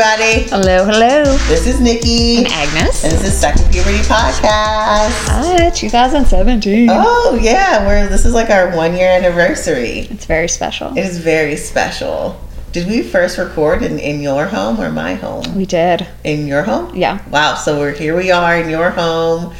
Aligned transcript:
everybody. 0.00 0.48
Hello, 0.48 0.84
hello. 0.86 1.24
This 1.48 1.66
is 1.66 1.78
Nikki. 1.78 2.38
And 2.38 2.46
Agnes. 2.46 3.04
And 3.04 3.12
this 3.12 3.24
is 3.24 3.38
Second 3.38 3.70
Puberty 3.70 3.98
Podcast. 3.98 5.10
Hi, 5.28 5.70
2017. 5.70 6.88
Oh, 6.90 7.38
yeah. 7.40 7.86
We're, 7.86 8.08
this 8.08 8.24
is 8.24 8.32
like 8.32 8.48
our 8.48 8.74
one 8.74 8.96
year 8.96 9.10
anniversary. 9.10 10.00
It's 10.10 10.24
very 10.24 10.48
special. 10.48 10.96
It 10.96 11.04
is 11.04 11.18
very 11.18 11.56
special. 11.56 12.40
Did 12.72 12.88
we 12.88 13.02
first 13.02 13.36
record 13.36 13.82
in, 13.82 13.98
in 13.98 14.20
your 14.22 14.46
home 14.46 14.80
or 14.80 14.90
my 14.90 15.14
home? 15.14 15.54
We 15.54 15.66
did. 15.66 16.06
In 16.24 16.46
your 16.46 16.62
home? 16.62 16.96
Yeah. 16.96 17.22
Wow. 17.28 17.56
So 17.56 17.78
we're 17.78 17.92
here 17.92 18.16
we 18.16 18.30
are 18.30 18.56
in 18.56 18.70
your 18.70 18.90
home. 18.90 19.54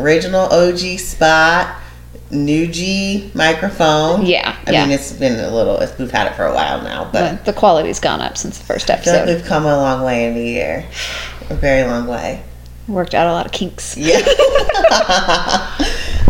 Original 0.00 0.46
OG 0.46 0.98
spot. 0.98 1.76
New 2.30 2.66
G 2.66 3.30
microphone. 3.34 4.24
Yeah, 4.26 4.56
I 4.66 4.70
yeah. 4.72 4.84
mean, 4.86 4.92
it's 4.94 5.12
been 5.12 5.38
a 5.38 5.50
little, 5.54 5.78
it's, 5.78 5.96
we've 5.98 6.10
had 6.10 6.26
it 6.26 6.34
for 6.34 6.44
a 6.46 6.54
while 6.54 6.82
now, 6.82 7.08
but 7.12 7.44
The, 7.44 7.52
the 7.52 7.58
quality's 7.58 8.00
gone 8.00 8.20
up 8.20 8.36
since 8.36 8.58
the 8.58 8.64
first 8.64 8.86
feel 8.86 8.96
like 8.96 9.06
episode. 9.06 9.26
we've 9.34 9.44
come 9.44 9.64
a 9.66 9.76
long 9.76 10.02
way 10.04 10.26
in 10.28 10.36
a 10.36 10.44
year. 10.44 10.86
A 11.50 11.54
very 11.54 11.82
long 11.88 12.06
way. 12.06 12.42
Worked 12.88 13.14
out 13.14 13.26
a 13.28 13.32
lot 13.32 13.46
of 13.46 13.52
kinks. 13.52 13.96
Yeah. 13.96 14.18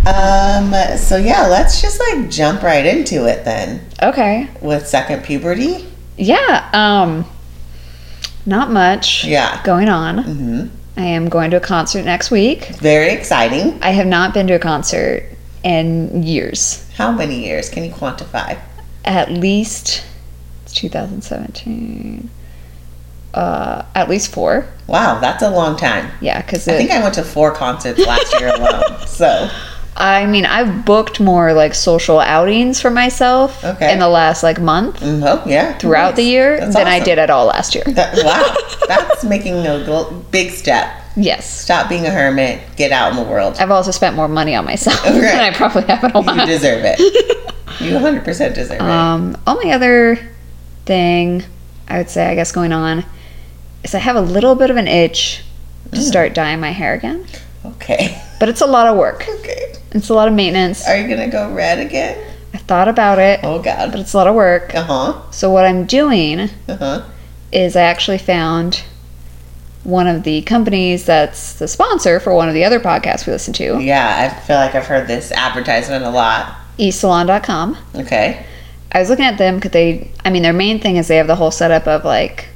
um, 0.07 0.73
so 0.99 1.17
yeah, 1.17 1.47
let's 1.49 1.81
just 1.81 1.99
like 2.01 2.31
jump 2.31 2.63
right 2.63 2.85
into 2.85 3.27
it 3.27 3.45
then 3.45 3.81
Okay. 4.03 4.49
with 4.61 4.87
second 4.87 5.25
puberty. 5.25 5.87
Yeah. 6.17 6.69
Um, 6.73 7.25
not 8.47 8.71
much 8.71 9.25
Yeah. 9.25 9.61
going 9.65 9.89
on. 9.89 10.19
hmm 10.19 10.67
I 10.97 11.03
am 11.07 11.29
going 11.29 11.51
to 11.51 11.57
a 11.57 11.61
concert 11.61 12.05
next 12.05 12.31
week. 12.31 12.67
Very 12.77 13.11
exciting. 13.11 13.81
I 13.83 13.91
have 13.91 14.07
not 14.07 14.33
been 14.33 14.47
to 14.47 14.55
a 14.55 14.59
concert 14.61 15.25
in 15.65 16.23
years. 16.23 16.89
How 16.97 17.11
many 17.11 17.45
years 17.45 17.69
can 17.69 17.83
you 17.85 17.91
quantify? 17.91 18.59
At 19.05 19.33
least 19.33 20.05
it's 20.63 20.75
2017. 20.75 22.31
Uh, 23.33 23.85
at 23.97 24.09
least 24.09 24.33
four. 24.33 24.69
Wow, 24.87 25.19
that's 25.19 25.43
a 25.43 25.51
long 25.51 25.77
time. 25.77 26.13
Yeah, 26.21 26.41
because 26.41 26.69
I 26.69 26.77
think 26.77 26.93
I 26.93 27.03
went 27.03 27.15
to 27.17 27.25
four 27.25 27.51
concerts 27.53 27.99
last 28.07 28.33
year 28.39 28.55
alone. 28.55 28.99
So 29.07 29.49
I 29.97 30.27
mean, 30.27 30.45
I've 30.45 30.85
booked 30.85 31.21
more 31.21 31.53
like 31.53 31.75
social 31.75 32.19
outings 32.19 32.81
for 32.81 32.91
myself 32.91 33.65
Okay. 33.65 33.93
in 33.93 34.01
the 34.01 34.09
last 34.09 34.43
like 34.43 34.61
month 34.61 35.01
mm, 35.01 35.23
oh 35.25 35.49
yeah, 35.49 35.79
throughout 35.79 36.17
the 36.17 36.23
year 36.25 36.59
That's 36.59 36.75
than 36.75 36.87
I 36.89 36.99
did 36.99 37.19
at 37.19 37.31
all 37.31 37.47
last 37.47 37.75
year. 37.75 37.85
That, 37.87 38.17
wow, 38.25 38.87
that's 38.89 39.25
making 39.25 39.67
a 39.67 40.23
big 40.31 40.51
step. 40.51 41.04
Yes. 41.17 41.49
Stop 41.63 41.89
being 41.89 42.07
a 42.07 42.11
hermit. 42.11 42.61
Get 42.77 42.91
out 42.93 43.11
in 43.13 43.17
the 43.17 43.23
world. 43.31 43.57
I've 43.61 43.71
also 43.71 43.91
spent 43.91 44.17
more 44.17 44.29
money 44.29 44.55
on 44.55 44.65
myself 44.65 45.01
Okay. 45.07 45.21
than 45.21 45.41
I 45.41 45.53
probably 45.53 45.83
have 45.85 46.03
in 46.05 46.11
a 46.15 46.35
You 46.41 46.47
deserve 46.47 46.83
it. 46.85 46.99
You 47.81 47.91
100% 47.93 48.25
deserve 48.55 48.71
it. 48.73 48.81
Um, 48.81 49.37
only 49.49 49.73
other 49.73 50.17
thing 50.87 51.43
I 51.89 51.99
would 51.99 52.09
say, 52.09 52.27
I 52.27 52.35
guess, 52.37 52.53
going 52.53 52.73
on 52.73 53.05
is 53.83 53.95
I 53.95 53.99
have 53.99 54.15
a 54.17 54.21
little 54.21 54.55
bit 54.55 54.71
of 54.71 54.77
an 54.77 54.87
itch 54.87 55.43
to 55.93 55.99
Mm. 55.99 56.03
start 56.03 56.35
dyeing 56.35 56.61
my 56.61 56.71
hair 56.71 56.95
again. 56.95 57.27
Okay. 57.65 58.21
But 58.39 58.49
it's 58.49 58.61
a 58.61 58.67
lot 58.67 58.87
of 58.87 58.97
work. 58.97 59.27
Okay. 59.41 59.75
It's 59.93 60.09
a 60.09 60.15
lot 60.15 60.29
of 60.29 60.35
maintenance. 60.35 60.87
Are 60.87 60.97
you 60.97 61.09
gonna 61.09 61.29
go 61.29 61.53
red 61.53 61.79
again? 61.81 62.17
I 62.53 62.59
thought 62.59 62.87
about 62.89 63.19
it, 63.19 63.41
Oh 63.43 63.61
God. 63.61 63.91
but 63.91 64.01
it's 64.01 64.13
a 64.13 64.17
lot 64.17 64.27
of 64.29 64.35
work. 64.37 64.73
Uh 64.75 64.83
huh. 64.85 65.31
So 65.33 65.51
what 65.51 65.65
I'm 65.67 65.85
doing 65.85 66.51
Uh 66.69 66.77
huh. 66.77 67.03
is 67.53 67.75
I 67.77 67.83
actually 67.83 68.19
found 68.19 68.85
one 69.85 70.07
of 70.07 70.23
the 70.25 70.43
companies 70.43 71.05
that's 71.05 71.55
the 71.55 71.69
sponsor 71.69 72.19
for 72.19 72.35
one 72.35 72.49
of 72.49 72.55
the 72.55 72.65
other 72.65 72.81
podcasts 72.81 73.27
we 73.27 73.33
listen 73.33 73.53
to, 73.55 73.79
Yeah, 73.81 74.31
I 74.33 74.41
feel 74.47 74.57
like 74.57 74.75
I've 74.75 74.87
heard 74.87 75.07
this 75.07 75.31
advertisement 75.33 76.05
a 76.05 76.11
lot. 76.11 76.57
esalon.com. 76.79 77.77
Okay. 77.95 78.45
I 78.93 78.99
was 78.99 79.11
looking 79.11 79.25
at 79.25 79.39
them 79.39 79.57
because 79.57 79.73
they, 79.73 80.11
I 80.25 80.31
mean, 80.31 80.43
their 80.43 80.53
main 80.53 80.81
thing 80.81 80.97
is 80.97 81.09
they 81.09 81.17
have 81.17 81.27
the 81.27 81.37
whole 81.37 81.51
setup 81.51 81.87
of 81.87 82.05
like 82.05 82.49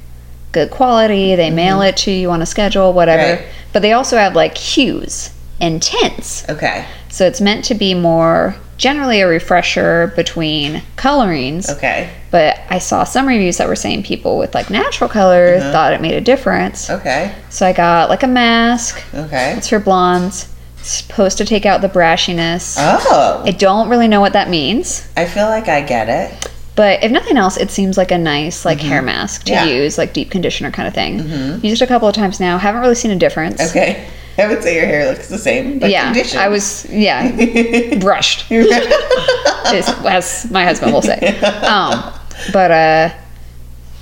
good 0.51 0.71
quality, 0.71 1.35
they 1.35 1.51
mail 1.51 1.81
it 1.81 1.97
to 1.97 2.11
you 2.11 2.31
on 2.31 2.41
a 2.41 2.45
schedule, 2.45 2.93
whatever. 2.93 3.21
Mm-hmm. 3.23 3.43
Right. 3.43 3.53
But 3.73 3.81
they 3.81 3.93
also 3.93 4.17
have 4.17 4.35
like 4.35 4.57
hues 4.57 5.31
and 5.61 5.81
tints. 5.83 6.47
Okay. 6.49 6.85
So 7.09 7.25
it's 7.27 7.41
meant 7.41 7.65
to 7.65 7.75
be 7.75 7.93
more 7.93 8.55
generally 8.79 9.21
a 9.21 9.27
refresher 9.27 10.11
between 10.15 10.81
colorings. 10.95 11.69
Okay. 11.69 12.09
But 12.31 12.59
I 12.69 12.79
saw 12.79 13.03
some 13.03 13.27
reviews 13.27 13.57
that 13.57 13.67
were 13.67 13.75
saying 13.75 14.03
people 14.03 14.37
with 14.39 14.55
like 14.55 14.69
natural 14.71 15.09
colors 15.09 15.61
Uh-huh. 15.61 15.71
thought 15.71 15.93
it 15.93 16.01
made 16.01 16.13
a 16.15 16.21
difference. 16.21 16.89
Okay. 16.89 17.35
So 17.51 17.67
I 17.67 17.73
got 17.73 18.09
like 18.09 18.23
a 18.23 18.27
mask. 18.27 19.03
Okay. 19.13 19.53
It's 19.57 19.69
for 19.69 19.79
blondes. 19.79 20.47
It's 20.79 20.89
supposed 20.89 21.37
to 21.39 21.45
take 21.45 21.65
out 21.65 21.81
the 21.81 21.89
brashiness. 21.89 22.77
Oh, 22.79 23.43
I 23.45 23.51
don't 23.51 23.89
really 23.89 24.07
know 24.07 24.21
what 24.21 24.33
that 24.33 24.49
means, 24.49 25.07
I 25.17 25.25
feel 25.25 25.47
like 25.47 25.67
I 25.67 25.81
get 25.81 26.07
it. 26.07 26.47
but 26.75 27.03
if 27.03 27.11
nothing 27.11 27.35
else, 27.35 27.57
it 27.57 27.69
seems 27.69 27.97
like 27.97 28.11
a 28.11 28.17
nice 28.17 28.63
like 28.63 28.79
hair 28.79 29.01
mask 29.01 29.43
to 29.43 29.51
Mm-hmm. 29.51 29.67
Yeah. 29.67 29.73
use, 29.83 29.97
like 29.97 30.13
deep 30.13 30.31
conditioner 30.31 30.71
kind 30.71 30.87
of 30.87 30.93
thing. 30.93 31.19
Mhm. 31.19 31.63
Used 31.65 31.81
a 31.81 31.87
couple 31.87 32.07
of 32.07 32.15
times 32.15 32.39
now. 32.39 32.57
Haven't 32.57 32.79
really 32.79 32.95
seen 32.95 33.11
a 33.11 33.17
difference. 33.17 33.59
Okay. 33.69 34.05
I 34.39 34.47
would 34.47 34.63
say 34.63 34.75
your 34.75 34.85
hair 34.85 35.09
looks 35.11 35.27
the 35.27 35.37
same, 35.37 35.79
but 35.79 35.89
yeah, 35.89 36.05
conditioned. 36.05 36.41
I 36.41 36.47
was 36.47 36.85
yeah 36.89 37.29
brushed, 37.99 38.51
as 38.51 40.49
my 40.51 40.63
husband 40.63 40.93
will 40.93 41.01
say. 41.01 41.39
Um, 41.69 42.13
but 42.53 42.71
uh, 42.71 43.09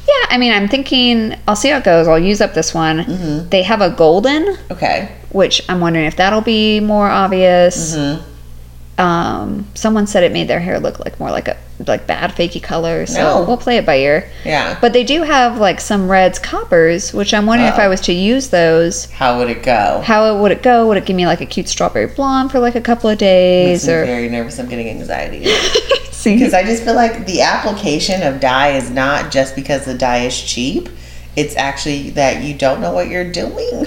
yeah, 0.07 0.25
I 0.29 0.37
mean, 0.37 0.53
I'm 0.53 0.67
thinking 0.67 1.35
I'll 1.47 1.55
see 1.55 1.69
how 1.69 1.77
it 1.77 1.83
goes. 1.83 2.07
I'll 2.07 2.19
use 2.19 2.39
up 2.41 2.53
this 2.53 2.73
one. 2.73 2.99
Mm-hmm. 2.99 3.49
They 3.49 3.63
have 3.63 3.81
a 3.81 3.89
golden, 3.89 4.57
okay. 4.71 5.15
which 5.31 5.61
I'm 5.69 5.79
wondering 5.81 6.05
if 6.05 6.15
that'll 6.15 6.41
be 6.41 6.79
more 6.79 7.09
obvious. 7.09 7.95
Mhm. 7.95 8.21
Um, 8.97 9.67
someone 9.75 10.07
said 10.07 10.23
it 10.23 10.31
made 10.31 10.47
their 10.47 10.59
hair 10.59 10.79
look 10.79 10.97
like 10.99 11.19
more 11.19 11.29
like 11.29 11.47
a 11.47 11.55
like 11.85 12.07
bad 12.07 12.31
fakey 12.31 12.61
color, 12.61 13.05
so 13.05 13.21
No. 13.21 13.43
we'll 13.47 13.57
play 13.57 13.77
it 13.77 13.85
by 13.85 13.97
ear. 13.97 14.27
Yeah. 14.43 14.75
But 14.81 14.93
they 14.93 15.03
do 15.03 15.21
have 15.21 15.59
like 15.59 15.79
some 15.79 16.09
reds, 16.09 16.39
coppers, 16.39 17.13
which 17.13 17.31
I'm 17.31 17.45
wondering 17.45 17.71
if 17.71 17.77
Oh. 17.77 17.83
I 17.83 17.87
was 17.87 18.01
to 18.01 18.13
use 18.13 18.49
those, 18.49 19.05
How 19.11 19.37
would 19.37 19.49
it 19.51 19.61
go? 19.61 20.01
how 20.03 20.41
would 20.41 20.51
it 20.51 20.63
go? 20.63 20.87
Would 20.87 20.97
it 20.97 21.05
give 21.05 21.15
me 21.15 21.27
like 21.27 21.41
a 21.41 21.45
cute 21.45 21.69
strawberry 21.69 22.07
blonde 22.07 22.51
for 22.51 22.59
like 22.59 22.73
a 22.73 22.81
couple 22.81 23.07
of 23.11 23.19
days, 23.19 23.87
or 23.87 24.03
very 24.05 24.29
nervous. 24.29 24.57
I'm 24.57 24.67
getting 24.67 24.89
anxiety. 24.89 25.45
see? 26.11 26.33
Because 26.35 26.55
I 26.55 26.63
just 26.63 26.81
feel 26.83 26.95
like 26.95 27.27
the 27.27 27.41
application 27.43 28.23
of 28.23 28.39
dye 28.39 28.69
is 28.69 28.89
not 28.89 29.31
just 29.31 29.55
because 29.55 29.85
the 29.85 29.93
dye 29.93 30.25
is 30.25 30.41
cheap. 30.41 30.89
It's 31.35 31.55
actually 31.55 32.09
that 32.11 32.41
you 32.43 32.55
don't 32.55 32.81
know 32.81 32.93
what 32.93 33.09
you're 33.09 33.31
doing. 33.31 33.85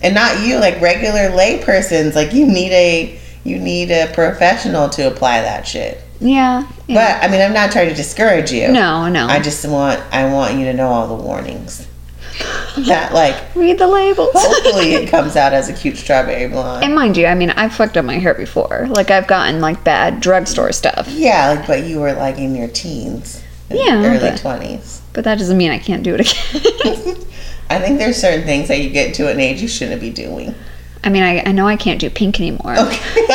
And 0.00 0.14
not 0.14 0.46
you, 0.46 0.60
like 0.60 0.80
regular 0.80 1.30
laypersons, 1.30 2.14
like 2.14 2.32
you 2.32 2.46
need 2.46 2.70
a 2.70 3.18
you 3.44 3.58
need 3.58 3.90
a 3.90 4.10
professional 4.14 4.88
to 4.90 5.06
apply 5.06 5.40
that 5.42 5.66
shit. 5.66 6.00
Yeah. 6.20 6.66
yeah. 6.86 6.94
But 7.20 7.24
I 7.28 7.30
mean 7.30 7.40
I'm 7.40 7.52
not 7.52 7.70
trying 7.72 7.88
to 7.88 7.94
discourage 7.94 8.50
you. 8.52 8.68
no, 8.68 9.08
no. 9.08 9.26
I 9.26 9.40
just 9.40 9.66
want 9.68 10.00
I 10.12 10.32
want 10.32 10.54
you 10.58 10.64
to 10.66 10.72
know 10.72 10.88
all 10.88 11.06
the 11.16 11.22
warnings. 11.22 11.86
that 12.88 13.12
like 13.14 13.36
read 13.54 13.78
the 13.78 13.86
labels. 13.86 14.30
hopefully 14.34 14.94
it 14.94 15.08
comes 15.10 15.36
out 15.36 15.52
as 15.52 15.68
a 15.68 15.72
cute 15.72 15.96
strawberry 15.96 16.48
blonde. 16.48 16.82
and 16.84 16.92
mind 16.94 17.16
you, 17.16 17.26
I 17.26 17.34
mean, 17.36 17.50
I've 17.50 17.72
fucked 17.74 17.96
up 17.96 18.04
my 18.04 18.18
hair 18.18 18.34
before. 18.34 18.86
Like 18.90 19.10
I've 19.12 19.26
gotten 19.28 19.60
like 19.60 19.84
bad 19.84 20.20
drugstore 20.20 20.72
stuff, 20.72 21.06
Yeah, 21.08 21.52
like 21.52 21.66
but 21.68 21.84
you 21.84 22.00
were 22.00 22.12
like 22.12 22.38
in 22.38 22.54
your 22.56 22.66
teens. 22.68 23.40
Yeah, 23.70 24.02
Early 24.04 24.18
but- 24.18 24.38
twenties. 24.38 25.00
but 25.12 25.22
that 25.24 25.38
doesn't 25.38 25.56
mean 25.56 25.70
I 25.70 25.78
can't 25.78 26.02
do 26.02 26.14
it 26.18 26.20
again. 26.22 27.16
I 27.70 27.78
think 27.78 27.98
there's 27.98 28.16
certain 28.16 28.44
things 28.44 28.68
that 28.68 28.80
you 28.80 28.90
get 28.90 29.14
to 29.14 29.28
an 29.30 29.38
age 29.40 29.62
you 29.62 29.68
shouldn't 29.68 30.00
be 30.00 30.10
doing. 30.10 30.54
I 31.04 31.10
mean, 31.10 31.22
I, 31.22 31.42
I 31.44 31.52
know 31.52 31.66
I 31.68 31.76
can't 31.76 32.00
do 32.00 32.08
pink 32.08 32.40
anymore. 32.40 32.76
Okay. 32.78 33.26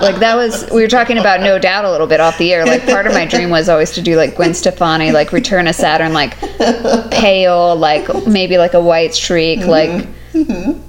Like 0.00 0.16
that 0.16 0.34
was 0.36 0.68
we 0.70 0.82
were 0.82 0.88
talking 0.88 1.18
about 1.18 1.40
no 1.40 1.58
doubt 1.58 1.84
a 1.84 1.90
little 1.90 2.06
bit 2.06 2.20
off 2.20 2.36
the 2.36 2.52
air. 2.52 2.66
Like 2.66 2.84
part 2.84 3.06
of 3.06 3.14
my 3.14 3.24
dream 3.24 3.48
was 3.48 3.68
always 3.68 3.92
to 3.92 4.02
do 4.02 4.16
like 4.16 4.36
Gwen 4.36 4.52
Stefani, 4.52 5.12
like 5.12 5.32
Return 5.32 5.66
of 5.66 5.74
Saturn, 5.74 6.12
like 6.12 6.36
pale, 7.10 7.74
like 7.76 8.26
maybe 8.26 8.58
like 8.58 8.74
a 8.74 8.80
white 8.80 9.14
streak, 9.14 9.60
mm-hmm. 9.60 9.70
like 9.70 9.90
mm-hmm. 10.32 10.80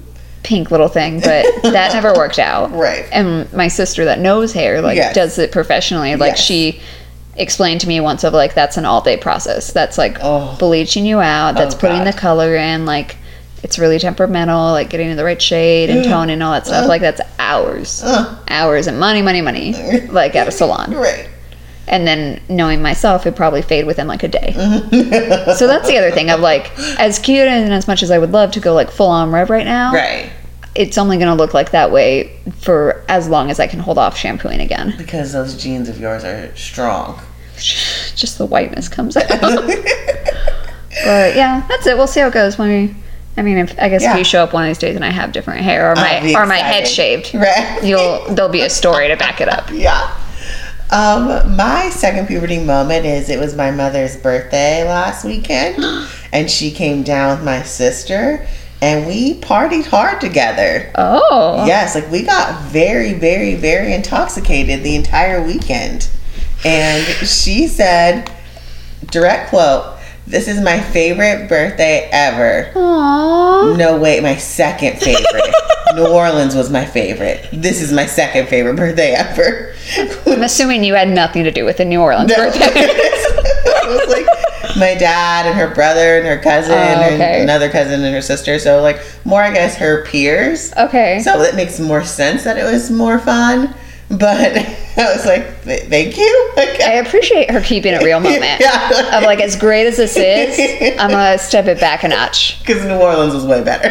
pink 0.42 0.70
little 0.70 0.88
thing. 0.88 1.20
But 1.20 1.46
that 1.62 1.92
never 1.94 2.12
worked 2.14 2.38
out. 2.38 2.72
Right. 2.72 3.06
And 3.10 3.50
my 3.54 3.68
sister 3.68 4.04
that 4.04 4.18
knows 4.18 4.52
hair, 4.52 4.82
like 4.82 4.96
Yes. 4.96 5.14
does 5.14 5.38
it 5.38 5.50
professionally. 5.52 6.16
Like 6.16 6.32
Yes. 6.32 6.40
she 6.40 6.80
explained 7.36 7.80
to 7.82 7.88
me 7.88 8.00
once 8.00 8.24
of 8.24 8.32
like 8.34 8.54
that's 8.54 8.76
an 8.76 8.84
all 8.84 9.00
day 9.00 9.16
process. 9.16 9.72
That's 9.72 9.96
like 9.96 10.18
Oh. 10.20 10.56
bleaching 10.58 11.06
you 11.06 11.20
out. 11.20 11.54
That's 11.54 11.74
Oh, 11.74 11.78
putting 11.78 12.04
God. 12.04 12.12
the 12.12 12.18
color 12.18 12.54
in. 12.56 12.84
Like 12.86 13.16
it's 13.66 13.80
really 13.80 13.98
temperamental. 13.98 14.70
Like 14.70 14.90
getting 14.90 15.10
in 15.10 15.16
the 15.16 15.24
right 15.24 15.42
shade 15.42 15.90
and 15.90 16.04
tone 16.04 16.30
and 16.30 16.40
all 16.40 16.52
that 16.52 16.66
stuff. 16.66 16.86
Like 16.88 17.00
that's 17.02 17.20
hours 17.40 18.00
Uh, 18.04 18.38
hours 18.48 18.86
and 18.86 19.00
money, 19.00 19.22
money, 19.22 19.40
money, 19.42 19.74
like 20.10 20.36
at 20.36 20.46
a 20.46 20.52
salon. 20.52 20.92
right. 20.94 21.28
And 21.88 22.06
then 22.06 22.40
knowing 22.48 22.80
myself, 22.82 23.22
it'd 23.26 23.34
probably 23.36 23.62
fade 23.62 23.86
within 23.86 24.06
like 24.06 24.22
a 24.22 24.28
day. 24.28 24.52
so 25.56 25.66
that's 25.66 25.88
the 25.88 25.96
other 25.98 26.10
thing 26.12 26.30
of 26.30 26.38
like, 26.40 26.70
as 26.98 27.18
cute 27.18 27.46
and 27.48 27.72
as 27.72 27.88
much 27.88 28.02
as 28.04 28.10
I 28.12 28.18
would 28.18 28.30
love 28.32 28.52
to 28.52 28.60
go 28.60 28.72
like 28.74 28.90
full 28.90 29.08
on 29.08 29.30
red 29.32 29.50
right 29.50 29.64
now, 29.66 29.92
Right. 29.92 30.30
it's 30.76 30.96
only 30.98 31.16
going 31.16 31.28
to 31.28 31.34
look 31.34 31.54
like 31.54 31.70
that 31.72 31.90
way 31.92 32.36
for 32.60 33.04
as 33.08 33.28
long 33.28 33.50
as 33.50 33.58
I 33.60 33.66
can 33.68 33.78
hold 33.80 33.98
off 33.98 34.16
shampooing 34.16 34.60
again. 34.60 34.94
Because 34.98 35.32
those 35.32 35.56
genes 35.56 35.88
of 35.88 35.98
yours 36.00 36.22
are 36.24 36.54
strong. 36.56 37.20
Just 37.56 38.38
the 38.38 38.46
whiteness 38.46 38.88
comes 38.88 39.16
out. 39.16 39.28
but 41.04 41.36
yeah, 41.36 41.64
that's 41.68 41.86
it. 41.86 41.96
We'll 41.96 42.06
see 42.06 42.20
how 42.20 42.28
it 42.28 42.34
goes 42.34 42.58
when 42.58 42.68
we. 42.68 42.94
I 43.36 43.42
mean, 43.42 43.58
if, 43.58 43.78
I 43.78 43.88
guess 43.88 44.02
Yeah. 44.02 44.12
if 44.12 44.18
you 44.18 44.24
show 44.24 44.42
up 44.42 44.52
one 44.52 44.64
of 44.64 44.68
these 44.68 44.78
days 44.78 44.96
and 44.96 45.04
I 45.04 45.10
have 45.10 45.32
different 45.32 45.60
hair 45.62 45.92
or 45.92 45.94
my 45.96 46.32
or 46.34 46.46
my 46.46 46.56
head 46.56 46.88
shaved, 46.88 47.34
Right. 47.34 47.80
you'll 47.82 48.24
there'll 48.34 48.50
be 48.50 48.62
a 48.62 48.70
story 48.70 49.08
to 49.08 49.16
back 49.16 49.40
it 49.40 49.48
up. 49.48 49.68
Yeah. 49.72 50.10
Um, 50.90 51.56
my 51.56 51.90
second 51.90 52.28
puberty 52.28 52.58
moment 52.60 53.04
is 53.06 53.28
it 53.28 53.40
was 53.40 53.56
my 53.56 53.70
mother's 53.72 54.16
birthday 54.16 54.84
last 54.88 55.24
weekend, 55.24 55.84
and 56.32 56.50
she 56.50 56.70
came 56.70 57.02
down 57.02 57.36
with 57.36 57.44
my 57.44 57.62
sister, 57.62 58.46
and 58.80 59.06
we 59.06 59.34
partied 59.40 59.86
hard 59.86 60.20
together. 60.20 60.90
Oh. 60.94 61.64
Yes, 61.66 61.94
like 61.96 62.08
we 62.10 62.22
got 62.22 62.62
very, 62.70 63.14
very, 63.14 63.56
very 63.56 63.92
intoxicated 63.92 64.82
the 64.84 64.94
entire 64.94 65.42
weekend. 65.42 66.08
And 66.64 67.04
she 67.26 67.66
said, 67.66 68.30
direct 69.10 69.50
quote, 69.50 69.95
this 70.26 70.48
is 70.48 70.60
my 70.60 70.80
favorite 70.80 71.48
birthday 71.48 72.08
ever. 72.12 72.70
Aww. 72.74 73.76
No, 73.76 73.96
wait, 73.98 74.22
my 74.22 74.36
second 74.36 74.98
favorite. 74.98 75.54
New 75.94 76.06
Orleans 76.06 76.54
was 76.54 76.68
my 76.68 76.84
favorite. 76.84 77.48
This 77.52 77.80
is 77.80 77.92
my 77.92 78.06
second 78.06 78.48
favorite 78.48 78.76
birthday 78.76 79.12
ever. 79.12 79.72
I'm 80.26 80.42
assuming 80.42 80.82
you 80.84 80.94
had 80.94 81.08
nothing 81.08 81.44
to 81.44 81.50
do 81.50 81.64
with 81.64 81.76
the 81.78 81.84
New 81.84 82.00
Orleans 82.00 82.28
No. 82.28 82.36
birthday. 82.36 82.60
it 82.66 83.88
was 83.88 84.08
like 84.08 84.26
my 84.76 84.94
dad 84.94 85.46
and 85.46 85.56
her 85.56 85.72
brother 85.74 86.18
and 86.18 86.26
her 86.26 86.38
cousin 86.38 86.72
Oh, 86.72 87.04
okay. 87.14 87.34
and 87.34 87.42
another 87.44 87.70
cousin 87.70 88.02
and 88.04 88.14
her 88.14 88.20
sister. 88.20 88.58
So 88.58 88.82
like 88.82 89.00
more, 89.24 89.42
I 89.42 89.52
guess, 89.54 89.76
her 89.76 90.04
peers. 90.06 90.72
okay. 90.76 91.20
So 91.22 91.40
it 91.42 91.54
makes 91.54 91.78
more 91.78 92.02
sense 92.04 92.42
that 92.44 92.58
it 92.58 92.64
was 92.64 92.90
more 92.90 93.18
fun. 93.18 93.72
But 94.08 94.56
I 94.96 95.12
was 95.14 95.26
like, 95.26 95.46
thank 95.62 96.16
you. 96.16 96.52
Like, 96.56 96.80
I 96.80 96.94
appreciate 97.04 97.50
her 97.50 97.60
keeping 97.60 97.92
it 97.92 98.02
real 98.04 98.20
moment. 98.20 98.60
Yeah. 98.60 99.18
Of 99.18 99.24
like, 99.24 99.40
as 99.40 99.56
great 99.56 99.86
as 99.86 99.96
this 99.96 100.16
is, 100.18 100.96
I'm 100.98 101.10
gonna 101.10 101.38
step 101.38 101.66
it 101.66 101.80
back 101.80 102.04
a 102.04 102.08
notch. 102.08 102.60
because 102.60 102.84
New 102.84 102.94
Orleans 102.96 103.34
was 103.34 103.44
way 103.44 103.62
better. 103.64 103.88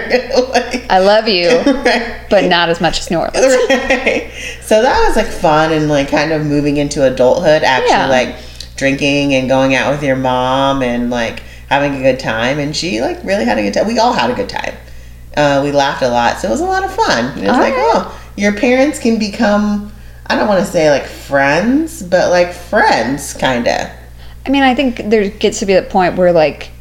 like, 0.51 0.89
I 0.89 0.99
love 0.99 1.27
you, 1.27 1.49
right. 1.49 2.21
but 2.29 2.45
not 2.45 2.69
as 2.69 2.79
much 2.79 2.99
as 2.99 3.11
New 3.11 3.17
Orleans. 3.17 3.35
Right. 3.69 4.31
So 4.61 4.81
that 4.81 5.05
was 5.07 5.15
like 5.17 5.27
fun 5.27 5.71
and 5.73 5.89
like 5.89 6.09
kind 6.09 6.31
of 6.31 6.45
moving 6.45 6.77
into 6.77 7.03
adulthood, 7.05 7.63
actually 7.63 7.89
Yeah. 7.89 8.07
like 8.07 8.35
drinking 8.77 9.33
and 9.35 9.47
going 9.49 9.75
out 9.75 9.91
with 9.91 10.01
your 10.03 10.15
mom 10.15 10.81
and 10.81 11.09
like 11.09 11.41
having 11.69 11.95
a 11.95 12.01
good 12.01 12.19
time. 12.19 12.57
And 12.59 12.75
she 12.75 13.01
like 13.01 13.21
really 13.23 13.45
had 13.45 13.57
a 13.57 13.61
good 13.61 13.73
time. 13.73 13.87
We 13.87 13.99
all 13.99 14.13
had 14.13 14.29
a 14.29 14.33
good 14.33 14.49
time. 14.49 14.75
Uh, 15.37 15.61
we 15.63 15.71
laughed 15.73 16.01
a 16.01 16.07
lot, 16.07 16.39
so 16.39 16.47
it 16.47 16.51
was 16.51 16.61
a 16.61 16.65
lot 16.65 16.83
of 16.85 16.93
fun. 16.95 17.25
And 17.25 17.39
it 17.39 17.47
was 17.47 17.49
All 17.49 17.59
like, 17.59 17.73
right. 17.73 17.91
oh, 17.95 18.21
your 18.37 18.53
parents 18.53 18.97
can 18.99 19.19
become. 19.19 19.91
I 20.27 20.35
don't 20.35 20.47
want 20.47 20.65
to 20.65 20.71
say 20.71 20.89
like 20.89 21.05
friends, 21.05 22.01
but 22.01 22.29
like 22.31 22.51
friends, 22.53 23.33
kind 23.33 23.67
of. 23.67 23.89
I 24.45 24.49
mean, 24.49 24.63
I 24.63 24.73
think 24.75 24.97
there 25.09 25.29
gets 25.29 25.59
to 25.59 25.65
be 25.65 25.73
the 25.73 25.81
point 25.83 26.15
where 26.15 26.31
like 26.31 26.71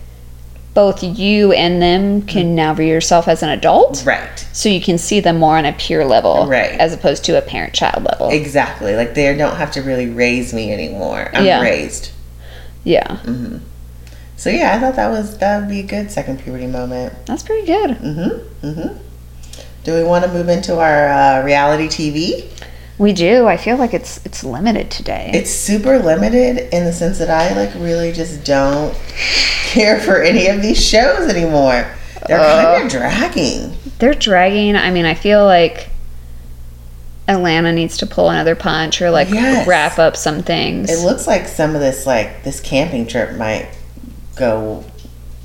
both 0.75 1.03
you 1.05 1.53
and 1.53 1.81
them 1.81 2.23
can 2.23 2.55
now 2.57 2.75
view 2.75 2.87
yourself 2.87 3.29
as 3.29 3.43
an 3.45 3.49
adult, 3.51 4.03
Right. 4.05 4.39
so 4.53 4.69
you 4.69 4.81
can 4.81 4.99
see 4.99 5.21
them 5.21 5.39
more 5.39 5.57
on 5.57 5.65
a 5.65 5.73
peer 5.73 6.05
level, 6.05 6.47
Right. 6.49 6.73
as 6.73 6.93
opposed 6.93 7.25
to 7.27 7.39
a 7.39 7.43
parent-child 7.43 8.03
level. 8.03 8.31
Exactly. 8.31 8.97
Like 8.97 9.15
they 9.15 9.33
don't 9.37 9.57
have 9.57 9.71
to 9.73 9.83
really 9.83 10.09
raise 10.09 10.53
me 10.53 10.73
anymore. 10.73 11.31
I'm 11.33 11.45
Yeah. 11.45 11.61
raised. 11.61 12.11
yeah, 12.83 13.19
So 14.37 14.51
yeah, 14.51 14.75
I 14.75 14.81
thought 14.81 14.97
that 14.97 15.11
was 15.11 15.39
that 15.39 15.61
would 15.61 15.69
be 15.71 15.79
a 15.81 15.85
good 15.85 16.11
second 16.11 16.41
puberty 16.41 16.67
moment. 16.67 17.13
that's 17.25 17.43
pretty 17.45 17.67
good. 17.67 17.91
Mm-hmm. 17.91 18.67
Mm-hmm. 18.67 18.97
Do 19.85 19.95
we 19.95 20.03
want 20.03 20.25
to 20.25 20.31
move 20.33 20.49
into 20.49 20.79
our 20.81 21.09
uh, 21.09 21.43
reality 21.45 21.87
TV? 21.89 22.47
We 22.99 23.13
do. 23.13 23.47
I 23.47 23.57
feel 23.57 23.77
like 23.77 23.93
it's 23.93 24.25
it's 24.25 24.45
limited 24.45 24.91
today. 24.91 25.31
It's 25.35 25.51
super 25.51 25.99
limited 25.99 26.73
in 26.73 26.85
the 26.85 26.93
sense 26.93 27.19
that 27.19 27.29
I 27.31 27.55
like 27.57 27.75
really 27.75 28.13
just 28.13 28.45
don't 28.45 28.95
care 29.67 29.99
for 30.01 30.23
any 30.23 30.47
of 30.47 30.63
these 30.63 30.85
shows 30.85 31.29
anymore. 31.29 31.87
They're 32.29 32.39
Uh. 32.41 32.63
kind 32.75 32.85
of 32.85 32.91
dragging. 32.93 33.77
They're 33.99 34.15
dragging. 34.15 34.77
I 34.77 34.91
mean, 34.91 35.05
I 35.07 35.15
feel 35.15 35.45
like 35.45 35.89
Atlanta 37.27 37.73
needs 37.73 37.97
to 37.99 38.07
pull 38.07 38.31
another 38.31 38.55
punch 38.55 39.01
or 39.03 39.11
like 39.11 39.29
Yes. 39.31 39.67
wrap 39.67 39.99
up 39.99 40.17
some 40.17 40.43
things. 40.43 40.91
It 40.91 41.05
looks 41.05 41.27
like 41.27 41.49
some 41.49 41.75
of 41.75 41.81
this 41.81 42.07
like 42.07 42.45
this 42.45 42.61
camping 42.61 43.07
trip 43.07 43.37
might 43.37 43.67
go 44.37 44.85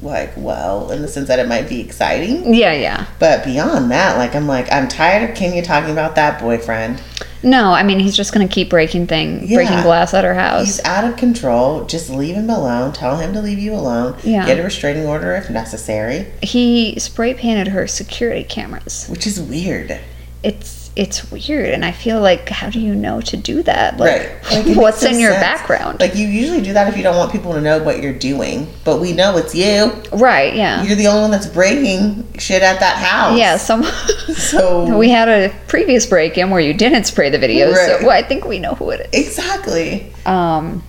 like 0.02 0.32
well 0.38 0.92
in 0.92 1.02
the 1.02 1.08
sense 1.08 1.28
that 1.28 1.40
it 1.40 1.48
might 1.48 1.68
be 1.70 1.82
exciting. 1.82 2.54
yeah, 2.54 2.74
yeah. 2.74 3.06
But 3.20 3.44
beyond 3.44 3.92
that, 3.92 4.18
like 4.18 4.36
I'm 4.36 4.48
like 4.48 4.72
I'm 4.72 4.88
tired 4.88 5.30
of 5.30 5.36
Kenya 5.36 5.62
talking 5.62 5.92
about 5.92 6.16
that 6.16 6.40
boyfriend. 6.42 7.02
No, 7.42 7.72
I 7.72 7.84
mean 7.84 8.00
he's 8.00 8.16
just 8.18 8.34
gonna 8.34 8.48
keep 8.48 8.70
breaking 8.70 9.08
thing, 9.08 9.40
breaking 9.48 9.82
glass 9.82 10.14
at 10.14 10.24
her 10.24 10.34
house. 10.34 10.66
He's 10.66 10.84
out 10.84 11.10
of 11.10 11.16
control. 11.18 11.86
Just 11.86 12.10
leave 12.10 12.36
him 12.36 12.50
alone. 12.50 12.92
Tell 12.92 13.18
him 13.18 13.34
to 13.34 13.42
leave 13.42 13.60
you 13.60 13.74
alone. 13.74 14.18
Yeah. 14.24 14.46
Get 14.46 14.60
a 14.60 14.64
restraining 14.64 15.06
order 15.06 15.36
if 15.36 15.50
necessary. 15.50 16.28
he 16.42 17.00
spray 17.00 17.34
painted 17.34 17.70
her 17.70 17.88
security 17.88 18.44
cameras. 18.44 19.08
Which 19.08 19.26
is 19.26 19.40
weird. 19.40 20.00
It's 20.44 20.80
it's 20.96 21.32
weird, 21.32 21.70
and 21.70 21.86
I 21.86 21.92
feel 21.92 22.20
like 22.20 22.50
how 22.50 22.70
do 22.70 22.80
you 22.80 22.94
know 22.96 23.22
to 23.22 23.38
do 23.38 23.62
that? 23.64 23.98
Like, 23.98 24.20
right. 24.22 24.66
Like, 24.66 24.78
what's 24.78 25.04
in 25.04 25.20
your 25.20 25.32
sense. 25.34 25.44
background? 25.44 26.00
Like 26.00 26.16
you 26.16 26.28
usually 26.28 26.62
do 26.62 26.74
that 26.74 26.88
if 26.88 26.98
you 26.98 27.04
don't 27.04 27.16
want 27.16 27.32
people 27.32 27.54
to 27.54 27.62
know 27.62 27.82
what 27.84 28.02
you're 28.02 28.14
doing. 28.18 28.68
But 28.84 29.00
we 29.00 29.14
know 29.14 29.38
it's 29.38 29.54
you. 29.54 29.92
right? 30.18 30.54
Yeah. 30.56 30.84
You're 30.84 30.96
the 30.96 31.08
only 31.08 31.22
one 31.22 31.32
that's 31.32 31.46
breaking 31.48 32.26
shit 32.38 32.62
at 32.64 32.80
that 32.80 32.98
house. 32.98 33.38
Yeah. 33.38 33.58
Some. 33.58 33.84
So 34.30 34.98
we 34.98 35.10
had 35.10 35.28
a 35.28 35.54
previous 35.68 36.06
break-in 36.06 36.50
where 36.50 36.62
you 36.62 36.74
didn't 36.74 37.04
spray 37.06 37.30
the 37.30 37.38
videos, 37.38 37.74
Right. 37.74 38.00
so 38.00 38.08
well, 38.08 38.12
I 38.12 38.22
think 38.24 38.46
we 38.46 38.58
know 38.60 38.74
who 38.76 38.90
it 38.92 39.10
is. 39.14 39.28
exactly. 39.28 40.12
Um, 40.26 40.82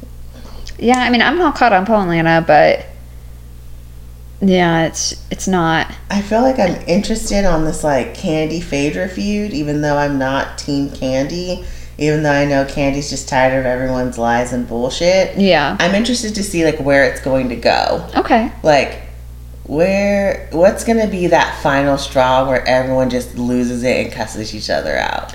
yeah, 0.78 0.98
I 1.00 1.10
mean, 1.10 1.20
I'm 1.20 1.36
not 1.36 1.56
caught 1.56 1.72
up 1.72 1.90
on 1.90 2.08
lana 2.08 2.44
but 2.46 2.86
yeah, 4.40 4.86
it's 4.86 5.22
it's 5.30 5.46
not. 5.46 5.92
I 6.10 6.22
feel 6.22 6.40
like 6.42 6.58
I'm 6.58 6.80
interested 6.88 7.44
on 7.44 7.64
this 7.64 7.84
like 7.84 8.14
Kandi 8.14 8.62
Phaedra 8.62 9.08
feud, 9.08 9.52
even 9.52 9.80
though 9.82 9.96
I'm 9.96 10.18
not 10.18 10.58
Team 10.58 10.88
Kandi. 10.88 11.64
Even 11.98 12.22
though 12.22 12.32
I 12.32 12.46
know 12.46 12.64
Kandi's 12.64 13.10
just 13.10 13.28
tired 13.28 13.58
of 13.58 13.66
everyone's 13.66 14.16
lies 14.16 14.54
and 14.54 14.66
bullshit. 14.66 15.36
Yeah. 15.36 15.76
I'm 15.78 15.94
interested 15.94 16.34
to 16.36 16.42
see 16.42 16.64
like 16.64 16.80
where 16.80 17.04
it's 17.04 17.20
going 17.20 17.50
to 17.50 17.56
go. 17.56 18.08
Okay. 18.16 18.50
Like 18.62 19.02
where 19.64 20.48
what's 20.52 20.82
gonna 20.82 21.06
be 21.06 21.26
that 21.26 21.62
final 21.62 21.98
straw 21.98 22.48
where 22.48 22.66
everyone 22.66 23.10
just 23.10 23.36
loses 23.36 23.82
it 23.84 24.04
and 24.06 24.12
cusses 24.12 24.54
each 24.54 24.70
other 24.70 24.96
out? 24.96 25.34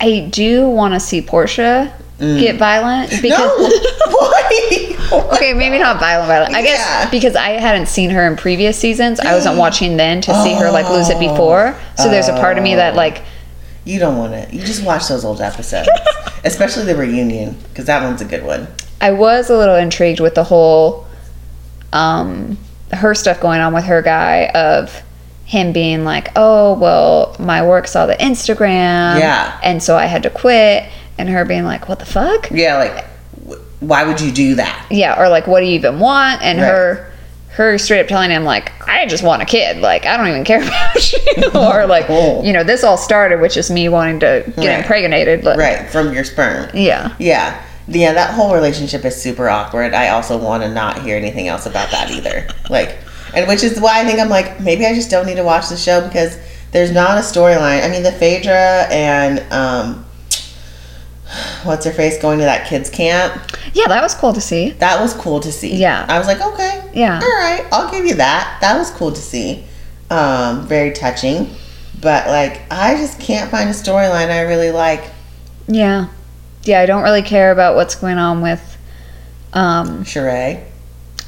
I 0.00 0.28
do 0.32 0.68
want 0.68 0.94
to 0.94 1.00
see 1.00 1.22
Porsha 1.22 1.92
get 2.18 2.56
violent 2.56 3.10
because. 3.22 3.72
Mm. 4.12 4.90
no? 4.90 4.91
Okay, 5.34 5.52
maybe 5.54 5.78
not 5.78 5.98
violent, 6.00 6.28
violent. 6.28 6.54
I 6.54 6.62
guess 6.62 6.78
Yeah. 6.78 7.10
because 7.10 7.34
I 7.36 7.50
hadn't 7.50 7.86
seen 7.86 8.10
her 8.10 8.26
in 8.26 8.36
previous 8.36 8.78
seasons, 8.78 9.18
I 9.20 9.34
wasn't 9.34 9.56
watching 9.64 9.96
then 9.96 10.20
to 10.22 10.34
see 10.42 10.54
her 10.54 10.70
like 10.70 10.88
lose 10.88 11.08
it 11.08 11.18
before. 11.18 11.74
So 11.96 12.08
there's 12.08 12.28
a 12.28 12.34
part 12.34 12.58
of 12.58 12.64
me 12.64 12.74
that 12.76 12.94
like, 12.94 13.22
You 13.84 13.98
don't 13.98 14.16
want 14.18 14.32
to. 14.32 14.54
You 14.56 14.62
just 14.62 14.84
watch 14.84 15.08
those 15.08 15.24
old 15.24 15.40
episodes, 15.40 15.88
especially 16.44 16.84
the 16.84 16.96
reunion, 16.96 17.56
because 17.70 17.86
that 17.86 18.02
one's 18.02 18.20
a 18.20 18.24
good 18.24 18.44
one. 18.44 18.68
I 19.00 19.10
was 19.12 19.50
a 19.50 19.56
little 19.56 19.74
intrigued 19.76 20.20
with 20.20 20.34
the 20.36 20.44
whole, 20.44 21.06
um, 21.92 22.56
her 22.92 23.14
stuff 23.14 23.40
going 23.40 23.60
on 23.60 23.72
with 23.74 23.84
her 23.84 24.02
guy 24.02 24.46
of 24.54 25.02
him 25.44 25.72
being 25.72 26.04
like, 26.04 26.30
oh 26.36 26.74
well, 26.74 27.34
my 27.38 27.66
work 27.66 27.86
saw 27.88 28.06
the 28.06 28.14
Instagram, 28.14 29.18
Yeah. 29.18 29.58
and 29.62 29.82
so 29.82 29.96
I 29.96 30.06
had 30.06 30.22
to 30.22 30.30
quit, 30.30 30.84
and 31.18 31.28
her 31.28 31.44
being 31.44 31.64
like, 31.64 31.88
what 31.88 31.98
the 31.98 32.06
fuck, 32.06 32.50
Yeah, 32.50 32.78
like 32.78 33.04
why 33.86 34.04
would 34.04 34.20
you 34.20 34.32
do 34.32 34.54
that? 34.56 34.86
yeah, 34.90 35.20
or 35.20 35.28
like, 35.28 35.46
what 35.46 35.60
do 35.60 35.66
you 35.66 35.72
even 35.74 35.98
want, 35.98 36.42
and 36.42 36.58
Right. 36.58 36.66
her. 36.68 37.08
Her 37.54 37.76
straight 37.76 38.00
up 38.00 38.06
telling 38.08 38.30
him 38.30 38.44
like, 38.44 38.72
I 38.88 39.04
just 39.04 39.22
want 39.22 39.42
a 39.42 39.44
kid. 39.44 39.76
Like 39.82 40.06
I 40.06 40.16
don't 40.16 40.26
even 40.28 40.42
care 40.42 40.62
about 40.66 41.12
you. 41.12 41.50
or 41.54 41.84
like, 41.86 42.06
Oh. 42.08 42.42
you 42.42 42.50
know, 42.50 42.64
this 42.64 42.82
all 42.82 42.96
started 42.96 43.42
with 43.42 43.52
just 43.52 43.70
me 43.70 43.90
wanting 43.90 44.20
to 44.20 44.42
get 44.56 44.56
Right. 44.56 44.78
impregnated. 44.78 45.44
Like, 45.44 45.58
Right 45.58 45.86
from 45.90 46.14
your 46.14 46.24
sperm. 46.24 46.70
Yeah. 46.72 47.14
Yeah. 47.18 47.60
Yeah, 47.88 48.14
that 48.14 48.30
whole 48.32 48.54
relationship 48.54 49.04
is 49.04 49.20
super 49.20 49.50
awkward. 49.50 49.92
I 49.92 50.08
also 50.08 50.38
want 50.38 50.62
to 50.62 50.70
not 50.70 51.02
hear 51.02 51.14
anything 51.14 51.46
else 51.46 51.66
about 51.66 51.90
that 51.90 52.10
either. 52.10 52.46
Like, 52.70 52.96
and 53.34 53.46
which 53.46 53.62
is 53.62 53.78
why 53.78 54.00
I 54.00 54.04
think 54.06 54.18
I'm 54.18 54.30
like, 54.30 54.58
maybe 54.60 54.86
I 54.86 54.94
just 54.94 55.10
don't 55.10 55.26
need 55.26 55.36
to 55.36 55.44
watch 55.44 55.68
the 55.68 55.76
show 55.76 56.00
because 56.00 56.38
there's 56.70 56.90
not 56.90 57.18
a 57.18 57.20
storyline. 57.20 57.84
I 57.84 57.88
mean, 57.90 58.02
the 58.02 58.12
Phaedra 58.12 58.86
and, 58.90 59.40
um, 59.52 60.06
what's 61.64 61.84
her 61.86 61.92
face 61.92 62.20
going 62.20 62.38
to 62.38 62.44
that 62.44 62.66
kids 62.68 62.90
camp, 62.90 63.32
Yeah, 63.72 63.88
that 63.88 64.02
was 64.02 64.14
cool 64.14 64.32
to 64.32 64.40
see. 64.40 64.70
that 64.72 65.00
was 65.00 65.14
cool 65.14 65.40
to 65.40 65.50
see. 65.52 65.76
Yeah. 65.76 66.04
I 66.08 66.18
was 66.18 66.26
like, 66.26 66.40
okay. 66.40 66.90
Yeah. 66.94 67.14
All 67.22 67.36
right, 67.38 67.66
I'll 67.72 67.90
give 67.90 68.04
you 68.04 68.14
that. 68.16 68.58
That 68.60 68.76
was 68.76 68.90
cool 68.90 69.12
to 69.12 69.20
see. 69.20 69.64
Um, 70.10 70.66
very 70.66 70.92
touching. 70.92 71.48
But, 72.00 72.26
like, 72.26 72.62
I 72.70 72.96
just 72.96 73.20
can't 73.20 73.50
find 73.50 73.70
a 73.70 73.72
storyline 73.72 74.28
I 74.30 74.40
really 74.42 74.70
like. 74.72 75.04
Yeah. 75.68 76.08
Yeah, 76.64 76.80
I 76.80 76.86
don't 76.86 77.02
really 77.02 77.22
care 77.22 77.50
about 77.52 77.76
what's 77.76 77.94
going 77.94 78.18
on 78.18 78.40
with 78.42 78.76
um 79.52 80.04
Sheree. 80.04 80.62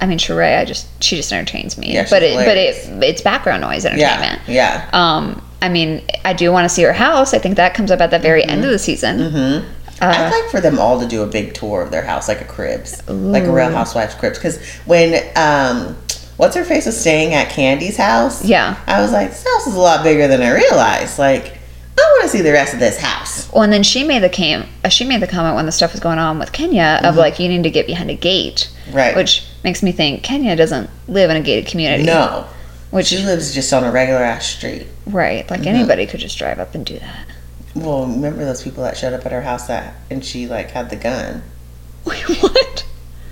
I 0.01 0.07
mean 0.07 0.19
Sheree, 0.19 0.59
I 0.59 0.65
just 0.65 0.87
she 1.03 1.17
just 1.17 1.33
entertains 1.33 1.77
me. 1.77 1.93
Yeah, 1.93 2.07
but 2.09 2.23
it 2.23 2.35
but 2.37 2.57
it 2.57 3.03
it's 3.03 3.21
background 3.23 3.63
noise 3.63 3.85
entertainment. 3.85 4.41
Yeah. 4.47 4.89
Um 4.93 5.43
I 5.61 5.69
mean, 5.69 6.03
I 6.25 6.35
do 6.35 6.53
want 6.53 6.67
to 6.67 6.69
see 6.69 6.83
her 6.83 6.93
house. 6.93 7.33
I 7.35 7.39
think 7.39 7.57
that 7.57 7.75
comes 7.75 7.91
up 7.91 8.01
at 8.01 8.11
the 8.11 8.19
very 8.19 8.45
end 8.45 8.65
of 8.65 8.71
the 8.71 8.79
season. 8.79 9.19
Mm-hmm. 9.19 9.69
Uh, 10.03 10.07
I'd 10.07 10.31
like 10.31 10.51
for 10.51 10.61
them 10.61 10.79
all 10.79 11.01
to 11.01 11.07
do 11.07 11.23
a 11.23 11.27
big 11.27 11.55
tour 11.55 11.83
of 11.83 11.91
their 11.91 12.03
house, 12.05 12.29
like 12.29 12.41
a 12.41 12.45
cribs, 12.45 13.07
like 13.09 13.45
a 13.45 13.53
Real 13.53 13.71
Housewives 13.71 14.15
cribs. 14.15 14.39
Because 14.39 14.63
when 14.87 15.23
um, 15.37 15.97
what's 16.37 16.57
her 16.57 16.65
face 16.65 16.87
was 16.87 17.01
staying 17.01 17.33
at 17.35 17.49
Kandi's 17.49 17.97
house, 17.97 18.45
Yeah. 18.45 18.77
I 18.87 19.01
was 19.01 19.13
like, 19.13 19.31
this 19.31 19.45
house 19.45 19.67
is 19.67 19.75
a 19.75 19.81
lot 19.81 20.03
bigger 20.03 20.27
than 20.27 20.43
I 20.43 20.53
realized. 20.55 21.19
Like, 21.19 21.59
I 21.97 22.01
want 22.19 22.23
to 22.25 22.29
see 22.29 22.43
the 22.43 22.53
rest 22.53 22.75
of 22.75 22.81
this 22.81 22.99
house. 22.99 23.51
Well, 23.53 23.63
and 23.63 23.73
then 23.73 23.85
she 23.85 24.03
made 24.03 24.23
the 24.25 24.29
cam- 24.29 24.67
uh, 24.85 24.89
she 24.89 25.05
made 25.05 25.23
the 25.23 25.29
comment 25.29 25.55
when 25.55 25.65
the 25.67 25.73
stuff 25.73 25.93
was 25.93 26.01
going 26.01 26.19
on 26.19 26.39
with 26.41 26.53
Kenya 26.53 26.83
Mm-hmm. 26.99 27.07
of 27.07 27.17
like 27.17 27.39
you 27.39 27.49
need 27.49 27.63
to 27.63 27.71
get 27.71 27.87
behind 27.87 28.11
a 28.11 28.15
gate 28.17 28.69
Right. 28.93 29.15
Which 29.17 29.47
makes 29.63 29.83
me 29.83 29.93
think 29.93 30.23
Kenya 30.23 30.55
doesn't 30.57 30.91
live 31.09 31.31
in 31.31 31.37
a 31.37 31.41
gated 31.41 31.71
community. 31.71 32.03
No. 32.03 32.47
Which 32.91 33.07
She 33.07 33.19
lives 33.25 33.55
just 33.55 33.73
on 33.73 33.83
a 33.85 33.91
regular 33.91 34.21
ass 34.23 34.45
street. 34.47 34.87
right, 35.07 35.49
like 35.51 35.67
anybody 35.67 36.07
could 36.07 36.21
just 36.21 36.37
drive 36.39 36.59
up 36.59 36.75
and 36.75 36.85
do 36.85 36.99
that. 36.99 37.27
Well, 37.75 38.07
remember 38.07 38.45
those 38.45 38.63
people 38.63 38.85
that 38.85 38.97
showed 38.97 39.13
up 39.13 39.27
at 39.27 39.33
her 39.33 39.43
house 39.43 39.67
that 39.67 39.95
and 40.11 40.25
she 40.25 40.47
like 40.47 40.71
had 40.71 40.91
the 40.91 40.97
gun. 40.97 41.43
Wait, 42.05 42.23
what? 42.43 42.87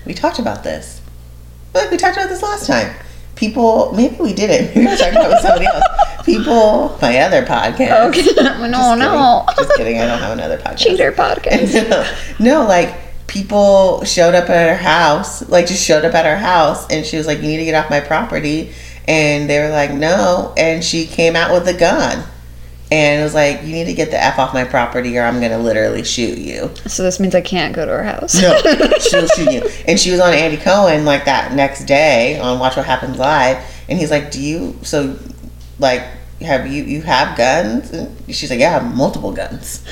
We 0.05 0.15
talked 0.15 0.39
about 0.39 0.65
this. 0.65 1.01
Like 1.75 1.91
we 1.91 1.97
talked 1.97 2.17
about 2.17 2.29
this 2.29 2.43
last 2.43 2.67
time. 2.67 2.95
People, 3.37 3.93
maybe 3.95 4.17
we 4.17 4.33
didn't. 4.35 4.75
We 4.77 4.87
were 4.87 4.97
talking 4.97 5.15
about 5.15 5.27
it 5.27 5.29
with 5.31 5.41
somebody 5.41 5.67
else. 5.67 5.85
People, 6.25 6.97
my 7.01 7.19
other 7.19 7.45
podcast. 7.45 7.91
Oh, 7.93 8.09
okay. 8.09 8.23
no, 8.37 8.69
Just 8.69 8.99
no. 8.99 9.45
kidding. 9.49 9.65
Just 9.65 9.77
kidding. 9.77 10.01
I 10.01 10.07
don't 10.07 10.19
have 10.19 10.33
another 10.39 10.59
podcast. 10.59 10.79
Cheater 10.79 11.13
podcast. 11.13 12.39
no, 12.41 12.65
like 12.67 12.95
people 13.27 14.05
showed 14.05 14.35
up 14.35 14.51
at 14.51 14.69
her 14.69 14.77
house, 14.77 15.49
like 15.49 15.67
just 15.67 15.85
showed 15.85 16.05
up 16.05 16.15
at 16.15 16.27
her 16.27 16.37
house, 16.37 16.87
and 16.91 17.05
she 17.07 17.17
was 17.17 17.27
like, 17.27 17.39
"You 17.39 17.45
need 17.49 17.57
to 17.59 17.65
get 17.65 17.75
off 17.75 17.91
my 17.91 18.01
property," 18.01 18.73
and 19.09 19.49
they 19.49 19.59
were 19.61 19.71
like, 19.71 19.93
"No," 19.93 20.53
and 20.57 20.85
she 20.85 21.07
came 21.07 21.35
out 21.35 21.53
with 21.53 21.67
a 21.67 21.77
gun. 21.79 22.25
And 22.93 23.23
it 23.23 23.25
was 23.25 23.33
like, 23.33 23.63
you 23.63 23.73
need 23.73 23.87
to 23.87 23.95
get 23.95 24.11
the 24.11 24.23
F 24.23 24.39
off 24.39 24.53
my 24.53 24.65
property 24.65 25.17
or 25.17 25.23
I'm 25.23 25.41
to 25.41 25.57
literally 25.57 26.05
shoot 26.05 26.37
you. 26.37 26.71
So 26.87 27.03
this 27.03 27.19
means 27.19 27.35
I 27.35 27.41
can't 27.41 27.75
go 27.75 27.87
to 27.87 27.91
her 27.91 28.03
house. 28.03 28.35
No, 28.35 28.55
she'll 29.01 29.27
shoot 29.29 29.51
you. 29.51 29.63
And 29.89 29.99
she 29.99 30.11
was 30.11 30.21
on 30.21 30.35
Andy 30.35 30.59
Cohen 30.59 31.07
like 31.07 31.25
that 31.25 31.55
next 31.55 31.87
day 31.87 32.39
on 32.39 32.59
Watch 32.59 32.77
What 32.77 32.85
Happens 32.85 33.17
Live. 33.17 33.65
And 33.89 33.99
he's 33.99 34.11
like, 34.11 34.31
do 34.31 34.43
you, 34.43 34.77
so 34.83 35.19
like, 35.79 36.03
have 36.43 36.67
you, 36.67 36.85
you 36.85 37.01
have 37.01 37.35
guns? 37.39 37.91
And 37.93 38.15
she's 38.35 38.51
like, 38.51 38.61
yeah, 38.61 38.77
I 38.77 38.83
have 38.83 38.95
multiple 38.95 39.33
guns. 39.33 39.83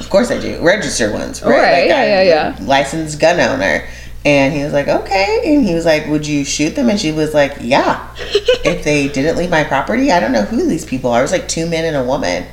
Of 0.00 0.10
course 0.10 0.32
I 0.32 0.40
do. 0.40 0.60
Registered 0.60 1.12
ones, 1.12 1.40
right? 1.42 1.50
Right, 1.50 1.80
Like, 1.82 1.88
yeah, 1.90 2.02
I'm 2.02 2.08
yeah, 2.08 2.22
yeah. 2.58 2.66
Licensed 2.66 3.20
gun 3.20 3.38
owner. 3.38 3.86
And 4.24 4.52
he 4.52 4.62
was 4.64 4.72
like, 4.72 4.88
okay. 4.88 5.42
And 5.44 5.64
he 5.64 5.74
was 5.74 5.84
like, 5.86 6.06
would 6.08 6.26
you 6.26 6.44
shoot 6.44 6.70
them? 6.70 6.90
And 6.90 6.98
she 7.00 7.12
was 7.12 7.34
like, 7.34 7.56
yeah. 7.60 8.14
if 8.64 8.84
they 8.84 9.08
didn't 9.08 9.36
leave 9.36 9.50
my 9.50 9.64
property, 9.64 10.10
I 10.10 10.20
don't 10.20 10.32
know 10.32 10.42
who 10.42 10.66
these 10.66 10.84
people 10.84 11.10
are. 11.10 11.20
It 11.20 11.22
was 11.22 11.32
like 11.32 11.48
two 11.48 11.66
men 11.66 11.84
and 11.84 11.96
a 11.96 12.04
woman. 12.04 12.46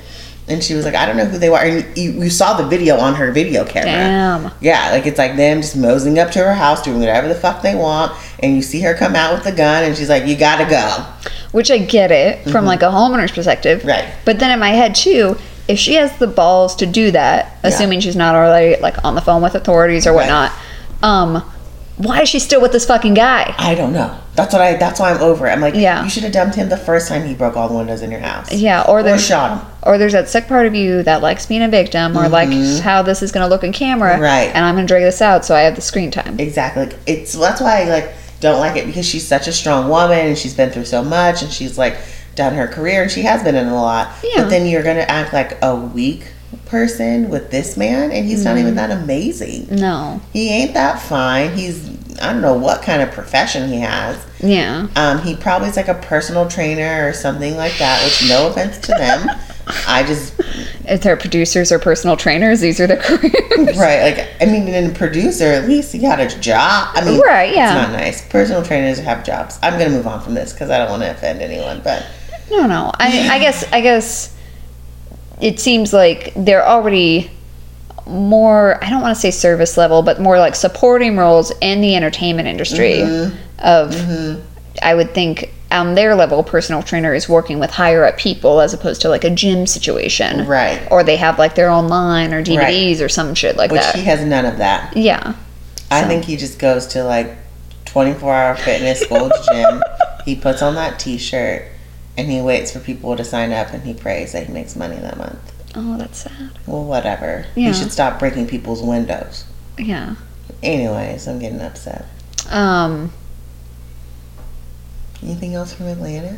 And 0.48 0.63
she 0.63 0.75
was 0.75 0.86
like, 0.86 0.93
I 0.93 1.07
don't 1.07 1.17
know 1.17 1.25
who 1.25 1.39
they 1.39 1.50
were. 1.50 1.57
And 1.57 1.98
you, 1.98 2.12
you 2.12 2.29
saw 2.29 2.55
the 2.55 2.67
video 2.67 2.98
on 2.98 3.15
her 3.15 3.31
video 3.31 3.65
camera. 3.65 3.91
Damn. 3.91 4.51
Yeah, 4.62 4.91
like 4.91 5.07
it's 5.07 5.17
like 5.17 5.36
them 5.38 5.62
just 5.62 5.75
moseying 5.75 6.19
up 6.19 6.29
to 6.31 6.39
her 6.39 6.53
house, 6.53 6.84
doing 6.84 7.00
whatever 7.00 7.27
the 7.27 7.34
fuck 7.34 7.63
they 7.63 7.74
want, 7.74 8.12
and 8.39 8.55
you 8.55 8.62
see 8.62 8.79
her 8.81 8.93
come 8.93 9.15
out 9.15 9.34
with 9.34 9.43
the 9.43 9.51
gun, 9.51 9.84
and 9.84 9.98
she's 9.98 10.07
like, 10.07 10.27
"You 10.27 10.38
gotta 10.38 10.69
go." 10.69 11.03
Which 11.51 11.72
I 11.72 11.79
get 11.79 12.12
it 12.12 12.48
from 12.51 12.65
like 12.65 12.84
a 12.84 12.91
homeowner's 12.91 13.31
perspective. 13.31 13.79
Mm-hmm. 13.79 13.88
Right. 13.88 14.13
But 14.24 14.38
then 14.38 14.51
in 14.51 14.60
my 14.60 14.69
head 14.69 14.93
too, 14.93 15.36
if 15.67 15.79
she 15.79 15.95
has 15.95 16.15
the 16.19 16.27
balls 16.27 16.75
to 16.75 16.86
do 16.86 17.10
that, 17.10 17.57
assuming 17.63 18.01
she's 18.01 18.15
not 18.15 18.36
already 18.36 18.79
like 18.79 19.03
on 19.03 19.15
the 19.15 19.22
phone 19.22 19.41
with 19.41 19.55
authorities 19.55 20.05
or 20.05 20.12
Right. 20.12 20.29
whatnot, 20.29 20.51
um, 21.01 21.43
why 21.97 22.21
is 22.21 22.29
she 22.29 22.39
still 22.39 22.61
with 22.61 22.71
this 22.73 22.85
fucking 22.85 23.13
guy? 23.13 23.55
I 23.57 23.73
don't 23.75 23.93
know. 23.93 24.17
That's 24.35 24.51
what 24.51 24.61
I. 24.61 24.75
That's 24.75 24.99
why 24.99 25.11
I'm 25.11 25.21
over 25.21 25.47
it. 25.47 25.51
I'm 25.51 25.61
like, 25.61 25.75
Yeah. 25.75 26.03
you 26.03 26.09
should 26.09 26.23
have 26.23 26.33
dumped 26.33 26.55
him 26.55 26.67
the 26.67 26.75
first 26.77 27.07
time 27.07 27.25
he 27.25 27.33
broke 27.33 27.55
all 27.55 27.69
the 27.69 27.75
windows 27.75 28.01
in 28.01 28.11
your 28.11 28.19
house. 28.19 28.51
Yeah, 28.51 28.81
or 28.81 28.99
or 28.99 29.03
there's 29.03 29.25
shot 29.25 29.59
him. 29.59 29.67
or 29.83 29.97
there's 29.97 30.11
that 30.11 30.27
sick 30.27 30.47
part 30.47 30.65
of 30.65 30.75
you 30.75 31.03
that 31.03 31.21
likes 31.21 31.45
being 31.45 31.61
a 31.63 31.69
victim 31.69 32.17
or 32.17 32.27
likes 32.27 32.79
how 32.79 33.01
this 33.01 33.21
is 33.23 33.31
gonna 33.31 33.47
look 33.47 33.63
in 33.63 33.71
camera. 33.71 34.13
Mm-hmm. 34.13 34.21
Right. 34.21 34.49
And 34.53 34.65
I'm 34.65 34.75
gonna 34.75 34.87
drag 34.87 35.03
this 35.03 35.21
out 35.21 35.45
so 35.45 35.55
I 35.55 35.61
have 35.61 35.75
the 35.75 35.81
screen 35.81 36.11
time. 36.11 36.37
Exactly. 36.39 36.87
Like, 36.87 36.97
it's 37.07 37.31
that's 37.33 37.61
why 37.61 37.81
I 37.81 37.85
like 37.85 38.13
don't 38.41 38.59
like 38.59 38.75
it 38.75 38.85
because 38.85 39.05
she's 39.05 39.25
such 39.25 39.47
a 39.47 39.53
strong 39.53 39.87
woman 39.89 40.19
and 40.19 40.37
she's 40.37 40.53
been 40.53 40.69
through 40.71 40.85
so 40.85 41.01
much 41.01 41.41
and 41.41 41.51
she's 41.51 41.77
like 41.77 41.97
done 42.35 42.53
her 42.55 42.67
career 42.67 43.03
and 43.03 43.11
she 43.11 43.21
has 43.21 43.41
been 43.41 43.55
in 43.55 43.67
a 43.67 43.73
lot. 43.81 44.11
Yeah. 44.21 44.43
But 44.43 44.49
then 44.49 44.67
you're 44.67 44.83
gonna 44.83 44.99
act 45.07 45.31
like 45.31 45.57
a 45.61 45.73
weak 45.73 46.27
person 46.65 47.29
with 47.29 47.51
this 47.51 47.77
man 47.77 48.12
and 48.12 48.25
he's 48.25 48.43
not 48.43 48.55
Mm. 48.55 48.59
even 48.59 48.75
that 48.75 48.91
amazing. 48.91 49.67
No. 49.71 50.21
He 50.33 50.50
ain't 50.50 50.74
that 50.74 51.00
fine. 51.01 51.55
He's 51.55 51.89
I 52.21 52.31
don't 52.31 52.41
know 52.41 52.53
what 52.53 52.81
kind 52.81 53.01
of 53.01 53.12
profession 53.12 53.67
he 53.67 53.81
has. 53.81 54.17
Yeah. 54.39 54.88
Um, 54.95 55.21
he 55.21 55.35
probably 55.35 55.67
is 55.67 55.75
like 55.75 55.89
a 55.89 55.95
personal 55.95 56.47
trainer 56.47 57.05
or 57.07 57.12
something 57.12 57.57
like 57.57 57.77
that. 57.79 58.01
Which 58.05 58.29
no 58.29 58.47
offense 58.47 58.77
to 58.79 58.93
them, 58.93 59.29
I 59.88 60.03
just 60.03 60.33
If 60.88 61.01
they're 61.01 61.17
producers 61.17 61.71
or 61.74 61.79
personal 61.79 62.15
trainers, 62.15 62.62
these 62.62 62.79
are 62.79 62.88
the 62.88 62.95
careers. 62.97 63.77
right 63.77 64.01
like 64.17 64.29
I 64.41 64.45
mean, 64.45 64.67
in 64.69 64.91
a 64.91 64.93
producer 64.93 65.45
at 65.45 65.67
least 65.67 65.91
he 65.91 66.00
got 66.00 66.19
a 66.21 66.27
job. 66.39 66.89
I 66.93 67.03
mean, 67.03 67.19
Right, 67.19 67.53
yeah. 67.53 67.81
it's 67.83 67.91
not 67.91 68.00
nice. 68.00 68.27
Personal 68.29 68.63
trainers 68.63 68.97
have 69.00 69.25
jobs. 69.25 69.59
I'm 69.62 69.77
gonna 69.77 69.89
move 69.89 70.07
on 70.07 70.21
from 70.21 70.35
this 70.35 70.53
because 70.53 70.69
I 70.69 70.77
don't 70.77 70.89
want 70.91 71.01
to 71.03 71.12
offend 71.12 71.41
anyone. 71.41 71.81
But 71.83 72.05
No, 72.50 72.65
no. 72.65 72.91
I, 72.97 73.27
I 73.31 73.39
guess 73.39 73.65
I 73.74 73.81
guess 73.81 74.33
it 75.42 75.60
seems 75.60 75.92
like 75.94 76.34
they're 76.36 76.65
already 76.65 77.30
more 78.08 78.84
I 78.84 78.89
don't 78.89 79.01
want 79.01 79.15
to 79.15 79.20
say 79.22 79.32
service 79.32 79.77
level, 79.77 80.01
but 80.04 80.20
more 80.22 80.38
like 80.38 80.56
supporting 80.56 81.18
roles 81.18 81.51
in 81.62 81.82
the 81.82 81.96
entertainment 81.96 82.48
industry 82.48 82.96
Mm-hmm. 83.00 83.36
of 83.63 84.44
I 84.84 84.94
would 84.94 85.13
think 85.13 85.51
on 85.72 85.96
their 85.96 86.13
level 86.15 86.44
personal 86.44 86.84
trainer 86.84 87.13
is 87.13 87.27
working 87.27 87.60
with 87.60 87.72
higher 87.72 88.06
up 88.06 88.18
people 88.18 88.62
as 88.62 88.74
opposed 88.74 89.01
to 89.01 89.10
like 89.10 89.24
a 89.24 89.30
gym 89.30 89.65
situation. 89.65 90.46
Right. 90.46 90.86
Or 90.92 91.04
they 91.04 91.15
have 91.18 91.39
like 91.39 91.56
their 91.56 91.70
own 91.70 91.88
line 91.88 92.34
or 92.34 92.44
DVDs 92.44 93.01
or 93.01 93.10
some 93.10 93.34
shit 93.34 93.58
like 93.58 93.72
which 93.72 93.82
that. 93.82 93.96
he 93.96 94.04
has 94.04 94.24
none 94.24 94.46
of 94.46 94.58
that. 94.60 94.96
yeah. 94.96 95.34
I 95.89 96.01
So- 96.01 96.08
think 96.08 96.25
he 96.25 96.38
just 96.38 96.60
goes 96.60 96.86
to 96.88 97.04
like 97.04 97.36
24 97.86 98.34
hour 98.34 98.56
fitness 98.56 99.06
Gold's 99.08 99.48
gym. 99.51 99.82
He 100.25 100.36
puts 100.36 100.63
on 100.63 100.74
that 100.74 100.98
T-shirt 100.98 101.65
and 102.17 102.29
he 102.31 102.41
waits 102.41 102.72
for 102.72 102.79
people 102.79 103.15
to 103.17 103.24
sign 103.24 103.51
up 103.51 103.72
and 103.74 103.84
he 103.84 103.93
prays 103.93 104.31
that 104.34 104.48
he 104.48 104.53
makes 104.53 104.75
money 104.75 104.95
that 104.98 105.17
month. 105.17 105.51
Oh, 105.75 105.98
that's 105.98 106.19
sad. 106.19 106.51
Well, 106.65 106.84
whatever. 106.86 107.45
Yeah. 107.55 107.67
He 107.69 107.74
should 107.74 107.91
stop 107.91 108.17
breaking 108.19 108.48
people's 108.48 108.81
windows. 108.81 109.43
Yeah. 109.77 110.15
Anyways, 110.63 111.27
I'm 111.27 111.39
getting 111.39 111.62
upset. 111.62 112.05
Um 112.50 113.12
Anything 115.24 115.55
else 115.55 115.74
from 115.74 115.88
Atlanta? 115.88 116.38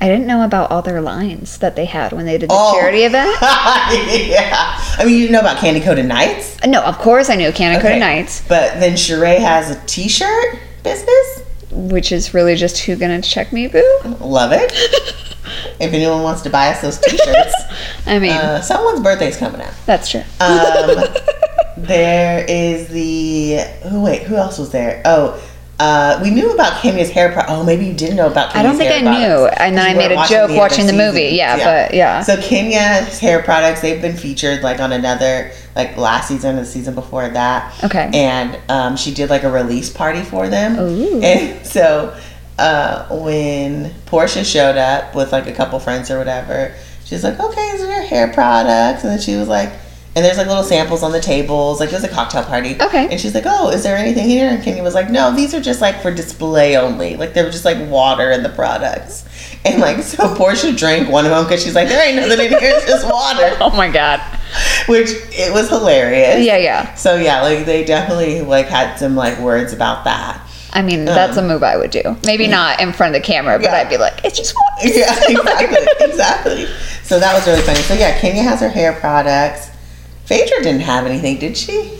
I 0.00 0.06
didn't 0.08 0.26
know 0.26 0.44
about 0.44 0.70
all 0.70 0.82
their 0.82 1.00
lines 1.00 1.58
that 1.58 1.74
they 1.76 1.84
had 1.84 2.12
when 2.12 2.24
they 2.24 2.38
did 2.38 2.50
the 2.50 2.54
Oh. 2.56 2.78
charity 2.78 3.02
event. 3.04 3.36
yeah. 3.40 4.78
I 4.98 5.02
mean, 5.04 5.14
you 5.14 5.20
didn't 5.22 5.32
know 5.32 5.40
about 5.40 5.58
Kandi 5.58 5.80
Koated 5.80 6.06
Nights? 6.06 6.56
No, 6.66 6.82
of 6.82 6.98
course 6.98 7.28
I 7.30 7.34
knew 7.36 7.50
Kandi 7.50 7.78
Okay. 7.78 7.98
Nights, 7.98 8.42
But 8.48 8.78
then 8.80 8.92
Sheree 8.92 9.38
has 9.38 9.70
a 9.70 9.80
T-shirt 9.86 10.58
business. 10.82 11.42
Which 11.70 12.12
is 12.12 12.34
really 12.34 12.54
just 12.54 12.78
who 12.78 12.96
gonna 12.96 13.22
check 13.22 13.52
me, 13.52 13.68
boo. 13.68 14.00
Love 14.20 14.52
it. 14.52 14.72
if 15.80 15.92
anyone 15.92 16.22
wants 16.22 16.42
to 16.42 16.50
buy 16.50 16.68
us 16.68 16.80
those 16.80 16.98
T-shirts, 16.98 17.54
I 18.06 18.18
mean, 18.18 18.32
uh, 18.32 18.60
someone's 18.60 19.00
birthday's 19.00 19.36
coming 19.36 19.60
up. 19.60 19.74
that's 19.86 20.10
true. 20.10 20.22
Um, 20.40 21.04
there 21.76 22.44
is 22.48 22.88
the 22.88 23.58
who 23.88 24.02
wait 24.02 24.22
who 24.22 24.36
else 24.36 24.58
was 24.58 24.70
there? 24.70 25.02
Oh, 25.04 25.42
uh, 25.80 26.18
we 26.22 26.30
knew 26.30 26.50
about 26.50 26.80
Kenya's 26.82 27.10
hair. 27.10 27.32
Pro- 27.32 27.44
oh, 27.46 27.62
maybe 27.62 27.86
you 27.86 27.94
didn't 27.94 28.16
know 28.16 28.26
about. 28.26 28.52
Kenya's 28.52 28.66
I 28.66 28.68
don't 28.68 28.78
think 28.78 29.06
I 29.06 29.18
knew, 29.18 29.46
and 29.46 29.76
then 29.76 29.86
I 29.86 29.94
made 29.94 30.10
a 30.10 30.26
joke 30.26 30.50
other 30.50 30.58
watching 30.58 30.86
the 30.86 30.92
movie. 30.92 31.36
Yeah, 31.36 31.56
but 31.56 31.94
yeah. 31.94 32.22
So 32.22 32.36
Kenya's 32.40 33.20
hair 33.20 33.42
products, 33.42 33.80
they've 33.80 34.02
been 34.02 34.16
featured 34.16 34.62
like 34.62 34.80
on 34.80 34.92
another 34.92 35.52
like 35.78 35.96
last 35.96 36.28
season 36.28 36.50
and 36.50 36.58
the 36.58 36.66
season 36.66 36.94
before 36.94 37.28
that. 37.28 37.72
Okay. 37.84 38.10
And 38.12 38.58
um, 38.68 38.96
she 38.96 39.14
did 39.14 39.30
like 39.30 39.44
a 39.44 39.50
release 39.50 39.90
party 39.90 40.22
for 40.22 40.48
them. 40.48 40.76
Ooh. 40.78 41.22
And 41.22 41.64
so 41.66 42.18
uh, 42.58 43.06
when 43.08 43.92
Porsha 44.06 44.44
showed 44.44 44.76
up 44.76 45.14
with 45.14 45.32
like 45.32 45.46
a 45.46 45.52
couple 45.52 45.78
friends 45.78 46.10
or 46.10 46.18
whatever, 46.18 46.74
she's 47.04 47.22
like, 47.22 47.38
"Okay, 47.38 47.72
these 47.72 47.80
are 47.82 47.86
your 47.86 48.02
hair 48.02 48.32
products," 48.32 49.04
and 49.04 49.12
then 49.12 49.20
she 49.20 49.36
was 49.36 49.48
like. 49.48 49.72
And 50.16 50.24
there's 50.24 50.38
like 50.38 50.48
little 50.48 50.64
samples 50.64 51.04
on 51.04 51.12
the 51.12 51.20
tables, 51.20 51.78
like 51.78 51.90
it 51.90 51.94
was 51.94 52.02
a 52.02 52.08
cocktail 52.08 52.42
party. 52.42 52.74
Okay. 52.80 53.06
And 53.08 53.20
she's 53.20 53.36
like, 53.36 53.44
"Oh, 53.46 53.70
is 53.70 53.84
there 53.84 53.96
anything 53.96 54.28
here?" 54.28 54.48
And 54.48 54.60
Kenya 54.60 54.82
was 54.82 54.94
like, 54.94 55.10
"No, 55.10 55.32
these 55.32 55.54
are 55.54 55.60
just 55.60 55.80
like 55.80 56.02
for 56.02 56.12
display 56.12 56.76
only. 56.76 57.14
Like 57.16 57.34
they 57.34 57.44
were 57.44 57.50
just 57.50 57.64
like 57.64 57.88
water 57.88 58.32
and 58.32 58.44
the 58.44 58.48
products." 58.48 59.24
And 59.64 59.80
like 59.80 60.02
so, 60.02 60.34
Porsha 60.34 60.76
drank 60.76 61.08
one 61.08 61.24
of 61.24 61.30
them 61.30 61.44
because 61.44 61.62
she's 61.62 61.76
like, 61.76 61.86
"There 61.86 62.04
ain't 62.04 62.16
nothing 62.16 62.52
in 62.52 62.58
here, 62.58 62.72
it's 62.74 62.86
just 62.86 63.06
water," 63.06 63.56
oh 63.60 63.70
my 63.76 63.88
god. 63.88 64.20
which 64.86 65.10
it 65.32 65.52
was 65.52 65.68
hilarious. 65.68 66.44
Yeah, 66.44 66.56
yeah. 66.56 66.94
So 66.94 67.16
yeah, 67.16 67.42
like 67.42 67.66
they 67.66 67.84
definitely 67.84 68.40
like 68.42 68.66
had 68.66 68.96
some 68.96 69.14
like 69.16 69.38
words 69.38 69.72
about 69.72 70.04
that. 70.04 70.42
I 70.72 70.82
mean, 70.82 71.06
that's 71.06 71.36
a 71.38 71.42
move 71.42 71.62
I 71.62 71.76
would 71.78 71.90
do. 71.90 72.02
Maybe 72.24 72.46
not 72.46 72.78
in 72.80 72.92
front 72.92 73.16
of 73.16 73.22
the 73.22 73.26
camera, 73.26 73.58
but 73.58 73.66
Um, 73.68 73.72
Yeah. 73.72 73.78
I'd 73.80 73.88
be 73.88 73.96
like, 73.96 74.22
it's 74.24 74.36
just 74.36 74.54
water. 74.54 74.68
Yeah, 74.94 75.18
exactly, 75.28 75.86
exactly. 76.00 76.66
So 77.02 77.18
that 77.18 77.34
was 77.34 77.46
really 77.46 77.62
funny. 77.62 77.80
So 77.80 77.94
yeah, 77.94 78.18
Kenya 78.20 78.42
has 78.42 78.60
her 78.60 78.68
hair 78.68 78.92
products. 78.92 79.70
Phaedra 80.26 80.62
didn't 80.62 80.82
have 80.82 81.06
anything, 81.06 81.38
did 81.38 81.56
she? 81.56 81.98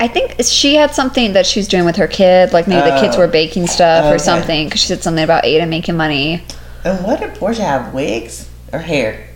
I 0.00 0.08
think 0.08 0.34
she 0.42 0.74
had 0.74 0.92
something 0.92 1.34
that 1.34 1.46
she 1.46 1.60
was 1.60 1.68
doing 1.68 1.84
with 1.84 1.96
her 1.96 2.08
kid. 2.08 2.52
Like 2.52 2.66
maybe 2.66 2.90
the 2.90 2.98
kids 3.00 3.14
Oh. 3.16 3.20
were 3.20 3.28
baking 3.28 3.68
stuff 3.68 4.06
Okay. 4.06 4.14
or 4.14 4.18
something. 4.18 4.66
Because 4.66 4.80
she 4.80 4.88
said 4.88 5.02
something 5.04 5.22
about 5.22 5.44
Ada 5.44 5.66
making 5.66 5.96
money. 5.96 6.42
And 6.84 7.04
what 7.04 7.20
did 7.20 7.34
Porsha 7.34 7.58
have? 7.60 7.94
Wigs 7.94 8.48
or 8.72 8.80
hair? 8.80 9.28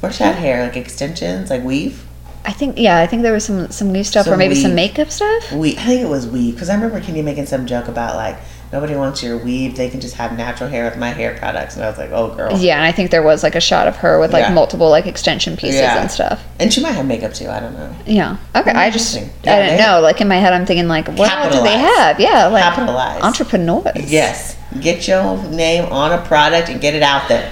Porsha 0.00 0.18
had 0.26 0.34
hair, 0.36 0.62
like 0.64 0.76
extensions, 0.76 1.50
like 1.50 1.62
weave. 1.62 2.04
I 2.44 2.52
think 2.52 2.78
yeah, 2.78 2.98
I 3.00 3.06
think 3.08 3.22
there 3.22 3.32
was 3.32 3.44
some 3.44 3.70
some 3.72 3.90
new 3.90 4.04
stuff 4.04 4.26
or 4.28 4.36
maybe 4.36 4.54
some 4.54 4.74
makeup 4.74 5.10
stuff. 5.10 5.50
We, 5.52 5.72
I 5.76 5.80
think 5.82 6.00
it 6.02 6.08
was 6.08 6.28
weave 6.28 6.54
because 6.54 6.68
I 6.68 6.74
remember 6.74 7.00
Kenya 7.00 7.24
making 7.24 7.46
some 7.46 7.66
joke 7.66 7.88
about 7.88 8.14
like 8.14 8.36
nobody 8.72 8.94
wants 8.94 9.20
your 9.20 9.36
weave. 9.38 9.76
They 9.76 9.88
can 9.90 10.00
just 10.00 10.14
have 10.14 10.36
natural 10.36 10.68
hair 10.70 10.84
with 10.88 10.96
my 10.96 11.08
hair 11.10 11.36
products. 11.38 11.74
And 11.74 11.84
I 11.84 11.88
was 11.88 11.98
like, 11.98 12.10
oh, 12.12 12.34
girl. 12.36 12.56
Yeah, 12.56 12.76
and 12.76 12.84
I 12.84 12.92
think 12.92 13.10
there 13.10 13.22
was 13.22 13.42
like 13.42 13.56
a 13.56 13.60
shot 13.60 13.88
of 13.88 13.96
her 13.96 14.20
with 14.20 14.32
like 14.32 14.42
Yeah. 14.44 14.52
multiple 14.54 14.88
like 14.90 15.06
extension 15.06 15.56
pieces 15.56 15.80
Yeah. 15.80 16.00
and 16.00 16.08
stuff. 16.10 16.44
And 16.60 16.72
she 16.72 16.80
might 16.80 16.92
have 16.92 17.06
makeup 17.06 17.32
too. 17.34 17.48
I 17.48 17.58
don't 17.58 17.74
know. 17.74 17.92
Yeah. 18.06 18.36
Okay. 18.54 18.70
I 18.70 18.90
just 18.90 19.16
Interesting. 19.16 19.24
I 19.44 19.56
Yeah, 19.56 19.62
didn't 19.66 19.76
they- 19.78 19.82
know. 19.84 20.00
Like 20.00 20.20
in 20.20 20.28
my 20.28 20.36
head, 20.36 20.52
I'm 20.52 20.66
thinking 20.66 20.86
like, 20.86 21.08
what 21.08 21.50
do 21.52 21.62
they 21.62 21.78
have? 21.78 22.20
Yeah, 22.20 22.46
like 22.46 22.62
Capitalize. 22.62 23.22
entrepreneurs. 23.22 24.08
Yes. 24.10 24.56
Get 24.80 25.08
your 25.08 25.36
name 25.50 25.86
on 25.92 26.12
a 26.12 26.18
product 26.26 26.68
and 26.68 26.80
get 26.80 26.94
it 26.94 27.02
out 27.02 27.28
there. 27.28 27.50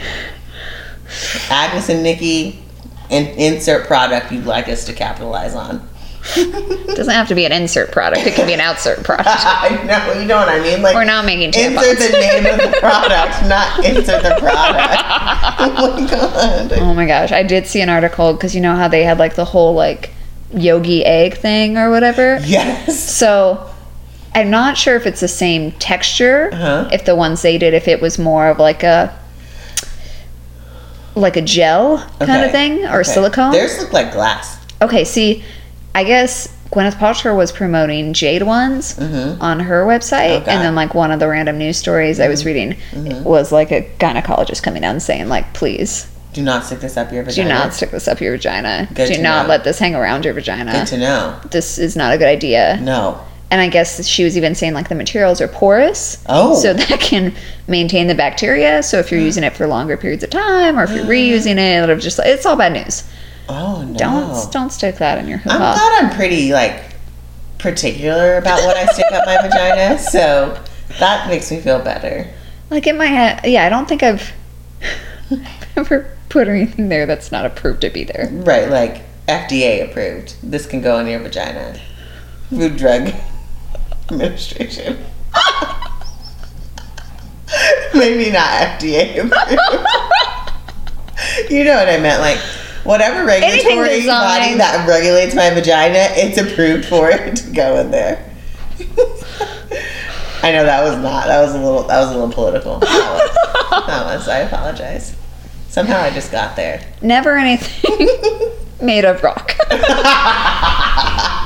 Agnes 1.51 1.89
and 1.89 2.03
Nikki, 2.03 2.63
and 3.11 3.29
insert 3.39 3.87
product 3.87 4.33
you'd 4.33 4.47
like 4.47 4.69
us 4.69 4.85
to 4.87 4.93
capitalize 4.93 5.55
on. 5.55 5.89
It 6.37 6.87
doesn't 6.97 7.13
have 7.13 7.29
to 7.29 7.35
be 7.35 7.45
an 7.45 7.53
insert 7.53 7.93
product. 7.93 8.27
It 8.27 8.35
can 8.35 8.47
be 8.47 8.55
an 8.55 8.61
outsert 8.61 9.05
product. 9.05 9.29
I 9.31 9.69
know, 9.85 10.21
you 10.21 10.27
know 10.27 10.37
what 10.37 10.49
I 10.49 10.61
mean? 10.61 10.81
Like 10.81 10.95
We're 10.95 11.05
not 11.05 11.27
making 11.27 11.49
insert 11.49 11.99
tampons. 11.99 11.99
the 11.99 12.19
name 12.19 12.47
of 12.47 12.59
the 12.59 12.79
product, 12.81 13.47
not 13.47 13.85
insert 13.85 14.23
the 14.23 14.37
product. 14.39 15.03
oh 15.59 16.01
my 16.01 16.11
god. 16.11 16.73
Oh 16.73 16.95
my 16.95 17.07
gosh, 17.07 17.31
I 17.31 17.43
did 17.43 17.67
see 17.67 17.81
an 17.83 17.91
article 17.91 18.33
because 18.33 18.55
you 18.55 18.61
know 18.63 18.75
how 18.75 18.89
they 18.89 19.05
had 19.05 19.19
like 19.19 19.35
the 19.35 19.45
whole 19.45 19.75
like 19.75 20.11
yogi 20.55 21.05
egg 21.05 21.35
thing 21.35 21.77
or 21.77 21.91
whatever. 21.91 22.39
Yes. 22.45 22.99
So 22.99 23.71
I'm 24.35 24.51
not 24.51 24.79
sure 24.79 24.97
if 24.97 25.07
it's 25.07 25.21
the 25.21 25.29
same 25.29 25.73
texture. 25.73 26.49
Uh-huh. 26.53 26.89
If 26.91 27.05
the 27.05 27.15
ones 27.15 27.43
they 27.43 27.59
did, 27.59 27.75
if 27.75 27.87
it 27.87 28.01
was 28.01 28.19
more 28.19 28.49
of 28.49 28.59
like 28.59 28.83
a 28.83 29.17
like 31.15 31.37
a 31.37 31.43
gel 31.43 31.99
kind 32.19 32.31
Okay. 32.31 32.45
of 32.47 32.51
thing 32.51 32.85
or 32.87 33.01
Okay. 33.01 33.11
silicone. 33.11 33.53
Theirs 33.53 33.79
look 33.79 33.93
like 33.93 34.13
glass. 34.13 34.57
Okay, 34.83 35.05
see, 35.05 35.45
I 35.95 36.05
guess 36.05 36.49
Gwyneth 36.73 36.95
Paltrow 36.99 37.37
was 37.37 37.53
promoting 37.53 38.13
jade 38.15 38.43
ones 38.43 38.99
on 38.99 39.61
her 39.61 39.85
website, 39.87 40.31
Oh, 40.31 40.39
God. 40.41 40.41
Mm-hmm. 40.41 40.51
and 40.51 40.63
then 40.63 40.75
like 40.75 40.93
one 40.95 41.13
of 41.13 41.21
the 41.21 41.29
random 41.29 41.57
news 41.59 41.77
stories 41.77 42.19
I 42.19 42.27
was 42.29 42.45
reading 42.45 42.77
was 43.23 43.53
like 43.53 43.71
a 43.71 43.89
gynecologist 44.01 44.63
coming 44.63 44.85
out 44.85 44.91
and 44.91 45.03
saying 45.03 45.29
like, 45.29 45.53
please 45.55 46.09
Do 46.33 46.43
not 46.43 46.65
stick 46.65 46.81
this 46.81 46.97
up 46.97 47.13
your 47.13 47.23
vagina. 47.23 47.49
do 47.49 47.55
not 47.55 47.75
stick 47.75 47.93
this 47.93 48.09
up 48.09 48.21
your 48.21 48.33
vagina. 48.33 48.89
Good 48.93 49.13
do 49.15 49.23
not 49.23 49.45
know. 49.45 49.51
let 49.51 49.63
this 49.63 49.79
hang 49.79 49.95
around 49.95 50.25
your 50.25 50.35
vagina. 50.35 50.73
Good 50.73 50.87
to 50.89 50.99
know. 50.99 51.39
this 51.51 51.79
is 51.79 51.95
not 51.95 52.13
a 52.13 52.19
good 52.19 52.27
idea. 52.27 52.81
No. 52.83 53.21
And 53.55 53.61
I 53.61 53.69
guess 53.69 54.05
she 54.05 54.25
was 54.25 54.37
even 54.37 54.57
saying 54.57 54.75
like 54.75 54.89
the 54.89 54.97
materials 54.97 55.41
are 55.41 55.47
porous. 55.47 56.21
Oh. 56.29 56.57
So 56.57 56.75
that 56.75 56.99
can 57.01 57.33
maintain 57.69 58.09
the 58.09 58.15
bacteria. 58.17 58.83
So 58.83 58.99
if 58.99 59.13
you're 59.13 59.21
using 59.21 59.45
it 59.45 59.57
for 59.57 59.69
longer 59.69 59.97
periods 59.97 60.25
of 60.25 60.31
time 60.31 60.77
or 60.77 60.83
if 60.83 60.91
you're 60.91 61.05
reusing 61.05 61.53
it, 61.53 61.85
it'll 61.85 61.97
just 61.97 62.19
it's 62.19 62.45
all 62.47 62.57
bad 62.57 62.73
news. 62.73 63.09
Oh 63.49 63.85
no. 63.85 63.97
Don't 63.97 64.53
don't 64.53 64.71
stick 64.71 64.97
that 64.97 65.19
in 65.19 65.29
your 65.29 65.39
hoo 65.39 65.51
I'm 65.51 65.59
glad 65.59 66.03
I'm 66.03 66.17
pretty 66.17 66.53
like 66.53 66.97
particular 67.59 68.39
about 68.39 68.61
what 68.65 68.77
I 68.77 68.87
stick 68.87 69.07
up 69.13 69.25
my 69.25 69.41
vagina, 69.43 70.01
so 70.01 70.61
that 70.99 71.29
makes 71.29 71.49
me 71.53 71.61
feel 71.61 71.79
better. 71.79 72.29
Like 72.71 72.89
in 72.89 72.99
my 72.99 73.07
head, 73.07 73.43
yeah, 73.45 73.67
I 73.67 73.69
don't 73.69 73.89
think 73.89 74.03
I've 74.03 74.33
ever 75.77 76.13
put 76.29 76.49
anything 76.49 76.89
there 76.89 77.07
that's 77.07 77.31
not 77.31 77.47
approved 77.47 77.83
to 77.83 77.91
be 77.91 78.03
there. 78.03 78.31
Right, 78.33 78.69
like 78.69 79.03
FDA 79.29 79.89
approved. 79.89 80.35
This 80.43 80.67
can 80.67 80.81
go 80.81 80.99
in 80.99 81.07
your 81.07 81.21
vagina. 81.21 81.79
Food 82.51 82.77
Drug 82.77 83.13
Administration. 84.11 84.99
Maybe 87.95 88.31
not 88.31 88.81
FDA 88.81 89.19
approved. 89.19 89.35
you 91.51 91.65
know 91.65 91.75
what 91.77 91.89
I 91.89 91.99
meant, 91.99 92.21
like 92.21 92.39
whatever 92.85 93.25
regulatory 93.25 94.07
body 94.07 94.55
that 94.57 94.87
regulates 94.89 95.35
my 95.35 95.51
vagina, 95.51 96.09
it's 96.13 96.39
approved 96.39 96.85
for 96.85 97.11
it 97.11 97.37
to 97.37 97.51
go 97.53 97.79
in 97.79 97.91
there. 97.91 98.31
I 100.43 100.53
know 100.53 100.65
that 100.65 100.83
was 100.85 100.99
not. 101.03 101.27
That 101.27 101.41
was 101.41 101.55
a 101.55 101.59
little. 101.59 101.85
That 101.85 102.01
was 102.01 102.11
a 102.11 102.15
little 102.15 102.33
political. 102.33 102.79
That 102.81 102.89
was. 103.71 103.87
That 103.87 104.05
was 104.05 104.29
I 104.29 104.39
apologize. 104.41 105.17
Somehow 105.69 106.01
I 106.01 106.11
just 106.11 106.31
got 106.31 106.55
there. 106.55 106.83
Never 107.01 107.37
anything 107.37 108.09
made 108.83 109.05
of 109.05 109.23
rock. 109.23 109.57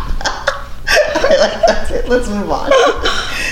I 1.31 1.37
like 1.41 1.67
that's 1.67 1.91
it. 1.91 2.09
Let's 2.09 2.29
move 2.29 2.51
on. 2.51 2.71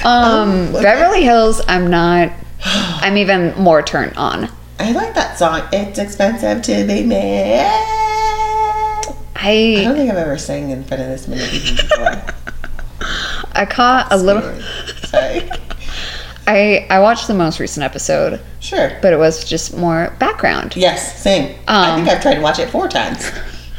Um, 0.05 0.69
okay. 0.75 0.83
Beverly 0.83 1.23
Hills, 1.23 1.61
I'm 1.69 1.89
not. 1.89 2.33
I'm 2.65 3.17
even 3.17 3.55
more 3.57 3.83
turned 3.83 4.17
on. 4.17 4.49
I 4.79 4.93
like 4.93 5.15
that 5.15 5.39
song. 5.39 5.63
It's 5.73 5.99
expensive 5.99 6.63
to 6.63 6.87
be 6.87 7.03
me. 7.05 7.61
I 9.39 9.77
I 9.79 9.85
don't 9.85 9.95
think 9.97 10.11
I've 10.11 10.17
ever 10.17 10.39
sang 10.39 10.71
in 10.71 10.85
front 10.85 11.03
of 11.03 11.09
this 11.09 11.29
many 11.29 11.47
people 11.49 11.77
before. 11.89 12.35
I 13.53 13.67
caught 13.67 14.09
a 14.13 14.17
little. 14.17 14.43
Sorry. 15.05 15.49
I 16.47 16.87
I 16.91 17.01
watched 17.01 17.27
the 17.27 17.35
most 17.35 17.59
recent 17.61 17.85
episode, 17.85 18.41
Sure. 18.61 18.97
but 19.03 19.13
it 19.13 19.19
was 19.19 19.45
just 19.45 19.77
more 19.77 20.15
background. 20.19 20.77
Yes, 20.77 21.21
same. 21.23 21.57
I 21.69 21.91
Um, 21.91 21.97
think 22.05 22.09
I've 22.17 22.23
tried 22.23 22.35
to 22.35 22.41
watch 22.41 22.59
it 22.59 22.71
four 22.71 22.89
times, 22.89 23.31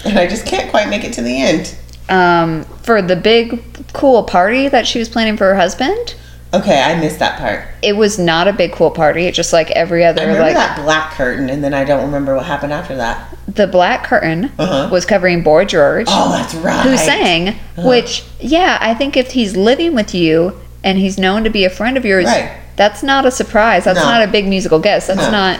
and 0.03 0.17
I 0.19 0.27
just 0.27 0.45
can't 0.45 0.69
quite 0.69 0.89
make 0.89 1.03
it 1.03 1.13
to 1.13 1.21
the 1.21 1.41
end. 1.41 1.75
Um, 2.09 2.63
for 2.83 3.01
the 3.01 3.15
big 3.15 3.66
cool 3.93 4.23
party 4.23 4.67
that 4.69 4.85
she 4.87 4.99
was 4.99 5.09
planning 5.09 5.37
for 5.37 5.45
her 5.45 5.55
husband, 5.55 6.15
Okay, 6.53 6.81
I 6.81 6.97
missed 6.99 7.19
that 7.19 7.37
part. 7.39 7.65
it 7.81 7.93
was 7.97 8.17
not 8.17 8.47
a 8.47 8.53
big 8.53 8.71
cool 8.71 8.89
party. 8.91 9.25
It 9.25 9.33
just 9.33 9.51
like 9.51 9.69
every 9.71 10.05
other. 10.05 10.21
I 10.21 10.25
remember 10.25 10.43
like 10.45 10.53
that 10.55 10.77
black 10.83 11.11
curtain, 11.11 11.49
and 11.49 11.61
then 11.63 11.73
I 11.73 11.83
don't 11.83 12.03
remember 12.05 12.35
what 12.35 12.45
happened 12.45 12.71
after 12.73 12.95
that. 12.95 13.35
the 13.47 13.67
black 13.67 14.03
curtain 14.03 14.51
Uh-huh. 14.59 14.89
was 14.91 15.05
covering 15.05 15.41
Boy 15.43 15.65
George. 15.65 16.07
Oh, 16.09 16.31
that's 16.31 16.53
right. 16.55 16.85
who 16.85 16.95
sang, 16.97 17.55
which, 17.77 18.23
yeah, 18.39 18.77
I 18.81 18.93
think 18.93 19.17
if 19.17 19.31
he's 19.31 19.55
living 19.57 19.93
with 19.95 20.13
you 20.15 20.53
and 20.83 20.97
he's 20.97 21.17
known 21.17 21.43
to 21.43 21.49
be 21.49 21.65
a 21.65 21.69
friend 21.69 21.97
of 21.97 22.05
yours, 22.05 22.25
Right. 22.25 22.51
that's 22.75 23.03
not 23.03 23.25
a 23.25 23.31
surprise. 23.31 23.83
That's 23.85 23.99
No. 23.99 24.05
not 24.05 24.21
a 24.21 24.27
big 24.27 24.47
musical 24.47 24.79
guest. 24.79 25.07
That's 25.07 25.19
No. 25.21 25.31
not, 25.31 25.59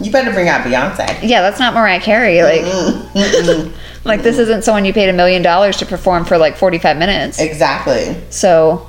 You 0.00 0.10
better 0.10 0.30
bring 0.32 0.48
out 0.48 0.62
Beyonce. 0.64 1.18
yeah, 1.22 1.40
that's 1.42 1.58
not 1.60 1.72
Mariah 1.74 2.00
Carey. 2.00 2.42
Like, 2.42 2.62
Mm-mm. 2.62 3.72
like 4.06 4.22
this 4.22 4.38
isn't 4.38 4.62
someone 4.64 4.84
you 4.84 4.92
paid 4.92 5.08
a 5.08 5.12
million 5.12 5.42
dollars 5.42 5.76
to 5.78 5.86
perform 5.86 6.24
for 6.24 6.38
like 6.38 6.56
45 6.56 6.96
minutes. 6.96 7.38
exactly. 7.40 8.16
So, 8.30 8.88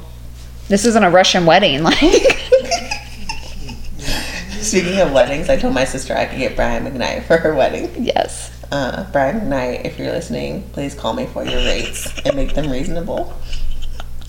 this 0.70 0.86
isn't 0.86 1.04
a 1.04 1.10
Russian 1.10 1.46
wedding. 1.46 1.84
Like, 1.88 1.98
Speaking 4.62 5.00
of 5.00 5.14
weddings, 5.14 5.50
I 5.50 5.56
told 5.58 5.74
my 5.74 5.86
sister 5.86 6.14
I 6.14 6.26
could 6.26 6.40
get 6.40 6.56
Brian 6.56 6.84
McKnight 6.86 7.24
for 7.24 7.38
her 7.38 7.56
wedding. 7.56 7.90
yes. 8.04 8.52
Uh, 8.72 9.10
Brian 9.14 9.40
McKnight, 9.40 9.86
if 9.86 9.98
you're 9.98 10.12
listening, 10.12 10.64
please 10.74 10.94
call 10.94 11.14
me 11.14 11.26
for 11.28 11.46
your 11.46 11.60
rates 11.60 12.12
and 12.26 12.36
make 12.36 12.54
them 12.54 12.70
reasonable. 12.70 13.34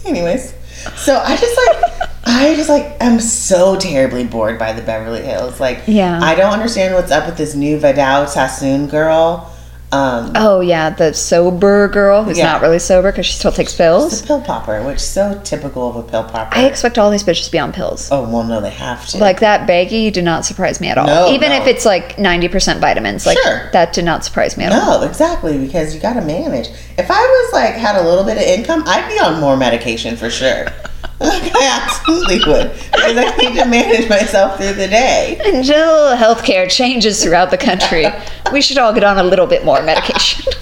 Anyways, 0.05 0.55
so 0.94 1.16
I 1.16 1.37
just 1.37 1.57
like, 1.66 2.09
I 2.24 2.55
just 2.55 2.68
like, 2.68 2.96
I'm 3.01 3.18
so 3.18 3.74
terribly 3.77 4.24
bored 4.24 4.59
by 4.59 4.72
the 4.72 4.83
Beverly 4.83 5.22
Hills. 5.22 5.59
Like, 5.59 5.81
Yeah. 5.88 6.20
I 6.22 6.37
don't 6.37 6.53
understand 6.53 6.94
what's 6.94 7.11
up 7.11 7.27
with 7.27 7.37
this 7.37 7.57
new 7.57 7.79
Vidal 7.79 8.29
Sassoon 8.29 8.87
girl. 8.87 9.53
Um, 9.90 10.33
Oh, 10.35 10.61
yeah, 10.61 10.90
the 10.90 11.14
sober 11.14 11.88
girl 11.88 12.22
who's 12.22 12.37
Yeah. 12.37 12.53
not 12.53 12.61
really 12.61 12.79
sober 12.79 13.11
because 13.11 13.24
she 13.24 13.33
still 13.33 13.53
takes 13.53 13.74
pills. 13.74 14.20
the 14.20 14.27
pill 14.27 14.40
popper, 14.42 14.83
which 14.83 14.96
is 14.96 15.03
so 15.03 15.40
typical 15.44 15.88
of 15.88 15.96
a 15.96 16.03
pill 16.03 16.24
popper. 16.24 16.55
I 16.59 16.64
expect 16.66 16.98
all 16.98 17.11
these 17.11 17.24
bitches 17.24 17.46
to 17.46 17.51
be 17.51 17.59
on 17.59 17.72
pills. 17.72 18.09
oh 18.12 18.29
well, 18.29 18.44
no, 18.44 18.61
they 18.61 18.68
have 18.70 19.07
to. 19.09 19.18
Like 19.18 19.40
that 19.40 19.66
baggie 19.66 20.12
did 20.12 20.24
not 20.24 20.44
surprise 20.44 20.79
me 20.81 20.88
at 20.88 20.98
all. 20.98 21.07
No, 21.07 21.31
Even 21.31 21.51
no. 21.51 21.57
if 21.57 21.66
it's 21.66 21.87
like 21.87 22.16
90% 22.18 22.81
vitamins, 22.81 23.24
like 23.24 23.38
Sure. 23.42 23.70
that 23.72 23.94
did 23.94 24.05
not 24.05 24.24
surprise 24.27 24.59
me 24.59 24.64
at 24.64 24.72
all. 24.72 25.01
No, 25.01 25.07
exactly, 25.07 25.57
because 25.57 25.94
you 25.94 26.01
got 26.01 26.14
to 26.14 26.20
manage. 26.20 26.68
If 26.98 27.11
I 27.11 27.14
was 27.20 27.53
like 27.55 27.74
had 27.74 27.96
a 27.96 28.03
little 28.07 28.24
bit 28.24 28.37
of 28.37 28.42
income, 28.42 28.83
I'd 28.87 29.09
be 29.09 29.18
on 29.18 29.40
more 29.40 29.57
medication 29.57 30.16
for 30.16 30.29
sure. 30.29 30.66
I 31.20 31.81
absolutely 31.83 32.38
would, 32.46 32.72
because 32.92 33.16
I 33.16 33.37
need 33.37 33.57
to 33.59 33.64
manage 33.64 34.09
myself 34.09 34.57
through 34.57 34.74
the 34.74 34.87
day. 34.87 35.40
Until 35.44 36.16
healthcare 36.16 36.70
changes 36.70 37.22
throughout 37.22 37.50
the 37.50 37.59
country, 37.59 38.07
we 38.52 38.61
should 38.61 38.78
all 38.78 38.92
get 38.92 39.02
on 39.02 39.18
a 39.18 39.24
little 39.24 39.46
bit 39.46 39.64
more 39.64 39.83
medication. 39.83 40.52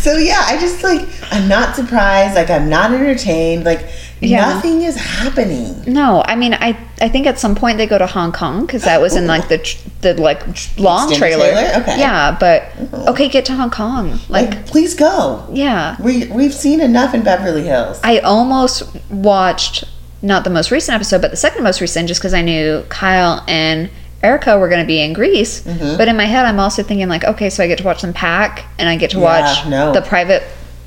So 0.00 0.18
yeah, 0.18 0.42
I 0.44 0.58
just 0.60 0.82
like 0.82 1.08
I'm 1.30 1.48
not 1.48 1.74
surprised. 1.74 2.34
Like 2.34 2.50
I'm 2.50 2.68
not 2.68 2.92
entertained. 2.92 3.64
Like 3.64 3.88
Yeah. 4.28 4.48
nothing 4.54 4.82
is 4.82 4.96
happening. 4.96 5.84
No, 5.86 6.22
I 6.26 6.34
mean, 6.36 6.54
I 6.54 6.76
I 7.00 7.08
think 7.08 7.26
at 7.26 7.38
some 7.38 7.54
point 7.54 7.78
they 7.78 7.86
go 7.86 7.98
to 7.98 8.06
Hong 8.06 8.32
Kong 8.32 8.66
because 8.66 8.84
that 8.84 9.00
was 9.00 9.16
in 9.16 9.26
like 9.26 9.48
the 9.48 9.58
tr- 9.58 9.78
the 10.02 10.14
like 10.14 10.40
tr- 10.54 10.80
long 10.80 11.12
trailer. 11.14 11.50
trailer? 11.52 11.80
Okay. 11.82 11.98
Yeah, 11.98 12.36
but 12.38 12.64
okay, 13.08 13.28
get 13.28 13.44
to 13.46 13.54
Hong 13.54 13.70
Kong. 13.70 14.18
Like, 14.28 14.50
Like, 14.50 14.66
please 14.66 14.94
go. 14.94 15.46
yeah, 15.52 15.96
We 16.00 16.26
we've 16.28 16.54
seen 16.54 16.80
enough 16.80 17.14
in 17.14 17.22
Beverly 17.22 17.62
Hills. 17.64 18.00
I 18.04 18.18
almost 18.18 18.82
watched 19.10 19.84
not 20.22 20.44
the 20.44 20.50
most 20.50 20.70
recent 20.70 20.94
episode, 20.94 21.20
but 21.20 21.30
the 21.30 21.36
second 21.36 21.62
most 21.64 21.80
recent, 21.80 22.08
just 22.08 22.20
because 22.20 22.32
I 22.34 22.40
knew 22.42 22.84
Kyle 22.88 23.44
and 23.46 23.90
Erika 24.22 24.58
were 24.58 24.68
going 24.68 24.80
to 24.80 24.86
be 24.86 25.00
in 25.02 25.12
Greece. 25.12 25.60
Mm-hmm. 25.62 25.98
But 25.98 26.08
in 26.08 26.16
my 26.16 26.24
head, 26.24 26.46
I'm 26.46 26.58
also 26.58 26.82
thinking 26.82 27.08
like, 27.10 27.24
okay, 27.24 27.50
so 27.50 27.62
I 27.62 27.66
get 27.66 27.76
to 27.78 27.84
watch 27.84 28.00
them 28.00 28.14
pack, 28.14 28.64
and 28.78 28.88
I 28.88 28.96
get 28.96 29.10
to 29.10 29.18
Yeah, 29.18 29.22
watch 29.22 29.66
no. 29.66 29.92
the 29.92 30.00
private 30.00 30.42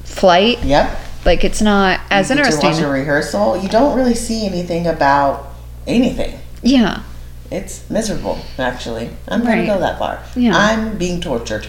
flight. 0.05 0.63
Yep. 0.63 0.89
Like, 1.27 1.43
it's 1.43 1.61
not 1.61 1.99
as 2.09 2.29
You 2.29 2.37
get 2.37 2.49
to 2.51 2.67
watch 2.67 2.79
a 2.79 2.87
rehearsal. 2.87 3.57
You 3.61 3.67
don't 3.69 3.95
really 3.97 4.15
see 4.15 4.45
anything 4.47 4.87
about 4.87 5.49
anything. 5.85 6.39
yeah, 6.63 7.03
It's 7.51 7.87
miserable, 7.89 8.39
actually. 8.57 9.09
I'm 9.27 9.41
Right. 9.43 9.55
gonna 9.65 9.67
go 9.67 9.79
that 9.81 9.99
far. 9.99 10.19
Yeah. 10.35 10.55
I'm 10.57 10.97
being 10.97 11.19
tortured. 11.21 11.67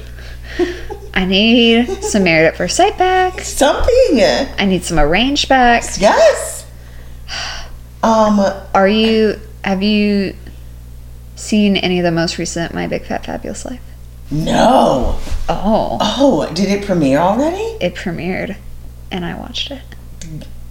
I 1.14 1.25
need 1.25 2.03
some 2.05 2.27
at 2.29 2.57
First 2.57 2.77
Sight 2.77 2.97
back. 2.97 3.40
Something. 3.42 4.21
I 4.59 4.64
need 4.64 4.85
some 4.85 4.99
Arranged 4.99 5.49
back. 5.49 5.85
Yes. 5.99 6.64
Um, 8.01 8.38
Are 8.75 8.87
you? 8.88 9.40
Have 9.64 9.83
you 9.83 10.35
seen 11.35 11.77
any 11.77 11.99
of 11.99 12.05
the 12.05 12.12
most 12.12 12.38
recent 12.38 12.73
My 12.73 12.87
Big 12.87 13.03
Fat 13.05 13.27
Fabulous 13.27 13.64
Life? 13.64 13.81
no. 14.31 15.18
Oh, 15.49 15.99
Oh, 16.01 16.49
did 16.55 16.68
it 16.68 16.85
premiere 16.87 17.18
already? 17.18 17.77
it 17.81 17.97
premiered, 17.97 18.55
and 19.11 19.25
I 19.25 19.35
watched 19.35 19.71
it. 19.71 19.83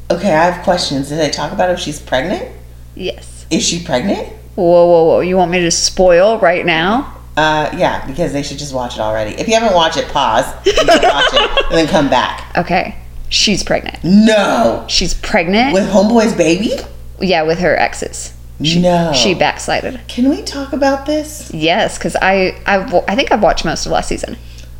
Okay, 0.09 0.33
I 0.33 0.49
have 0.49 0.63
questions. 0.63 1.09
Did 1.09 1.19
they 1.19 1.29
talk 1.29 1.51
about 1.51 1.69
if 1.69 1.79
she's 1.79 1.99
pregnant? 1.99 2.49
Yes. 2.95 3.45
Is 3.49 3.63
she 3.65 3.83
pregnant? 3.83 4.27
Whoa, 4.55 4.85
whoa, 4.85 5.03
whoa! 5.03 5.19
You 5.19 5.37
want 5.37 5.51
me 5.51 5.59
to 5.61 5.71
spoil 5.71 6.39
right 6.39 6.65
now? 6.65 7.13
Uh, 7.35 7.69
yeah, 7.77 8.05
because 8.07 8.33
they 8.33 8.41
should 8.41 8.57
just 8.57 8.73
watch 8.73 8.95
it 8.95 8.99
already. 9.01 9.31
If 9.39 9.47
you 9.47 9.53
haven't 9.53 9.73
watched 9.75 9.97
it, 9.97 10.07
pause, 10.07 10.45
and 10.65 10.87
then 10.89 11.03
watch 11.03 11.25
it, 11.33 11.65
and 11.67 11.75
then 11.75 11.87
come 11.87 12.09
back. 12.09 12.57
Okay, 12.57 12.95
she's 13.29 13.63
pregnant. 13.63 13.99
No, 14.03 14.85
She's 14.89 15.13
pregnant. 15.13 15.73
with 15.73 15.87
Homeboy's 15.89 16.33
baby? 16.33 16.71
yeah, 17.19 17.43
with 17.43 17.59
her 17.59 17.77
exes. 17.77 18.33
no. 18.59 19.13
She 19.13 19.35
backslided. 19.35 19.99
Can 20.07 20.29
we 20.29 20.41
talk 20.41 20.73
about 20.73 21.05
this? 21.05 21.51
Yes, 21.53 21.99
because 21.99 22.15
I, 22.19 22.59
I've, 22.65 22.91
I 23.07 23.15
think 23.15 23.31
I've 23.31 23.43
watched 23.43 23.63
most 23.65 23.85
of 23.85 23.91
last 23.91 24.07
season. 24.09 24.35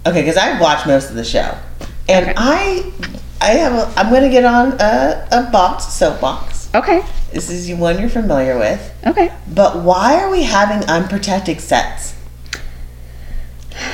Okay, 0.08 0.22
because 0.24 0.38
I've 0.38 0.60
watched 0.60 0.88
most 0.88 1.10
of 1.12 1.16
the 1.16 1.24
show, 1.26 1.56
and 2.10 2.26
Okay. 2.30 2.34
I, 2.36 2.92
I 3.42 3.52
have. 3.52 3.74
A, 3.74 4.00
I'm 4.00 4.10
going 4.10 4.24
to 4.24 4.30
get 4.30 4.46
on 4.46 4.74
a, 4.80 5.28
a 5.32 5.50
box 5.52 5.86
soapbox. 5.94 6.74
Okay. 6.76 7.04
This 7.32 7.50
is 7.50 7.70
one 7.78 8.00
you're 8.00 8.10
familiar 8.10 8.58
with, 8.58 8.94
Okay. 9.06 9.32
but 9.54 9.84
why 9.84 10.16
are 10.22 10.30
we 10.32 10.44
having 10.44 10.88
unprotected 10.90 11.60
sex? 11.62 12.16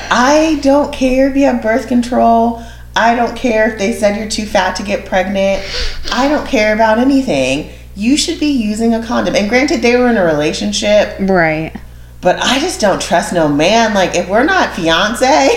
I 0.10 0.60
don't 0.62 0.94
care 0.94 1.30
if 1.30 1.36
you 1.36 1.44
have 1.46 1.62
birth 1.62 1.88
control. 1.88 2.64
I 2.96 3.16
don't 3.16 3.36
care 3.36 3.72
if 3.72 3.80
they 3.80 3.92
said 3.94 4.18
you're 4.18 4.30
too 4.30 4.46
fat 4.46 4.76
to 4.78 4.84
get 4.84 5.06
pregnant. 5.06 5.64
I 6.12 6.28
don't 6.28 6.48
care 6.48 6.74
about 6.74 7.00
anything. 7.00 7.72
You 7.96 8.18
should 8.18 8.40
be 8.40 8.48
using 8.52 8.94
a 8.94 9.04
condom. 9.06 9.36
And 9.36 9.50
granted, 9.50 9.82
they 9.82 9.96
were 9.98 10.10
in 10.10 10.18
a 10.18 10.24
relationship, 10.24 11.18
Right. 11.20 11.76
but 12.22 12.38
I 12.40 12.60
just 12.60 12.80
don't 12.80 13.02
trust 13.02 13.34
no 13.34 13.48
man. 13.48 13.94
Like, 13.94 14.16
if 14.16 14.30
we're 14.30 14.44
not 14.44 14.76
fiance, 14.76 15.50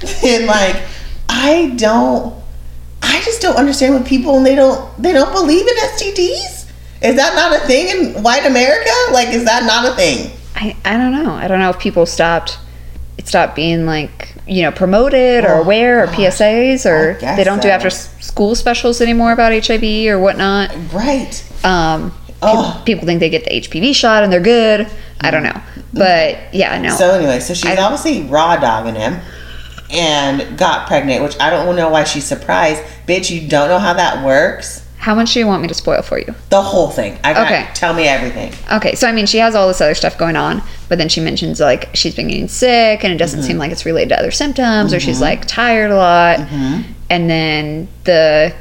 then 0.22 0.46
like, 0.46 0.76
I 1.28 1.72
don't. 1.76 2.34
I 3.02 3.20
just 3.24 3.42
don't 3.42 3.56
understand 3.56 3.94
what 3.94 4.06
people 4.06 4.36
and 4.36 4.46
they 4.46 4.54
don't 4.54 4.90
they 5.02 5.12
don't 5.12 5.32
believe 5.32 5.66
in 5.66 5.74
STDs. 5.76 6.70
Is 7.02 7.16
that 7.16 7.34
not 7.34 7.52
a 7.60 7.66
thing 7.66 7.88
in 8.14 8.22
white 8.22 8.46
America? 8.46 8.90
Like, 9.12 9.28
is 9.28 9.44
that 9.44 9.64
not 9.64 9.92
a 9.92 9.96
thing? 9.96 10.30
I, 10.54 10.76
I 10.84 10.96
don't 10.96 11.12
know. 11.12 11.32
I 11.32 11.48
don't 11.48 11.58
know 11.58 11.70
if 11.70 11.78
people 11.80 12.06
stopped, 12.06 12.58
it 13.18 13.26
stopped 13.26 13.56
being 13.56 13.86
like, 13.86 14.34
you 14.46 14.62
know, 14.62 14.70
promoted 14.70 15.44
or 15.44 15.54
Oh, 15.56 15.62
aware 15.62 16.04
or 16.04 16.06
gosh. 16.06 16.16
PSAs 16.16 16.86
or 16.86 17.14
they 17.20 17.42
don't 17.42 17.60
do 17.60 17.68
after 17.68 17.90
school 17.90 18.54
specials 18.54 19.00
anymore 19.00 19.32
about 19.32 19.52
HIV 19.52 19.82
or 20.08 20.18
whatnot. 20.20 20.70
Right. 20.92 21.42
Um, 21.64 22.14
Oh. 22.44 22.72
people, 22.84 22.84
people 22.84 23.06
think 23.06 23.20
they 23.20 23.30
get 23.30 23.44
the 23.44 23.50
HPV 23.50 23.94
shot 23.94 24.24
and 24.24 24.32
they're 24.32 24.40
good. 24.40 24.88
I 25.20 25.30
don't 25.30 25.44
know. 25.44 25.60
But 25.92 26.52
yeah, 26.54 26.76
no. 26.80 26.90
So 26.96 27.10
anyway, 27.14 27.38
so 27.40 27.54
she's 27.54 27.66
I- 27.70 27.80
obviously 27.82 28.22
raw 28.28 28.56
dogging 28.56 28.94
him 28.96 29.20
and 29.92 30.56
got 30.58 30.86
pregnant, 30.86 31.22
which 31.22 31.38
I 31.40 31.50
don't 31.50 31.76
know 31.76 31.88
why 31.90 32.04
she's 32.04 32.24
surprised. 32.24 32.82
Bitch, 33.06 33.30
you 33.30 33.46
don't 33.48 33.68
know 33.68 33.78
how 33.78 33.92
that 33.94 34.24
works. 34.24 34.80
How 34.98 35.16
much 35.16 35.32
do 35.34 35.40
you 35.40 35.48
want 35.48 35.62
me 35.62 35.68
to 35.68 35.74
spoil 35.74 36.00
for 36.02 36.18
you? 36.18 36.32
The 36.50 36.62
whole 36.62 36.88
thing. 36.88 37.18
I 37.24 37.32
got 37.34 37.46
Okay. 37.46 37.66
tell 37.74 37.92
me 37.92 38.06
everything. 38.06 38.52
Okay, 38.72 38.94
so 38.94 39.08
I 39.08 39.12
mean, 39.12 39.26
she 39.26 39.38
has 39.38 39.54
all 39.56 39.66
this 39.66 39.80
other 39.80 39.94
stuff 39.96 40.16
going 40.16 40.36
on, 40.36 40.62
but 40.88 40.96
then 40.98 41.08
she 41.08 41.20
mentions 41.20 41.58
like 41.58 41.88
she's 41.94 42.14
been 42.14 42.28
getting 42.28 42.46
sick 42.46 43.02
and 43.02 43.12
it 43.12 43.16
doesn't 43.16 43.40
Mm-hmm. 43.40 43.46
seem 43.48 43.58
like 43.58 43.72
it's 43.72 43.84
related 43.84 44.10
to 44.10 44.18
other 44.20 44.30
symptoms, 44.30 44.94
or 44.94 45.00
she's 45.00 45.20
like 45.20 45.44
tired 45.46 45.90
a 45.90 45.96
lot. 45.96 46.38
Mm-hmm. 46.38 46.92
And 47.10 47.28
then 47.28 47.88
the 48.04 48.54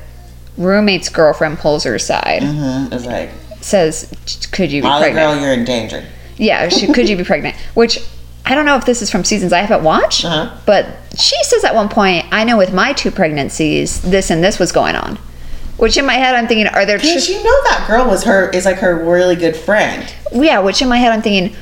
roommate's 0.58 1.10
girlfriend 1.10 1.60
pulls 1.60 1.84
her 1.84 1.94
aside, 1.96 2.42
Mm-hmm. 2.42 2.92
It's 2.94 3.06
like, 3.06 3.30
says, 3.62 4.12
"Could 4.52 4.72
you 4.72 4.82
be 4.82 4.88
Molly 4.88 5.12
pregnant?" 5.12 5.34
girl, 5.36 5.42
you're 5.44 5.54
in 5.54 5.64
danger. 5.64 6.04
Yeah, 6.38 6.70
she, 6.70 6.92
could 6.92 7.08
you 7.08 7.16
be 7.18 7.24
pregnant? 7.24 7.56
Which 7.76 8.00
I 8.46 8.56
don't 8.56 8.66
know 8.66 8.76
if 8.76 8.86
this 8.86 9.02
is 9.02 9.10
from 9.12 9.24
seasons 9.24 9.54
I 9.54 9.60
haven't 9.60 9.84
watched, 9.84 10.26
Uh-huh. 10.26 10.50
but 10.66 10.86
she 11.18 11.36
says 11.44 11.64
at 11.64 11.76
one 11.76 11.90
point, 11.90 12.26
"I 12.32 12.44
know 12.44 12.58
with 12.58 12.74
my 12.74 12.94
two 12.94 13.12
pregnancies, 13.12 14.02
this 14.02 14.30
and 14.30 14.44
this 14.44 14.60
was 14.60 14.72
going 14.72 14.96
on." 14.96 15.18
Which 15.78 15.98
in 15.98 16.06
my 16.06 16.14
head, 16.14 16.36
I'm 16.36 16.48
thinking, 16.48 16.68
are 16.68 16.86
there? 16.86 16.98
Because 17.00 17.28
you 17.30 17.38
know 17.44 17.64
that 17.70 17.86
girl 17.88 18.06
was 18.06 18.24
her 18.26 18.50
is 18.52 18.66
like 18.66 18.78
her 18.80 18.96
really 19.04 19.36
good 19.36 19.56
friend. 19.56 20.06
yeah, 20.32 20.60
which 20.60 20.82
in 20.82 20.88
my 20.90 20.98
head, 20.98 21.12
I'm 21.12 21.22
thinking, 21.24 21.56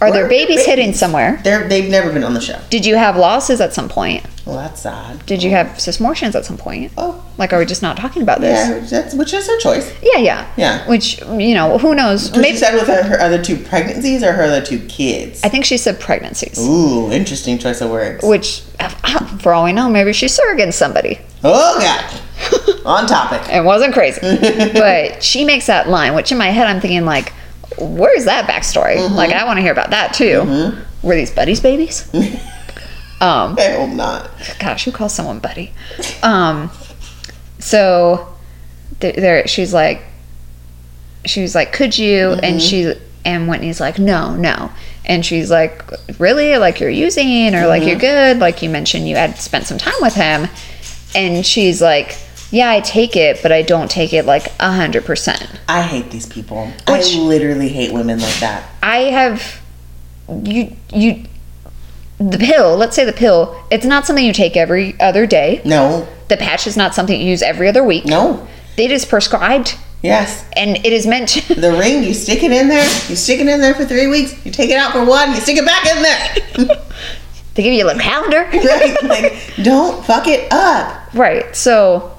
are 0.00 0.10
Where 0.10 0.12
there 0.12 0.22
the 0.24 0.28
babies 0.28 0.64
hidden 0.64 0.94
somewhere? 0.94 1.40
They're 1.44 1.66
they've 1.68 1.90
never 1.90 2.12
been 2.12 2.24
on 2.24 2.34
the 2.34 2.40
show. 2.40 2.58
Did 2.70 2.84
you 2.86 2.96
have 2.96 3.16
losses 3.16 3.60
at 3.60 3.72
some 3.74 3.88
point? 3.88 4.24
Well, 4.44 4.56
that's 4.56 4.80
sad. 4.80 5.24
Did 5.24 5.42
you 5.42 5.50
have 5.50 5.68
cysmortions 5.78 6.34
at 6.34 6.44
some 6.44 6.56
point? 6.56 6.92
Oh, 6.98 7.24
Like, 7.38 7.52
are 7.52 7.58
we 7.58 7.64
just 7.64 7.82
not 7.82 7.96
talking 7.96 8.22
about 8.22 8.40
this? 8.40 8.68
yeah, 8.92 9.00
that's 9.00 9.14
which 9.14 9.32
is 9.32 9.46
her 9.46 9.58
choice. 9.58 9.94
Yeah, 10.02 10.18
yeah. 10.18 10.52
Yeah. 10.56 10.88
Which, 10.88 11.20
you 11.20 11.54
know, 11.54 11.78
who 11.78 11.94
knows? 11.94 12.32
Maybe 12.36 12.52
she 12.52 12.56
said 12.56 12.74
with 12.74 12.88
her, 12.88 13.04
her 13.04 13.20
other 13.20 13.42
two 13.42 13.56
pregnancies 13.56 14.22
or 14.24 14.32
her 14.32 14.42
other 14.42 14.60
two 14.60 14.80
kids. 14.86 15.44
I 15.44 15.48
think 15.48 15.64
she 15.64 15.76
said 15.76 16.00
pregnancies. 16.00 16.58
Ooh, 16.58 17.10
interesting 17.12 17.56
choice 17.58 17.80
of 17.80 17.90
words. 17.90 18.24
Which, 18.24 18.62
for 19.40 19.52
all 19.52 19.64
we 19.64 19.72
know, 19.72 19.88
maybe 19.88 20.12
she's 20.12 20.36
surrogating 20.36 20.72
somebody. 20.72 21.20
Oh 21.44 21.78
god. 21.78 22.20
on 22.84 23.06
topic. 23.06 23.42
It 23.48 23.62
wasn't 23.64 23.94
crazy. 23.94 24.20
but 24.72 25.22
she 25.22 25.44
makes 25.44 25.66
that 25.66 25.88
line, 25.88 26.14
which 26.14 26.32
in 26.32 26.38
my 26.38 26.48
head 26.48 26.66
I'm 26.66 26.80
thinking 26.80 27.04
like, 27.04 27.32
where's 27.78 28.24
that 28.24 28.48
backstory? 28.48 28.96
Mm-hmm. 28.96 29.14
Like 29.14 29.30
I 29.32 29.44
want 29.44 29.58
to 29.58 29.62
hear 29.62 29.72
about 29.72 29.90
that 29.90 30.14
too. 30.14 30.76
Were 31.02 31.14
these 31.14 31.30
buddies 31.30 31.60
babies? 31.60 32.08
um, 33.22 33.56
I 33.58 33.68
hope 33.70 33.90
not. 33.90 34.30
gosh, 34.58 34.84
who 34.84 34.92
calls 34.92 35.14
someone 35.14 35.38
buddy? 35.38 35.72
Um, 36.22 36.70
so 37.58 38.34
there, 39.00 39.12
there 39.12 39.46
she's 39.48 39.72
like, 39.72 40.02
she's 41.24 41.54
like, 41.54 41.72
could 41.72 41.96
you? 41.96 42.32
And 42.32 42.60
she 42.60 42.94
and 43.24 43.48
Whitney's 43.48 43.80
like, 43.80 43.98
no, 43.98 44.34
no. 44.34 44.70
And 45.04 45.24
she's 45.24 45.50
like, 45.50 45.84
really? 46.18 46.56
Like 46.58 46.80
you're 46.80 46.90
using, 46.90 47.54
or 47.54 47.66
like 47.66 47.84
you're 47.84 47.98
good? 47.98 48.38
Like 48.38 48.62
you 48.62 48.68
mentioned, 48.70 49.08
you 49.08 49.16
had 49.16 49.36
spent 49.38 49.66
some 49.66 49.78
time 49.78 49.94
with 50.00 50.14
him. 50.14 50.48
And 51.14 51.44
she's 51.44 51.80
like, 51.82 52.16
yeah, 52.50 52.70
I 52.70 52.80
take 52.80 53.16
it, 53.16 53.40
but 53.42 53.52
I 53.52 53.62
don't 53.62 53.90
take 53.90 54.12
it 54.12 54.24
like 54.26 54.46
a 54.60 54.72
hundred 54.72 55.04
percent. 55.04 55.48
I 55.68 55.82
hate 55.82 56.10
these 56.10 56.26
people. 56.26 56.66
Which- 56.88 57.14
I 57.14 57.18
literally 57.18 57.68
hate 57.68 57.92
women 57.92 58.18
like 58.18 58.40
that. 58.40 58.68
I 58.82 58.96
have 59.10 59.60
you 60.44 60.76
you 60.92 61.24
the 62.30 62.38
pill. 62.38 62.76
Let's 62.76 62.94
say 62.96 63.04
the 63.04 63.12
pill. 63.12 63.56
It's 63.70 63.84
not 63.84 64.06
something 64.06 64.24
you 64.24 64.32
take 64.32 64.56
every 64.56 64.98
other 65.00 65.26
day. 65.26 65.60
No. 65.64 66.06
The 66.28 66.36
patch 66.36 66.66
is 66.66 66.76
not 66.76 66.94
something 66.94 67.18
you 67.20 67.26
use 67.26 67.42
every 67.42 67.68
other 67.68 67.82
week. 67.84 68.04
No. 68.04 68.46
It 68.76 68.90
is 68.90 69.04
prescribed 69.04 69.76
Yes. 70.02 70.44
and 70.56 70.76
it 70.78 70.92
is 70.92 71.06
meant 71.06 71.28
to. 71.30 71.54
The 71.60 71.72
ring, 71.72 72.02
you 72.02 72.14
stick 72.14 72.42
it 72.42 72.50
in 72.52 72.68
there. 72.68 72.84
You 73.08 73.16
stick 73.16 73.40
it 73.40 73.46
in 73.46 73.60
there 73.60 73.74
for 73.74 73.84
three 73.84 74.06
weeks. 74.06 74.44
You 74.44 74.50
take 74.52 74.70
it 74.70 74.76
out 74.76 74.92
for 74.92 75.04
one. 75.04 75.30
You 75.30 75.36
stick 75.36 75.56
it 75.56 75.64
back 75.66 75.86
in 75.86 76.02
there. 76.02 76.76
they 77.54 77.62
give 77.62 77.72
you 77.72 77.84
a 77.84 77.86
little 77.86 78.00
calendar. 78.00 78.48
right? 78.52 78.96
Like, 79.02 79.54
don't 79.62 80.04
fuck 80.04 80.26
it 80.26 80.50
up. 80.52 81.14
Right. 81.14 81.54
So 81.54 82.16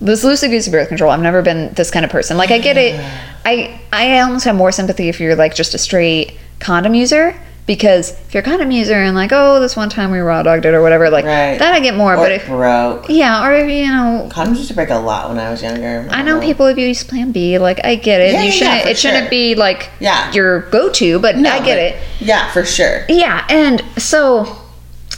this 0.00 0.24
loosey 0.24 0.48
goosey 0.48 0.70
birth 0.70 0.88
control. 0.88 1.10
I've 1.10 1.20
never 1.20 1.42
been 1.42 1.72
this 1.74 1.90
kind 1.90 2.04
of 2.04 2.10
person. 2.10 2.36
Like 2.36 2.50
I 2.50 2.58
get 2.58 2.76
it. 2.76 2.94
I 3.44 3.80
I 3.92 4.20
almost 4.20 4.44
have 4.46 4.56
more 4.56 4.72
sympathy 4.72 5.08
if 5.08 5.20
you're 5.20 5.36
like 5.36 5.54
just 5.54 5.74
a 5.74 5.78
straight 5.78 6.38
condom 6.60 6.94
user. 6.94 7.38
Because 7.66 8.10
if 8.10 8.34
you're 8.34 8.42
kind 8.42 8.60
of 8.60 8.70
user 8.70 8.92
and 8.92 9.16
like, 9.16 9.30
oh, 9.32 9.58
this 9.58 9.74
one 9.74 9.88
time 9.88 10.10
we 10.10 10.18
raw 10.18 10.42
dogged 10.42 10.66
it 10.66 10.74
or 10.74 10.82
whatever, 10.82 11.08
like 11.08 11.24
Right. 11.24 11.58
that 11.58 11.72
I 11.72 11.80
get 11.80 11.94
more. 11.96 12.12
Or 12.12 12.16
but 12.18 12.30
if 12.32 12.46
broke. 12.46 13.06
yeah, 13.08 13.42
or 13.46 13.54
if 13.54 13.70
you 13.70 13.86
know, 13.86 14.28
Condoms 14.30 14.56
used 14.56 14.68
to 14.68 14.74
break 14.74 14.90
a 14.90 14.96
lot 14.96 15.30
when 15.30 15.38
I 15.38 15.50
was 15.50 15.62
younger. 15.62 16.06
I 16.10 16.20
know 16.22 16.34
don't 16.34 16.42
people 16.42 16.66
have 16.66 16.78
used 16.78 17.08
Plan 17.08 17.32
B. 17.32 17.56
Like 17.58 17.82
I 17.82 17.94
get 17.94 18.20
it. 18.20 18.34
Yeah, 18.34 18.40
you 18.40 18.44
yeah, 18.46 18.50
shouldn't. 18.50 18.84
yeah, 18.84 18.90
it 18.90 18.98
shouldn't 18.98 19.30
be 19.30 19.54
like 19.54 19.88
Yeah. 19.98 20.30
your 20.32 20.60
go-to. 20.70 21.18
But 21.18 21.38
No, 21.38 21.50
I 21.50 21.64
get 21.64 21.78
it. 21.78 21.96
Yeah, 22.20 22.50
for 22.50 22.66
sure. 22.66 23.06
Yeah, 23.08 23.46
and 23.48 23.82
so 23.96 24.44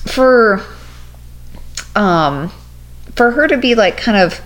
for 0.05 0.63
um 1.97 2.53
for 3.15 3.33
her 3.33 3.49
to 3.49 3.57
be 3.57 3.75
like 3.75 3.97
kind 3.97 4.19
of 4.19 4.41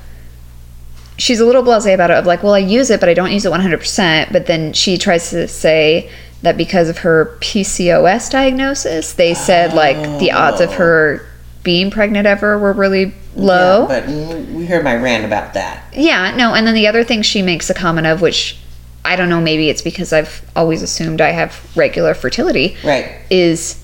she's 1.19 1.39
a 1.41 1.45
little 1.45 1.63
blasé 1.63 1.93
about 1.93 2.11
it 2.11 2.17
of 2.17 2.25
like, 2.25 2.43
well, 2.43 2.55
I 2.55 2.61
use 2.61 2.89
it, 2.89 2.99
but 2.99 3.11
I 3.11 3.15
don't 3.15 3.31
use 3.31 3.45
it 3.45 3.53
100%. 3.53 4.33
But 4.33 4.47
then 4.47 4.73
she 4.73 4.97
tries 4.97 5.29
to 5.31 5.47
say 5.49 6.11
that 6.43 6.57
because 6.57 6.89
of 6.89 6.99
her 6.99 7.37
PCOS 7.41 8.31
diagnosis, 8.31 9.13
they 9.13 9.35
said 9.35 9.75
like 9.75 9.97
the 10.19 10.33
odds 10.33 10.61
of 10.61 10.75
her 10.75 11.27
being 11.63 11.91
pregnant 11.91 12.27
ever 12.27 12.59
were 12.59 12.73
really 12.73 13.13
low. 13.37 13.87
Yeah, 13.89 14.01
but 14.01 14.09
we 14.55 14.65
heard 14.67 14.83
my 14.83 14.97
rant 14.97 15.25
about 15.25 15.53
that. 15.55 15.85
Yeah, 15.95 16.35
no, 16.37 16.55
and 16.55 16.67
then 16.67 16.75
the 16.75 16.87
other 16.87 17.05
thing 17.05 17.23
she 17.23 17.43
makes 17.43 17.69
a 17.69 17.75
comment 17.75 18.07
of, 18.07 18.23
which 18.23 18.57
I 19.05 19.17
don't 19.17 19.29
know, 19.29 19.41
maybe 19.41 19.69
it's 19.69 19.83
because 19.83 20.13
I've 20.13 20.43
always 20.57 20.83
assumed 20.83 21.21
I 21.21 21.31
have 21.31 21.61
regular 21.77 22.15
fertility, 22.15 22.77
Right. 22.85 23.11
is 23.31 23.83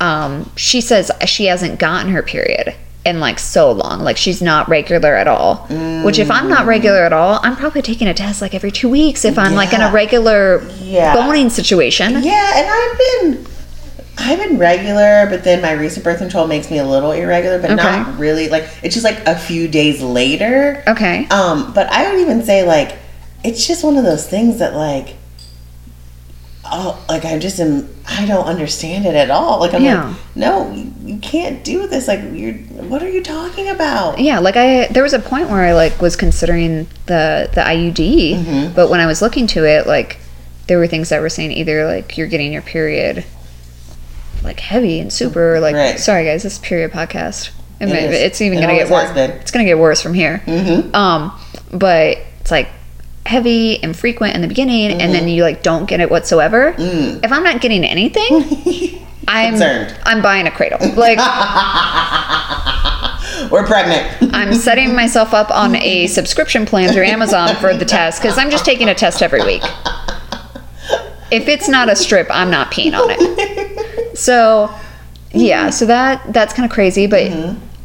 um, 0.00 0.50
she 0.56 0.80
says 0.80 1.10
she 1.26 1.46
hasn't 1.46 1.80
gotten 1.80 2.12
her 2.12 2.22
period 2.22 2.74
in 3.06 3.20
like 3.20 3.38
so 3.38 3.72
long. 3.72 4.00
Like 4.00 4.16
she's 4.16 4.42
not 4.42 4.68
regular 4.68 5.14
at 5.14 5.26
all. 5.28 5.66
Which, 6.04 6.18
if 6.18 6.30
I'm 6.30 6.48
not 6.48 6.66
regular 6.66 6.98
at 7.00 7.12
all, 7.12 7.40
I'm 7.42 7.56
probably 7.56 7.82
taking 7.82 8.08
a 8.08 8.14
test 8.14 8.42
like 8.42 8.54
every 8.54 8.70
two 8.70 8.88
weeks 8.88 9.24
if 9.24 9.38
I'm 9.38 9.54
like 9.54 9.72
in 9.72 9.80
a 9.80 9.90
regular 9.90 10.62
Yeah. 10.80 11.14
boning 11.14 11.48
situation. 11.50 12.22
Yeah, 12.22 12.52
and 12.56 12.66
I've 12.70 12.98
been 12.98 13.46
I've 14.20 14.38
been 14.40 14.58
regular, 14.58 15.26
but 15.30 15.44
then 15.44 15.62
my 15.62 15.72
recent 15.72 16.02
birth 16.04 16.18
control 16.18 16.46
makes 16.48 16.70
me 16.72 16.78
a 16.78 16.84
little 16.84 17.12
irregular, 17.12 17.60
but 17.60 17.72
not 17.74 18.18
really. 18.18 18.48
Like 18.48 18.64
it's 18.82 18.94
just 18.94 19.04
like 19.04 19.24
a 19.26 19.36
few 19.38 19.68
days 19.68 20.02
later. 20.02 20.82
Okay. 20.88 21.26
Um, 21.28 21.72
but 21.72 21.86
I 21.88 22.10
would 22.10 22.20
even 22.20 22.42
say 22.42 22.66
like 22.66 22.96
it's 23.44 23.66
just 23.66 23.84
one 23.84 23.96
of 23.96 24.04
those 24.04 24.28
things 24.28 24.58
that 24.58 24.74
like 24.74 25.14
oh 26.70 27.02
like 27.08 27.24
I 27.24 27.38
just 27.38 27.58
am 27.60 27.88
I 28.06 28.26
don't 28.26 28.44
understand 28.46 29.06
it 29.06 29.14
at 29.14 29.30
all. 29.30 29.60
Like 29.60 29.74
I'm 29.74 29.82
Yeah. 29.82 30.08
like, 30.08 30.16
no, 30.36 30.70
you, 31.04 31.18
can't 31.18 31.64
do 31.64 31.86
this. 31.86 32.08
Like 32.08 32.20
you're 32.32 32.54
what 32.54 33.02
are 33.02 33.08
you 33.10 33.22
talking 33.22 33.68
about? 33.68 34.18
Yeah, 34.18 34.38
like 34.38 34.56
I 34.56 34.86
there 34.88 35.02
was 35.02 35.12
a 35.14 35.18
point 35.18 35.48
where 35.50 35.62
I 35.62 35.72
like 35.74 36.00
was 36.00 36.16
considering 36.16 36.86
the 37.06 37.50
the 37.52 37.60
IUD, 37.60 37.96
Mm-hmm. 38.44 38.74
but 38.74 38.88
when 38.90 39.00
I 39.00 39.06
was 39.06 39.20
looking 39.22 39.46
to 39.48 39.64
it, 39.64 39.86
like 39.86 40.18
there 40.66 40.78
were 40.78 40.86
things 40.86 41.08
that 41.08 41.20
were 41.20 41.30
saying 41.30 41.52
either 41.52 41.86
like 41.86 42.16
you're 42.18 42.26
getting 42.26 42.52
your 42.52 42.62
period 42.62 43.24
like 44.44 44.60
heavy 44.60 45.00
and 45.00 45.12
super 45.12 45.56
or, 45.56 45.60
like 45.60 45.74
Right. 45.74 45.98
sorry 45.98 46.24
guys, 46.24 46.42
this 46.44 46.54
is 46.54 46.58
period 46.60 46.92
podcast. 46.92 47.50
I 47.80 47.86
mean, 47.86 47.94
is. 47.96 48.14
it's 48.14 48.40
even 48.40 48.58
It 48.58 48.62
gonna 48.62 48.74
get 48.74 48.90
worse. 48.90 49.10
It's 49.40 49.50
gonna 49.50 49.64
get 49.64 49.78
worse 49.78 50.00
from 50.02 50.14
here. 50.14 50.42
Mm-hmm. 50.46 50.94
Um, 50.94 51.38
but 51.72 52.18
it's 52.40 52.50
like 52.50 52.68
heavy 53.28 53.82
and 53.82 53.96
frequent 53.96 54.34
in 54.34 54.40
the 54.40 54.48
beginning, 54.48 54.90
and 54.90 55.00
Mm-hmm. 55.00 55.12
then 55.12 55.28
you 55.28 55.42
like 55.42 55.62
don't 55.62 55.86
get 55.86 56.00
it 56.00 56.10
whatsoever. 56.10 56.74
If 56.78 57.30
I'm 57.30 57.44
not 57.44 57.60
getting 57.60 57.84
anything, 57.84 58.32
I'm 59.28 59.54
Mm. 59.54 59.58
Concerned. 59.58 59.96
I'm 60.04 60.22
buying 60.22 60.46
a 60.46 60.50
cradle. 60.50 60.78
Like 60.96 61.18
We're 63.52 63.66
pregnant. 63.66 64.34
I'm 64.34 64.52
setting 64.54 64.94
myself 64.94 65.32
up 65.32 65.50
on 65.50 65.76
a 65.76 66.06
subscription 66.08 66.66
plan 66.66 66.92
through 66.92 67.04
Amazon 67.04 67.54
for 67.56 67.74
the 67.74 67.84
test 67.84 68.20
because 68.20 68.36
I'm 68.38 68.50
just 68.50 68.64
taking 68.64 68.88
a 68.88 68.94
test 68.94 69.22
every 69.22 69.42
week. 69.44 69.62
If 71.30 71.46
it's 71.46 71.68
not 71.68 71.88
a 71.90 71.96
strip, 71.96 72.26
I'm 72.30 72.50
not 72.50 72.72
peeing 72.72 72.98
on 72.98 73.10
it. 73.10 74.08
So, 74.18 74.74
yeah, 75.30 75.70
so 75.70 75.86
that 75.86 76.32
that's 76.32 76.52
kind 76.52 76.68
of 76.68 76.74
crazy, 76.74 77.06
but 77.06 77.30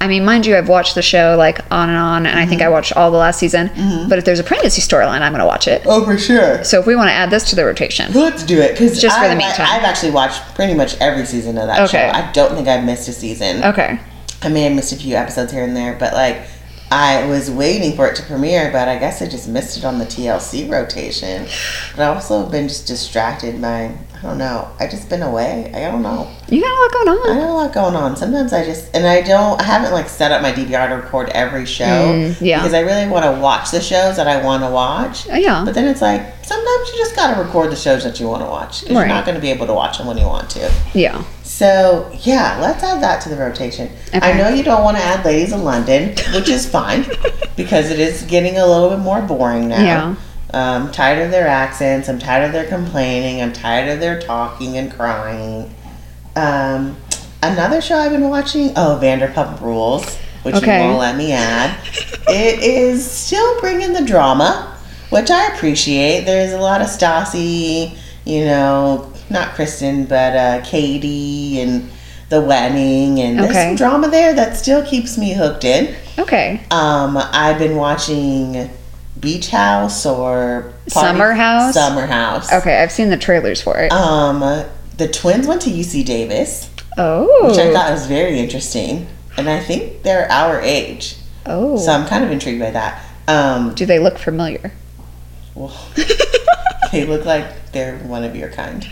I 0.03 0.07
mean, 0.07 0.25
mind 0.25 0.45
you, 0.45 0.57
I've 0.57 0.67
watched 0.67 0.95
the 0.95 1.01
show 1.01 1.35
like 1.37 1.59
on 1.71 1.87
and 1.87 1.97
on, 1.97 2.25
and 2.25 2.37
I 2.37 2.45
think 2.45 2.61
I 2.61 2.65
mm-hmm. 2.65 2.73
watched 2.73 2.91
all 2.91 3.09
the 3.09 3.17
last 3.17 3.39
season. 3.39 3.69
Mm-hmm. 3.69 4.09
But 4.09 4.19
if 4.19 4.25
there's 4.25 4.39
a 4.39 4.43
pregnancy 4.43 4.81
storyline, 4.81 5.21
I'm 5.21 5.31
going 5.31 5.39
to 5.39 5.45
watch 5.45 5.65
it. 5.65 5.83
oh, 5.85 6.03
for 6.03 6.17
sure. 6.17 6.61
So 6.65 6.77
if 6.77 6.85
we 6.85 6.97
want 6.97 7.07
to 7.07 7.13
add 7.13 7.29
this 7.29 7.49
to 7.51 7.55
the 7.55 7.63
rotation, 7.63 8.11
Let's 8.11 8.43
do 8.43 8.59
it 8.59 8.73
because 8.73 9.01
Just 9.01 9.17
for 9.17 9.29
the 9.29 9.35
meantime. 9.35 9.65
I've 9.69 9.85
actually 9.85 10.11
watched 10.11 10.41
pretty 10.55 10.73
much 10.73 10.97
every 10.99 11.25
season 11.25 11.57
of 11.57 11.67
that 11.67 11.87
Okay. 11.87 12.11
show. 12.11 12.19
I 12.19 12.29
don't 12.33 12.53
think 12.53 12.67
I've 12.67 12.83
missed 12.83 13.07
a 13.07 13.13
season. 13.13 13.63
okay, 13.63 13.97
I 14.41 14.49
may 14.49 14.63
have 14.63 14.73
missed 14.73 14.91
a 14.91 14.97
few 14.97 15.15
episodes 15.15 15.53
here 15.53 15.63
and 15.63 15.73
there, 15.73 15.95
but 15.97 16.11
like 16.11 16.47
I 16.91 17.25
was 17.27 17.49
waiting 17.49 17.95
for 17.95 18.05
it 18.07 18.17
to 18.17 18.23
premiere, 18.23 18.71
but 18.73 18.89
I 18.89 18.99
guess 18.99 19.21
I 19.21 19.27
just 19.27 19.47
missed 19.47 19.77
it 19.77 19.85
on 19.85 19.99
the 19.99 20.05
TLC 20.05 20.69
rotation. 20.69 21.47
But 21.95 22.03
I 22.03 22.07
also 22.07 22.35
have 22.35 22.43
also 22.43 22.51
been 22.51 22.67
just 22.67 22.87
distracted 22.87 23.61
by 23.61 23.95
I 24.23 24.27
don't 24.27 24.37
know. 24.37 24.69
I 24.79 24.87
just 24.87 25.09
been 25.09 25.21
away. 25.21 25.69
I 25.75 25.91
don't 25.91 26.01
know. 26.01 26.31
you 26.47 26.61
got 26.61 26.71
a 26.71 26.79
lot 26.81 26.91
going 26.93 27.07
on. 27.09 27.29
I 27.37 27.39
got 27.41 27.49
a 27.49 27.53
lot 27.53 27.73
going 27.73 27.95
on. 27.95 28.15
Sometimes 28.15 28.53
I 28.53 28.63
just 28.63 28.95
and 28.95 29.05
I 29.05 29.21
don't. 29.21 29.59
I 29.59 29.63
haven't 29.65 29.91
like 29.91 30.07
set 30.07 30.31
up 30.31 30.41
my 30.41 30.53
DVR 30.53 30.87
to 30.87 30.95
record 30.95 31.27
every 31.29 31.65
show. 31.65 31.83
Mm, 31.85 32.37
yeah. 32.39 32.59
Because 32.59 32.73
I 32.73 32.79
really 32.79 33.09
want 33.11 33.25
to 33.25 33.41
watch 33.41 33.71
the 33.71 33.81
shows 33.81 34.15
that 34.15 34.27
I 34.29 34.41
want 34.41 34.63
to 34.63 34.69
watch. 34.69 35.27
Oh, 35.29 35.35
yeah, 35.35 35.63
But 35.65 35.73
then 35.75 35.87
it's 35.89 36.01
like 36.01 36.21
sometimes 36.41 36.89
you 36.91 36.97
just 36.99 37.17
gotta 37.17 37.41
record 37.43 37.69
the 37.69 37.75
shows 37.75 38.05
that 38.05 38.17
you 38.21 38.27
want 38.29 38.43
to 38.43 38.47
watch 38.47 38.81
because 38.81 38.95
Right. 38.95 39.07
you're 39.07 39.15
not 39.15 39.25
going 39.25 39.35
to 39.35 39.41
be 39.41 39.49
able 39.51 39.67
to 39.67 39.73
watch 39.73 39.97
them 39.97 40.07
when 40.07 40.17
you 40.17 40.25
want 40.25 40.49
to. 40.51 40.71
yeah, 40.93 41.21
So 41.43 42.09
yeah, 42.21 42.59
let's 42.61 42.81
add 42.81 43.01
that 43.03 43.19
to 43.23 43.29
the 43.29 43.35
rotation. 43.35 43.89
I 44.13 44.31
know 44.33 44.47
you 44.47 44.63
don't 44.63 44.83
want 44.85 44.95
to 44.97 45.03
add 45.03 45.25
Ladies 45.25 45.51
of 45.51 45.59
London, 45.61 46.15
which 46.33 46.47
is 46.47 46.65
fine 46.69 47.05
because 47.57 47.91
it 47.91 47.99
is 47.99 48.21
getting 48.23 48.57
a 48.57 48.65
little 48.65 48.89
bit 48.89 48.99
more 48.99 49.21
boring 49.21 49.67
now. 49.67 49.83
Yeah. 49.83 50.15
Um, 50.53 50.91
tired 50.91 51.23
of 51.23 51.31
their 51.31 51.47
accents. 51.47 52.07
I'm 52.09 52.19
tired 52.19 52.45
of 52.45 52.51
their 52.51 52.67
complaining. 52.67 53.41
I'm 53.41 53.51
tired 53.53 53.89
of 53.89 53.99
their 53.99 54.21
talking 54.21 54.77
and 54.77 54.91
crying. 54.91 55.73
Um, 56.35 56.95
another 57.41 57.81
show 57.81 57.97
I've 57.97 58.11
been 58.11 58.29
watching, 58.29 58.71
oh, 58.75 58.99
Vanderpump 59.01 59.61
Rules, 59.61 60.15
which 60.43 60.55
Okay. 60.55 60.81
you 60.83 60.87
won't 60.89 60.99
let 60.99 61.15
me 61.17 61.31
add. 61.31 61.75
it 62.27 62.59
is 62.61 63.09
still 63.09 63.59
bringing 63.61 63.93
the 63.93 64.03
drama, 64.05 64.77
which 65.09 65.31
I 65.31 65.47
appreciate. 65.55 66.25
There's 66.25 66.53
a 66.53 66.59
lot 66.59 66.81
of 66.81 66.87
Stassi, 66.87 67.97
you 68.25 68.45
know, 68.45 69.11
not 69.31 69.55
Kristen, 69.55 70.05
but 70.05 70.35
uh, 70.35 70.61
Katie 70.63 71.61
and 71.61 71.89
the 72.29 72.41
wedding, 72.41 73.19
and 73.19 73.39
there's 73.39 73.53
some 73.53 73.75
drama 73.75 74.07
there 74.09 74.33
that 74.33 74.55
still 74.57 74.83
keeps 74.85 75.17
me 75.17 75.33
hooked 75.33 75.63
in. 75.63 75.95
okay. 76.19 76.61
Um, 76.71 77.17
I've 77.17 77.57
been 77.59 77.75
watching 77.75 78.69
Beach 79.23 79.49
House 79.49 80.05
or 80.05 80.73
Summer 80.87 81.31
House? 81.31 81.73
Summer 81.73 82.05
House. 82.05 82.51
Okay, 82.51 82.83
I've 82.83 82.91
seen 82.91 83.09
the 83.09 83.17
trailers 83.17 83.61
for 83.61 83.79
it. 83.79 83.91
Um, 83.91 84.41
the 84.97 85.07
twins 85.07 85.47
went 85.47 85.61
to 85.63 85.69
UC 85.71 86.05
Davis, 86.05 86.69
oh, 86.97 87.47
which 87.47 87.57
I 87.57 87.73
thought 87.73 87.91
was 87.91 88.05
very 88.05 88.37
interesting, 88.37 89.07
and 89.37 89.49
I 89.49 89.59
think 89.59 90.03
they're 90.03 90.31
our 90.31 90.61
age, 90.61 91.15
oh. 91.45 91.77
so 91.77 91.91
I'm 91.91 92.05
kind 92.05 92.23
of 92.23 92.31
intrigued 92.31 92.59
by 92.59 92.71
that. 92.71 93.03
Um, 93.27 93.73
Do 93.73 93.85
they 93.85 93.97
look 93.97 94.19
familiar? 94.19 94.71
well, 95.55 95.73
they 96.91 97.05
look 97.05 97.25
like 97.25 97.71
they're 97.71 97.97
one 97.99 98.23
of 98.23 98.35
your 98.35 98.49
kind. 98.49 98.87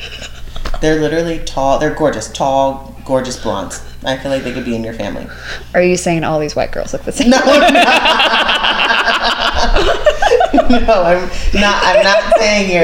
They're 0.80 1.00
literally 1.00 1.40
tall. 1.40 1.78
They're 1.78 1.94
gorgeous, 1.94 2.32
tall, 2.32 2.96
gorgeous 3.06 3.42
blondes. 3.42 3.84
I 4.04 4.18
feel 4.18 4.32
like 4.32 4.44
they 4.44 4.54
could 4.54 4.66
be 4.66 4.76
in 4.76 4.84
your 4.84 4.94
family. 4.94 5.28
Are 5.76 5.84
you 5.84 5.98
saying 5.98 6.24
all 6.24 6.40
these 6.40 6.56
white 6.56 6.72
girls 6.72 6.94
look 6.94 7.04
the 7.04 7.12
same? 7.12 7.30
No, 7.30 7.38
no, 10.54 11.04
I'm 11.04 11.30
not. 11.60 11.84
I'm 11.84 12.04
not 12.04 12.34
saying 12.40 12.72
your 12.72 12.84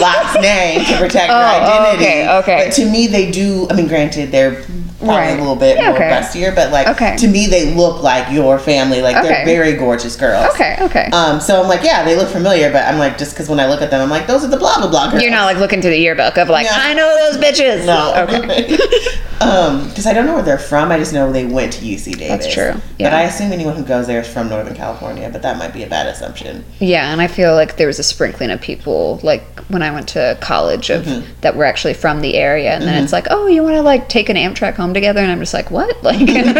last 0.00 0.40
name 0.40 0.84
to 0.84 0.96
protect 0.98 1.28
your 1.28 1.36
Oh, 1.36 1.42
identity. 1.42 2.04
okay, 2.04 2.38
okay. 2.38 2.64
But 2.66 2.74
to 2.74 2.90
me, 2.90 3.06
they 3.06 3.30
do. 3.30 3.66
I 3.70 3.74
mean, 3.74 3.88
granted, 3.88 4.30
they're 4.32 4.62
probably 4.98 5.16
Right. 5.16 5.30
a 5.30 5.40
little 5.40 5.56
bit 5.56 5.76
Yeah, 5.76 5.88
more 5.90 5.96
okay. 5.96 6.10
rustier, 6.10 6.52
but 6.54 6.70
like 6.72 6.88
Okay. 6.88 7.16
to 7.18 7.28
me, 7.28 7.46
they 7.46 7.72
look 7.74 8.02
like 8.02 8.30
your 8.32 8.58
family. 8.58 9.00
Like 9.02 9.16
Okay. 9.16 9.28
they're 9.28 9.44
very 9.44 9.74
gorgeous 9.74 10.16
girls. 10.16 10.46
Okay, 10.54 10.76
okay. 10.80 11.08
Um, 11.12 11.40
so 11.40 11.62
I'm 11.62 11.68
like, 11.68 11.82
yeah, 11.84 12.04
they 12.04 12.16
look 12.16 12.28
familiar, 12.28 12.70
but 12.72 12.84
I'm 12.84 12.98
like, 12.98 13.16
just 13.18 13.32
because 13.32 13.48
when 13.48 13.60
I 13.60 13.66
look 13.66 13.80
at 13.82 13.90
them, 13.90 14.00
I'm 14.00 14.10
like, 14.10 14.26
those 14.26 14.44
are 14.44 14.48
the 14.48 14.56
blah 14.56 14.78
blah 14.78 14.88
blah 14.90 15.10
girls. 15.10 15.22
You're 15.22 15.30
not 15.32 15.44
like 15.46 15.58
looking 15.58 15.80
through 15.80 15.92
the 15.92 15.98
yearbook 16.00 16.36
of 16.36 16.48
like, 16.48 16.66
No. 16.66 16.72
I 16.74 16.94
know 16.94 17.30
those 17.30 17.42
bitches. 17.42 17.84
No. 17.86 18.14
Okay. 18.28 18.76
um, 19.40 19.88
because 19.88 20.06
I 20.06 20.12
don't 20.12 20.26
know 20.26 20.34
where 20.34 20.42
they're 20.42 20.58
from. 20.58 20.90
I 20.90 20.98
just 20.98 21.12
know 21.12 21.30
they 21.32 21.44
went 21.44 21.72
to 21.74 21.84
UC 21.84 22.18
Davis. 22.18 22.28
That's 22.44 22.52
true, 22.54 22.72
But 22.72 22.82
yeah. 22.98 23.16
I 23.16 23.22
assume 23.22 23.52
anyone 23.52 23.76
who 23.76 23.84
goes 23.84 24.06
there 24.08 24.20
is 24.20 24.26
from 24.28 24.48
Northern 24.48 24.74
California. 24.74 25.28
But 25.32 25.42
that 25.42 25.58
might 25.58 25.72
be 25.72 25.84
a 25.84 25.86
bad 25.86 26.06
assumption. 26.08 26.64
Yeah, 26.80 27.12
and 27.12 27.20
I 27.20 27.28
feel 27.28 27.54
like 27.54 27.76
there 27.76 27.86
was 27.86 27.98
a 27.98 28.02
sprinkling 28.02 28.50
of 28.50 28.60
people 28.60 29.20
like 29.22 29.44
when 29.68 29.82
I 29.82 29.90
went 29.92 30.08
to 30.08 30.36
college 30.40 30.90
of 30.90 30.98
Mm-hmm. 31.04 31.26
that 31.42 31.54
were 31.56 31.64
actually 31.64 31.94
from 31.94 32.20
the 32.20 32.34
area, 32.36 32.72
and 32.72 32.82
then 32.82 33.02
it's 33.04 33.12
like, 33.12 33.26
oh, 33.30 33.46
you 33.46 33.62
want 33.62 33.76
to 33.76 33.82
like 33.82 34.08
take 34.08 34.28
an 34.28 34.36
Amtrak 34.36 34.74
home 34.74 34.87
together, 34.94 35.20
and 35.20 35.30
I'm 35.30 35.40
just 35.40 35.54
like, 35.54 35.70
what? 35.70 35.96
Like, 36.02 36.20
what 36.20 36.56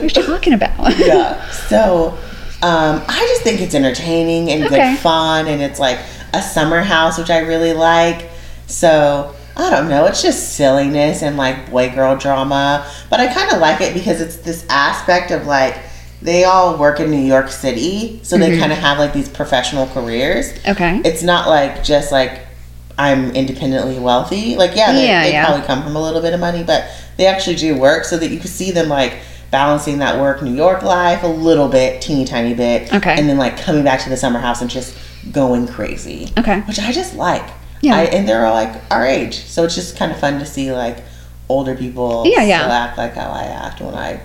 are 0.00 0.02
you 0.02 0.08
talking 0.10 0.52
about? 0.52 0.76
yeah. 0.98 1.48
So 1.68 2.08
um, 2.62 3.02
I 3.08 3.26
just 3.30 3.42
think 3.42 3.60
it's 3.60 3.74
entertaining 3.74 4.50
and 4.50 4.64
Okay. 4.64 4.92
good 4.92 4.98
fun, 5.00 5.46
and 5.48 5.60
it's 5.62 5.78
like 5.80 5.98
a 6.34 6.42
summer 6.42 6.80
house, 6.82 7.18
which 7.18 7.30
I 7.30 7.38
really 7.40 7.72
like. 7.72 8.28
So 8.66 9.34
I 9.56 9.70
don't 9.70 9.88
know. 9.88 10.06
It's 10.06 10.22
just 10.22 10.54
silliness 10.54 11.22
and 11.22 11.36
like 11.36 11.70
boy 11.70 11.90
girl 11.94 12.16
drama, 12.16 12.86
but 13.10 13.20
I 13.20 13.32
kind 13.32 13.50
of 13.52 13.58
like 13.60 13.80
it 13.80 13.94
because 13.94 14.20
it's 14.20 14.36
this 14.36 14.64
aspect 14.70 15.30
of 15.30 15.46
like 15.46 15.76
they 16.22 16.44
all 16.44 16.78
work 16.78 17.00
in 17.00 17.10
New 17.10 17.16
York 17.20 17.48
City, 17.50 18.20
so 18.22 18.36
Mm-hmm. 18.36 18.52
they 18.52 18.58
kind 18.58 18.72
of 18.72 18.78
have 18.78 18.98
like 18.98 19.12
these 19.12 19.28
professional 19.28 19.86
careers. 19.88 20.52
okay. 20.68 21.02
It's 21.04 21.22
not 21.24 21.48
like 21.48 21.82
just 21.82 22.12
like 22.12 22.41
I'm 22.98 23.30
independently 23.32 23.98
wealthy. 23.98 24.56
Like 24.56 24.76
yeah, 24.76 24.92
they, 24.92 25.06
Yeah, 25.06 25.22
they 25.24 25.32
yeah. 25.32 25.46
probably 25.46 25.66
come 25.66 25.82
from 25.82 25.96
a 25.96 26.02
little 26.02 26.20
bit 26.20 26.34
of 26.34 26.40
money, 26.40 26.62
but 26.62 26.86
they 27.16 27.26
actually 27.26 27.56
do 27.56 27.76
work 27.78 28.04
so 28.04 28.16
that 28.16 28.28
you 28.30 28.38
can 28.38 28.48
see 28.48 28.70
them 28.70 28.88
like 28.88 29.18
balancing 29.50 29.98
that 29.98 30.20
work 30.20 30.42
New 30.42 30.54
York 30.54 30.82
life 30.82 31.22
a 31.22 31.26
little 31.26 31.68
bit, 31.68 32.00
teeny 32.02 32.24
tiny 32.24 32.54
bit. 32.54 32.92
Okay. 32.92 33.14
And 33.18 33.28
then 33.28 33.38
like 33.38 33.56
coming 33.58 33.84
back 33.84 34.00
to 34.02 34.08
the 34.08 34.16
summer 34.16 34.38
house 34.38 34.60
and 34.60 34.70
just 34.70 34.96
going 35.30 35.66
crazy. 35.66 36.32
Okay. 36.38 36.60
Which 36.62 36.78
I 36.78 36.92
just 36.92 37.14
like. 37.16 37.48
Yeah. 37.80 37.96
I, 37.96 38.02
and 38.04 38.28
they're 38.28 38.46
all 38.46 38.54
like 38.54 38.80
our 38.90 39.04
age. 39.04 39.44
So 39.44 39.64
it's 39.64 39.74
just 39.74 39.96
kind 39.96 40.12
of 40.12 40.18
fun 40.18 40.38
to 40.38 40.46
see 40.46 40.72
like 40.72 40.98
older 41.48 41.74
people 41.74 42.24
Yeah, 42.26 42.42
yeah. 42.44 42.60
still 42.60 42.72
act 42.72 42.98
like 42.98 43.14
how 43.14 43.30
I 43.30 43.44
act 43.44 43.80
when 43.80 43.94
I 43.94 44.20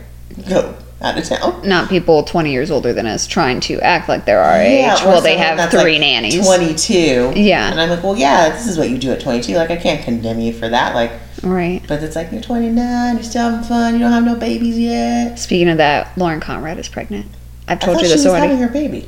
go 0.47 0.75
out 1.01 1.17
of 1.17 1.23
town. 1.25 1.62
Not 1.67 1.89
people 1.89 2.23
20 2.23 2.51
years 2.51 2.71
older 2.71 2.91
than 2.93 3.05
us 3.05 3.27
trying 3.27 3.60
to 3.62 3.79
act 3.81 4.10
like 4.10 4.25
they're 4.25 4.41
our 4.41 4.57
Yeah, 4.63 4.95
age. 4.95 5.03
Well, 5.03 5.21
they 5.21 5.38
have 5.38 5.69
three 5.69 5.93
like, 5.93 6.01
nannies. 6.01 6.45
22. 6.45 7.33
Yeah. 7.36 7.69
And 7.71 7.79
I'm 7.79 7.89
like, 7.89 8.03
well, 8.03 8.15
yeah, 8.17 8.49
this 8.49 8.67
is 8.67 8.77
what 8.77 8.89
you 8.89 8.97
do 8.97 9.12
at 9.12 9.21
22. 9.21 9.55
Like, 9.55 9.69
I 9.69 9.75
can't 9.77 10.03
condemn 10.03 10.39
you 10.39 10.53
for 10.53 10.67
that. 10.69 10.95
Like, 10.95 11.12
Right. 11.43 11.81
but 11.88 12.01
it's 12.01 12.15
like, 12.15 12.31
you're 12.31 12.41
29, 12.41 13.15
you're 13.15 13.23
still 13.23 13.43
having 13.51 13.63
fun, 13.67 13.93
you 13.93 13.99
don't 13.99 14.12
have 14.12 14.25
no 14.25 14.36
babies 14.36 14.77
yet. 14.79 15.38
Speaking 15.38 15.69
of 15.69 15.77
that, 15.77 16.17
Lauren 16.17 16.39
Conrad 16.39 16.79
is 16.79 16.88
pregnant. 16.89 17.27
I've 17.67 17.79
told 17.79 17.97
you 17.99 18.05
she 18.05 18.13
this 18.13 18.17
was 18.23 18.27
already. 18.27 18.47
having 18.47 18.63
her 18.63 18.69
baby. 18.73 19.07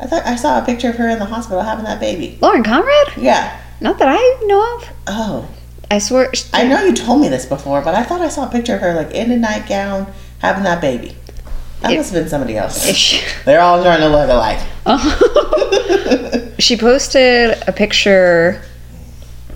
I 0.00 0.06
thought 0.06 0.26
I 0.26 0.34
saw 0.34 0.60
a 0.60 0.64
picture 0.64 0.88
of 0.90 0.96
her 0.96 1.08
in 1.08 1.18
the 1.20 1.26
hospital 1.26 1.62
having 1.62 1.84
that 1.84 2.00
baby. 2.00 2.38
Lauren 2.40 2.64
Conrad? 2.64 3.12
Yeah. 3.16 3.60
Not 3.80 3.98
that 3.98 4.08
I 4.08 4.44
know 4.46 4.76
of. 4.78 4.88
Oh. 5.06 5.48
I 5.92 5.98
swear. 5.98 6.32
I 6.52 6.66
know 6.66 6.82
you 6.84 6.92
told 6.94 7.20
me 7.20 7.28
this 7.28 7.46
before, 7.46 7.82
but 7.82 7.94
I 7.94 8.02
thought 8.04 8.20
I 8.20 8.28
saw 8.28 8.48
a 8.48 8.50
picture 8.50 8.74
of 8.76 8.80
her, 8.80 8.94
like, 8.94 9.12
in 9.12 9.30
a 9.30 9.36
nightgown 9.36 10.12
having 10.40 10.64
that 10.64 10.80
baby. 10.80 11.16
That 11.80 11.92
If- 11.92 11.96
must 11.98 12.12
have 12.12 12.22
been 12.22 12.28
somebody 12.28 12.56
else. 12.56 12.84
She, 12.94 13.22
They're 13.44 13.60
all 13.60 13.82
trying 13.82 14.00
to 14.00 14.08
look 14.08 14.28
alike. 14.28 14.58
she 16.58 16.76
posted 16.76 17.56
a 17.66 17.72
picture 17.72 18.60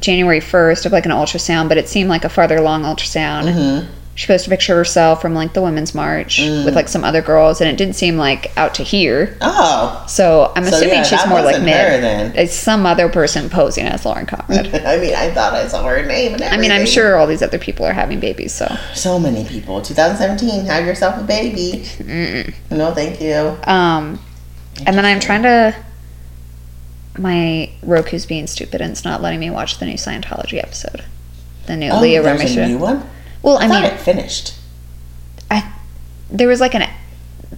January 0.00 0.40
1st 0.40 0.86
of 0.86 0.92
like 0.92 1.04
an 1.06 1.12
ultrasound, 1.12 1.68
but 1.68 1.76
it 1.76 1.88
seemed 1.88 2.08
like 2.08 2.24
a 2.24 2.28
farther 2.28 2.56
along 2.56 2.82
ultrasound. 2.84 3.44
Mm-hmm. 3.52 3.90
She 4.16 4.26
posted 4.28 4.48
a 4.48 4.50
picture 4.56 4.72
of 4.74 4.78
herself 4.78 5.20
from 5.20 5.34
like 5.34 5.54
the 5.54 5.60
women's 5.62 5.92
march 5.94 6.38
Mm. 6.40 6.64
with 6.64 6.74
like 6.76 6.88
some 6.88 7.02
other 7.04 7.20
girls, 7.20 7.60
and 7.60 7.68
it 7.68 7.76
didn't 7.76 7.96
seem 7.96 8.16
like 8.16 8.56
out 8.56 8.74
to 8.74 8.82
here. 8.84 9.36
Oh, 9.40 10.04
So 10.08 10.52
I'm 10.54 10.64
So, 10.64 10.76
assuming 10.76 10.94
yeah, 10.94 11.02
she's 11.02 11.26
more 11.26 11.42
like 11.42 11.60
mid. 11.62 12.36
It's 12.36 12.54
some 12.54 12.86
other 12.86 13.08
person 13.08 13.50
posing 13.50 13.86
as 13.86 14.04
Lauren 14.04 14.26
Conrad. 14.26 14.66
I 14.86 14.98
mean, 14.98 15.14
I 15.14 15.30
thought 15.32 15.52
I 15.54 15.66
saw 15.66 15.82
her 15.88 16.04
name 16.06 16.34
and 16.34 16.44
I 16.44 16.56
mean, 16.58 16.70
I'm 16.70 16.86
sure 16.86 17.16
all 17.16 17.26
these 17.26 17.42
other 17.42 17.58
people 17.58 17.84
are 17.86 17.92
having 17.92 18.20
babies, 18.20 18.52
so 18.54 18.66
So 18.94 19.18
many 19.18 19.44
people. 19.44 19.80
2017, 19.82 20.66
have 20.66 20.86
yourself 20.86 21.18
a 21.20 21.24
baby. 21.24 21.84
No, 22.70 22.92
thank 22.94 23.20
you. 23.20 23.56
um, 23.64 24.20
and 24.86 24.96
then 24.96 25.04
I'm 25.04 25.20
trying 25.20 25.42
to. 25.42 25.74
My 27.16 27.70
Roku's 27.82 28.26
being 28.26 28.46
stupid 28.48 28.80
and 28.80 28.90
it's 28.90 29.04
not 29.04 29.22
letting 29.22 29.38
me 29.38 29.48
watch 29.50 29.78
the 29.78 29.86
new 29.86 29.94
Scientology 29.94 30.60
episode. 30.62 31.04
The 31.66 31.76
new 31.76 31.90
Oh, 31.90 32.00
Leah 32.00 32.22
there's 32.22 32.40
Remini 32.40 32.54
show. 32.54 32.66
new 32.66 32.78
one? 32.78 33.08
Well, 33.44 33.58
I, 33.58 33.64
I 33.64 33.68
mean, 33.68 33.84
it 33.84 34.00
finished. 34.00 34.54
I 35.50 35.72
there 36.30 36.48
was 36.48 36.60
like 36.60 36.74
an 36.74 36.88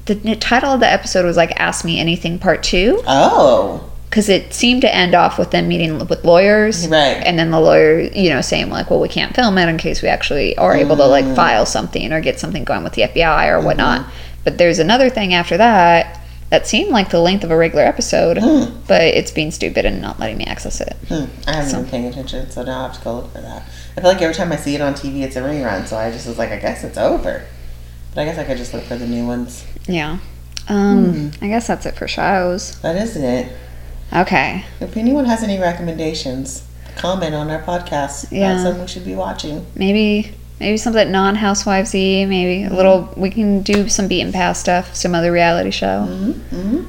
the 0.06 0.36
title 0.36 0.70
of 0.72 0.80
the 0.80 0.90
episode 0.90 1.24
was 1.24 1.36
like 1.36 1.52
"Ask 1.58 1.84
Me 1.84 1.98
Anything" 1.98 2.38
Part 2.38 2.62
Two 2.62 3.02
Oh, 3.06 3.88
because 4.10 4.28
it 4.28 4.52
seemed 4.52 4.82
to 4.82 4.94
end 4.94 5.14
off 5.14 5.38
with 5.38 5.50
them 5.50 5.68
meeting 5.68 5.98
with 5.98 6.24
lawyers, 6.24 6.86
Right. 6.88 7.22
And 7.24 7.38
then 7.38 7.50
the 7.50 7.60
lawyer, 7.60 8.00
you 8.00 8.30
know, 8.30 8.40
saying 8.40 8.68
like, 8.70 8.90
"Well, 8.90 9.00
we 9.00 9.08
can't 9.08 9.34
film 9.34 9.56
it 9.58 9.68
in 9.68 9.78
case 9.78 10.02
we 10.02 10.08
actually 10.08 10.56
are 10.58 10.74
able 10.76 10.96
to 10.96 11.02
Mm. 11.04 11.10
like 11.10 11.36
file 11.36 11.66
something 11.66 12.12
or 12.12 12.20
get 12.20 12.38
something 12.38 12.64
going 12.64 12.84
with 12.84 12.92
the 12.94 13.02
FBI 13.02 13.48
or 13.48 13.60
whatnot." 13.60 14.04
But 14.44 14.58
there's 14.58 14.78
another 14.78 15.08
thing 15.10 15.34
after 15.34 15.56
that 15.56 16.20
that 16.50 16.66
seemed 16.68 16.90
like 16.90 17.10
the 17.10 17.18
length 17.20 17.42
of 17.42 17.50
a 17.50 17.56
regular 17.56 17.84
episode, 17.84 18.38
but 18.86 19.02
it's 19.02 19.32
being 19.32 19.50
stupid 19.50 19.84
and 19.84 20.00
not 20.00 20.20
letting 20.20 20.36
me 20.38 20.44
access 20.44 20.80
it. 20.80 20.96
hmm. 21.08 21.24
I 21.48 21.56
haven't 21.56 21.72
been 21.82 21.90
paying 21.90 22.06
attention, 22.06 22.48
so 22.50 22.62
now 22.62 22.80
I 22.80 22.82
have 22.84 22.98
to 22.98 23.02
go 23.04 23.14
look 23.16 23.32
for 23.32 23.40
that. 23.40 23.64
I 23.96 24.00
feel 24.02 24.10
like 24.12 24.20
every 24.22 24.34
time 24.34 24.52
I 24.52 24.56
see 24.56 24.74
it 24.74 24.80
on 24.80 24.92
TV, 24.94 25.22
it's 25.22 25.36
a 25.36 25.40
rerun, 25.40 25.86
so 25.86 25.96
I 25.96 26.10
just 26.10 26.26
was 26.26 26.36
like, 26.38 26.50
I 26.50 26.58
guess 26.58 26.84
it's 26.84 26.98
over. 26.98 27.44
But 28.14 28.20
I 28.20 28.24
guess 28.26 28.38
I 28.38 28.44
could 28.44 28.58
just 28.58 28.74
look 28.74 28.84
for 28.84 28.96
the 28.96 29.06
new 29.06 29.26
ones. 29.26 29.64
Yeah. 29.86 30.18
Um, 30.68 31.30
I 31.40 31.48
guess 31.48 31.66
that's 31.66 31.86
it 31.86 31.94
for 31.96 32.06
shows. 32.08 32.78
That 32.80 32.96
isn't 32.96 33.22
it. 33.24 33.56
Okay. 34.12 34.64
If 34.80 34.96
anyone 34.96 35.24
has 35.26 35.42
any 35.42 35.58
recommendations, 35.58 36.66
comment 36.96 37.34
on 37.34 37.50
our 37.50 37.62
podcast. 37.62 38.30
Yeah. 38.32 38.52
That's 38.52 38.64
something 38.64 38.82
we 38.82 38.88
should 38.88 39.04
be 39.04 39.14
watching. 39.14 39.66
maybe 39.74 40.32
maybe 40.58 40.78
something 40.78 41.12
non-housewivesy 41.12 42.26
maybe 42.26 42.64
a 42.64 42.70
little 42.70 43.12
we 43.14 43.28
can 43.28 43.60
do 43.60 43.90
some 43.90 44.08
beaten 44.08 44.32
past 44.32 44.58
stuff 44.58 44.94
some 44.94 45.14
other 45.14 45.30
reality 45.30 45.70
show 45.70 46.06
Mm-hmm. 46.08 46.86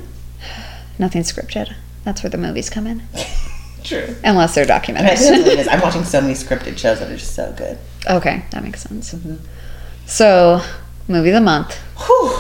nothing 1.00 1.22
scripted 1.24 1.76
that's 2.06 2.24
where 2.24 2.30
the 2.30 2.38
movies 2.38 2.70
come 2.70 2.88
in 2.88 3.02
True. 3.88 4.16
unless 4.24 4.54
they're 4.56 4.64
And 4.64 4.72
I 4.72 4.80
think 4.82 5.08
that's 5.08 5.26
documentaries 5.26 5.32
what 5.32 5.48
it 5.48 5.60
is. 5.60 5.68
I'm 5.72 5.82
watching 5.82 6.04
so 6.04 6.22
many 6.22 6.34
scripted 6.34 6.78
shows 6.78 7.00
that 7.00 7.10
are 7.10 7.18
just 7.18 7.34
so 7.36 7.54
good. 7.58 7.78
okay 8.10 8.44
that 8.52 8.64
makes 8.64 8.82
sense 8.82 9.14
Mm-hmm. 9.14 9.36
so 10.06 10.62
movie 11.08 11.30
of 11.30 11.36
the 11.36 11.42
month 11.42 11.76
Whew. 12.06 12.36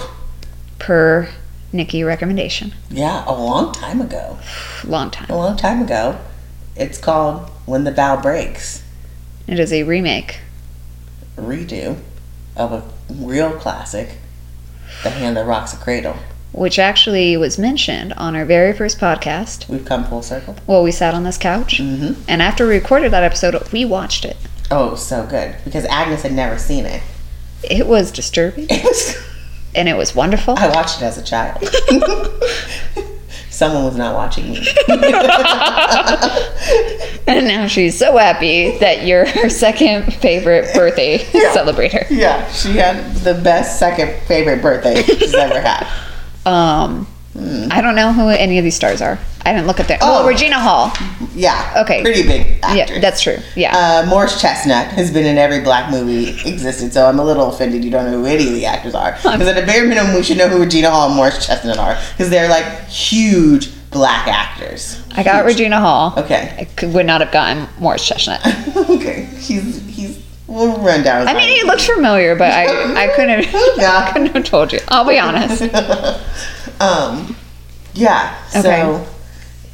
per 0.80 1.30
nikki 1.74 2.04
recommendation 2.04 2.74
Yeah, 2.90 3.24
a 3.28 3.34
long 3.34 3.72
time 3.72 4.02
ago. 4.02 4.38
long 4.86 5.10
time 5.12 5.30
A 5.30 5.36
long 5.38 5.58
time 5.58 5.82
ago. 5.82 6.20
It's 6.76 6.98
called 6.98 7.50
When 7.66 7.84
the 7.86 7.92
Bough 7.92 8.22
Breaks. 8.22 8.84
it 9.48 9.60
is 9.60 9.72
a 9.74 9.84
remake 9.84 10.40
A 11.38 11.42
redo 11.42 11.98
of 12.56 12.72
a 12.74 12.84
real 13.14 13.52
classic, 13.52 14.18
The 15.04 15.10
Hand 15.12 15.38
That 15.38 15.46
Rocks 15.46 15.74
a 15.74 15.78
Cradle. 15.78 16.18
Which 16.58 16.80
actually 16.80 17.38
was 17.38 17.58
mentioned 17.58 18.14
on 18.14 18.36
our 18.36 18.44
very 18.46 18.74
first 18.74 19.00
podcast 19.00 19.68
We've 19.70 19.86
come 19.86 20.04
full 20.06 20.22
circle. 20.24 20.56
well 20.66 20.84
we 20.84 20.92
sat 20.92 21.14
on 21.14 21.24
this 21.24 21.38
couch 21.38 21.78
Mm-hmm. 21.80 22.22
and 22.28 22.42
after 22.42 22.68
we 22.68 22.76
recorded 22.76 23.12
that 23.12 23.24
episode 23.24 23.56
we 23.72 23.86
watched 23.86 24.26
it 24.26 24.38
Oh, 24.70 24.96
so 24.96 25.26
good. 25.26 25.56
Because 25.64 25.86
Agnes 25.86 26.24
had 26.24 26.34
never 26.34 26.58
seen 26.58 26.86
it. 26.86 27.02
it 27.64 27.88
was 27.88 28.12
disturbing 28.12 28.66
It 28.70 28.84
was. 28.84 29.16
and 29.76 29.88
it 29.88 29.96
was 29.96 30.14
wonderful 30.16 30.56
I 30.58 30.68
watched 30.70 31.02
it 31.02 31.06
as 31.06 31.18
a 31.18 31.24
child. 31.24 31.64
Someone 33.50 33.86
was 33.86 33.96
not 33.98 34.14
watching 34.14 34.52
me. 34.52 34.68
And 37.28 37.46
now 37.48 37.68
she's 37.68 37.98
so 38.00 38.16
happy 38.18 38.78
that 38.78 39.06
you're 39.06 39.26
her 39.26 39.50
second 39.50 40.14
favorite 40.14 40.74
birthday 40.74 41.18
celebrator. 41.18 42.06
yeah, 42.10 42.50
she 42.54 42.72
had 42.78 43.14
the 43.18 43.34
best 43.34 43.78
second 43.80 44.14
favorite 44.28 44.62
birthday 44.62 45.02
she's 45.04 45.34
ever 45.34 45.60
had. 45.60 45.86
Um, 46.48 47.08
I 47.72 47.82
don't 47.82 47.96
know 47.96 48.14
who 48.14 48.30
any 48.30 48.58
of 48.58 48.64
these 48.64 48.76
stars 48.76 49.00
are. 49.02 49.20
I 49.46 49.54
didn't 49.54 49.68
look 49.68 49.80
at 49.80 49.88
them. 49.88 50.00
Oh, 50.02 50.24
Oh. 50.24 50.28
Regina 50.28 50.60
Hall. 50.60 50.92
Yeah. 51.36 51.84
Okay. 51.86 52.02
Pretty 52.02 52.24
big 52.24 52.60
actress. 52.64 52.90
Yeah, 52.90 53.00
that's 53.00 53.22
true. 53.22 53.38
Yeah. 53.56 53.76
Uh, 53.78 54.10
Morris 54.10 54.42
Chestnut 54.42 54.88
has 54.88 55.12
been 55.14 55.26
in 55.26 55.38
every 55.38 55.62
black 55.62 55.92
movie 55.92 56.30
existed, 56.50 56.92
so 56.94 57.06
I'm 57.08 57.20
a 57.20 57.24
little 57.24 57.50
offended 57.50 57.86
you 57.86 57.92
don't 57.92 58.06
know 58.06 58.20
who 58.20 58.26
any 58.26 58.48
of 58.48 58.54
the 58.54 58.66
actors 58.66 58.96
are. 58.96 59.12
Because 59.14 59.48
at 59.48 59.62
a 59.62 59.66
bare 59.66 59.88
minimum, 59.88 60.16
we 60.16 60.24
should 60.24 60.38
know 60.38 60.50
who 60.50 60.60
Regina 60.62 60.90
Hall 60.90 61.08
and 61.08 61.16
Morris 61.16 61.46
Chestnut 61.46 61.78
are, 61.78 61.96
because 62.14 62.30
they're 62.32 62.50
like 62.50 62.66
huge 62.88 63.70
black 63.92 64.28
actors. 64.28 65.02
I 65.16 65.24
got 65.24 65.46
Regina 65.46 65.80
Hall. 65.80 66.14
Okay. 66.18 66.56
I 66.60 66.66
could, 66.66 66.94
would 66.94 67.06
not 67.06 67.22
have 67.22 67.32
gotten 67.32 67.68
Morris 67.80 68.06
Chestnut. 68.06 68.42
okay. 68.90 69.26
He's 69.40 69.86
he's. 69.88 70.27
We'll 70.48 70.78
run 70.80 71.04
down. 71.04 71.28
I 71.28 71.34
mean, 71.34 71.50
he 71.60 71.64
looked 71.66 71.82
familiar, 71.82 72.36
but 72.36 72.52
I, 72.52 73.04
I 73.06 73.08
couldn't 73.16 73.44
have, 73.46 73.78
Yeah. 73.78 74.12
couldn't 74.14 74.34
have 74.34 74.44
told 74.46 74.72
you. 74.72 74.80
I'll 74.88 75.08
be 75.08 75.20
honest. 75.20 75.62
um, 76.82 77.36
yeah. 77.94 78.38
Okay. 78.56 78.62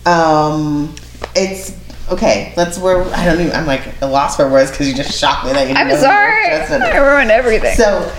So, 0.05 0.09
um, 0.09 0.93
it's 1.35 1.75
okay. 2.11 2.53
Let's. 2.57 2.77
We're. 2.79 3.03
I 3.13 3.25
don't 3.25 3.39
even. 3.39 3.51
I'm 3.55 3.65
like 3.67 4.01
a 4.01 4.07
loss 4.07 4.35
for 4.35 4.49
words 4.49 4.71
because 4.71 4.87
you 4.87 4.93
just 4.95 5.17
shocked 5.17 5.45
me 5.45 5.53
that 5.53 5.69
you. 5.69 5.75
I'm 5.75 5.89
sorry. 5.99 6.47
Morris 6.49 6.69
Chestnut 6.69 6.89
is. 6.89 6.95
I 6.95 6.97
ruined 6.97 7.31
everything. 7.31 7.75
So 7.75 8.11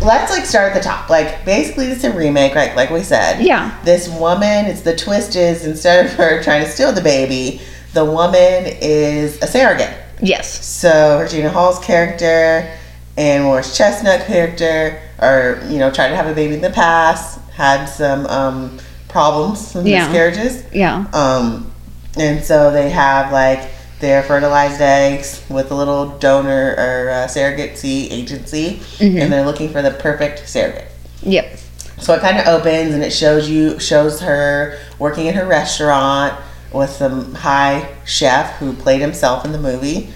let's 0.00 0.30
like 0.32 0.46
start 0.46 0.72
at 0.72 0.74
the 0.74 0.80
top. 0.88 1.10
Like 1.10 1.44
basically 1.44 1.86
it's 1.86 2.04
a 2.04 2.12
remake, 2.12 2.54
right? 2.54 2.74
Like 2.76 2.90
we 2.90 3.02
said. 3.02 3.42
Yeah. 3.42 3.78
This 3.84 4.08
woman, 4.08 4.66
it's 4.66 4.82
the 4.82 4.96
twist 4.96 5.36
is 5.36 5.64
instead 5.66 6.06
of 6.06 6.12
her 6.14 6.42
trying 6.42 6.64
to 6.64 6.70
steal 6.70 6.92
the 6.92 7.02
baby, 7.02 7.60
the 7.94 8.04
woman 8.04 8.64
is 8.80 9.40
a 9.42 9.46
surrogate. 9.46 9.94
Yes. 10.20 10.64
So 10.64 11.20
Regina 11.20 11.50
Hall's 11.50 11.78
character 11.78 12.70
and 13.16 13.44
Morris 13.44 13.76
Chestnut 13.76 14.26
character 14.26 15.00
are, 15.18 15.60
you 15.68 15.78
know, 15.78 15.90
trying 15.90 16.10
to 16.10 16.16
have 16.16 16.26
a 16.26 16.34
baby 16.34 16.54
in 16.54 16.60
the 16.60 16.70
past, 16.70 17.40
had 17.50 17.86
some 17.86 18.26
um, 18.26 18.78
problems, 19.08 19.66
some 19.66 19.86
Yeah. 19.86 20.04
miscarriages. 20.04 20.64
Yeah. 20.72 21.06
Um, 21.12 21.72
and 22.16 22.44
so 22.44 22.70
they 22.70 22.90
have 22.90 23.32
like 23.32 23.70
their 24.00 24.22
fertilized 24.22 24.80
eggs 24.80 25.42
with 25.48 25.72
a 25.72 25.74
little 25.74 26.16
donor 26.18 26.74
or 26.78 27.10
uh, 27.10 27.26
surrogacy 27.26 28.08
agency, 28.12 28.80
and 29.00 29.32
they're 29.32 29.44
looking 29.44 29.70
for 29.70 29.82
the 29.82 29.90
perfect 29.90 30.48
surrogate. 30.48 30.86
Yep. 31.22 31.58
So 31.98 32.14
it 32.14 32.20
kind 32.20 32.38
of 32.38 32.46
opens 32.46 32.94
and 32.94 33.02
it 33.02 33.10
shows 33.12 33.50
you 33.50 33.80
shows 33.80 34.20
her 34.20 34.78
working 35.00 35.26
in 35.26 35.34
her 35.34 35.44
restaurant 35.46 36.32
with 36.72 36.90
some 36.90 37.34
high 37.34 37.96
chef 38.04 38.56
who 38.56 38.72
played 38.72 39.00
himself 39.00 39.44
in 39.44 39.52
the 39.52 39.58
movie, 39.58 40.10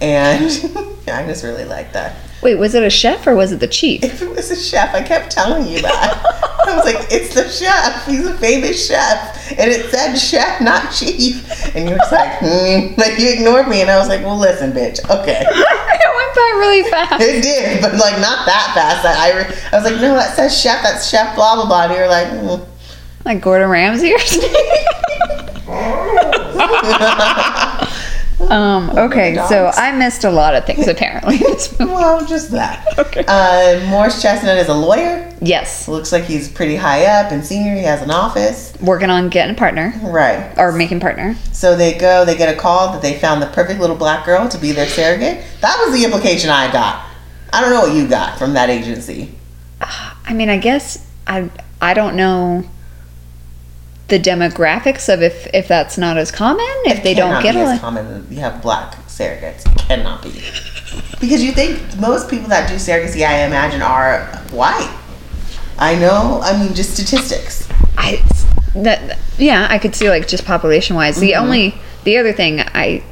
and 0.00 0.44
I 1.08 1.26
just 1.26 1.44
really 1.44 1.64
like 1.64 1.92
that. 1.92 2.16
Wait, 2.42 2.56
was 2.56 2.74
it 2.74 2.82
a 2.82 2.90
chef 2.90 3.26
or 3.26 3.34
was 3.34 3.50
it 3.50 3.60
the 3.60 3.66
chief? 3.66 4.04
If 4.04 4.22
it 4.22 4.28
was 4.28 4.50
a 4.50 4.56
chef, 4.56 4.94
I 4.94 5.02
kept 5.02 5.32
telling 5.32 5.66
you 5.66 5.80
that. 5.82 6.36
I 6.66 6.76
was 6.76 6.84
like, 6.84 7.06
it's 7.10 7.34
the 7.34 7.48
chef. 7.48 8.06
He's 8.06 8.26
a 8.26 8.34
famous 8.34 8.86
chef. 8.86 9.50
And 9.58 9.70
it 9.70 9.90
said 9.90 10.14
chef, 10.16 10.60
not 10.60 10.92
chief. 10.92 11.74
And 11.74 11.88
you 11.88 11.92
were 11.92 11.98
just 11.98 12.12
like, 12.12 12.38
hmm. 12.38 13.00
Like, 13.00 13.18
you 13.18 13.32
ignored 13.32 13.68
me. 13.68 13.80
And 13.80 13.90
I 13.90 13.98
was 13.98 14.08
like, 14.08 14.20
well, 14.20 14.36
listen, 14.36 14.72
bitch. 14.72 14.98
Okay. 15.10 15.40
it 15.44 16.16
went 16.16 16.34
by 16.34 16.52
really 16.58 16.90
fast. 16.90 17.22
It 17.22 17.42
did, 17.42 17.80
but 17.80 17.94
like 17.94 18.20
not 18.20 18.44
that 18.46 18.72
fast. 18.74 19.06
I, 19.06 19.30
I, 19.30 19.36
re- 19.38 19.56
I 19.72 19.76
was 19.76 19.90
like, 19.90 20.00
no, 20.00 20.14
that 20.14 20.36
says 20.36 20.60
chef. 20.60 20.82
That's 20.82 21.08
chef, 21.08 21.34
blah, 21.34 21.54
blah, 21.54 21.66
blah. 21.66 21.84
And 21.84 21.94
you 21.94 22.00
were 22.00 22.08
like, 22.08 22.28
mm. 22.28 22.66
Like 23.24 23.40
Gordon 23.40 23.70
Ramsay 23.70 24.12
or 24.12 24.18
something. 24.18 24.52
um, 28.50 28.90
okay, 28.90 29.34
so 29.48 29.70
I 29.74 29.92
missed 29.96 30.24
a 30.24 30.30
lot 30.30 30.54
of 30.54 30.64
things 30.66 30.86
apparently 30.86 31.36
in 31.36 31.42
this 31.42 31.78
movie. 31.78 31.92
well, 31.92 32.24
just 32.26 32.50
that. 32.52 32.98
Okay. 32.98 33.24
Uh, 33.26 33.84
Morris 33.88 34.20
Chestnut 34.22 34.56
is 34.58 34.68
a 34.68 34.74
lawyer. 34.74 35.32
Yes, 35.40 35.88
Looks 35.88 36.12
like 36.12 36.24
he's 36.24 36.48
pretty 36.48 36.76
high 36.76 37.04
up 37.06 37.32
and 37.32 37.44
senior. 37.44 37.74
He 37.74 37.82
has 37.82 38.02
an 38.02 38.10
office. 38.10 38.74
working 38.80 39.10
on 39.10 39.28
getting 39.28 39.54
a 39.54 39.58
partner 39.58 39.92
Right. 40.02 40.54
or 40.56 40.72
making 40.72 41.00
partner. 41.00 41.34
So 41.52 41.76
they 41.76 41.94
go, 41.98 42.24
they 42.24 42.36
get 42.36 42.54
a 42.54 42.58
call 42.58 42.92
that 42.92 43.02
they 43.02 43.18
found 43.18 43.42
the 43.42 43.46
perfect 43.48 43.80
little 43.80 43.96
black 43.96 44.24
girl 44.24 44.48
to 44.48 44.58
be 44.58 44.72
their 44.72 44.86
surrogate. 44.88 45.44
That 45.60 45.82
was 45.86 45.98
the 45.98 46.04
implication 46.04 46.50
I 46.50 46.70
got. 46.72 47.06
I 47.52 47.60
don't 47.60 47.70
know 47.70 47.80
what 47.80 47.94
you 47.94 48.06
got 48.08 48.38
from 48.38 48.54
that 48.54 48.70
agency. 48.70 49.32
I 49.80 50.32
mean, 50.34 50.48
I 50.48 50.58
guess 50.58 51.06
I 51.26 51.50
I 51.80 51.94
don't 51.94 52.16
know 52.16 52.64
the 54.08 54.18
demographics 54.18 55.12
of 55.12 55.20
if 55.22 55.46
if 55.52 55.66
that's 55.68 55.98
not 55.98 56.16
as 56.16 56.30
common 56.30 56.64
if 56.84 57.02
they 57.02 57.12
don't 57.14 57.42
get 57.42 57.54
be 57.54 57.60
a 57.60 57.64
as 57.64 57.80
common 57.80 58.26
you 58.30 58.38
have 58.38 58.62
black 58.62 58.94
surrogates. 59.08 59.64
Cannot 59.88 60.22
be. 60.22 60.30
Because 61.20 61.42
you 61.42 61.52
think 61.52 61.80
most 61.98 62.28
people 62.30 62.48
that 62.48 62.68
do 62.68 62.76
surrogacy, 62.76 63.26
I 63.26 63.44
imagine, 63.46 63.82
are 63.82 64.26
white. 64.50 64.94
I 65.78 65.94
know. 65.96 66.40
I 66.42 66.56
mean, 66.58 66.74
just 66.74 66.94
statistics. 66.94 67.68
I 67.98 68.22
that 68.76 69.18
yeah, 69.38 69.66
I 69.70 69.78
could 69.78 69.94
see 69.94 70.08
like 70.08 70.28
just 70.28 70.44
population 70.44 70.94
wise. 70.96 71.18
The 71.18 71.32
Mm-hmm. 71.32 71.42
only 71.44 71.74
the 72.04 72.18
other 72.18 72.32
thing 72.32 72.60
I 72.60 73.02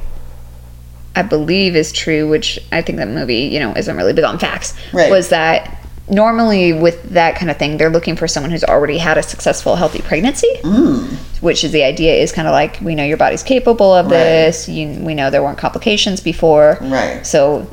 I 1.15 1.21
believe 1.23 1.75
is 1.75 1.91
true, 1.91 2.27
which 2.29 2.59
I 2.71 2.81
think 2.81 2.97
that 2.99 3.07
movie, 3.07 3.43
you 3.53 3.59
know, 3.59 3.73
isn't 3.75 3.95
really 3.95 4.13
big 4.13 4.25
on 4.25 4.37
facts, 4.39 4.73
Right. 4.93 5.09
was 5.09 5.29
that 5.29 5.84
normally 6.09 6.71
with 6.73 7.01
that 7.11 7.35
kind 7.35 7.49
of 7.49 7.57
thing, 7.57 7.77
they're 7.77 7.89
looking 7.89 8.15
for 8.15 8.27
someone 8.27 8.51
who's 8.51 8.63
already 8.63 8.97
had 8.97 9.17
a 9.17 9.23
successful, 9.23 9.75
healthy 9.75 10.01
pregnancy. 10.01 10.49
Mm. 10.63 11.15
Which 11.41 11.63
is 11.63 11.71
the 11.71 11.83
idea 11.83 12.13
is 12.15 12.31
kind 12.31 12.47
of 12.47 12.53
like 12.53 12.79
we 12.81 12.95
know 12.95 13.03
your 13.03 13.17
body's 13.17 13.43
capable 13.43 13.93
of 13.93 14.05
Right. 14.07 14.11
this. 14.13 14.67
You, 14.69 14.99
we 15.03 15.13
know 15.13 15.29
there 15.29 15.43
weren't 15.43 15.57
complications 15.57 16.19
before. 16.21 16.77
Right. 16.81 17.25
So 17.25 17.67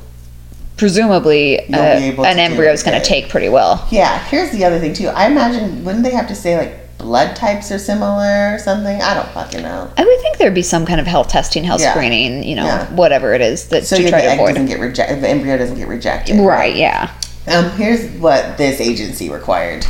presumably, 0.77 1.61
uh, 1.73 1.77
an 1.79 2.39
embryo 2.39 2.73
is 2.73 2.83
going 2.83 3.01
to 3.01 3.07
take 3.07 3.29
pretty 3.29 3.49
well. 3.49 3.87
Yeah, 3.91 4.19
here's 4.27 4.51
the 4.51 4.65
other 4.65 4.79
thing 4.79 4.95
too. 4.95 5.09
I 5.09 5.27
imagine 5.27 5.85
wouldn't 5.85 6.05
they 6.05 6.11
have 6.11 6.29
to 6.29 6.35
say 6.35 6.57
like 6.59 6.99
blood 6.99 7.35
types 7.37 7.71
are 7.71 7.79
similar 7.79 8.55
or 8.55 8.59
something? 8.59 9.01
I 9.01 9.15
don't 9.15 9.29
fucking 9.31 9.63
know. 9.63 9.91
I 9.97 10.05
would 10.05 10.21
think 10.21 10.39
there'd 10.39 10.55
be 10.55 10.63
some 10.63 10.85
kind 10.87 11.01
of 11.01 11.07
health 11.07 11.29
testing, 11.29 11.65
health 11.65 11.81
Yeah. 11.81 11.93
screening, 11.93 12.43
you 12.45 12.57
know, 12.57 12.65
Yeah. 12.67 12.87
whatever 12.93 13.33
it 13.35 13.41
is 13.41 13.67
that 13.69 13.87
So 13.87 13.97
to 13.97 14.03
yeah, 14.03 14.11
try 14.11 14.19
the 14.21 14.27
to 14.27 14.31
egg 14.33 14.39
avoid. 14.39 14.49
doesn't 14.55 14.67
get 14.67 14.81
rejected. 14.81 15.21
The 15.23 15.29
embryo 15.29 15.57
doesn't 15.59 15.77
get 15.77 15.89
rejected. 15.89 16.39
Right, 16.41 16.75
yeah. 16.77 17.11
Um, 17.49 17.71
here's 17.73 18.09
what 18.21 18.57
this 18.59 18.81
agency 18.81 19.29
required: 19.31 19.87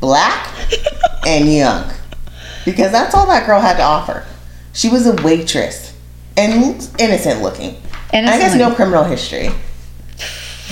black 0.00 0.52
and 1.26 1.52
young, 1.52 1.90
because 2.64 2.90
that's 2.92 3.14
all 3.14 3.26
that 3.26 3.46
girl 3.46 3.60
had 3.60 3.76
to 3.76 3.82
offer. 3.82 4.24
She 4.72 4.88
was 4.88 5.06
a 5.06 5.14
waitress 5.22 5.94
and 6.36 6.88
innocent 6.98 7.42
looking. 7.42 7.76
And 8.12 8.28
I 8.28 8.38
guess 8.38 8.54
no 8.54 8.74
criminal 8.74 9.04
history. 9.04 9.50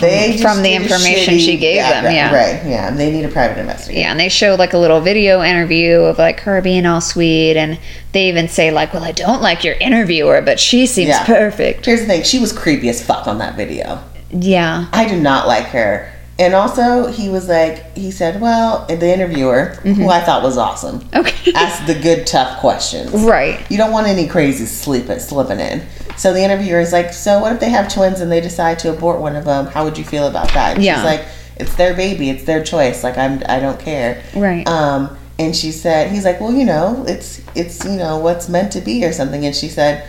They 0.00 0.32
just 0.32 0.42
from 0.42 0.62
the 0.62 0.74
information 0.74 1.38
she 1.38 1.56
gave 1.56 1.80
them, 1.80 2.04
background. 2.04 2.14
yeah. 2.16 2.34
Right, 2.34 2.66
yeah. 2.70 2.90
They 2.90 3.10
need 3.10 3.24
a 3.24 3.28
private 3.30 3.58
investigator. 3.58 4.00
Yeah, 4.00 4.10
and 4.10 4.20
they 4.20 4.28
show 4.28 4.54
like 4.54 4.74
a 4.74 4.78
little 4.78 5.00
video 5.00 5.42
interview 5.42 6.00
of 6.00 6.18
like 6.18 6.40
her 6.40 6.60
being 6.60 6.84
all 6.84 7.00
sweet, 7.00 7.56
and 7.56 7.78
they 8.12 8.28
even 8.28 8.48
say 8.48 8.70
like, 8.70 8.92
"Well, 8.92 9.02
I 9.04 9.12
don't 9.12 9.40
like 9.40 9.64
your 9.64 9.74
interviewer, 9.76 10.42
but 10.42 10.60
she 10.60 10.84
seems 10.86 11.08
Yeah. 11.08 11.24
perfect." 11.24 11.86
Here's 11.86 12.00
the 12.00 12.06
thing: 12.06 12.22
she 12.24 12.38
was 12.38 12.52
creepy 12.52 12.90
as 12.90 13.02
fuck 13.04 13.26
on 13.26 13.38
that 13.38 13.56
video. 13.56 14.02
Yeah, 14.30 14.86
I 14.92 15.08
do 15.08 15.18
not 15.18 15.46
like 15.46 15.64
her. 15.68 16.12
And 16.38 16.52
also, 16.54 17.06
he 17.06 17.30
was 17.30 17.48
like, 17.48 17.96
he 17.96 18.10
said, 18.10 18.40
well, 18.42 18.84
the 18.86 19.10
interviewer, 19.12 19.78
Mm-hmm. 19.82 20.02
who 20.02 20.08
I 20.10 20.20
thought 20.20 20.42
was 20.42 20.58
awesome, 20.58 21.00
okay, 21.14 21.52
asked 21.54 21.86
the 21.86 21.94
good, 21.98 22.26
tough 22.26 22.60
questions. 22.60 23.10
right. 23.12 23.58
You 23.70 23.78
don't 23.78 23.90
want 23.92 24.06
any 24.06 24.28
crazy 24.28 24.66
sleeping, 24.66 25.18
slipping 25.18 25.60
in. 25.60 25.82
So 26.18 26.32
the 26.34 26.42
interviewer 26.42 26.80
is 26.80 26.92
like, 26.92 27.12
so 27.14 27.40
what 27.40 27.52
if 27.52 27.60
they 27.60 27.70
have 27.70 27.92
twins 27.92 28.20
and 28.20 28.30
they 28.30 28.40
decide 28.42 28.78
to 28.80 28.90
abort 28.92 29.20
one 29.20 29.34
of 29.34 29.44
them? 29.46 29.66
How 29.66 29.84
would 29.84 29.96
you 29.96 30.04
feel 30.04 30.26
about 30.26 30.48
that? 30.52 30.74
And 30.76 30.84
Yeah. 30.84 30.96
she's 30.96 31.04
like, 31.04 31.24
it's 31.56 31.74
their 31.76 31.94
baby, 31.94 32.28
it's 32.28 32.44
their 32.44 32.62
choice. 32.62 33.02
Like 33.02 33.16
I'm, 33.16 33.42
I 33.48 33.58
don't 33.60 33.80
care. 33.80 34.22
Right. 34.34 34.66
Um, 34.68 35.16
and 35.38 35.54
she 35.56 35.72
said, 35.72 36.10
he's 36.10 36.24
like, 36.26 36.38
well, 36.40 36.52
you 36.52 36.64
know, 36.66 37.04
it's, 37.08 37.40
it's, 37.54 37.82
you 37.84 37.96
know, 37.96 38.18
what's 38.18 38.48
meant 38.50 38.72
to 38.72 38.80
be 38.82 39.04
or 39.06 39.12
something. 39.12 39.44
And 39.46 39.54
she 39.56 39.68
said, 39.68 40.06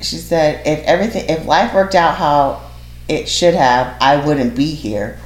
she 0.00 0.16
said, 0.16 0.64
if 0.66 0.84
everything, 0.84 1.24
if 1.28 1.46
life 1.46 1.74
worked 1.74 1.94
out 1.96 2.16
how 2.16 2.60
it 3.08 3.28
should 3.28 3.54
have, 3.54 3.96
I 4.00 4.24
wouldn't 4.24 4.54
be 4.56 4.74
here. 4.74 5.18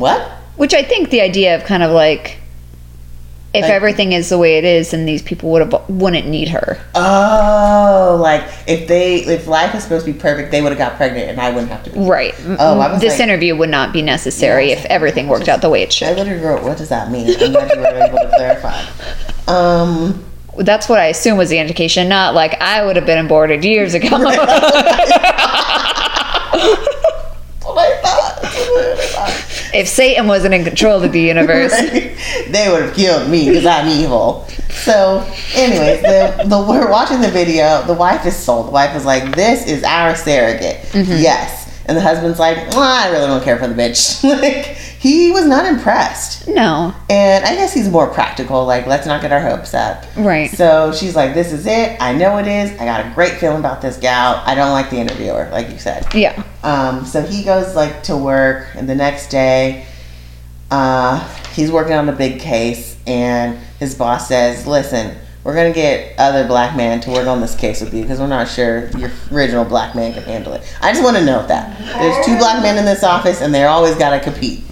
What? 0.00 0.20
Which 0.56 0.74
I 0.74 0.82
think 0.82 1.10
the 1.10 1.20
idea 1.20 1.54
of 1.56 1.64
kind 1.64 1.82
of 1.82 1.90
like, 1.90 2.38
if 3.52 3.62
Like- 3.62 3.72
everything 3.72 4.12
is 4.12 4.28
the 4.28 4.38
way 4.38 4.58
it 4.58 4.64
is, 4.64 4.92
then 4.92 5.06
these 5.06 5.22
people 5.22 5.50
would 5.50 5.60
have 5.60 5.74
wouldn't 5.88 6.26
need 6.28 6.48
her. 6.50 6.78
Oh, 6.94 8.16
like 8.20 8.42
if 8.66 8.86
they, 8.88 9.16
if 9.16 9.46
life 9.46 9.74
was 9.74 9.82
supposed 9.82 10.06
to 10.06 10.12
be 10.12 10.18
perfect, 10.18 10.50
they 10.52 10.62
would 10.62 10.70
have 10.70 10.78
got 10.78 10.96
pregnant 10.96 11.28
and 11.30 11.40
I 11.40 11.50
wouldn't 11.50 11.70
have 11.70 11.82
to 11.84 11.90
be. 11.90 11.98
Right. 12.00 12.34
Oh, 12.58 12.78
I 12.80 12.92
was 12.92 13.00
this 13.00 13.14
like- 13.18 13.28
interview 13.28 13.56
would 13.56 13.68
not 13.70 13.92
be 13.92 14.02
necessary 14.02 14.68
Yes. 14.68 14.80
if 14.80 14.86
everything 14.86 15.26
worked 15.28 15.48
out 15.48 15.60
the 15.62 15.68
way 15.70 15.82
it 15.82 15.92
should. 15.92 16.08
I 16.08 16.12
literally 16.14 16.42
wrote, 16.42 16.62
what 16.62 16.78
does 16.78 16.88
that 16.90 17.10
mean? 17.10 17.28
I'm 17.40 17.52
glad 17.52 17.70
you 17.74 17.80
were 17.80 17.86
able 17.88 18.18
to 18.18 18.30
clarify. 18.36 18.82
Um, 19.48 20.24
That's 20.58 20.88
what 20.88 20.98
I 21.00 21.06
assume 21.06 21.36
was 21.36 21.48
the 21.50 21.58
indication, 21.58 22.08
not 22.08 22.34
like 22.34 22.60
I 22.62 22.84
would 22.84 22.96
have 22.96 23.06
been 23.06 23.24
aborted 23.24 23.64
years 23.64 23.94
ago. 23.94 24.08
that's 24.20 24.20
what 27.64 27.78
I 27.78 27.96
thought. 28.02 28.38
That's 28.42 28.56
what 28.68 28.84
I 28.86 28.96
thought. 29.06 29.59
If 29.74 29.88
Satan 29.88 30.26
wasn't 30.26 30.54
in 30.54 30.64
control 30.64 31.02
of 31.02 31.12
the 31.12 31.20
universe. 31.20 31.72
they 31.80 32.68
would 32.70 32.82
have 32.82 32.94
killed 32.94 33.30
me 33.30 33.48
because 33.48 33.66
I'm 33.66 33.88
evil. 33.88 34.46
So, 34.70 35.26
anyways, 35.54 36.02
the, 36.02 36.44
the 36.46 36.64
we're 36.68 36.90
watching 36.90 37.20
the 37.20 37.30
video. 37.30 37.82
The 37.86 37.94
wife 37.94 38.24
is 38.26 38.36
sold. 38.36 38.68
The 38.68 38.72
wife 38.72 38.96
is 38.96 39.04
like, 39.04 39.34
"This 39.34 39.66
is 39.66 39.82
our 39.82 40.14
surrogate." 40.16 40.82
Mm-hmm. 40.92 41.22
Yes, 41.22 41.82
and 41.86 41.96
the 41.96 42.00
husband's 42.00 42.38
like, 42.38 42.56
well, 42.70 42.80
"I 42.80 43.10
really 43.10 43.26
don't 43.26 43.42
care 43.42 43.58
for 43.58 43.66
the 43.66 43.74
bitch." 43.74 44.22
like, 44.40 44.76
he 45.00 45.32
was 45.32 45.46
not 45.46 45.64
impressed. 45.64 46.46
No. 46.46 46.94
And 47.08 47.42
I 47.46 47.54
guess 47.54 47.72
he's 47.72 47.88
more 47.88 48.08
practical. 48.08 48.66
Like, 48.66 48.86
let's 48.86 49.06
not 49.06 49.22
get 49.22 49.32
our 49.32 49.40
hopes 49.40 49.72
up. 49.72 50.04
Right. 50.14 50.50
So 50.50 50.92
she's 50.92 51.16
like, 51.16 51.32
"This 51.32 51.54
is 51.54 51.64
it. 51.66 51.96
I 52.02 52.12
know 52.12 52.36
it 52.36 52.46
is. 52.46 52.78
I 52.78 52.84
got 52.84 53.06
a 53.06 53.14
great 53.14 53.32
feeling 53.38 53.60
about 53.60 53.80
this 53.80 53.96
gal. 53.96 54.42
I 54.44 54.54
don't 54.54 54.72
like 54.72 54.90
the 54.90 54.98
interviewer, 54.98 55.48
like 55.50 55.70
you 55.70 55.78
said." 55.78 56.06
Yeah. 56.14 56.42
Um, 56.62 57.06
so 57.06 57.22
he 57.22 57.42
goes 57.44 57.74
like 57.74 58.02
to 58.04 58.16
work, 58.16 58.66
and 58.74 58.86
the 58.86 58.94
next 58.94 59.28
day, 59.28 59.86
uh, 60.70 61.26
he's 61.54 61.72
working 61.72 61.94
on 61.94 62.06
a 62.10 62.12
big 62.12 62.38
case, 62.38 62.98
and 63.06 63.56
his 63.78 63.94
boss 63.94 64.28
says, 64.28 64.66
"Listen, 64.66 65.16
we're 65.44 65.54
gonna 65.54 65.72
get 65.72 66.12
other 66.18 66.46
black 66.46 66.76
man 66.76 67.00
to 67.00 67.10
work 67.10 67.26
on 67.26 67.40
this 67.40 67.54
case 67.54 67.80
with 67.80 67.94
you 67.94 68.02
because 68.02 68.20
we're 68.20 68.26
not 68.26 68.48
sure 68.48 68.90
your 68.98 69.10
original 69.32 69.64
black 69.64 69.94
man 69.94 70.12
can 70.12 70.24
handle 70.24 70.52
it." 70.52 70.62
I 70.82 70.92
just 70.92 71.02
want 71.02 71.16
to 71.16 71.24
note 71.24 71.48
that 71.48 71.78
there's 71.78 72.26
two 72.26 72.36
black 72.36 72.62
men 72.62 72.76
in 72.76 72.84
this 72.84 73.02
office, 73.02 73.40
and 73.40 73.54
they're 73.54 73.70
always 73.70 73.94
got 73.94 74.10
to 74.10 74.20
compete. 74.20 74.64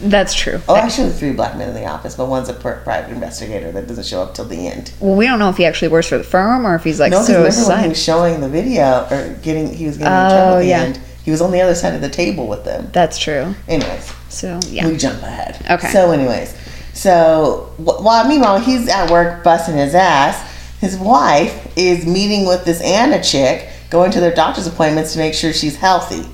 That's 0.00 0.34
true. 0.34 0.60
Oh, 0.68 0.76
actually, 0.76 1.10
three 1.10 1.32
black 1.32 1.56
men 1.56 1.68
in 1.68 1.74
the 1.74 1.86
office, 1.86 2.14
but 2.16 2.26
one's 2.26 2.48
a 2.48 2.54
private 2.54 3.10
investigator 3.10 3.70
that 3.72 3.86
doesn't 3.86 4.06
show 4.06 4.22
up 4.22 4.34
till 4.34 4.44
the 4.44 4.66
end. 4.68 4.92
Well, 5.00 5.14
we 5.16 5.26
don't 5.26 5.38
know 5.38 5.48
if 5.50 5.56
he 5.56 5.64
actually 5.64 5.88
works 5.88 6.08
for 6.08 6.18
the 6.18 6.24
firm 6.24 6.66
or 6.66 6.74
if 6.74 6.84
he's 6.84 7.00
like 7.00 7.10
No, 7.12 7.20
because 7.20 7.26
so 7.56 7.62
remember 7.62 7.68
when 7.74 7.82
he 7.84 7.88
was 7.88 8.02
showing 8.02 8.40
the 8.40 8.48
video 8.48 9.06
or 9.10 9.34
getting, 9.42 9.72
he 9.72 9.86
was 9.86 9.96
getting 9.96 10.12
in 10.12 10.30
trouble 10.30 10.52
Oh, 10.54 10.56
at 10.56 10.60
the 10.60 10.66
yeah. 10.66 10.80
end. 10.82 11.00
He 11.24 11.30
was 11.30 11.40
on 11.40 11.52
the 11.52 11.60
other 11.62 11.74
side 11.74 11.94
of 11.94 12.00
the 12.02 12.10
table 12.10 12.46
with 12.48 12.64
them. 12.64 12.90
That's 12.92 13.18
true. 13.18 13.54
Anyways, 13.66 14.12
So 14.28 14.60
yeah. 14.68 14.86
we 14.86 14.96
jump 14.98 15.22
ahead. 15.22 15.56
Okay. 15.70 15.88
So, 15.88 16.10
anyways, 16.10 16.54
so 16.92 17.72
wh- 17.78 18.02
while 18.04 18.28
meanwhile 18.28 18.58
he's 18.60 18.88
at 18.88 19.10
work 19.10 19.42
busting 19.42 19.76
his 19.76 19.94
ass, 19.94 20.52
his 20.80 20.98
wife 20.98 21.72
is 21.78 22.04
meeting 22.04 22.46
with 22.46 22.64
this 22.66 22.80
Anna 22.82 23.22
chick, 23.22 23.68
going 23.90 24.10
to 24.10 24.20
their 24.20 24.34
doctor's 24.34 24.66
appointments 24.66 25.12
to 25.14 25.18
make 25.18 25.32
sure 25.34 25.52
she's 25.52 25.76
healthy, 25.76 26.28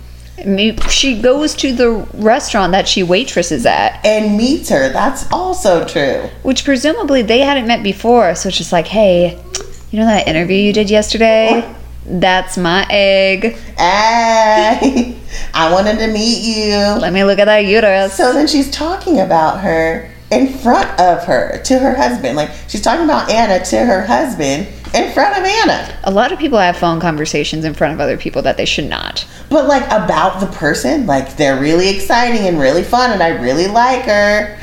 She 0.89 1.21
goes 1.21 1.55
to 1.57 1.73
the 1.73 2.07
restaurant 2.15 2.73
that 2.73 2.89
she 2.89 3.03
waitresses 3.03 3.67
at, 3.67 4.05
and 4.05 4.37
meets 4.37 4.69
her. 4.69 4.89
That's 4.91 5.31
also 5.33 5.87
true. 5.87 6.29
which 6.43 6.65
presumably 6.65 7.23
they 7.23 7.41
hadn't 7.41 7.67
met 7.67 7.83
before. 7.83 8.35
So 8.35 8.49
it's 8.49 8.59
just 8.59 8.73
like, 8.73 8.87
hey, 8.87 9.43
you 9.91 9.99
know 9.99 10.07
that 10.07 10.29
interview 10.29 10.57
you 10.57 10.73
did 10.73 10.91
yesterday? 10.91 11.75
That's 12.07 12.57
my 12.57 12.87
egg. 12.89 13.57
Hey, 13.77 15.17
I 15.55 15.71
wanted 15.73 15.99
to 15.99 16.07
meet 16.09 16.43
you. 16.43 16.77
Let 17.01 17.13
me 17.13 17.25
look 17.25 17.39
at 17.39 17.45
that 17.45 17.65
uterus. 17.67 18.15
So 18.15 18.33
then 18.33 18.47
she's 18.47 18.71
talking 18.71 19.21
about 19.21 19.61
her 19.61 20.11
in 20.31 20.49
front 20.59 20.89
of 21.01 21.25
her 21.25 21.61
to 21.65 21.79
her 21.79 21.95
husband. 21.95 22.37
Like 22.37 22.51
she's 22.69 22.83
talking 22.83 23.05
about 23.05 23.31
Anna 23.31 23.65
to 23.67 23.85
her 23.85 24.05
husband 24.07 24.69
in 24.95 25.13
front 25.13 25.37
of 25.39 25.45
Anna. 25.45 25.99
A 26.05 26.11
lot 26.11 26.33
of 26.33 26.39
people 26.39 26.59
have 26.59 26.77
phone 26.77 27.01
conversations 27.01 27.65
in 27.65 27.75
front 27.75 27.95
of 27.95 28.01
other 28.01 28.17
people 28.17 28.43
that 28.43 28.57
they 28.57 28.65
should 28.65 28.89
not. 28.89 29.27
But 29.49 29.67
like 29.67 29.85
about 29.87 30.41
the 30.41 30.47
person, 30.47 31.07
like 31.07 31.37
they're 31.37 31.61
really 31.61 31.89
exciting 31.89 32.47
and 32.47 32.59
really 32.59 32.83
fun 32.83 33.11
and 33.11 33.23
I 33.23 33.41
really 33.41 33.67
like 33.67 34.03
her. 34.03 34.59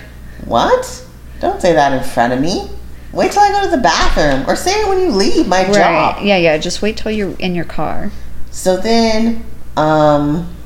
What? 0.45 1.05
Don't 1.39 1.61
say 1.61 1.73
that 1.73 1.93
in 1.93 2.03
front 2.09 2.33
of 2.33 2.41
me. 2.41 2.69
Wait 3.13 3.31
till 3.31 3.41
I 3.41 3.51
go 3.51 3.65
to 3.65 3.75
the 3.75 3.81
bathroom 3.81 4.49
or 4.49 4.55
say 4.55 4.71
it 4.71 4.87
when 4.87 4.99
you 4.99 5.09
leave 5.09 5.47
my 5.47 5.63
job. 5.65 6.23
Yeah, 6.23 6.37
yeah. 6.37 6.57
Just 6.57 6.81
wait 6.81 6.97
till 6.97 7.11
you're 7.11 7.35
in 7.39 7.55
your 7.55 7.65
car. 7.65 8.11
So 8.51 8.77
then, 8.77 9.45
um, 9.75 10.56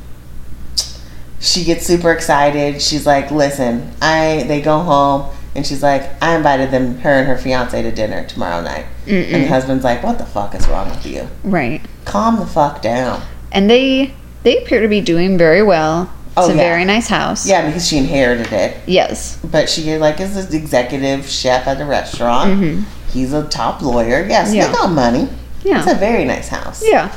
she 1.41 1.63
gets 1.65 1.85
super 1.85 2.11
excited. 2.11 2.81
She's 2.81 3.05
like, 3.05 3.31
"Listen, 3.31 3.91
I." 4.01 4.45
They 4.47 4.61
go 4.61 4.79
home, 4.79 5.29
and 5.55 5.65
she's 5.65 5.83
like, 5.83 6.03
"I 6.21 6.35
invited 6.35 6.71
them, 6.71 6.99
her 6.99 7.11
and 7.19 7.27
her 7.27 7.37
fiance, 7.37 7.81
to 7.81 7.91
dinner 7.91 8.23
tomorrow 8.25 8.61
night." 8.61 8.85
And 9.07 9.43
the 9.43 9.47
husband's 9.47 9.83
like, 9.83 10.03
"What 10.03 10.17
the 10.17 10.25
fuck 10.25 10.55
is 10.55 10.67
wrong 10.67 10.89
with 10.89 11.05
you? 11.05 11.27
Right. 11.43 11.81
Calm 12.05 12.37
the 12.39 12.45
fuck 12.45 12.81
down." 12.81 13.21
And 13.51 13.69
they 13.69 14.13
they 14.43 14.57
appear 14.63 14.81
to 14.81 14.87
be 14.87 15.01
doing 15.01 15.37
very 15.37 15.61
well. 15.63 16.09
It's 16.37 16.37
Oh, 16.37 16.45
a 16.49 16.55
yeah. 16.55 16.61
very 16.63 16.85
nice 16.85 17.07
house. 17.09 17.45
Yeah, 17.45 17.65
because 17.65 17.85
she 17.85 17.97
inherited 17.97 18.53
it, 18.53 18.77
Yes. 18.87 19.37
but 19.43 19.69
she 19.69 19.97
like 19.97 20.21
is 20.21 20.37
an 20.37 20.55
executive 20.55 21.27
chef 21.27 21.67
at 21.67 21.77
the 21.77 21.85
restaurant. 21.85 22.85
He's 23.11 23.33
a 23.33 23.43
top 23.49 23.81
lawyer. 23.81 24.25
Yes, 24.29 24.47
Mm-hmm. 24.47 24.55
Yeah. 24.55 24.67
they 24.67 24.73
got 24.73 24.91
money. 24.93 25.27
Yeah. 25.63 25.79
It's 25.83 25.91
a 25.91 25.95
very 25.95 26.23
nice 26.23 26.47
house. 26.47 26.81
Yeah. 26.85 27.11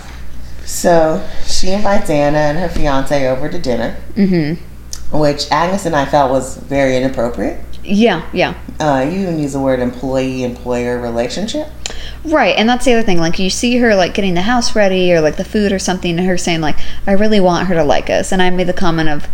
So 0.65 1.27
she 1.47 1.71
invites 1.71 2.09
Anna 2.11 2.39
and 2.39 2.59
her 2.59 2.69
fiance 2.69 3.29
over 3.29 3.49
to 3.49 3.59
dinner, 3.59 3.97
Mm-hmm. 4.15 5.19
which 5.19 5.51
Agnes 5.51 5.87
and 5.87 5.95
I 5.95 6.05
felt 6.07 6.31
was 6.31 6.57
very 6.57 6.97
inappropriate. 6.97 7.61
Yeah. 7.83 8.27
Yeah. 8.33 8.55
Uh, 8.81 9.07
you 9.09 9.21
even 9.21 9.39
use 9.39 9.53
the 9.53 9.61
word 9.61 9.79
employee 9.81 10.43
employer 10.43 10.99
relationship. 10.99 11.69
Right, 12.25 12.57
and 12.57 12.67
that's 12.67 12.87
the 12.87 12.95
other 12.95 13.03
thing. 13.03 13.19
Like 13.19 13.39
you 13.39 13.51
see 13.51 13.77
her 13.77 13.95
like 13.95 14.15
getting 14.15 14.33
the 14.33 14.41
house 14.43 14.75
ready 14.75 15.12
or 15.12 15.21
like 15.21 15.37
the 15.37 15.45
food 15.45 15.71
or 15.71 15.79
something, 15.79 16.19
and 16.19 16.27
her 16.27 16.39
saying 16.39 16.62
like, 16.62 16.77
"I 17.07 17.12
really 17.12 17.41
want 17.41 17.69
her 17.69 17.75
to 17.75 17.85
like 17.85 18.09
us." 18.09 18.33
And 18.33 18.41
I 18.41 18.49
made 18.49 18.67
the 18.67 18.73
comment 18.73 19.11
of, 19.11 19.29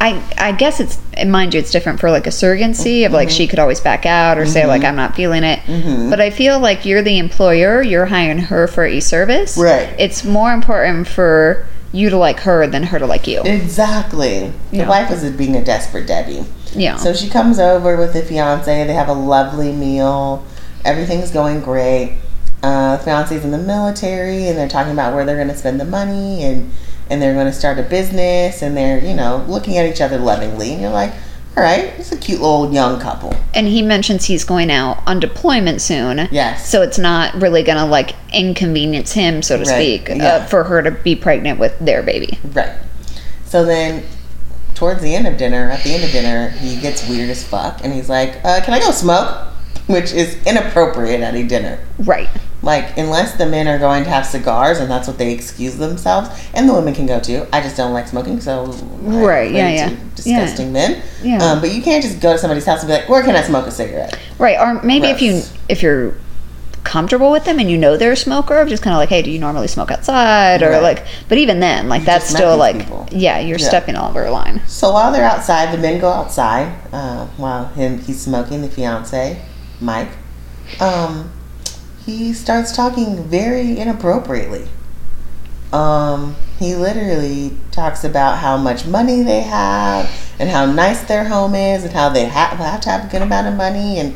I 0.00 0.22
I 0.38 0.52
guess 0.52 0.80
it's 0.80 0.98
mind 1.26 1.52
you, 1.54 1.60
it's 1.60 1.70
different 1.70 2.00
for 2.00 2.10
like 2.10 2.26
a 2.26 2.30
surrogacy 2.30 3.04
of 3.04 3.12
like 3.12 3.28
Mm-hmm. 3.28 3.36
she 3.36 3.46
could 3.46 3.58
always 3.58 3.80
back 3.80 4.06
out 4.06 4.38
or 4.38 4.46
say 4.46 4.66
like 4.66 4.82
I'm 4.84 4.96
not 4.96 5.14
feeling 5.14 5.44
it. 5.44 5.60
Mm-hmm. 5.60 6.08
But 6.10 6.20
I 6.20 6.30
feel 6.30 6.58
like 6.58 6.84
you're 6.86 7.02
the 7.02 7.18
employer, 7.18 7.82
you're 7.82 8.06
hiring 8.06 8.38
her 8.38 8.66
for 8.66 8.84
a 8.86 9.00
service. 9.00 9.56
Right. 9.58 9.94
It's 9.98 10.24
more 10.24 10.52
important 10.52 11.06
for 11.06 11.66
you 11.92 12.08
to 12.08 12.16
like 12.16 12.40
her 12.40 12.66
than 12.66 12.84
her 12.84 12.98
to 12.98 13.06
like 13.06 13.26
you. 13.26 13.42
Exactly. 13.42 14.52
The 14.70 14.76
Yeah. 14.78 14.88
wife 14.88 15.10
was 15.10 15.28
being 15.32 15.56
a 15.56 15.64
desperate 15.64 16.06
Debbie. 16.06 16.44
Yeah. 16.72 16.96
So 16.96 17.12
she 17.12 17.28
comes 17.28 17.58
over 17.58 17.96
with 17.96 18.12
the 18.12 18.22
fiance. 18.22 18.84
They 18.86 18.92
have 18.92 19.08
a 19.08 19.12
lovely 19.12 19.72
meal. 19.72 20.44
Everything's 20.84 21.30
going 21.30 21.60
great. 21.60 22.16
Uh, 22.62 22.96
the 22.96 23.02
fiance's 23.02 23.44
in 23.44 23.50
the 23.50 23.58
military, 23.58 24.46
and 24.46 24.56
they're 24.56 24.68
talking 24.68 24.92
about 24.92 25.14
where 25.14 25.24
they're 25.24 25.36
going 25.36 25.48
to 25.48 25.56
spend 25.56 25.80
the 25.80 25.84
money, 25.84 26.44
and 26.44 26.70
and 27.10 27.20
they're 27.20 27.34
going 27.34 27.46
to 27.46 27.52
start 27.52 27.78
a 27.78 27.82
business, 27.82 28.62
and 28.62 28.76
they're 28.76 28.98
you 29.04 29.14
know 29.14 29.44
looking 29.48 29.76
at 29.78 29.86
each 29.86 30.00
other 30.00 30.18
lovingly, 30.18 30.72
and 30.72 30.80
you're 30.80 30.90
like, 30.90 31.12
all 31.56 31.62
right, 31.64 31.86
it's 31.98 32.12
a 32.12 32.16
cute 32.16 32.40
little 32.40 32.72
young 32.72 33.00
couple. 33.00 33.34
and 33.54 33.66
he 33.66 33.82
mentions 33.82 34.24
he's 34.26 34.44
going 34.44 34.70
out 34.70 35.02
on 35.06 35.18
deployment 35.20 35.80
soon. 35.82 36.28
Yes. 36.30 36.70
So 36.70 36.82
it's 36.82 36.98
not 36.98 37.34
really 37.34 37.62
gonna 37.64 37.86
like 37.86 38.14
inconvenience 38.32 39.12
him, 39.12 39.42
so 39.42 39.56
to 39.56 39.64
Right, 39.64 40.00
speak, 40.00 40.08
yeah. 40.08 40.26
uh, 40.36 40.46
for 40.46 40.64
her 40.64 40.80
to 40.82 40.90
be 40.92 41.16
pregnant 41.16 41.58
with 41.58 41.76
their 41.80 42.02
baby. 42.02 42.38
Right. 42.52 42.72
So 43.44 43.64
then, 43.64 44.04
towards 44.74 45.02
the 45.02 45.12
end 45.14 45.26
of 45.26 45.36
dinner, 45.36 45.68
at 45.70 45.82
the 45.82 45.92
end 45.92 46.04
of 46.04 46.12
dinner, 46.12 46.50
he 46.50 46.80
gets 46.80 47.08
weird 47.08 47.28
as 47.30 47.42
fuck, 47.44 47.80
and 47.84 47.92
he's 47.92 48.08
like, 48.08 48.36
uh, 48.44 48.60
"Can 48.64 48.72
I 48.74 48.78
go 48.78 48.92
smoke?" 48.92 49.48
Which 49.88 50.12
is 50.12 50.36
inappropriate 50.46 51.20
at 51.20 51.34
a 51.34 51.42
dinner. 51.42 51.80
Right. 51.98 52.28
Like, 52.62 52.98
unless 52.98 53.34
the 53.38 53.46
men 53.46 53.66
are 53.68 53.78
going 53.78 54.04
to 54.04 54.10
have 54.10 54.26
cigars, 54.26 54.80
and 54.80 54.90
that's 54.90 55.08
what 55.08 55.16
they 55.16 55.32
excuse 55.32 55.76
themselves, 55.76 56.28
and 56.52 56.68
the 56.68 56.74
women 56.74 56.94
can 56.94 57.06
go 57.06 57.18
too. 57.18 57.46
I 57.52 57.62
just 57.62 57.74
don't 57.76 57.94
like 57.94 58.06
smoking, 58.06 58.38
so 58.40 58.64
I'm 59.06 59.16
Right, 59.16 59.50
yeah, 59.50 59.68
yeah. 59.70 59.96
disgusting 60.14 60.70
men. 60.72 61.02
Yeah. 61.22 61.38
Um, 61.42 61.60
but 61.62 61.72
you 61.72 61.80
can't 61.80 62.02
just 62.02 62.20
go 62.20 62.32
to 62.32 62.38
somebody's 62.38 62.66
house 62.66 62.80
and 62.80 62.88
be 62.88 62.92
like, 62.94 63.08
"Where 63.08 63.22
can 63.22 63.34
I 63.34 63.42
smoke 63.42 63.66
a 63.66 63.70
cigarette?" 63.70 64.18
Right. 64.38 64.58
Or 64.58 64.82
maybe 64.82 65.06
if 65.08 65.22
you 65.22 65.40
if 65.70 65.82
you're 65.82 66.14
comfortable 66.84 67.30
with 67.30 67.44
them 67.44 67.58
and 67.58 67.70
you 67.70 67.76
know 67.78 67.96
they're 67.96 68.12
a 68.12 68.16
smoker, 68.16 68.64
just 68.66 68.82
kind 68.82 68.92
of 68.94 68.98
like, 68.98 69.10
hey, 69.10 69.20
do 69.22 69.30
you 69.30 69.38
normally 69.38 69.68
smoke 69.68 69.90
outside? 69.90 70.62
Or 70.62 70.70
Right. 70.70 70.82
like, 70.82 71.04
but 71.28 71.36
even 71.38 71.60
then, 71.60 71.88
like 71.88 72.00
You 72.00 72.06
that's 72.06 72.26
still 72.26 72.56
like, 72.56 72.78
people. 72.78 73.06
yeah, 73.10 73.38
you're 73.38 73.58
Yeah. 73.58 73.68
stepping 73.68 73.96
over 73.96 74.24
a 74.24 74.30
line. 74.30 74.62
So 74.66 74.90
while 74.92 75.12
they're 75.12 75.24
outside, 75.24 75.72
the 75.72 75.78
men 75.78 75.98
go 76.00 76.10
outside 76.10 76.72
uh, 76.92 77.26
while 77.36 77.66
him 77.66 77.98
he's 78.00 78.20
smoking. 78.20 78.62
The 78.62 78.68
fiance, 78.68 79.38
Mike, 79.80 80.08
um, 80.80 81.30
he 82.06 82.32
starts 82.32 82.74
talking 82.74 83.22
very 83.24 83.78
inappropriately. 83.78 84.68
Um, 85.72 86.34
he 86.58 86.74
literally 86.74 87.56
talks 87.70 88.02
about 88.02 88.38
how 88.38 88.56
much 88.56 88.86
money 88.86 89.22
they 89.22 89.42
have 89.42 90.10
and 90.40 90.48
how 90.50 90.66
nice 90.66 91.02
their 91.02 91.24
home 91.24 91.54
is 91.54 91.84
and 91.84 91.92
how 91.92 92.08
they 92.08 92.26
ha- 92.26 92.56
have 92.56 92.80
to 92.82 92.88
have 92.90 93.04
a 93.04 93.08
good 93.08 93.22
amount 93.22 93.46
of 93.46 93.54
money 93.54 93.98
and 93.98 94.14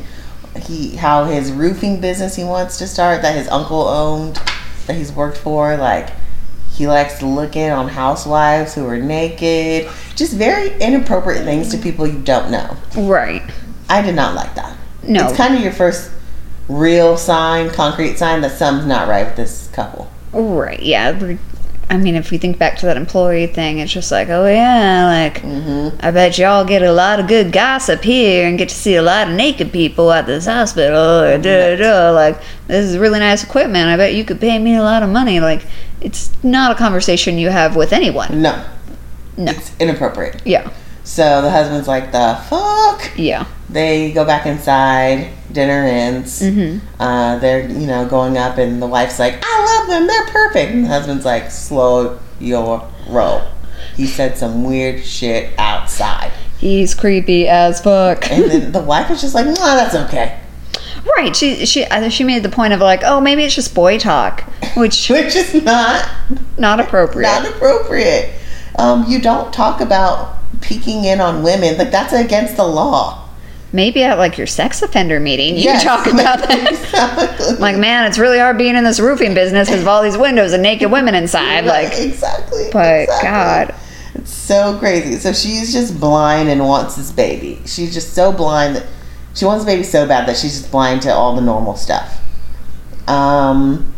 he 0.63 0.95
how 0.97 1.25
his 1.25 1.51
roofing 1.51 1.99
business 2.01 2.35
he 2.35 2.43
wants 2.43 2.77
to 2.77 2.87
start 2.87 3.21
that 3.21 3.35
his 3.35 3.47
uncle 3.49 3.87
owned 3.87 4.35
that 4.87 4.95
he's 4.95 5.11
worked 5.11 5.37
for 5.37 5.75
like 5.75 6.09
he 6.71 6.87
likes 6.87 7.19
to 7.19 7.25
look 7.25 7.55
in 7.57 7.71
on 7.73 7.89
housewives 7.89 8.73
who 8.73 8.85
are 8.87 8.97
naked 8.97 9.89
just 10.15 10.33
very 10.33 10.73
inappropriate 10.79 11.43
things 11.43 11.69
to 11.71 11.77
people 11.77 12.07
you 12.07 12.19
don't 12.19 12.51
know 12.51 12.77
Right. 12.97 13.43
i 13.89 14.01
did 14.01 14.15
not 14.15 14.33
like 14.33 14.55
that 14.55 14.77
No. 15.03 15.27
it's 15.27 15.35
kind 15.37 15.55
of 15.55 15.61
your 15.61 15.73
first 15.73 16.09
real 16.67 17.17
sign 17.17 17.69
concrete 17.69 18.17
sign 18.17 18.41
that 18.41 18.51
something's 18.51 18.87
not 18.87 19.07
right 19.07 19.27
with 19.27 19.35
this 19.35 19.69
couple 19.73 20.09
Right. 20.35 20.81
Yeah. 20.81 21.37
I 21.89 21.97
mean, 21.97 22.15
if 22.15 22.31
we 22.31 22.37
think 22.37 22.57
back 22.57 22.77
to 22.79 22.87
that 22.87 22.97
employee 22.97 23.47
thing, 23.47 23.77
it's 23.77 23.93
just 23.93 24.11
like, 24.11 24.27
oh 24.27 24.47
yeah, 24.47 25.05
like 25.05 25.41
mm-hmm. 25.43 25.95
I 26.01 26.11
bet 26.11 26.37
y'all 26.37 26.65
get 26.65 26.81
a 26.81 26.91
lot 26.91 27.19
of 27.19 27.27
good 27.27 27.51
gossip 27.51 28.03
here 28.03 28.47
and 28.47 28.57
get 28.57 28.69
to 28.69 28.75
see 28.75 28.95
a 28.95 29.03
lot 29.03 29.29
of 29.29 29.35
naked 29.35 29.71
people 29.71 30.11
at 30.11 30.25
this 30.25 30.45
hospital. 30.45 31.21
Or 31.21 31.37
da, 31.37 31.75
da, 31.75 31.77
da. 31.77 32.11
Like, 32.11 32.41
this 32.67 32.85
is 32.85 32.97
really 32.97 33.19
nice 33.19 33.43
equipment. 33.43 33.87
I 33.87 33.97
bet 33.97 34.15
you 34.15 34.25
could 34.25 34.41
pay 34.41 34.57
me 34.57 34.75
a 34.75 34.81
lot 34.81 35.03
of 35.03 35.09
money. 35.09 35.39
Like, 35.39 35.65
it's 36.01 36.31
not 36.43 36.71
a 36.71 36.75
conversation 36.75 37.37
you 37.37 37.49
have 37.49 37.75
with 37.75 37.93
anyone. 37.93 38.41
no 38.41 38.65
No. 39.37 39.51
it's 39.51 39.71
inappropriate 39.79 40.41
Yeah. 40.45 40.69
So 41.05 41.41
the 41.41 41.49
husband's 41.49 41.87
like 41.87 42.11
the 42.11 42.37
fuck 42.49 43.11
Yeah. 43.15 43.45
they 43.69 44.11
go 44.11 44.25
back 44.25 44.45
inside 44.45 45.29
dinner 45.51 45.85
ends 45.85 46.41
hmm 46.41 46.79
uh, 46.99 47.37
they're 47.39 47.69
you 47.69 47.87
know 47.87 48.05
going 48.09 48.37
up 48.37 48.57
and 48.57 48.81
the 48.81 48.87
wife's 48.87 49.19
like 49.19 49.39
i 49.41 49.65
love 49.79 49.87
them 49.89 50.07
they're 50.07 50.25
perfect 50.27 50.71
and 50.73 50.83
the 50.83 50.89
husband's 50.89 51.23
like 51.23 51.49
slow 51.51 52.19
your 52.39 52.85
roll 53.07 53.43
he 53.95 54.05
said 54.05 54.37
some 54.37 54.63
weird 54.65 55.03
shit 55.03 55.53
outside 55.57 56.31
He's 56.57 56.95
creepy 56.95 57.47
as 57.47 57.79
fuck. 57.81 58.29
and 58.31 58.49
then 58.49 58.71
the 58.71 58.81
wife 58.93 59.11
is 59.11 59.21
just 59.21 59.35
like 59.35 59.45
nah 59.45 59.75
that's 59.75 59.93
okay 59.95 60.39
right. 61.15 61.35
She 61.35 61.65
she 61.67 61.85
she 62.09 62.23
made 62.23 62.41
the 62.41 62.49
point 62.49 62.73
of 62.73 62.79
like, 62.79 63.01
oh, 63.03 63.21
maybe 63.21 63.43
it's 63.43 63.53
just 63.53 63.75
boy 63.75 63.99
talk, 63.99 64.41
which 64.75 65.07
which 65.15 65.35
is 65.35 65.53
not 65.63 66.09
not 66.57 66.79
appropriate. 66.79 67.27
not 67.27 67.47
appropriate 67.47 68.33
um, 68.79 69.05
you 69.07 69.21
don't 69.21 69.53
talk 69.53 69.81
about 69.81 70.37
peeking 70.65 71.05
in 71.05 71.21
on 71.21 71.43
women 71.43 71.77
like 71.77 71.91
that's 71.91 72.13
against 72.13 72.55
the 72.57 72.63
law 72.65 73.21
maybe 73.73 74.03
at 74.03 74.17
like 74.17 74.37
your 74.37 74.47
sex 74.47 74.81
offender 74.81 75.19
meeting, 75.19 75.55
you 75.57 75.63
Yes. 75.63 75.83
talk 75.83 76.05
about 76.07 76.39
that. 76.47 76.71
exactly. 76.71 77.57
like, 77.57 77.75
man, 77.75 78.05
it's 78.05 78.17
really 78.17 78.39
hard 78.39 78.57
being 78.57 78.75
in 78.75 78.85
this 78.85 79.01
roofing 79.01 79.33
business 79.33 79.67
because 79.67 79.81
of 79.81 79.87
all 79.89 80.01
these 80.01 80.17
windows 80.17 80.53
and 80.53 80.63
naked 80.63 80.89
women 80.89 81.13
inside. 81.13 81.65
Like, 81.65 81.91
exactly 81.97 82.69
but 82.71 83.01
exactly. 83.01 83.27
God, 83.29 83.75
It's 84.13 84.31
so 84.31 84.77
crazy. 84.79 85.15
So 85.19 85.33
she's 85.33 85.73
just 85.73 85.99
blind 85.99 86.47
and 86.47 86.61
wants 86.65 86.95
this 86.95 87.11
baby. 87.11 87.61
She's 87.65 87.93
just 87.93 88.13
so 88.13 88.31
blind 88.31 88.77
that 88.77 88.85
she 89.33 89.43
wants 89.43 89.65
the 89.65 89.71
baby 89.71 89.83
so 89.83 90.07
bad 90.07 90.25
that 90.29 90.37
she's 90.37 90.57
just 90.57 90.71
blind 90.71 91.01
to 91.01 91.13
all 91.13 91.35
the 91.35 91.41
normal 91.41 91.75
stuff. 91.75 92.21
Um, 93.09 93.93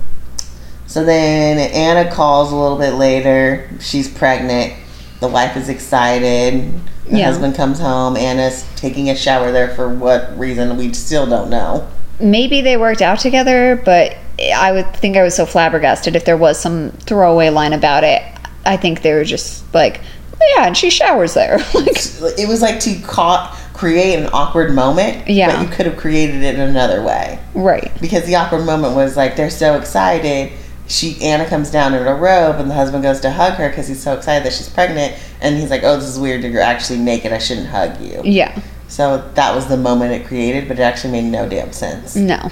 so 0.88 1.04
then 1.06 1.60
Anna 1.60 2.10
calls 2.12 2.52
a 2.52 2.56
little 2.56 2.80
bit 2.80 2.94
later. 2.96 3.70
She's 3.80 4.10
pregnant. 4.10 4.74
The 5.20 5.28
wife 5.28 5.58
is 5.58 5.70
excited. 5.70 6.72
The 7.10 7.18
Yeah. 7.20 7.26
husband 7.26 7.56
comes 7.56 7.80
home. 7.80 8.16
Anna's 8.18 8.66
taking 8.76 9.10
a 9.10 9.16
shower 9.16 9.52
there 9.52 9.70
for 9.70 9.90
what 9.90 10.38
reason 10.38 10.78
we 10.78 10.94
still 10.94 11.26
don't 11.26 11.50
know. 11.50 11.88
maybe 12.20 12.62
they 12.62 12.76
worked 12.78 13.04
out 13.04 13.20
together, 13.20 13.80
but 13.86 14.16
I 14.56 14.72
would 14.72 14.92
think 14.96 15.16
I 15.16 15.22
was 15.22 15.36
so 15.36 15.46
flabbergasted 15.46 16.16
if 16.16 16.26
there 16.26 16.36
was 16.36 16.60
some 16.60 16.90
throwaway 17.06 17.50
line 17.50 17.74
about 17.74 18.04
it. 18.04 18.24
I 18.66 18.76
think 18.76 19.04
they 19.04 19.14
were 19.14 19.24
just 19.24 19.64
like, 19.72 20.02
oh, 20.34 20.54
yeah, 20.58 20.66
and 20.66 20.76
she 20.76 20.90
showers 20.90 21.36
there. 21.36 21.60
like, 21.76 21.96
It 22.40 22.48
was 22.48 22.64
like 22.64 22.80
to 22.82 22.96
ca- 23.02 23.56
create 23.74 24.16
an 24.18 24.30
awkward 24.34 24.74
moment, 24.74 25.28
Yeah. 25.30 25.56
but 25.56 25.62
you 25.62 25.68
could 25.76 25.86
have 25.86 25.96
created 25.98 26.42
it 26.42 26.56
another 26.58 27.04
way. 27.04 27.38
right. 27.54 27.92
because 28.02 28.24
the 28.26 28.36
awkward 28.36 28.66
moment 28.66 28.96
was 28.96 29.16
like 29.16 29.36
they're 29.36 29.52
so 29.52 29.76
excited. 29.78 30.52
She 30.88 31.22
Anna 31.22 31.46
comes 31.46 31.70
down 31.70 31.94
in 31.94 32.08
a 32.08 32.16
robe, 32.16 32.60
and 32.60 32.70
the 32.70 32.76
husband 32.76 33.04
goes 33.04 33.20
to 33.22 33.32
hug 33.32 33.54
her 33.54 33.70
because 33.70 33.88
he's 33.88 34.02
so 34.02 34.14
excited 34.14 34.46
that 34.46 34.54
she's 34.54 34.70
pregnant, 34.70 35.16
and 35.42 35.58
he's 35.58 35.70
like, 35.70 35.84
"Oh, 35.84 35.98
this 35.98 36.08
is 36.08 36.20
weird. 36.20 36.44
You're 36.44 36.62
actually 36.62 37.00
naked. 37.00 37.34
I 37.34 37.40
shouldn't 37.40 37.68
hug 37.68 38.00
you." 38.00 38.22
Yeah. 38.24 38.58
So 38.88 39.30
that 39.36 39.54
was 39.54 39.68
the 39.68 39.78
moment 39.78 40.14
it 40.14 40.28
created, 40.28 40.68
but 40.68 40.80
it 40.80 40.84
actually 40.84 41.12
made 41.12 41.26
no 41.26 41.48
damn 41.48 41.74
sense. 41.74 42.16
No. 42.16 42.50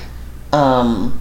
Um, 0.51 1.19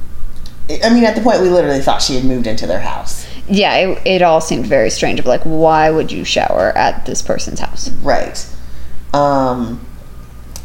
I 0.83 0.91
mean, 0.91 1.05
at 1.05 1.15
the 1.15 1.21
point 1.21 1.41
we 1.41 1.49
literally 1.49 1.81
thought 1.81 2.03
she 2.03 2.15
had 2.15 2.25
moved 2.25 2.47
into 2.47 2.67
their 2.67 2.81
house. 2.81 3.27
Yeah, 3.49 3.75
it, 3.77 4.07
it 4.07 4.23
all 4.23 4.41
seemed 4.41 4.67
very 4.67 4.91
strange. 4.91 5.21
Of 5.21 5.27
like, 5.27 5.43
why 5.43 5.91
would 5.91 6.11
you 6.11 6.25
shower 6.25 6.73
at 6.77 7.07
this 7.07 7.23
person's 7.23 7.61
house? 7.61 7.91
Right. 7.91 8.47
Um, 9.13 9.87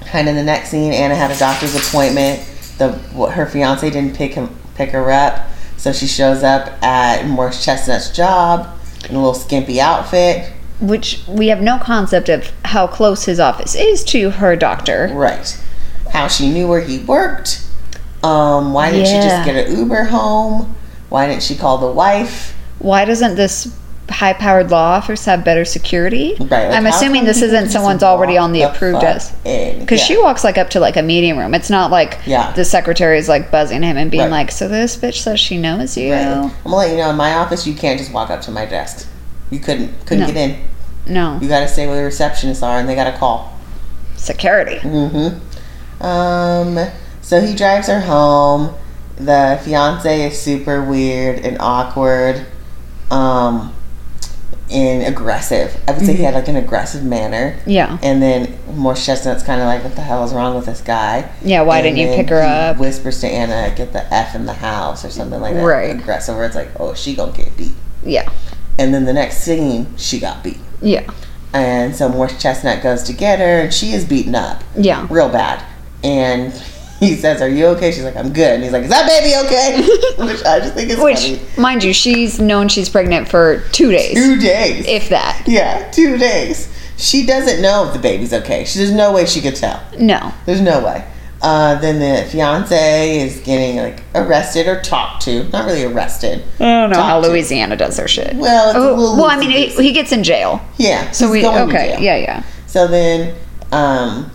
kind 0.02 0.30
of 0.30 0.36
the 0.36 0.44
next 0.44 0.70
scene, 0.70 0.94
Anna 0.94 1.16
had 1.16 1.32
a 1.32 1.38
doctor's 1.38 1.76
appointment. 1.76 2.42
The 2.78 2.94
her 3.30 3.46
fiance 3.46 3.88
didn't 3.90 4.16
pick 4.16 4.34
him 4.34 4.56
pick 4.76 4.92
her 4.92 5.12
up, 5.12 5.48
so 5.80 5.94
she 5.94 6.08
shows 6.08 6.44
up 6.44 6.84
at 6.84 7.26
Morris 7.26 7.64
Chestnut's 7.64 8.10
job 8.10 8.68
in 9.06 9.16
a 9.16 9.18
little 9.18 9.34
skimpy 9.34 9.80
outfit. 9.80 10.52
Which 10.82 11.22
we 11.26 11.48
have 11.48 11.62
no 11.62 11.80
concept 11.80 12.28
of 12.28 12.52
how 12.66 12.86
close 12.86 13.24
his 13.24 13.40
office 13.40 13.76
is 13.76 14.04
to 14.06 14.30
her 14.30 14.58
doctor. 14.58 15.10
Right. 15.14 15.58
How 16.12 16.28
she 16.28 16.52
knew 16.52 16.68
where 16.68 16.82
he 16.82 17.00
worked. 17.00 17.66
Um, 18.24 18.74
why 18.74 18.92
didn't 18.92 19.06
she 19.08 19.14
just 19.14 19.46
get 19.46 19.56
an 19.56 19.78
Uber 19.78 20.04
home? 20.04 20.76
Why 21.08 21.28
didn't 21.28 21.44
she 21.44 21.56
call 21.56 21.78
the 21.78 21.92
wife? 21.92 22.54
Why 22.80 23.06
doesn't 23.06 23.36
this 23.36 23.74
high 24.10 24.34
powered 24.34 24.72
law 24.72 24.96
office 24.96 25.26
have 25.26 25.44
better 25.44 25.64
security? 25.66 26.36
Right. 26.40 26.50
like, 26.68 26.72
I'm 26.78 26.86
assuming 26.86 27.26
this 27.26 27.42
isn't 27.42 27.70
someone's 27.70 28.04
already 28.04 28.38
on 28.38 28.52
the 28.52 28.64
approved 28.64 29.02
fuck 29.02 29.14
list. 29.16 29.44
Because 29.44 30.00
Yeah. 30.00 30.06
she 30.06 30.18
walks 30.18 30.44
like 30.44 30.58
up 30.58 30.70
to 30.72 30.80
like 30.80 30.98
a 30.98 31.02
meeting 31.02 31.38
room. 31.38 31.54
It's 31.54 31.70
not 31.70 31.92
like 31.92 32.20
Yeah. 32.26 32.52
the 32.54 32.66
secretary 32.66 33.18
is 33.18 33.30
like 33.30 33.52
buzzing 33.52 33.84
him 33.84 33.98
and 33.98 34.10
being 34.12 34.24
Right. 34.24 34.32
like, 34.32 34.52
"So 34.52 34.68
this 34.68 34.96
bitch 34.98 35.22
says 35.22 35.40
she 35.40 35.58
knows 35.58 35.96
you." 35.98 36.12
Right. 36.14 36.22
I'm 36.28 36.52
gonna 36.64 36.76
let 36.76 36.92
you 36.92 36.98
know 36.98 37.10
in 37.12 37.16
my 37.16 37.34
office 37.36 37.66
you 37.68 37.74
can't 37.74 37.98
just 38.00 38.12
walk 38.14 38.30
up 38.30 38.42
to 38.44 38.52
my 38.52 38.66
desk. 38.66 39.08
You 39.50 39.60
couldn't 39.60 39.94
couldn't 40.06 40.28
No. 40.28 40.34
get 40.34 40.38
in. 40.38 40.58
No 41.08 41.38
You 41.42 41.48
gotta 41.48 41.68
stay 41.68 41.88
where 41.88 41.96
the 42.04 42.08
receptionists 42.10 42.62
are 42.62 42.78
and 42.80 42.88
they 42.88 42.96
gotta 42.96 43.14
call. 43.18 43.54
security. 44.18 44.80
Mm-hmm. 44.84 46.06
Um, 46.06 46.80
so 47.22 47.42
he 47.42 47.56
drives 47.56 47.88
her 47.88 48.02
home. 48.02 48.72
The 49.18 49.60
fiance 49.64 50.28
is 50.28 50.40
super 50.42 50.82
weird 50.82 51.40
and 51.40 51.58
awkward. 51.60 52.46
Um, 53.12 53.74
in 54.70 55.02
aggressive. 55.02 55.76
I 55.88 55.92
would 55.92 56.06
say 56.06 56.16
he 56.16 56.24
had 56.24 56.34
mm-hmm. 56.34 56.40
like 56.40 56.48
an 56.48 56.56
aggressive 56.56 57.04
manner. 57.04 57.60
Yeah. 57.66 57.98
And 58.04 58.22
then 58.22 58.58
Morris 58.76 59.06
Chestnut's 59.06 59.44
kind 59.44 59.60
of 59.62 59.68
like, 59.68 59.84
what 59.84 59.96
the 59.96 60.02
hell 60.02 60.24
is 60.24 60.34
wrong 60.34 60.56
with 60.56 60.66
this 60.66 60.82
guy? 60.82 61.32
Yeah, 61.44 61.62
why 61.62 61.80
And 61.80 61.96
didn't 61.96 61.98
you 61.98 62.16
pick 62.16 62.30
her 62.30 62.42
he 62.42 62.48
up? 62.48 62.78
Whispers 62.78 63.20
to 63.22 63.28
Anna, 63.28 63.76
get 63.76 63.94
the 63.94 64.14
F 64.14 64.36
in 64.36 64.46
the 64.46 64.54
house 64.54 65.04
or 65.04 65.10
something 65.10 65.42
like 65.42 65.56
that. 65.56 65.64
Right. 65.64 66.00
Aggressive, 66.00 66.36
where 66.36 66.46
it's 66.46 66.56
like, 66.56 66.70
oh, 66.80 66.94
she 66.94 67.16
gonna 67.16 67.32
get 67.32 67.56
beat. 67.58 67.74
Yeah. 68.04 68.32
And 68.78 68.94
then 68.94 69.06
the 69.06 69.14
next 69.14 69.40
scene, 69.40 69.98
she 69.98 70.20
got 70.20 70.44
beat. 70.44 70.60
Yeah. 70.82 71.10
And 71.52 71.96
so 71.96 72.08
Morse 72.08 72.40
Chestnut 72.40 72.84
goes 72.84 73.04
to 73.04 73.14
get 73.14 73.40
her, 73.40 73.62
and 73.62 73.74
she 73.74 73.92
is 73.94 74.06
beaten 74.06 74.36
up 74.36 74.64
Yeah. 74.76 75.08
real 75.10 75.30
bad. 75.30 75.64
And 76.04 76.54
he 77.06 77.16
says, 77.16 77.42
"Are 77.42 77.50
you 77.50 77.68
okay?" 77.68 77.92
She's 77.92 78.04
like, 78.04 78.16
"I'm 78.16 78.32
good." 78.34 78.56
And 78.56 78.64
he's 78.64 78.72
like, 78.72 78.84
"Is 78.84 78.90
that 78.90 79.08
baby 79.08 79.36
okay?" 79.48 79.82
Which 80.26 80.44
I 80.46 80.60
just 80.60 80.74
think 80.74 80.90
is 80.90 81.00
Which, 81.00 81.20
funny. 81.20 81.42
mind 81.58 81.84
you, 81.84 81.94
she's 81.94 82.40
known 82.40 82.68
she's 82.68 82.90
pregnant 82.90 83.28
for 83.30 83.62
two 83.72 83.92
days, 83.92 84.14
Two 84.16 84.38
days. 84.40 84.86
if 84.88 85.10
that. 85.10 85.44
yeah, 85.48 85.90
two 85.92 86.18
days. 86.18 86.68
She 86.98 87.26
doesn't 87.26 87.62
know 87.62 87.86
if 87.88 87.94
the 87.94 88.00
baby's 88.00 88.34
okay. 88.34 88.66
She, 88.66 88.80
there's 88.80 88.92
no 88.92 89.14
way 89.14 89.26
she 89.26 89.40
could 89.40 89.56
tell. 89.56 89.82
No. 89.98 90.34
There's 90.46 90.60
no 90.60 90.84
way. 90.84 91.08
Uh, 91.42 91.80
then 91.80 92.00
the 92.00 92.30
fiance 92.30 93.18
is 93.22 93.40
getting 93.40 93.78
like 93.78 94.04
arrested 94.14 94.68
or 94.68 94.82
talked 94.82 95.22
to. 95.22 95.46
Not 95.52 95.66
really 95.66 95.86
arrested. 95.86 96.44
I 96.60 96.64
don't 96.82 96.90
know 96.90 97.02
how 97.02 97.22
to. 97.22 97.28
Louisiana 97.30 97.78
does 97.78 97.96
their 97.96 98.10
shit. 98.10 98.36
Well, 98.36 98.70
it's 98.72 98.78
a 98.78 98.82
Oh, 98.82 98.94
little 98.96 99.16
well, 99.16 99.28
I 99.28 99.38
mean, 99.40 99.50
he, 99.50 99.68
he 99.70 99.94
gets 99.94 100.12
in 100.12 100.26
jail. 100.26 100.60
Yeah. 100.78 101.10
So 101.12 101.28
he's 101.28 101.32
we 101.32 101.42
going 101.44 101.70
to 101.70 101.74
okay, 101.74 101.92
jail. 101.94 102.02
yeah, 102.02 102.18
yeah. 102.18 102.44
So 102.68 102.88
then, 102.88 103.34
um, 103.72 104.30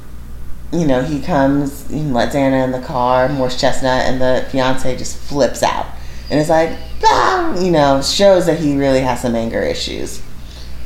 you 0.75 0.87
know, 0.87 1.03
he 1.03 1.21
comes 1.21 1.89
and 1.91 2.13
lets 2.13 2.35
Anna 2.35 2.65
in 2.65 2.73
the 2.73 2.81
car, 2.81 3.29
Morris 3.29 3.61
Chestnut, 3.61 4.07
and 4.07 4.21
the 4.21 4.47
fiance 4.51 4.97
just 4.97 5.17
flips 5.17 5.63
out. 5.63 5.87
And 6.31 6.41
it's 6.41 6.51
like, 6.51 6.77
ah, 7.05 7.59
you 7.61 7.71
know, 7.71 8.03
shows 8.03 8.47
that 8.47 8.59
he 8.59 8.77
really 8.77 9.01
has 9.01 9.23
some 9.23 9.35
anger 9.35 9.61
issues. 9.61 10.23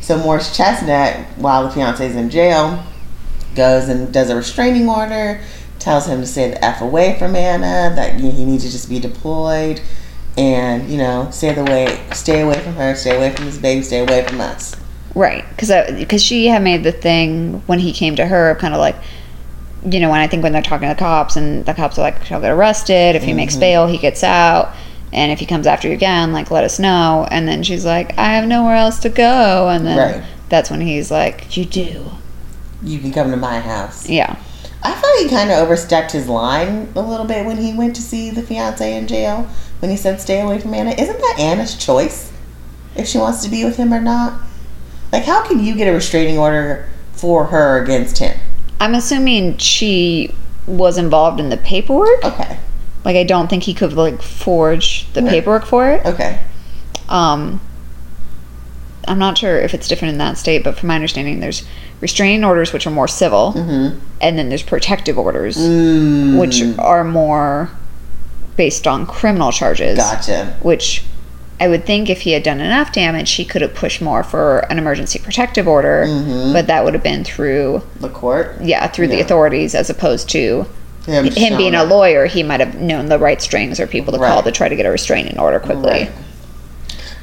So 0.00 0.18
Morris 0.18 0.56
Chestnut, 0.56 1.26
while 1.36 1.64
the 1.64 1.70
fiance's 1.70 2.16
in 2.16 2.30
jail, 2.30 2.84
goes 3.54 3.88
and 3.88 4.12
does 4.12 4.30
a 4.30 4.36
restraining 4.36 4.88
order, 4.88 5.40
tells 5.78 6.06
him 6.06 6.20
to 6.20 6.26
stay 6.26 6.50
the 6.50 6.64
F 6.64 6.80
away 6.80 7.18
from 7.18 7.36
Anna, 7.36 7.94
that 7.94 8.20
he 8.20 8.44
needs 8.44 8.64
to 8.64 8.70
just 8.70 8.88
be 8.88 8.98
deployed, 8.98 9.80
and, 10.36 10.88
you 10.90 10.98
know, 10.98 11.28
stay 11.30 11.54
the 11.54 11.64
way, 11.64 12.00
stay 12.12 12.42
away 12.42 12.58
from 12.60 12.74
her, 12.74 12.94
stay 12.94 13.16
away 13.16 13.30
from 13.30 13.46
this 13.46 13.58
baby, 13.58 13.82
stay 13.82 14.00
away 14.00 14.26
from 14.26 14.40
us. 14.40 14.76
Right, 15.14 15.44
because 15.50 15.70
because 15.96 16.22
she 16.22 16.46
had 16.46 16.62
made 16.62 16.84
the 16.84 16.92
thing 16.92 17.62
when 17.66 17.78
he 17.78 17.92
came 17.92 18.14
to 18.16 18.26
her, 18.26 18.54
kind 18.56 18.74
of 18.74 18.80
like, 18.80 18.96
you 19.84 20.00
know, 20.00 20.10
when 20.10 20.20
I 20.20 20.26
think 20.26 20.42
when 20.42 20.52
they're 20.52 20.62
talking 20.62 20.88
to 20.88 20.94
the 20.94 20.98
cops 20.98 21.36
and 21.36 21.64
the 21.66 21.74
cops 21.74 21.98
are 21.98 22.02
like, 22.02 22.22
he'll 22.24 22.40
get 22.40 22.50
arrested 22.50 23.16
if 23.16 23.22
he 23.22 23.32
makes 23.32 23.54
Mm-hmm. 23.54 23.60
bail, 23.60 23.86
he 23.86 23.98
gets 23.98 24.22
out, 24.24 24.74
and 25.12 25.30
if 25.32 25.38
he 25.38 25.46
comes 25.46 25.66
after 25.66 25.88
you 25.88 25.94
again, 25.94 26.32
like 26.32 26.50
let 26.50 26.64
us 26.64 26.78
know. 26.78 27.26
And 27.30 27.46
then 27.48 27.62
she's 27.62 27.84
like, 27.84 28.16
I 28.18 28.34
have 28.34 28.46
nowhere 28.46 28.76
else 28.76 28.98
to 29.00 29.08
go, 29.08 29.68
and 29.68 29.86
then 29.86 29.96
Right. 30.20 30.24
that's 30.48 30.70
when 30.70 30.80
he's 30.80 31.10
like, 31.10 31.56
you 31.56 31.64
do, 31.64 32.10
You 32.82 32.98
can 32.98 33.12
come 33.12 33.30
to 33.30 33.36
my 33.36 33.60
house. 33.60 34.08
yeah, 34.08 34.36
I 34.82 34.92
thought 34.92 35.16
he 35.18 35.28
kind 35.28 35.50
of 35.50 35.58
overstepped 35.58 36.12
his 36.12 36.28
line 36.28 36.92
a 36.94 37.00
little 37.00 37.26
bit 37.26 37.44
when 37.46 37.56
he 37.58 37.72
went 37.72 37.96
to 37.96 38.02
see 38.02 38.30
the 38.30 38.42
fiance 38.42 38.96
in 38.96 39.06
jail. 39.08 39.48
When 39.80 39.90
he 39.90 39.96
said 39.96 40.20
stay 40.20 40.40
away 40.40 40.58
from 40.60 40.74
Anna, 40.74 40.90
isn't 40.90 41.18
that 41.18 41.36
Anna's 41.38 41.76
choice 41.76 42.32
if 42.96 43.06
she 43.06 43.18
wants 43.18 43.42
to 43.44 43.48
be 43.50 43.64
with 43.64 43.76
him 43.76 43.92
or 43.94 44.00
not? 44.00 44.40
Like, 45.12 45.24
how 45.24 45.44
can 45.46 45.60
you 45.64 45.74
get 45.76 45.86
a 45.88 45.92
restraining 45.92 46.36
order 46.36 46.88
for 47.12 47.46
her 47.46 47.80
against 47.82 48.18
him? 48.18 48.38
I'm 48.80 48.94
assuming 48.94 49.56
she 49.58 50.34
was 50.66 50.98
involved 50.98 51.40
in 51.40 51.48
the 51.48 51.56
paperwork. 51.56 52.24
Okay, 52.24 52.58
Like, 53.04 53.16
I 53.16 53.24
don't 53.24 53.48
think 53.48 53.62
he 53.64 53.74
could 53.74 53.92
like 53.94 54.20
forge 54.22 55.10
the 55.14 55.22
paperwork 55.22 55.64
for 55.66 55.90
it. 55.90 56.04
okay, 56.06 56.40
Um, 57.08 57.60
I'm 59.06 59.18
not 59.18 59.38
sure 59.38 59.58
if 59.58 59.72
it's 59.74 59.88
different 59.88 60.12
in 60.12 60.18
that 60.18 60.36
state, 60.36 60.62
but 60.62 60.76
from 60.78 60.88
my 60.88 60.94
understanding, 60.94 61.40
there's 61.40 61.66
restraining 62.00 62.44
orders 62.44 62.72
which 62.72 62.86
are 62.86 62.90
more 62.90 63.08
civil, 63.08 63.54
mm-hmm. 63.56 63.98
and 64.20 64.38
then 64.38 64.48
there's 64.50 64.62
protective 64.62 65.18
orders 65.18 65.56
Mm, 65.56 66.38
which 66.38 66.62
are 66.78 67.02
more 67.04 67.70
based 68.56 68.86
on 68.86 69.06
criminal 69.06 69.50
charges. 69.52 69.96
gotcha. 69.96 70.56
Which 70.62 71.02
I 71.60 71.66
would 71.68 71.84
think 71.86 72.08
if 72.08 72.20
he 72.20 72.32
had 72.32 72.42
done 72.44 72.60
enough 72.60 72.92
damage, 72.92 73.32
he 73.32 73.44
could 73.44 73.62
have 73.62 73.74
pushed 73.74 74.00
more 74.00 74.22
for 74.22 74.60
an 74.70 74.78
emergency 74.78 75.18
protective 75.18 75.66
order, 75.66 76.04
Mhm. 76.06 76.52
but 76.52 76.68
that 76.68 76.84
would 76.84 76.94
have 76.94 77.02
been 77.02 77.24
through 77.24 77.82
The 78.00 78.08
court, 78.08 78.58
yeah 78.62 78.86
through 78.86 79.08
the 79.08 79.20
authorities 79.20 79.74
as 79.74 79.90
opposed 79.90 80.28
to 80.30 80.66
him, 81.06 81.24
him 81.32 81.56
being 81.56 81.74
a 81.74 81.82
lawyer. 81.84 82.26
He 82.26 82.42
might 82.44 82.60
have 82.60 82.76
known 82.76 83.06
the 83.06 83.18
right 83.18 83.42
strings 83.42 83.80
or 83.80 83.86
people 83.88 84.12
to 84.12 84.18
call 84.18 84.42
to 84.42 84.52
try 84.52 84.68
to 84.68 84.76
get 84.76 84.86
a 84.86 84.90
restraining 84.90 85.38
order 85.38 85.58
quickly. 85.58 85.90
Right. 85.90 86.10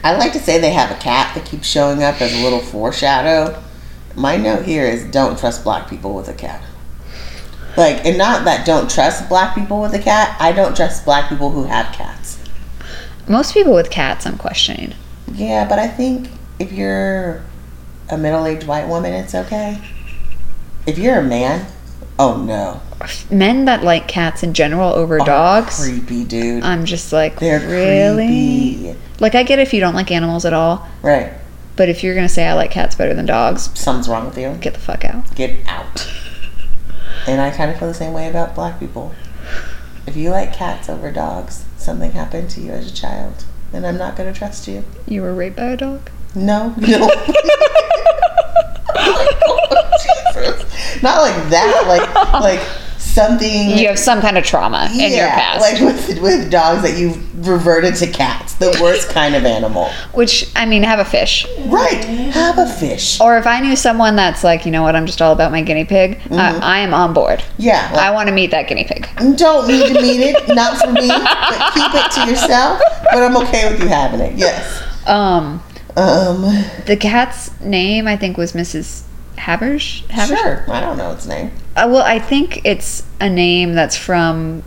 I 0.04 0.18
like 0.18 0.34
to 0.34 0.40
say 0.40 0.60
they 0.60 0.72
have 0.72 0.92
a 0.92 0.96
cat 0.96 1.34
that 1.34 1.46
keeps 1.46 1.68
showing 1.68 2.04
up 2.04 2.22
as 2.22 2.34
a 2.34 2.44
little 2.44 2.60
foreshadow. 2.60 3.56
My 4.16 4.36
note 4.38 4.64
here 4.64 4.86
is 4.86 5.04
don't 5.06 5.38
trust 5.40 5.64
black 5.64 5.90
people 5.90 6.14
with 6.14 6.28
a 6.28 6.34
cat. 6.34 6.62
Like, 7.78 8.06
and 8.06 8.18
not 8.18 8.46
that 8.46 8.66
don't 8.66 8.90
trust 8.90 9.28
black 9.30 9.56
people 9.56 9.82
with 9.82 9.94
a 9.94 10.00
cat. 10.00 10.36
I 10.40 10.52
don't 10.52 10.76
trust 10.76 11.06
black 11.06 11.28
people 11.30 11.52
who 11.52 11.64
have 11.66 11.92
cats. 11.94 12.35
Most 13.28 13.54
people 13.54 13.74
with 13.74 13.90
cats, 13.90 14.26
I'm 14.26 14.38
questioning. 14.38 14.94
Yeah, 15.34 15.68
but 15.68 15.80
I 15.80 15.88
think 15.88 16.30
if 16.60 16.72
you're 16.72 17.44
a 18.10 18.18
middle 18.18 18.46
aged 18.46 18.68
white 18.68 18.88
woman, 18.88 19.14
it's 19.14 19.34
okay. 19.34 19.82
If 20.86 20.98
you're 21.00 21.20
a 21.20 21.24
man, 21.24 21.66
oh 22.20 22.38
no. 22.38 22.82
Men 23.32 23.66
that 23.66 23.84
like 23.84 24.08
cats 24.08 24.44
in 24.44 24.54
general 24.54 24.94
over 24.94 25.20
Are 25.20 25.26
dogs, 25.26 25.84
Creepy, 25.84 26.24
dude. 26.24 26.64
I'm 26.64 26.86
just 26.86 27.12
like, 27.12 27.40
They're 27.40 27.60
really? 27.60 28.76
creepy. 28.84 29.00
Like, 29.20 29.34
I 29.36 29.44
get 29.44 29.60
if 29.60 29.74
you 29.74 29.80
don't 29.80 29.96
like 29.96 30.12
animals 30.12 30.46
at 30.46 30.54
all, 30.54 30.88
Right. 31.02 31.34
but 31.76 31.90
if 31.90 32.04
you're 32.04 32.16
gonna 32.16 32.30
say 32.30 32.48
I 32.48 32.54
like 32.54 32.72
cats 32.72 32.96
better 32.96 33.14
than 33.14 33.26
dogs, 33.26 33.70
Something's 33.78 34.08
wrong 34.08 34.26
with 34.28 34.38
you. 34.38 34.56
get 34.62 34.74
the 34.76 34.80
fuck 34.80 35.04
out. 35.04 35.34
get 35.36 35.68
out. 35.68 36.08
And 37.28 37.42
I 37.42 37.50
kind 37.50 37.72
of 37.72 37.80
feel 37.80 37.88
the 37.88 37.94
same 37.96 38.14
way 38.14 38.30
about 38.30 38.54
black 38.56 38.80
people. 38.80 39.14
If 40.06 40.16
you 40.16 40.30
like 40.30 40.54
cats 40.54 40.90
over 40.90 41.12
dogs, 41.12 41.65
something 41.86 42.12
happened 42.12 42.50
to 42.50 42.62
you 42.62 42.72
as 42.72 42.92
a 42.92 42.94
child, 42.94 43.46
and 43.72 43.86
I'm 43.86 43.98
not 43.98 44.18
going 44.18 44.32
to 44.32 44.38
trust 44.38 44.68
you. 44.68 44.84
You 45.08 45.22
were 45.22 45.34
raped 45.34 45.56
by 45.56 45.66
a 45.66 45.78
dog? 45.78 46.10
No, 46.34 46.74
no. 46.78 47.08
Jesus. 47.08 47.42
Not 51.04 51.22
like 51.22 51.50
that. 51.50 51.86
Like, 51.88 52.32
like 52.42 52.85
something. 53.16 53.70
You 53.78 53.88
have 53.88 53.98
some 54.00 54.22
kind 54.22 54.38
of 54.38 54.44
trauma 54.44 54.90
in 54.94 55.12
your 55.14 55.28
past. 55.28 55.62
like 55.62 55.80
with 55.82 56.20
with 56.22 56.52
dogs 56.52 56.84
that 56.84 56.98
you 56.98 57.14
reverted 57.38 57.96
to 57.96 58.08
cats, 58.08 58.54
the 58.56 58.78
worst 58.82 59.10
kind 59.10 59.36
of 59.36 59.46
animal. 59.46 59.90
which, 60.14 60.52
I 60.56 60.66
mean, 60.66 60.84
have 60.84 61.00
a 61.00 61.06
fish. 61.06 61.46
Right? 61.66 62.04
Have 62.34 62.58
a 62.58 62.68
fish. 62.68 63.20
Or 63.22 63.38
if 63.38 63.46
I 63.48 63.60
knew 63.62 63.76
someone 63.76 64.16
that's 64.16 64.44
like, 64.44 64.66
you 64.66 64.72
know 64.72 64.84
what, 64.84 64.96
I'm 64.96 65.06
just 65.06 65.22
all 65.22 65.32
about 65.34 65.52
my 65.52 65.62
guinea 65.62 65.86
pig, 65.86 66.20
Mm-hmm. 66.20 66.34
I, 66.64 66.78
I 66.78 66.80
am 66.80 66.94
on 66.94 67.14
board. 67.14 67.44
Yeah. 67.58 67.92
I 67.96 68.12
want 68.12 68.28
to 68.30 68.36
meet 68.36 68.52
that 68.52 68.68
guinea 68.68 68.84
pig. 68.86 69.08
Don't 69.38 69.68
need 69.68 69.88
to 69.94 70.02
meet 70.02 70.22
it, 70.22 70.48
not 70.56 70.78
for 70.82 70.92
me, 70.92 71.08
but 71.08 71.74
keep 71.74 71.94
it 71.94 72.12
to 72.12 72.30
yourself. 72.30 72.82
But 73.12 73.24
I'm 73.24 73.38
okay 73.48 73.72
with 73.72 73.82
you 73.82 73.88
having 73.88 74.20
it. 74.22 74.34
Yes. 74.36 74.82
Um, 75.08 75.62
Um. 75.96 76.42
the 76.88 76.98
cat's 77.00 77.52
name, 77.62 78.08
I 78.08 78.18
think, 78.18 78.38
was 78.38 78.54
Mrs. 78.54 79.04
Habersh. 79.38 80.04
Habersh? 80.04 80.38
Sure. 80.38 80.66
I 80.72 80.80
don't 80.80 80.98
know 80.98 81.12
its 81.12 81.26
name. 81.26 81.52
Uh, 81.76 81.88
well, 81.90 82.04
I 82.04 82.20
think 82.20 82.66
it's 82.66 83.04
a 83.20 83.30
name 83.30 83.74
that's 83.74 83.98
from, 83.98 84.64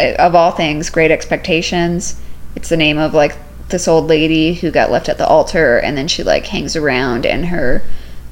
of 0.00 0.34
all 0.34 0.52
things, 0.52 0.90
Great 0.90 1.10
Expectations. 1.10 2.20
It's 2.56 2.68
the 2.68 2.76
name 2.76 2.98
of 2.98 3.14
like 3.14 3.36
this 3.68 3.88
old 3.88 4.06
lady 4.06 4.54
who 4.54 4.70
got 4.70 4.90
left 4.90 5.08
at 5.08 5.18
the 5.18 5.26
altar, 5.26 5.78
and 5.78 5.96
then 5.96 6.08
she 6.08 6.22
like 6.22 6.46
hangs 6.46 6.76
around 6.76 7.26
in 7.26 7.44
her 7.44 7.82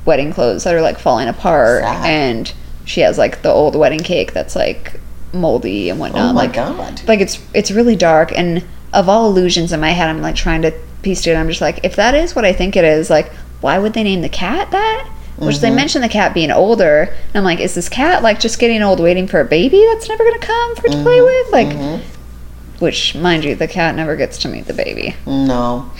wedding 0.05 0.32
clothes 0.32 0.64
that 0.64 0.74
are 0.74 0.82
like 0.82 0.99
falling 0.99 1.28
apart, 1.28 1.82
Sad. 1.82 2.07
and 2.07 2.55
she 2.84 3.01
has 3.01 3.18
like 3.18 3.43
the 3.43 3.51
old 3.51 3.74
wedding 3.74 4.01
cake 4.01 4.32
that's 4.32 4.55
like 4.55 5.01
moldy 5.32 5.88
and 5.88 5.99
whatnot. 5.99 6.30
Oh 6.30 6.32
my 6.32 6.43
like, 6.43 6.53
god. 6.53 7.03
like 7.09 7.20
it's 7.20 7.40
it's 7.55 7.70
really 7.70 7.97
dark, 7.97 8.36
and 8.36 8.64
of 8.93 9.09
all 9.09 9.26
illusions 9.26 9.72
in 9.72 9.80
my 9.80 9.90
head, 9.90 10.09
I'm 10.09 10.20
like 10.20 10.36
trying 10.36 10.62
to 10.62 10.72
piece 11.03 11.26
it. 11.26 11.34
I'm 11.34 11.49
just 11.49 11.61
like, 11.61 11.80
if 11.82 11.97
that 11.97 12.14
is 12.14 12.34
what 12.34 12.45
I 12.45 12.53
think 12.53 12.76
it 12.76 12.84
is, 12.84 13.11
like, 13.11 13.32
why 13.62 13.78
would 13.78 13.94
they 13.94 14.02
name 14.02 14.20
the 14.20 14.28
cat 14.28 14.70
that? 14.70 15.10
Which 15.38 15.58
they 15.58 15.68
mm-hmm. 15.68 15.76
mentioned 15.76 16.04
the 16.04 16.10
cat 16.10 16.34
being 16.34 16.50
older, 16.50 17.04
and 17.04 17.36
I'm 17.36 17.42
like, 17.42 17.58
is 17.58 17.74
this 17.74 17.88
cat 17.88 18.22
like 18.22 18.38
just 18.38 18.58
getting 18.58 18.82
old, 18.82 19.00
waiting 19.00 19.26
for 19.26 19.40
a 19.40 19.44
baby 19.44 19.82
that's 19.92 20.08
never 20.08 20.22
gonna 20.22 20.38
come 20.38 20.76
for 20.76 20.86
it 20.86 20.92
to 20.92 21.02
play 21.02 21.18
mm-hmm. 21.18 21.24
with? 21.24 21.52
Like, 21.52 21.68
mm-hmm. 21.68 22.84
which, 22.84 23.14
mind 23.14 23.44
you, 23.44 23.54
the 23.54 23.66
cat 23.66 23.96
never 23.96 24.14
gets 24.14 24.36
to 24.38 24.48
meet 24.48 24.66
the 24.66 24.74
baby. 24.74 25.16
No. 25.26 25.90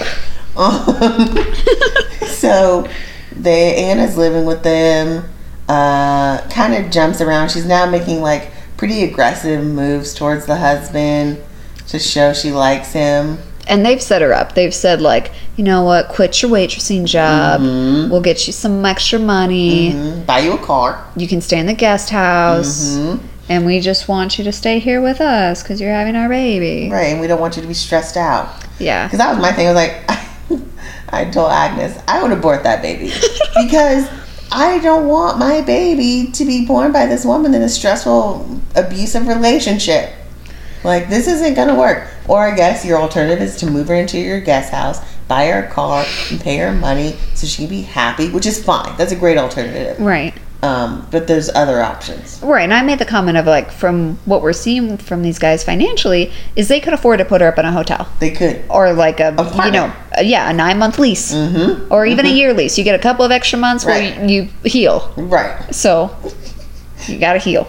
So 2.43 2.89
they 3.37 3.77
Anna's 3.77 4.17
living 4.17 4.47
with 4.47 4.65
them. 4.65 5.31
Uh, 5.69 6.39
kind 6.49 6.75
of 6.75 6.91
jumps 6.91 7.21
around. 7.21 7.53
She's 7.53 7.65
now 7.65 7.89
making 7.89 8.21
like 8.21 8.51
pretty 8.77 9.05
aggressive 9.05 9.65
moves 9.65 10.13
towards 10.13 10.47
the 10.47 10.57
husband 10.57 11.41
to 11.87 12.01
show 12.01 12.33
she 12.33 12.51
likes 12.51 12.93
him. 12.93 13.39
And 13.69 13.87
they've 13.87 14.03
set 14.03 14.23
her 14.23 14.33
up. 14.33 14.55
They've 14.55 14.75
said 14.75 15.01
like, 15.01 15.31
you 15.57 15.65
know 15.65 15.85
what, 15.85 16.09
quit 16.09 16.43
your 16.43 16.51
waitressing 16.51 17.05
job. 17.05 17.61
We'll 18.11 18.21
get 18.21 18.47
you 18.47 18.53
some 18.53 18.85
extra 18.85 19.19
money. 19.19 19.93
Mhm. 19.93 20.27
Buy 20.27 20.41
you 20.41 20.53
a 20.55 20.59
car. 20.59 21.05
You 21.17 21.29
can 21.29 21.41
stay 21.41 21.59
in 21.59 21.67
the 21.67 21.75
guest 21.75 22.11
house. 22.11 22.97
And 23.49 23.67
we 23.67 23.81
just 23.81 24.09
want 24.09 24.39
you 24.39 24.45
to 24.45 24.53
stay 24.53 24.79
here 24.79 25.01
with 25.01 25.21
us 25.21 25.63
because 25.63 25.81
you're 25.81 25.93
having 25.93 26.17
our 26.17 26.29
baby. 26.29 26.89
Right, 26.91 27.09
and 27.13 27.21
we 27.21 27.27
don't 27.27 27.41
want 27.41 27.57
you 27.57 27.63
to 27.63 27.69
be 27.69 27.75
stressed 27.75 28.17
out. 28.17 28.49
Yeah. 28.79 29.07
Because 29.07 29.19
that 29.19 29.31
was 29.31 29.39
my 29.43 29.53
thing. 29.53 29.67
I 29.67 29.73
was 29.73 29.77
like, 29.77 30.63
I 31.11 31.25
told 31.27 31.53
Agnes 31.53 31.99
I 32.09 32.23
would 32.23 32.33
abort 32.33 32.63
that 32.63 32.81
baby 32.83 33.13
because 33.67 34.09
I 34.51 34.79
don't 34.79 35.07
want 35.09 35.39
my 35.39 35.61
baby 35.61 36.31
to 36.33 36.45
be 36.45 36.65
born 36.67 36.93
by 36.93 37.07
this 37.07 37.25
woman 37.25 37.53
in 37.55 37.63
a 37.63 37.69
stressful, 37.69 38.61
abusive 38.75 39.27
relationship. 39.27 40.13
Like 40.85 41.09
this 41.09 41.29
isn't 41.29 41.55
gonna 41.55 41.75
work. 41.79 42.09
Or 42.29 42.41
I 42.41 42.55
guess 42.55 42.85
your 42.85 42.99
alternative 43.01 43.41
is 43.43 43.57
to 43.59 43.67
move 43.71 43.89
her 43.89 43.95
into 43.95 44.19
your 44.19 44.41
guest 44.41 44.73
house, 44.73 45.01
buy 45.29 45.47
her 45.49 45.65
a 45.65 45.71
car, 45.71 46.05
and 46.31 46.41
pay 46.41 46.57
her 46.59 46.73
money 46.73 47.17
so 47.35 47.47
she 47.47 47.63
can 47.63 47.69
be 47.71 47.83
happy, 47.83 48.31
which 48.31 48.47
is 48.47 48.63
fine. 48.63 48.97
That's 48.97 49.13
a 49.13 49.17
great 49.17 49.39
alternative. 49.39 49.99
Right. 50.01 50.35
Um, 50.65 51.09
but 51.11 51.27
there's 51.27 51.49
other 51.49 51.81
options. 51.83 52.41
Right, 52.41 52.63
and 52.63 52.73
I 52.73 52.83
made 52.83 53.01
the 53.01 53.05
comment 53.05 53.37
of 53.37 53.47
like 53.47 53.73
from 53.73 54.17
what 54.27 54.43
we're 54.43 54.53
seeing 54.53 54.97
from 54.97 55.23
these 55.23 55.37
guys 55.41 55.65
financially 55.65 56.31
is 56.55 56.69
they 56.69 56.79
could 56.79 56.93
afford 56.93 57.19
to 57.19 57.25
put 57.25 57.41
her 57.41 57.49
up 57.49 57.59
in 57.59 57.65
a 57.65 57.73
hotel 57.73 58.09
They 58.21 58.31
could. 58.31 58.63
or 58.71 58.93
like 58.93 59.19
a 59.19 59.35
you 59.65 59.73
know 59.73 59.93
a, 60.13 60.23
yeah 60.23 60.49
a 60.49 60.53
nine 60.53 60.79
month 60.79 61.01
lease 61.01 61.35
Mm-hmm. 61.35 61.93
or 61.93 62.07
even 62.07 62.27
a 62.27 62.29
year 62.29 62.55
lease. 62.55 62.79
You 62.79 62.85
get 62.85 62.95
a 62.95 63.03
couple 63.03 63.25
of 63.25 63.33
extra 63.33 63.59
months 63.59 63.85
Right. 63.85 64.17
where 64.17 64.29
you, 64.29 64.43
you 64.65 64.71
heal. 64.71 65.13
Right. 65.17 65.75
So 65.75 66.17
you 67.09 67.19
gotta 67.19 67.41
heal. 67.41 67.67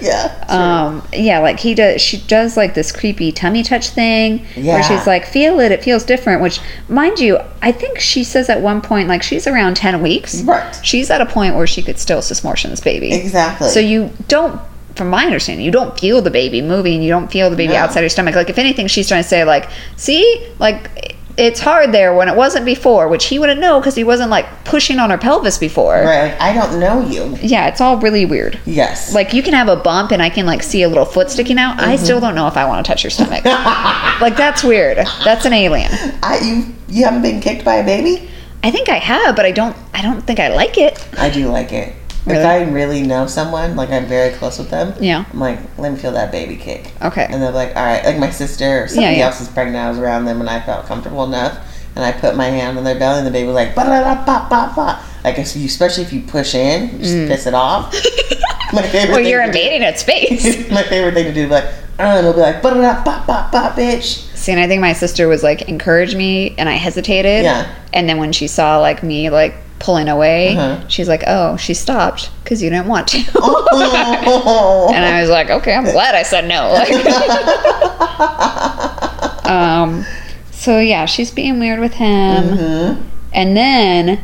Yeah. 0.00 0.44
Um, 0.48 1.06
yeah, 1.12 1.38
like 1.38 1.58
he 1.58 1.74
does. 1.74 2.00
She 2.00 2.18
does 2.18 2.56
like 2.56 2.74
this 2.74 2.92
creepy 2.92 3.32
tummy 3.32 3.62
touch 3.62 3.90
thing 3.90 4.46
yeah. 4.56 4.74
where 4.74 4.82
she's 4.82 5.06
like, 5.06 5.26
"Feel 5.26 5.60
it. 5.60 5.72
It 5.72 5.82
feels 5.82 6.04
different." 6.04 6.42
Which, 6.42 6.60
mind 6.88 7.18
you, 7.18 7.38
I 7.62 7.72
think 7.72 7.98
she 7.98 8.24
says 8.24 8.48
at 8.48 8.60
one 8.60 8.80
point 8.80 9.08
like 9.08 9.22
she's 9.22 9.46
around 9.46 9.76
ten 9.76 10.02
weeks. 10.02 10.42
Right. 10.42 10.78
She's 10.82 11.10
at 11.10 11.20
a 11.20 11.26
point 11.26 11.54
where 11.54 11.66
she 11.66 11.82
could 11.82 11.98
still 11.98 12.22
susmortion 12.22 12.70
this 12.70 12.80
baby. 12.80 13.12
Exactly. 13.12 13.68
So 13.68 13.80
you 13.80 14.10
don't, 14.28 14.60
from 14.94 15.08
my 15.10 15.24
understanding, 15.24 15.64
you 15.64 15.72
don't 15.72 15.98
feel 15.98 16.20
the 16.22 16.30
baby 16.30 16.62
moving. 16.62 17.02
You 17.02 17.08
don't 17.10 17.30
feel 17.30 17.50
the 17.50 17.56
baby 17.56 17.72
No. 17.72 17.80
outside 17.80 18.00
your 18.00 18.08
stomach. 18.08 18.34
Like 18.34 18.50
if 18.50 18.58
anything, 18.58 18.86
she's 18.88 19.08
trying 19.08 19.22
to 19.22 19.28
say 19.28 19.44
like, 19.44 19.68
"See, 19.96 20.46
like." 20.58 21.15
It's 21.36 21.60
hard 21.60 21.92
there 21.92 22.14
when 22.14 22.28
it 22.28 22.36
wasn't 22.36 22.64
before, 22.64 23.08
which 23.08 23.26
he 23.26 23.38
wouldn't 23.38 23.60
know 23.60 23.78
because 23.78 23.94
he 23.94 24.04
wasn't 24.04 24.30
like 24.30 24.46
pushing 24.64 24.98
on 24.98 25.10
her 25.10 25.18
pelvis 25.18 25.58
before. 25.58 25.94
right. 25.94 26.34
I 26.40 26.54
don't 26.54 26.80
know 26.80 27.00
you. 27.06 27.36
Yeah, 27.42 27.68
it's 27.68 27.80
all 27.80 27.98
really 27.98 28.24
weird. 28.24 28.58
Yes. 28.64 29.12
Like 29.14 29.34
you 29.34 29.42
can 29.42 29.52
have 29.52 29.68
a 29.68 29.76
bump 29.76 30.12
and 30.12 30.22
I 30.22 30.30
can 30.30 30.46
like 30.46 30.62
see 30.62 30.82
a 30.82 30.88
little 30.88 31.04
foot 31.04 31.30
sticking 31.30 31.58
out. 31.58 31.78
I 31.78 31.96
still 31.96 32.20
don't 32.20 32.34
know 32.34 32.46
if 32.46 32.56
I 32.56 32.64
want 32.66 32.84
to 32.86 32.90
touch 32.90 33.04
your 33.04 33.10
stomach. 33.10 33.44
like 34.20 34.36
that's 34.36 34.64
weird. 34.64 34.96
That's 35.24 35.44
an 35.44 35.52
alien. 35.52 35.90
I 36.22 36.38
you 36.42 36.74
you 36.88 37.04
haven't 37.04 37.22
been 37.22 37.40
kicked 37.40 37.64
by 37.64 37.74
a 37.76 37.84
baby? 37.84 38.30
I 38.64 38.70
think 38.70 38.88
I 38.88 38.96
have, 38.96 39.36
but 39.36 39.44
I 39.44 39.52
don't. 39.52 39.76
I 39.94 40.02
don't 40.02 40.22
think 40.22 40.40
I 40.40 40.48
like 40.48 40.76
it. 40.78 41.06
I 41.18 41.30
do 41.30 41.48
like 41.48 41.72
it. 41.72 41.94
Really? 42.26 42.40
If 42.40 42.46
I 42.46 42.62
really 42.70 43.02
know 43.02 43.26
someone, 43.26 43.76
like 43.76 43.90
I'm 43.90 44.06
very 44.06 44.34
close 44.34 44.58
with 44.58 44.68
them, 44.68 44.94
Yeah. 45.00 45.24
I'm 45.32 45.38
like, 45.38 45.60
let 45.78 45.92
me 45.92 45.98
feel 45.98 46.12
that 46.12 46.32
baby 46.32 46.56
kick. 46.56 46.92
Okay. 47.00 47.26
And 47.30 47.40
they're 47.40 47.52
like, 47.52 47.76
all 47.76 47.84
right, 47.84 48.04
like 48.04 48.18
my 48.18 48.30
sister 48.30 48.84
or 48.84 48.88
somebody 48.88 49.18
yeah. 49.18 49.26
else 49.26 49.40
is 49.40 49.48
pregnant. 49.48 49.76
I 49.76 49.88
was 49.88 49.98
around 49.98 50.24
them 50.24 50.40
and 50.40 50.50
I 50.50 50.60
felt 50.60 50.86
comfortable 50.86 51.24
enough. 51.24 51.58
And 51.94 52.04
I 52.04 52.12
put 52.12 52.36
my 52.36 52.46
hand 52.46 52.76
on 52.78 52.84
their 52.84 52.98
belly 52.98 53.18
and 53.18 53.26
the 53.26 53.30
baby 53.30 53.46
was 53.46 53.54
like, 53.54 53.74
ba 53.74 53.84
da 53.84 54.02
da 54.02 54.24
ba 54.24 54.46
ba 54.50 54.72
ba. 54.74 55.02
Like, 55.24 55.38
if 55.38 55.56
you, 55.56 55.66
especially 55.66 56.02
if 56.02 56.12
you 56.12 56.22
push 56.22 56.54
in, 56.54 56.98
just 57.00 57.14
piss 57.28 57.46
it 57.46 57.54
off. 57.54 57.92
my 58.72 58.82
favorite 58.82 59.06
Mm. 59.06 59.10
Well, 59.12 59.20
you're 59.20 59.42
invading 59.42 59.82
its 59.82 60.02
space. 60.02 60.70
my 60.70 60.82
favorite 60.82 61.14
thing 61.14 61.24
to 61.26 61.32
do, 61.32 61.46
like, 61.46 61.64
uh, 61.98 62.02
and 62.02 62.26
they'll 62.26 62.34
be 62.34 62.40
like, 62.40 62.60
ba 62.60 62.70
da 62.70 62.80
da 62.80 63.04
ba 63.04 63.24
ba 63.26 63.48
ba, 63.50 63.74
bitch. 63.80 64.26
See, 64.34 64.52
and 64.52 64.60
I 64.60 64.66
think 64.66 64.80
my 64.80 64.92
sister 64.92 65.28
was 65.28 65.42
like 65.42 65.62
encouraged 65.62 66.16
me, 66.16 66.54
and 66.58 66.68
I 66.68 66.74
hesitated. 66.74 67.44
Yeah. 67.44 67.74
And 67.92 68.08
then 68.08 68.18
when 68.18 68.32
she 68.32 68.46
saw 68.46 68.78
like 68.78 69.02
me 69.02 69.30
like 69.30 69.54
pulling 69.78 70.08
away, 70.08 70.56
Uh-huh. 70.56 70.88
she's 70.88 71.08
like, 71.08 71.22
"Oh, 71.26 71.56
she 71.56 71.74
stopped 71.74 72.30
because 72.42 72.62
you 72.62 72.70
didn't 72.70 72.86
want 72.88 73.08
to." 73.08 73.22
Oh. 73.36 74.90
and 74.94 75.04
I 75.04 75.20
was 75.20 75.30
like, 75.30 75.50
"Okay, 75.50 75.74
I'm 75.74 75.84
glad 75.84 76.14
I 76.14 76.22
said 76.22 76.46
no." 76.48 76.72
Like, 76.72 76.90
um, 79.46 80.04
so 80.50 80.78
yeah, 80.80 81.04
she's 81.06 81.30
being 81.30 81.58
weird 81.58 81.80
with 81.80 81.94
him, 81.94 82.44
Mhm. 82.58 83.02
and 83.32 83.56
then 83.56 84.20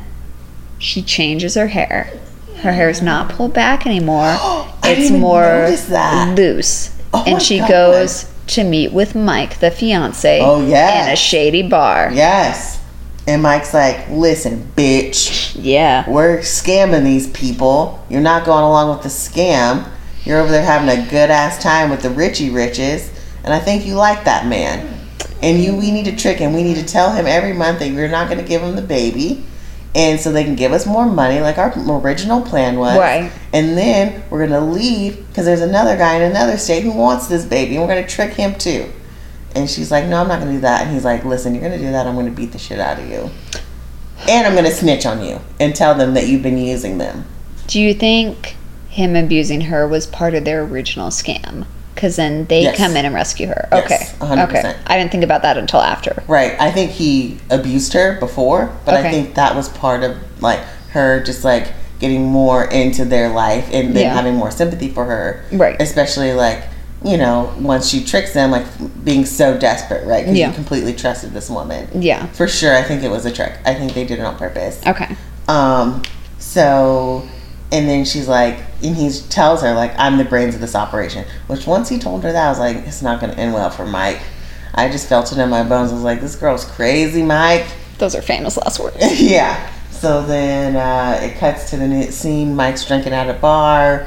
she 0.78 1.02
changes 1.02 1.54
her 1.54 1.68
hair. 1.68 2.10
Her 2.62 2.72
hair 2.72 2.90
is 2.90 3.02
not 3.02 3.28
pulled 3.30 3.54
back 3.54 3.86
anymore. 3.86 4.36
It's 4.84 5.10
more 5.12 5.68
loose, 6.36 6.90
Oh 7.14 7.22
and 7.26 7.40
she 7.40 7.58
God. 7.60 7.68
goes 7.68 8.26
to 8.48 8.64
meet 8.64 8.92
with 8.92 9.14
Mike, 9.14 9.60
the 9.60 9.70
fiance, 9.70 10.40
Oh, 10.42 10.66
yes. 10.66 11.06
in 11.06 11.12
a 11.12 11.16
shady 11.16 11.62
bar. 11.62 12.10
Yes. 12.12 12.80
And 13.26 13.42
Mike's 13.42 13.72
like, 13.72 14.08
listen, 14.10 14.70
bitch, 14.76 15.52
Yeah. 15.54 16.08
we're 16.10 16.38
scamming 16.38 17.04
these 17.04 17.28
people. 17.28 18.04
You're 18.08 18.20
not 18.20 18.44
going 18.44 18.64
along 18.64 18.90
with 18.90 19.02
the 19.02 19.08
scam. 19.08 19.86
You're 20.24 20.40
over 20.40 20.50
there 20.50 20.64
having 20.64 20.88
a 20.88 21.08
good 21.08 21.30
ass 21.30 21.62
time 21.62 21.90
with 21.90 22.02
the 22.02 22.10
Richie 22.10 22.50
Riches. 22.50 23.10
And 23.44 23.54
I 23.54 23.58
think 23.60 23.86
you 23.86 23.94
like 23.94 24.24
that 24.24 24.46
man. 24.46 24.88
And 25.40 25.60
you 25.62 25.74
we 25.76 25.90
need 25.90 26.04
to 26.06 26.16
trick 26.16 26.38
him. 26.38 26.52
We 26.52 26.62
need 26.62 26.76
to 26.76 26.84
tell 26.84 27.12
him 27.12 27.26
every 27.26 27.52
month 27.52 27.80
that 27.80 27.92
we're 27.92 28.08
not 28.08 28.28
gonna 28.28 28.42
give 28.42 28.62
him 28.62 28.76
the 28.76 28.82
baby. 28.82 29.44
And 29.94 30.18
so 30.18 30.32
they 30.32 30.42
can 30.44 30.54
give 30.54 30.72
us 30.72 30.86
more 30.86 31.06
money 31.06 31.40
like 31.40 31.58
our 31.58 31.72
original 31.76 32.40
plan 32.40 32.78
was. 32.78 32.96
Right. 32.98 33.30
And 33.52 33.76
then 33.76 34.22
we're 34.30 34.46
gonna 34.46 34.64
leave 34.64 35.28
because 35.28 35.44
there's 35.44 35.60
another 35.60 35.96
guy 35.96 36.14
in 36.16 36.22
another 36.22 36.56
state 36.56 36.82
who 36.82 36.92
wants 36.92 37.26
this 37.26 37.44
baby 37.44 37.76
and 37.76 37.82
we're 37.82 37.94
gonna 37.94 38.06
trick 38.06 38.32
him 38.34 38.54
too. 38.54 38.86
And 39.54 39.68
she's 39.68 39.90
like, 39.90 40.06
No, 40.06 40.20
I'm 40.20 40.28
not 40.28 40.40
gonna 40.40 40.52
do 40.52 40.60
that. 40.60 40.82
And 40.82 40.92
he's 40.94 41.04
like, 41.04 41.24
Listen, 41.24 41.54
you're 41.54 41.62
gonna 41.62 41.78
do 41.78 41.90
that, 41.92 42.06
I'm 42.06 42.14
gonna 42.14 42.30
beat 42.30 42.52
the 42.52 42.58
shit 42.58 42.78
out 42.78 42.98
of 42.98 43.08
you. 43.08 43.30
And 44.28 44.46
I'm 44.46 44.54
gonna 44.54 44.70
snitch 44.70 45.04
on 45.06 45.24
you 45.24 45.40
and 45.60 45.74
tell 45.74 45.94
them 45.94 46.14
that 46.14 46.28
you've 46.28 46.42
been 46.42 46.58
using 46.58 46.98
them. 46.98 47.24
Do 47.66 47.80
you 47.80 47.94
think 47.94 48.56
him 48.88 49.16
abusing 49.16 49.62
her 49.62 49.86
was 49.88 50.06
part 50.06 50.34
of 50.34 50.44
their 50.44 50.62
original 50.62 51.08
scam? 51.08 51.66
Because 51.94 52.16
then 52.16 52.46
they 52.46 52.62
Yes. 52.62 52.76
come 52.76 52.96
in 52.96 53.04
and 53.04 53.14
rescue 53.14 53.46
her. 53.48 53.68
Yes, 53.72 53.84
okay. 53.84 54.26
100%. 54.26 54.48
Okay. 54.48 54.74
I 54.86 54.96
didn't 54.98 55.12
think 55.12 55.24
about 55.24 55.42
that 55.42 55.56
until 55.58 55.80
after. 55.80 56.22
Right. 56.26 56.54
I 56.60 56.70
think 56.70 56.90
he 56.90 57.38
abused 57.50 57.92
her 57.92 58.18
before, 58.18 58.70
but 58.84 58.94
Okay. 58.94 59.08
I 59.08 59.10
think 59.10 59.34
that 59.34 59.54
was 59.54 59.68
part 59.68 60.02
of 60.02 60.16
like 60.40 60.60
her 60.90 61.22
just 61.22 61.44
like 61.44 61.68
getting 61.98 62.24
more 62.24 62.64
into 62.64 63.04
their 63.04 63.28
life 63.28 63.68
and 63.72 63.94
then 63.94 64.04
Yeah. 64.04 64.14
having 64.14 64.34
more 64.34 64.50
sympathy 64.50 64.88
for 64.88 65.04
her. 65.04 65.44
Right. 65.52 65.80
Especially 65.80 66.32
like, 66.32 66.62
you 67.04 67.16
know, 67.16 67.52
once 67.58 67.88
she 67.88 68.04
tricks 68.04 68.32
them, 68.32 68.50
like 68.50 68.64
being 69.04 69.24
so 69.24 69.58
desperate, 69.58 70.06
right? 70.06 70.22
Because 70.24 70.36
Yeah. 70.38 70.48
you 70.48 70.54
completely 70.54 70.94
trusted 70.94 71.32
this 71.32 71.50
woman. 71.50 71.88
Yeah. 72.00 72.26
For 72.28 72.46
sure, 72.46 72.76
I 72.76 72.82
think 72.82 73.02
it 73.02 73.10
was 73.10 73.24
a 73.26 73.32
trick. 73.32 73.58
I 73.64 73.74
think 73.74 73.94
they 73.94 74.04
did 74.04 74.18
it 74.18 74.24
on 74.24 74.36
purpose. 74.36 74.80
Okay. 74.86 75.16
Um, 75.48 76.02
so, 76.38 77.26
and 77.72 77.88
then 77.88 78.04
she's 78.04 78.28
like, 78.28 78.58
and 78.82 78.94
he 78.96 79.10
tells 79.30 79.62
her, 79.62 79.72
like, 79.74 79.92
I'm 79.98 80.18
the 80.18 80.24
brains 80.24 80.54
of 80.54 80.60
this 80.60 80.74
operation. 80.74 81.24
Which 81.46 81.66
once 81.66 81.88
he 81.88 81.98
told 81.98 82.22
her 82.24 82.32
that, 82.32 82.46
I 82.46 82.48
was 82.50 82.58
like, 82.58 82.76
it's 82.86 83.02
not 83.02 83.20
going 83.20 83.32
to 83.32 83.38
end 83.38 83.52
well 83.54 83.70
for 83.70 83.86
Mike. 83.86 84.20
I 84.74 84.88
just 84.88 85.08
felt 85.08 85.30
it 85.32 85.38
in 85.38 85.48
my 85.50 85.62
bones. 85.64 85.90
I 85.90 85.94
was 85.94 86.02
like, 86.04 86.20
this 86.20 86.36
girl's 86.36 86.64
crazy, 86.64 87.22
Mike. 87.22 87.66
Those 87.98 88.14
are 88.14 88.22
famous 88.22 88.56
last 88.56 88.78
words. 88.80 88.96
yeah. 89.20 89.70
So 89.90 90.22
then 90.24 90.76
uh, 90.76 91.20
it 91.22 91.36
cuts 91.38 91.70
to 91.70 91.76
the 91.76 91.86
ne- 91.86 92.10
scene. 92.10 92.56
Mike's 92.56 92.84
drinking 92.86 93.12
at 93.12 93.28
a 93.28 93.34
bar. 93.38 94.06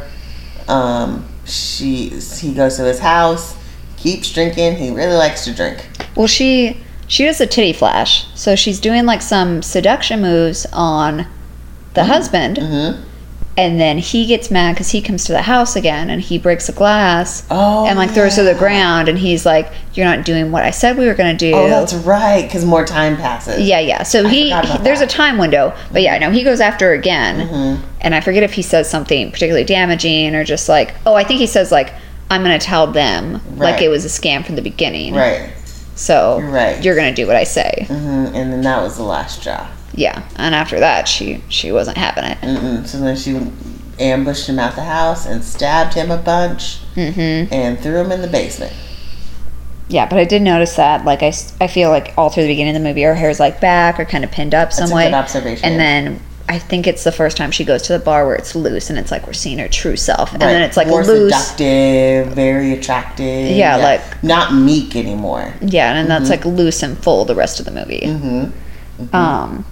Um, 0.67 1.25
she 1.45 2.09
he 2.09 2.53
goes 2.53 2.77
to 2.77 2.83
his 2.83 2.99
house, 2.99 3.55
keeps 3.97 4.31
drinking. 4.31 4.77
He 4.77 4.91
really 4.91 5.15
likes 5.15 5.45
to 5.45 5.53
drink. 5.53 5.87
Well, 6.15 6.27
she 6.27 6.81
she 7.07 7.25
does 7.25 7.39
a 7.39 7.47
titty 7.47 7.73
flash, 7.73 8.25
so 8.35 8.55
she's 8.55 8.79
doing 8.79 9.05
like 9.05 9.21
some 9.21 9.61
seduction 9.61 10.21
moves 10.21 10.65
on 10.73 11.27
the 11.93 12.05
husband, 12.05 12.57
Mm-hmm. 12.57 13.03
And 13.57 13.79
then 13.79 13.97
he 13.97 14.25
gets 14.25 14.51
mad 14.51 14.73
because 14.73 14.89
he 14.91 15.01
comes 15.01 15.23
to 15.25 15.31
the 15.31 15.41
house 15.43 15.75
again 15.75 16.09
and 16.09 16.21
he 16.21 16.37
breaks 16.37 16.67
a 16.67 16.73
glass 16.73 17.45
Oh, 17.49 17.85
and 17.85 17.97
like 17.97 18.11
throws 18.11 18.33
it 18.37 18.43
to 18.43 18.53
the 18.53 18.59
ground, 18.59 19.07
and 19.07 19.17
he's 19.17 19.45
like, 19.45 19.71
"You're 19.93 20.05
not 20.05 20.25
doing 20.25 20.51
what 20.51 20.63
I 20.63 20.71
said 20.71 20.97
we 20.97 21.07
were 21.07 21.13
gonna 21.13 21.33
do." 21.37 21.53
Oh, 21.53 21.69
that's 21.69 21.93
right. 21.93 22.43
Because 22.43 22.65
more 22.65 22.85
time 22.85 23.15
passes. 23.17 23.61
Yeah, 23.65 23.79
yeah. 23.79 24.03
So 24.03 24.27
he, 24.27 24.49
he- 24.51 24.77
there's 24.79 24.99
that. 24.99 25.13
a 25.13 25.15
time 25.15 25.37
window, 25.37 25.73
but 25.91 26.01
yeah, 26.01 26.17
no, 26.17 26.31
he 26.31 26.43
goes 26.43 26.59
after 26.59 26.87
her 26.87 26.93
again, 26.93 27.47
Mhm. 27.47 27.79
and 28.01 28.13
I 28.15 28.21
forget 28.21 28.43
if 28.43 28.53
he 28.53 28.61
says 28.61 28.89
something 28.89 29.31
particularly 29.31 29.65
damaging 29.65 30.35
or 30.35 30.43
just 30.43 30.67
like, 30.67 30.93
oh, 31.05 31.13
I 31.15 31.23
think 31.23 31.39
he 31.39 31.47
says 31.47 31.71
like, 31.71 31.93
I'm 32.29 32.41
gonna 32.41 32.59
tell 32.59 32.87
them 32.87 33.39
like 33.57 33.81
it 33.81 33.87
was 33.89 34.03
a 34.03 34.09
scam 34.09 34.45
from 34.45 34.55
the 34.55 34.61
beginning, 34.61 35.13
Right. 35.13 35.49
So 35.97 36.39
You're 36.39 36.49
right. 36.49 36.83
you're 36.83 36.95
gonna 36.95 37.13
do 37.13 37.25
what 37.25 37.37
I 37.37 37.45
say, 37.45 37.85
hmm 37.87 37.93
And 38.35 38.51
then 38.51 38.61
that 38.63 38.81
was 38.83 38.97
the 38.97 39.03
last 39.03 39.39
straw. 39.39 39.65
Yeah. 39.95 40.27
And 40.35 40.53
after 40.53 40.79
that, 40.79 41.07
she 41.07 41.41
she 41.49 41.71
wasn't 41.71 41.97
having 41.97 42.23
it. 42.25 42.37
Mm-mm. 42.41 42.85
So 42.87 42.99
then 42.99 43.15
she 43.15 43.39
ambushed 43.99 44.47
him 44.49 44.59
out 44.59 44.75
the 44.75 44.83
house 44.83 45.25
and 45.25 45.43
stabbed 45.43 45.93
him 45.93 46.11
a 46.11 46.17
bunch 46.17 46.79
Mm-hmm. 46.95 47.53
and 47.53 47.79
threw 47.79 47.97
him 47.99 48.11
in 48.11 48.21
the 48.21 48.27
basement. 48.27 48.73
Yeah, 49.87 50.07
but 50.09 50.17
I 50.17 50.23
did 50.25 50.41
notice 50.41 50.75
that. 50.77 51.05
Like 51.05 51.21
I, 51.23 51.33
I 51.61 51.67
feel 51.67 51.89
like 51.89 52.13
all 52.17 52.29
through 52.29 52.43
the 52.43 52.49
beginning 52.49 52.75
of 52.75 52.81
the 52.81 52.87
movie, 52.87 53.03
her 53.03 53.13
hair's 53.15 53.39
like 53.39 53.59
back 53.61 53.99
or 53.99 54.05
kind 54.05 54.23
of 54.23 54.31
pinned 54.31 54.55
up 54.55 54.71
some 54.73 54.83
That's 54.83 54.91
a 54.91 54.95
way. 54.95 55.05
good 55.05 55.13
observation. 55.13 55.65
And 55.69 55.79
then 55.79 56.21
I 56.49 56.57
think 56.59 56.87
it's 56.87 57.03
the 57.03 57.11
first 57.11 57.37
time 57.37 57.51
she 57.51 57.63
goes 57.65 57.81
to 57.83 57.93
the 57.93 57.99
bar 57.99 58.25
where 58.25 58.35
it's 58.35 58.55
loose 58.55 58.89
and 58.89 58.97
it's 58.97 59.11
like 59.11 59.27
we're 59.27 59.33
seeing 59.33 59.57
her 59.59 59.67
true 59.67 59.95
self, 59.95 60.31
and 60.33 60.41
then 60.41 60.61
it's 60.61 60.77
like 60.77 60.87
More 60.87 61.03
loose. 61.03 61.33
seductive, 61.33 62.33
very 62.33 62.71
attractive. 62.73 63.55
Yeah, 63.55 63.75
like- 63.77 64.23
not 64.23 64.53
meek 64.53 64.95
anymore. 64.95 65.53
Yeah, 65.61 65.89
and 65.93 65.97
then 65.97 66.07
that's 66.07 66.29
like 66.29 66.45
loose 66.45 66.81
and 66.83 66.97
full 66.97 67.25
the 67.25 67.35
rest 67.35 67.59
of 67.59 67.65
the 67.65 67.71
movie. 67.71 68.01
Mm-hmm. 68.05 69.15
Um. 69.15 69.65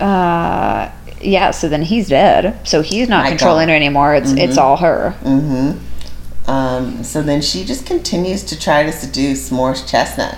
Uh. 0.00 0.90
Yeah. 1.20 1.50
So 1.52 1.68
then 1.68 1.82
he's 1.82 2.08
dead. 2.08 2.66
So 2.66 2.82
he's 2.82 3.08
not 3.08 3.24
My 3.24 3.30
controlling 3.30 3.66
God. 3.68 3.72
her 3.72 3.76
anymore. 3.76 4.14
It's 4.14 4.32
it's 4.32 4.58
all 4.58 4.76
her. 4.78 5.14
Mm-hmm. 5.22 6.50
Um, 6.50 7.02
so 7.02 7.22
then 7.22 7.40
she 7.40 7.64
just 7.64 7.86
continues 7.86 8.42
to 8.44 8.58
try 8.58 8.82
to 8.82 8.92
seduce 8.92 9.50
Morris 9.50 9.88
Chestnut. 9.90 10.36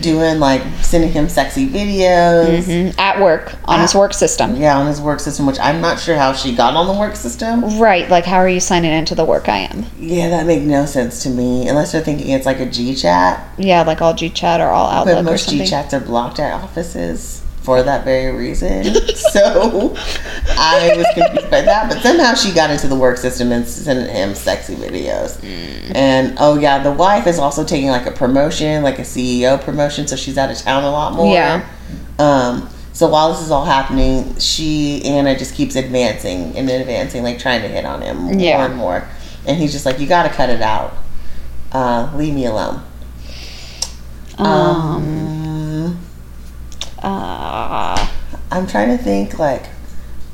doing 0.00 0.40
like 0.40 0.60
sending 0.82 1.12
him 1.12 1.28
sexy 1.28 1.68
videos. 1.68 2.64
Mhm. 2.64 2.98
At 2.98 3.20
work 3.20 3.54
on 3.66 3.80
his 3.80 3.94
work 3.94 4.12
system. 4.12 4.56
Yeah, 4.56 4.76
on 4.76 4.88
his 4.88 5.00
work 5.00 5.20
system, 5.20 5.46
which 5.46 5.58
I'm 5.60 5.80
not 5.80 6.00
sure 6.00 6.16
how 6.16 6.32
she 6.32 6.52
got 6.52 6.74
on 6.74 6.88
the 6.88 6.92
work 6.98 7.14
system. 7.14 7.78
Right. 7.78 8.08
Like, 8.10 8.24
how 8.24 8.38
are 8.38 8.48
you 8.48 8.58
signing 8.58 8.92
into 8.92 9.14
the 9.14 9.24
work 9.24 9.48
I 9.48 9.58
am? 9.58 9.86
Yeah, 10.00 10.30
that 10.30 10.46
makes 10.46 10.64
no 10.64 10.84
sense 10.84 11.22
to 11.22 11.28
me, 11.30 11.68
unless 11.68 11.92
they're 11.92 12.00
thinking 12.02 12.30
it's 12.30 12.44
like 12.44 12.58
a 12.58 12.66
G 12.66 12.96
chat. 12.96 13.40
Yeah, 13.56 13.82
like 13.82 14.02
all 14.02 14.14
G 14.14 14.30
chat 14.30 14.60
or 14.60 14.68
all 14.70 14.88
Outlook 14.90 15.14
But 15.14 15.22
most 15.30 15.48
G 15.48 15.64
chats 15.64 15.94
are 15.94 16.00
blocked 16.00 16.40
at 16.40 16.52
offices 16.52 17.42
for 17.64 17.82
that 17.82 18.04
very 18.04 18.30
reason. 18.36 18.84
so 19.16 19.94
I 20.50 20.92
was 20.96 21.06
confused 21.14 21.50
by 21.50 21.62
that. 21.62 21.88
But 21.88 22.02
somehow 22.02 22.34
she 22.34 22.52
got 22.52 22.70
into 22.70 22.86
the 22.88 22.94
work 22.94 23.16
system 23.16 23.50
and 23.52 23.66
sent 23.66 24.10
him 24.10 24.34
sexy 24.34 24.74
videos. 24.76 25.38
Mm. 25.40 25.92
And 25.94 26.36
oh 26.38 26.58
yeah, 26.58 26.82
the 26.82 26.92
wife 26.92 27.26
is 27.26 27.38
also 27.38 27.64
taking 27.64 27.88
like 27.88 28.06
a 28.06 28.10
promotion, 28.12 28.82
like 28.82 28.98
a 28.98 29.02
CEO 29.02 29.60
promotion, 29.60 30.06
so 30.06 30.14
she's 30.14 30.36
out 30.36 30.50
of 30.50 30.58
town 30.58 30.84
a 30.84 30.90
lot 30.90 31.14
more. 31.14 31.32
Yeah. 31.34 31.66
Um. 32.18 32.68
So 32.92 33.08
while 33.08 33.32
this 33.32 33.40
is 33.40 33.50
all 33.50 33.64
happening, 33.64 34.38
she 34.38 35.02
Anna 35.04 35.36
just 35.36 35.54
keeps 35.54 35.74
advancing 35.74 36.56
and 36.56 36.68
advancing, 36.70 37.22
like 37.24 37.38
trying 37.40 37.62
to 37.62 37.68
hit 37.68 37.84
on 37.84 38.02
him 38.02 38.18
more 38.18 38.34
Yeah. 38.34 38.66
and 38.66 38.76
more. 38.76 39.08
And 39.46 39.58
he's 39.58 39.72
just 39.72 39.86
like, 39.86 39.98
"You 39.98 40.06
got 40.06 40.24
to 40.24 40.28
cut 40.28 40.50
it 40.50 40.60
out. 40.62 40.94
Uh, 41.72 42.10
leave 42.14 42.34
me 42.34 42.44
alone." 42.44 42.82
Um. 44.38 44.46
um 44.46 45.23
Uh, 47.04 48.08
I'm 48.50 48.66
trying 48.66 48.96
to 48.96 49.02
think 49.02 49.38
like 49.38 49.66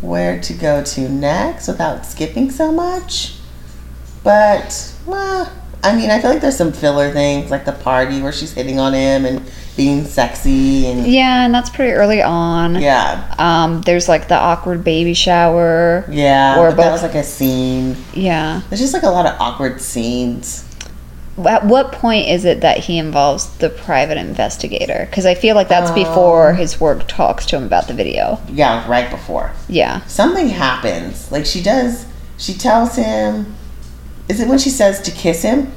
where 0.01 0.41
to 0.41 0.53
go 0.55 0.83
to 0.83 1.09
next 1.09 1.68
without 1.68 2.07
skipping 2.07 2.51
so 2.51 2.73
much. 2.73 3.35
But 4.23 4.95
well, 5.07 5.51
I 5.83 5.97
mean, 5.97 6.11
I 6.11 6.21
feel 6.21 6.31
like 6.31 6.41
there's 6.43 6.57
some 6.57 6.73
filler 6.73 7.11
things 7.11 7.51
like 7.51 7.64
the 7.64 7.73
party 7.73 8.21
where 8.23 8.33
she's 8.33 8.53
hitting 8.53 8.79
on 8.79 8.93
him 8.93 9.25
and 9.25 9.51
being 9.77 10.05
sexy 10.05 10.87
and 10.87 11.07
yeah, 11.07 11.45
and 11.45 11.55
that's 11.55 11.71
pretty 11.71 11.93
early 11.93 12.21
on. 12.21 12.75
yeah, 12.81 13.35
Um, 13.39 13.81
there's 13.83 14.09
like 14.09 14.29
the 14.29 14.35
awkward 14.37 14.85
baby 14.85 15.14
shower. 15.14 16.05
yeah. 16.11 16.59
Or 16.61 16.71
but 16.71 16.77
that 16.83 16.93
was 16.93 17.03
like 17.03 17.14
a 17.14 17.23
scene. 17.23 17.97
Yeah. 18.12 18.61
There's 18.68 18.81
just 18.81 18.93
like 18.93 19.05
a 19.05 19.09
lot 19.09 19.25
of 19.27 19.41
awkward 19.41 19.81
scenes. 19.81 20.66
At 21.47 21.64
what 21.64 21.93
point 21.93 22.28
is 22.28 22.45
it 22.45 22.61
that 22.61 22.78
he 22.78 22.99
involves 22.99 23.49
the 23.59 23.70
private 23.70 24.18
investigator? 24.18 25.07
Because 25.09 25.24
I 25.26 25.35
feel 25.35 25.55
like 25.55 25.68
that's 25.68 25.91
Um, 25.91 25.95
before 25.95 26.55
his 26.55 26.81
work 26.81 27.07
talks 27.09 27.47
to 27.47 27.57
him 27.57 27.64
about 27.64 27.89
the 27.89 27.95
video. 27.95 28.39
Yeah, 28.53 28.87
right 28.89 29.09
before 29.11 29.53
Yeah. 29.68 30.01
something 30.07 30.49
happens. 30.51 31.31
Like 31.31 31.47
she 31.47 31.62
does, 31.62 32.05
she 32.37 32.53
tells 32.55 32.97
him. 32.97 33.55
Is 34.28 34.41
it 34.41 34.49
when 34.49 34.59
she 34.59 34.70
says 34.70 35.01
to 35.03 35.11
kiss 35.11 35.43
him? 35.43 35.72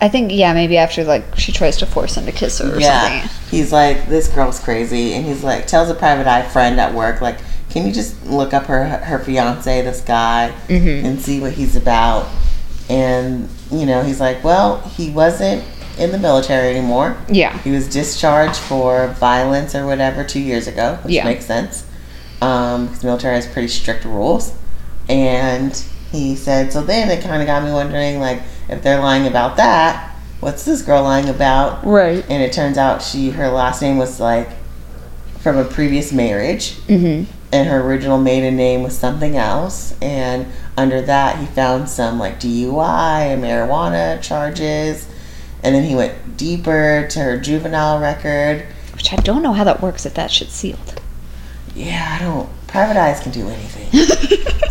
I 0.00 0.08
think, 0.08 0.30
yeah, 0.32 0.52
maybe 0.52 0.76
after 0.76 1.02
like 1.02 1.24
she 1.36 1.50
tries 1.50 1.76
to 1.78 1.86
force 1.86 2.16
him 2.16 2.26
to 2.26 2.32
kiss 2.32 2.58
her 2.58 2.76
or 2.76 2.80
yeah. 2.80 3.02
something. 3.22 3.30
He's 3.50 3.72
like, 3.72 4.08
this 4.08 4.28
girl's 4.28 4.60
crazy, 4.60 5.14
and 5.14 5.24
he's 5.26 5.42
like, 5.42 5.66
tells 5.66 5.88
a 5.90 5.94
private 5.94 6.26
eye 6.28 6.42
friend 6.42 6.78
at 6.78 6.94
work, 6.94 7.20
like, 7.20 7.38
can 7.70 7.84
you 7.86 7.92
just 7.92 8.24
look 8.26 8.52
up 8.54 8.66
her 8.66 8.84
her 8.86 9.18
fiance, 9.18 9.82
this 9.82 10.00
guy, 10.00 10.52
Mhm. 10.68 11.04
and 11.04 11.20
see 11.20 11.40
what 11.40 11.52
he's 11.52 11.74
about? 11.74 12.28
And 12.88 13.48
you 13.70 13.86
know, 13.86 14.02
he's 14.02 14.20
like, 14.20 14.42
well, 14.44 14.80
he 14.80 15.10
wasn't 15.10 15.64
in 15.98 16.12
the 16.12 16.18
military 16.18 16.70
anymore. 16.76 17.16
Yeah. 17.28 17.56
He 17.58 17.70
was 17.70 17.88
discharged 17.88 18.56
for 18.58 19.08
violence 19.18 19.74
or 19.74 19.84
whatever 19.86 20.24
two 20.24 20.40
years 20.40 20.66
ago, 20.66 20.98
which 21.02 21.14
Yeah. 21.14 21.24
makes 21.24 21.44
sense. 21.44 21.84
Um, 22.40 22.86
because 22.86 23.00
the 23.00 23.06
military 23.08 23.34
has 23.34 23.46
pretty 23.46 23.68
strict 23.68 24.04
rules. 24.04 24.52
And 25.08 25.74
he 26.12 26.36
said, 26.36 26.72
so 26.72 26.82
then 26.82 27.10
it 27.10 27.22
kind 27.22 27.42
of 27.42 27.46
got 27.46 27.64
me 27.64 27.72
wondering, 27.72 28.20
like, 28.20 28.42
if 28.68 28.82
they're 28.82 29.00
lying 29.00 29.26
about 29.26 29.56
that, 29.56 30.14
what's 30.40 30.64
this 30.64 30.82
girl 30.82 31.02
lying 31.02 31.28
about? 31.28 31.84
Right. 31.84 32.24
And 32.28 32.42
it 32.42 32.52
turns 32.52 32.78
out 32.78 33.02
she, 33.02 33.30
her 33.30 33.48
last 33.48 33.82
name 33.82 33.98
was 33.98 34.20
like 34.20 34.48
from 35.40 35.56
a 35.56 35.64
previous 35.64 36.12
marriage, 36.12 36.72
Mm-hmm. 36.86 37.30
and 37.52 37.68
her 37.68 37.80
original 37.80 38.18
maiden 38.18 38.56
name 38.56 38.82
was 38.82 38.96
something 38.96 39.36
else. 39.36 39.94
And 40.00 40.46
under 40.78 41.02
that, 41.02 41.38
he 41.38 41.46
found 41.46 41.88
some 41.88 42.18
like 42.18 42.38
DUI 42.40 43.32
and 43.34 43.42
marijuana 43.42 44.22
charges. 44.22 45.08
And 45.62 45.74
then 45.74 45.82
he 45.82 45.94
went 45.96 46.36
deeper 46.36 47.06
to 47.10 47.18
her 47.18 47.36
juvenile 47.38 47.98
record. 48.00 48.64
Which 48.94 49.12
I 49.12 49.16
don't 49.16 49.42
know 49.42 49.52
how 49.52 49.64
that 49.64 49.82
works 49.82 50.06
if 50.06 50.14
that 50.14 50.30
shit's 50.30 50.52
sealed. 50.54 51.00
Yeah, 51.74 52.16
I 52.18 52.22
don't. 52.24 52.48
Private 52.68 52.96
eyes 52.96 53.20
can 53.20 53.32
do 53.32 53.48
anything. 53.48 53.88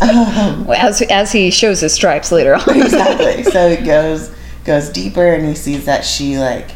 um, 0.02 0.64
Well, 0.66 0.78
As, 0.88 1.02
as 1.02 1.32
he 1.32 1.50
shows 1.50 1.80
his 1.80 1.92
stripes 1.92 2.32
later 2.32 2.54
on. 2.54 2.62
exactly. 2.80 3.42
So 3.52 3.74
he 3.76 3.84
goes 3.84 4.30
goes 4.64 4.88
deeper, 4.90 5.26
and 5.26 5.46
he 5.46 5.54
sees 5.54 5.84
that 5.86 6.04
she 6.04 6.38
like 6.38 6.70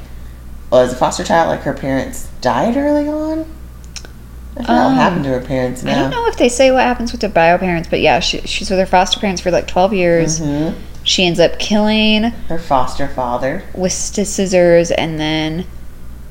was 0.71 0.93
a 0.93 0.97
foster 0.97 1.25
child. 1.25 1.49
Like 1.49 1.61
her 1.63 1.75
parents 1.75 2.29
died 2.41 2.77
early 2.77 3.09
on. 3.09 3.47
I 4.57 4.61
forgot 4.63 4.71
Um, 4.71 4.85
what 4.93 5.03
happened 5.03 5.25
to 5.25 5.31
her 5.31 5.41
parents 5.41 5.83
now. 5.83 5.93
I 5.93 6.01
don't 6.03 6.11
know 6.11 6.27
if 6.27 6.37
they 6.37 6.49
say 6.49 6.71
what 6.71 6.83
happens 6.83 7.13
with 7.13 7.21
their 7.21 7.31
bio 7.31 7.57
parents, 7.59 7.89
but 7.89 8.01
yeah, 8.01 8.21
she, 8.21 8.41
she's 8.43 8.69
with 8.71 8.79
her 8.79 8.87
foster 8.87 9.19
parents 9.21 9.41
for 9.41 9.51
like 9.51 9.67
12 9.67 9.93
years. 9.95 10.39
hmm 10.39 10.71
She 11.05 11.25
ends 11.25 11.41
up 11.41 11.59
killing 11.59 12.25
Her 12.25 12.59
foster 12.59 13.09
father. 13.09 13.65
with 13.75 13.93
st- 13.93 14.27
scissors 14.27 14.91
and 14.91 15.19
then 15.19 15.65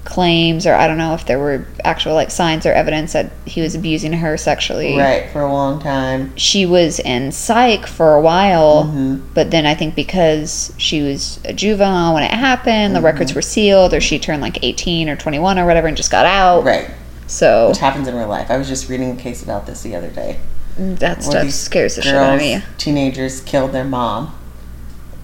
claims, 0.03 0.65
or 0.65 0.73
I 0.73 0.87
don't 0.87 0.97
know 0.97 1.13
if 1.13 1.25
there 1.25 1.37
were 1.39 1.65
actual 1.83 2.15
like 2.15 2.31
signs 2.31 2.65
or 2.65 2.73
evidence 2.73 3.13
that 3.13 3.31
he 3.45 3.61
was 3.61 3.75
abusing 3.75 4.13
her 4.13 4.35
sexually. 4.37 4.97
Right, 4.97 5.29
for 5.31 5.41
a 5.41 5.51
long 5.51 5.79
time. 5.79 6.35
She 6.37 6.65
was 6.65 6.99
in 6.99 7.31
psych 7.31 7.85
for 7.85 8.15
a 8.15 8.21
while, 8.21 8.85
hmm 8.85 9.17
but 9.33 9.51
then 9.51 9.65
I 9.65 9.75
think 9.75 9.95
because 9.95 10.73
she 10.77 11.01
was 11.01 11.39
a 11.45 11.53
juvenile 11.53 12.13
when 12.15 12.23
it 12.23 12.31
happened, 12.31 12.95
the 12.95 12.99
Mm-hmm. 12.99 13.05
records 13.05 13.33
were 13.35 13.41
sealed, 13.41 13.93
or 13.93 14.01
she 14.01 14.19
turned 14.19 14.41
like 14.41 14.59
18 14.63 15.07
or 15.09 15.15
21 15.15 15.59
or 15.59 15.65
whatever 15.65 15.87
and 15.87 15.95
just 15.97 16.11
got 16.11 16.25
out. 16.25 16.63
Right, 16.63 16.89
So 17.31 17.69
which 17.69 17.77
happens 17.77 18.07
in 18.09 18.15
real 18.15 18.27
life. 18.27 18.51
I 18.51 18.57
was 18.57 18.67
just 18.67 18.89
reading 18.89 19.11
a 19.11 19.15
case 19.15 19.41
about 19.41 19.65
this 19.65 19.81
the 19.83 19.95
other 19.95 20.09
day. 20.09 20.39
that 20.77 21.23
stuff 21.23 21.49
scares 21.51 21.95
the 21.95 22.01
shit 22.01 22.13
out 22.15 22.33
of 22.35 22.39
me. 22.41 22.61
Teenagers 22.77 23.39
killed 23.41 23.71
their 23.71 23.85
mom, 23.85 24.35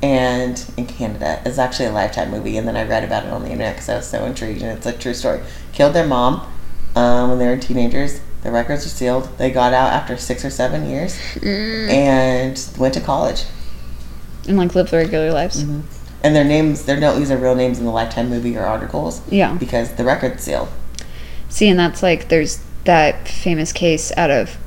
and 0.02 0.64
in 0.78 0.86
Canada, 0.86 1.42
it's 1.46 1.58
actually 1.58 1.88
a 1.88 1.92
Lifetime 1.92 2.32
movie. 2.32 2.58
And 2.58 2.66
then 2.68 2.78
I 2.78 2.88
read 2.88 3.04
about 3.04 3.26
it 3.26 3.32
on 3.32 3.42
the 3.44 3.50
internet 3.50 3.76
because 3.76 3.90
I 3.90 3.96
was 3.98 4.08
so 4.08 4.24
intrigued, 4.26 4.62
and 4.62 4.78
it's 4.78 4.86
a 4.86 4.94
true 4.94 5.14
story. 5.14 5.42
Killed 5.74 5.94
their 5.94 6.08
mom 6.08 6.48
um, 6.96 7.30
when 7.30 7.40
they 7.40 7.48
were 7.48 7.58
teenagers. 7.58 8.22
The 8.44 8.52
records 8.52 8.86
were 8.86 8.90
sealed. 8.90 9.38
They 9.38 9.52
got 9.52 9.74
out 9.74 9.92
after 9.92 10.16
six 10.16 10.46
or 10.46 10.50
seven 10.50 10.90
years 10.90 11.14
Mm. 11.36 11.90
and 11.90 12.70
went 12.80 12.94
to 12.94 13.02
college. 13.02 13.44
And 14.48 14.58
like 14.58 14.76
live 14.76 14.94
regular 14.94 15.34
lives. 15.34 15.62
Mm-hmm. 15.62 15.82
And 16.24 16.36
their 16.36 16.46
names, 16.46 16.86
they 16.86 16.98
don't 17.00 17.20
use 17.20 17.28
their 17.30 17.38
real 17.38 17.56
names 17.56 17.80
in 17.80 17.86
the 17.86 17.92
Lifetime 17.92 18.30
movie 18.30 18.56
or 18.56 18.64
articles 18.66 19.22
Yeah. 19.30 19.54
because 19.56 19.94
the 19.96 20.06
record's 20.06 20.44
sealed. 20.44 20.70
See, 21.50 21.68
and 21.70 21.80
that's 21.80 22.04
like 22.04 22.30
there's 22.30 22.64
that 22.84 23.28
famous 23.28 23.72
case 23.74 24.12
out 24.18 24.30
of 24.32 24.58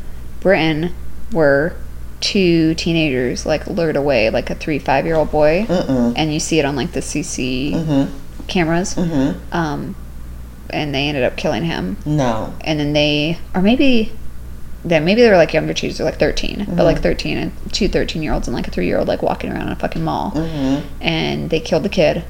Britain 0.41 0.93
where 1.33 1.77
two 2.21 2.75
teenagers 2.75 3.47
like 3.47 3.67
lured 3.67 3.97
away 3.97 4.29
like 4.31 4.51
a 4.51 4.55
three 4.55 4.79
five 4.79 5.07
year 5.07 5.17
old 5.17 5.31
boy, 5.31 5.65
Mm-mm. 5.69 6.15
and 6.17 6.33
you 6.33 6.41
see 6.41 6.59
it 6.59 6.65
on 6.65 6.77
like 6.77 6.93
the 6.93 7.01
CC 7.01 7.73
Mm-hmm. 7.73 8.47
cameras, 8.47 8.95
Mm-hmm. 8.95 9.55
um, 9.55 9.95
and 10.71 10.95
they 10.95 11.09
ended 11.09 11.25
up 11.25 11.37
killing 11.37 11.65
him, 11.65 11.97
No. 12.07 12.55
and 12.63 12.79
then 12.81 12.93
they 12.93 13.39
or 13.55 13.63
maybe. 13.63 14.13
Then 14.83 15.05
maybe 15.05 15.21
they 15.21 15.29
were 15.29 15.37
like 15.37 15.53
younger 15.53 15.75
teenagers, 15.75 16.01
like 16.01 16.19
13, 16.19 16.65
but 16.71 16.85
like 16.85 17.01
13 17.03 17.37
and 17.37 17.53
two 17.71 17.87
13 17.87 18.23
year 18.23 18.33
olds 18.33 18.49
and 18.49 18.57
like 18.57 18.67
a 18.67 18.71
three 18.71 18.87
year 18.87 18.99
old 18.99 19.09
like 19.09 19.21
walking 19.21 19.53
around 19.53 19.67
in 19.67 19.73
a 19.73 19.77
fucking 19.77 20.03
mall. 20.03 20.31
Mm-hmm. 20.31 20.89
and 21.03 21.51
they 21.51 21.61
killed 21.61 21.83
the 21.83 21.91
kid 21.91 22.25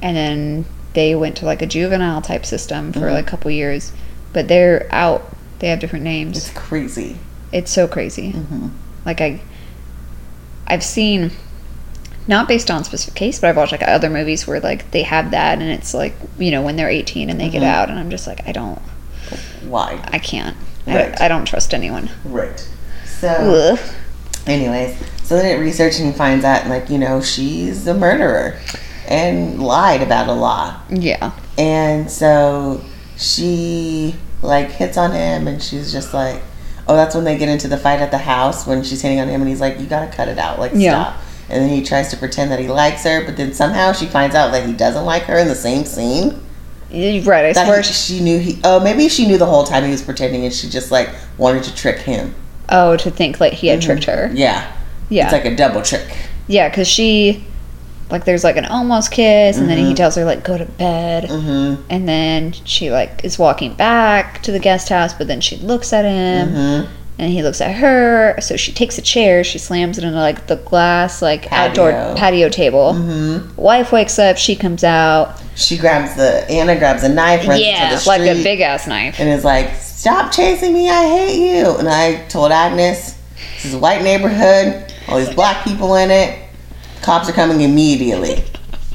and 0.00 0.16
then 0.16 0.64
they 0.94 1.14
went 1.14 1.36
to 1.36 1.44
like 1.44 1.60
a 1.62 1.66
juvenile 1.66 2.22
type 2.22 2.46
system 2.46 2.92
for 2.92 3.10
like 3.12 3.26
a 3.26 3.30
couple 3.30 3.50
years 3.50 3.92
but 4.32 4.48
they're 4.48 4.86
out 4.90 5.34
they 5.58 5.68
have 5.68 5.78
different 5.80 6.04
names 6.04 6.36
It's 6.36 6.50
crazy. 6.50 7.16
it's 7.52 7.70
so 7.70 7.86
crazy 7.86 8.32
Mm-hmm. 8.32 8.68
like 9.04 9.20
i 9.20 9.40
i've 10.66 10.82
seen 10.84 11.30
not 12.26 12.48
based 12.48 12.70
on 12.70 12.84
specific 12.84 13.14
case 13.14 13.38
but 13.40 13.48
i've 13.50 13.56
watched 13.56 13.72
like 13.72 13.82
other 13.82 14.08
movies 14.10 14.46
where 14.46 14.60
like 14.60 14.90
they 14.92 15.02
have 15.02 15.30
that 15.32 15.58
and 15.60 15.70
it's 15.70 15.92
like 15.94 16.14
you 16.38 16.50
know 16.50 16.62
when 16.62 16.76
they're 16.76 16.88
18 16.88 17.28
and 17.30 17.38
they 17.40 17.50
get 17.50 17.62
Mhm. 17.62 17.66
out 17.66 17.90
and 17.90 17.98
i'm 17.98 18.10
just 18.10 18.26
like 18.26 18.46
i 18.48 18.52
don't 18.52 18.78
Why? 19.66 20.00
i 20.12 20.18
can't 20.18 20.56
Right. 20.86 21.18
I, 21.20 21.24
I 21.26 21.28
don't 21.28 21.46
trust 21.46 21.72
anyone 21.72 22.10
Right. 22.26 22.68
So, 23.06 23.28
Ugh. 23.78 23.78
anyways, 24.46 24.98
so 25.22 25.34
then 25.36 25.46
it 25.46 25.58
researched 25.58 25.98
and 26.00 26.14
finds 26.14 26.44
out, 26.44 26.66
like, 26.66 26.90
you 26.90 26.98
know, 26.98 27.22
she's 27.22 27.86
a 27.86 27.94
murderer 27.94 28.58
and 29.08 29.62
lied 29.62 30.02
about 30.02 30.28
a 30.28 30.32
lot. 30.32 30.80
yeah 30.90 31.32
And 31.58 32.10
so 32.10 32.80
she, 33.16 34.14
like, 34.42 34.70
hits 34.70 34.96
on 34.96 35.12
him 35.12 35.46
and 35.48 35.62
she's 35.62 35.92
just 35.92 36.12
like, 36.14 36.40
oh, 36.88 36.96
that's 36.96 37.14
when 37.14 37.24
they 37.24 37.38
get 37.38 37.48
into 37.48 37.68
the 37.68 37.76
fight 37.78 38.00
at 38.00 38.10
the 38.10 38.18
house 38.18 38.66
when 38.66 38.82
she's 38.82 39.00
hitting 39.02 39.20
on 39.20 39.28
him 39.28 39.40
and 39.40 39.48
he's 39.48 39.60
like, 39.60 39.78
you 39.80 39.86
gotta 39.86 40.10
cut 40.14 40.28
it 40.28 40.38
out. 40.38 40.58
Like, 40.58 40.72
Yeah. 40.74 41.12
stop. 41.12 41.22
And 41.50 41.62
then 41.62 41.68
he 41.70 41.82
tries 41.82 42.08
to 42.08 42.16
pretend 42.16 42.50
that 42.52 42.58
he 42.58 42.68
likes 42.68 43.04
her, 43.04 43.24
but 43.24 43.36
then 43.36 43.52
somehow 43.52 43.92
she 43.92 44.06
finds 44.06 44.34
out 44.34 44.50
that 44.52 44.66
he 44.66 44.72
doesn't 44.72 45.04
like 45.04 45.24
her 45.24 45.36
in 45.38 45.48
the 45.48 45.54
same 45.54 45.84
scene. 45.84 46.40
right 46.90 47.44
i 47.46 47.52
That 47.52 47.66
swear 47.66 47.82
he- 47.82 47.92
she 47.92 48.20
knew 48.20 48.38
he. 48.38 48.60
Oh, 48.64 48.80
maybe 48.80 49.08
she 49.08 49.26
knew 49.26 49.36
the 49.36 49.46
whole 49.46 49.64
time 49.64 49.84
he 49.84 49.90
was 49.90 50.00
pretending, 50.02 50.44
and 50.44 50.54
she 50.54 50.68
just 50.70 50.90
like 50.90 51.10
wanted 51.36 51.62
to 51.64 51.74
trick 51.74 51.98
him. 51.98 52.34
oh 52.70 52.96
to 52.96 53.10
think 53.10 53.40
like 53.40 53.52
he 53.52 53.66
had 53.68 53.82
tricked 53.82 54.06
mm-hmm. 54.06 54.30
her 54.32 54.34
Yeah, 54.34 54.72
yeah 55.10 55.24
it's 55.24 55.32
like 55.32 55.44
a 55.44 55.54
double 55.54 55.82
trick. 55.82 56.06
Yeah, 56.46 56.68
because 56.70 56.88
she 56.88 57.44
like 58.10 58.24
there's 58.24 58.44
like 58.44 58.56
an 58.56 58.64
almost 58.66 59.10
kiss, 59.10 59.56
and 59.58 59.68
then 59.68 59.78
Mm-hmm. 59.78 59.88
he 59.88 59.94
tells 59.94 60.14
her 60.16 60.24
like 60.24 60.44
go 60.44 60.56
to 60.58 60.64
bed, 60.66 61.24
and 61.30 62.08
then 62.08 62.52
she 62.52 62.90
like 62.90 63.24
is 63.24 63.38
walking 63.38 63.74
back 63.74 64.42
to 64.42 64.52
the 64.52 64.58
guest 64.58 64.88
house, 64.88 65.14
but 65.14 65.26
then 65.26 65.40
she 65.40 65.56
looks 65.56 65.92
at 65.92 66.04
him. 66.04 66.48
Mm-hmm. 66.48 66.92
And 67.16 67.30
he 67.30 67.44
looks 67.44 67.60
at 67.60 67.76
her, 67.76 68.34
so 68.40 68.56
she 68.56 68.72
takes 68.72 68.98
a 68.98 69.00
chair, 69.02 69.44
she 69.44 69.56
slams 69.58 69.98
it 69.98 70.02
into 70.04 70.18
like 70.18 70.48
the 70.48 70.56
glass, 70.56 71.22
like 71.22 71.46
outdoor 71.52 71.92
Patio. 71.92 72.14
patio 72.16 72.48
table. 72.48 73.50
Wife 73.56 73.92
wakes 73.92 74.18
up, 74.18 74.36
she 74.36 74.56
comes 74.56 74.82
out, 74.82 75.40
She 75.54 75.78
grabs 75.78 76.16
the 76.16 76.44
Anna 76.50 76.76
grabs 76.76 77.04
a 77.04 77.08
knife, 77.08 77.46
runs 77.46 77.60
yeah, 77.62 77.92
into 77.92 78.02
the 78.02 78.08
like 78.08 78.20
a 78.22 78.42
big 78.42 78.60
ass 78.60 78.88
knife. 78.88 79.20
and 79.20 79.28
is 79.28 79.44
like, 79.44 79.76
"Stop 79.76 80.32
chasing 80.32 80.74
me! 80.74 80.90
I 80.90 81.04
hate 81.06 81.38
you!" 81.56 81.76
And 81.78 81.88
I 81.88 82.16
told 82.26 82.50
Agnes, 82.50 83.16
"This 83.54 83.66
is 83.66 83.74
a 83.74 83.78
white 83.78 84.02
neighborhood. 84.02 84.92
All 85.06 85.18
these 85.18 85.32
black 85.32 85.62
people 85.64 85.94
in 85.94 86.10
it. 86.10 86.40
Cops 87.04 87.28
are 87.28 87.32
coming 87.32 87.60
immediately." 87.60 88.42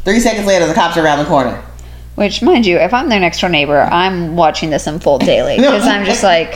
Three 0.03 0.20
seconds 0.20 0.47
later, 0.47 0.66
the 0.68 0.74
cops 0.74 0.97
are 0.97 1.03
around 1.03 1.20
the 1.20 1.26
corner. 1.26 1.62
Which, 2.16 2.41
mind 2.41 2.66
you, 2.66 2.78
if 2.78 2.93
I'm 2.93 3.07
their 3.07 3.20
next 3.20 3.39
door 3.39 3.49
neighbor, 3.49 3.80
I'm 3.80 4.36
watching 4.36 4.72
this 4.72 4.88
unfold 4.88 5.26
daily 5.26 5.55
because 5.55 5.88
I'm 5.88 6.05
just 6.05 6.22
like, 6.34 6.53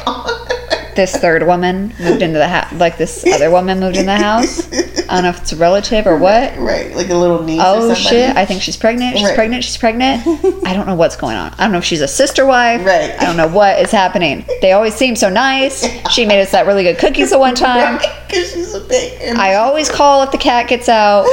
this 0.96 1.16
third 1.16 1.44
woman 1.46 1.94
moved 2.00 2.22
into 2.22 2.38
the 2.39 2.48
house, 2.48 2.72
like 2.74 2.98
this 2.98 3.26
other 3.28 3.50
woman 3.52 3.80
moved 3.80 3.98
in 3.98 4.06
the 4.06 4.16
house. 4.18 4.72
I 5.10 5.16
don't 5.16 5.24
know 5.24 5.30
if 5.30 5.41
it's 5.41 5.54
a 5.54 5.56
relative 5.58 6.08
or 6.08 6.18
what. 6.18 6.58
right, 6.58 6.96
like 6.96 7.10
a 7.10 7.16
little 7.16 7.44
niece. 7.44 7.60
or 7.62 7.66
Oh 7.66 7.94
shit! 7.94 8.36
I 8.36 8.46
think 8.46 8.62
she's 8.62 8.78
pregnant. 8.78 9.18
She's 9.18 9.26
Right. 9.28 9.36
pregnant. 9.36 9.64
She's 9.64 9.78
pregnant. 9.78 10.26
I 10.66 10.74
don't 10.74 10.88
know 10.88 10.96
what's 10.96 11.16
going 11.16 11.36
on. 11.38 11.54
I 11.58 11.64
don't 11.64 11.72
know 11.72 11.78
if 11.80 11.84
she's 11.86 12.02
a 12.02 12.08
sister 12.08 12.46
wife. 12.46 12.86
Right. 12.86 13.12
I 13.20 13.26
don't 13.26 13.38
know 13.38 13.48
what 13.48 13.80
is 13.80 13.91
happening. 13.91 14.46
They 14.62 14.72
always 14.72 14.94
seem 14.96 15.16
so 15.16 15.30
nice. 15.30 15.86
She 16.12 16.26
made 16.26 16.41
us 16.41 16.52
that 16.52 16.66
really 16.66 16.84
good 16.84 16.98
cookies 16.98 17.32
the 17.32 17.39
one 17.39 17.56
time. 17.56 17.98
Because 18.28 18.52
she's 18.54 18.74
a 18.74 18.80
big. 18.82 19.36
I 19.38 19.56
always 19.56 19.89
call 19.89 20.24
if 20.24 20.32
the 20.32 20.38
cat 20.38 20.68
gets 20.68 20.89
out. 20.89 21.26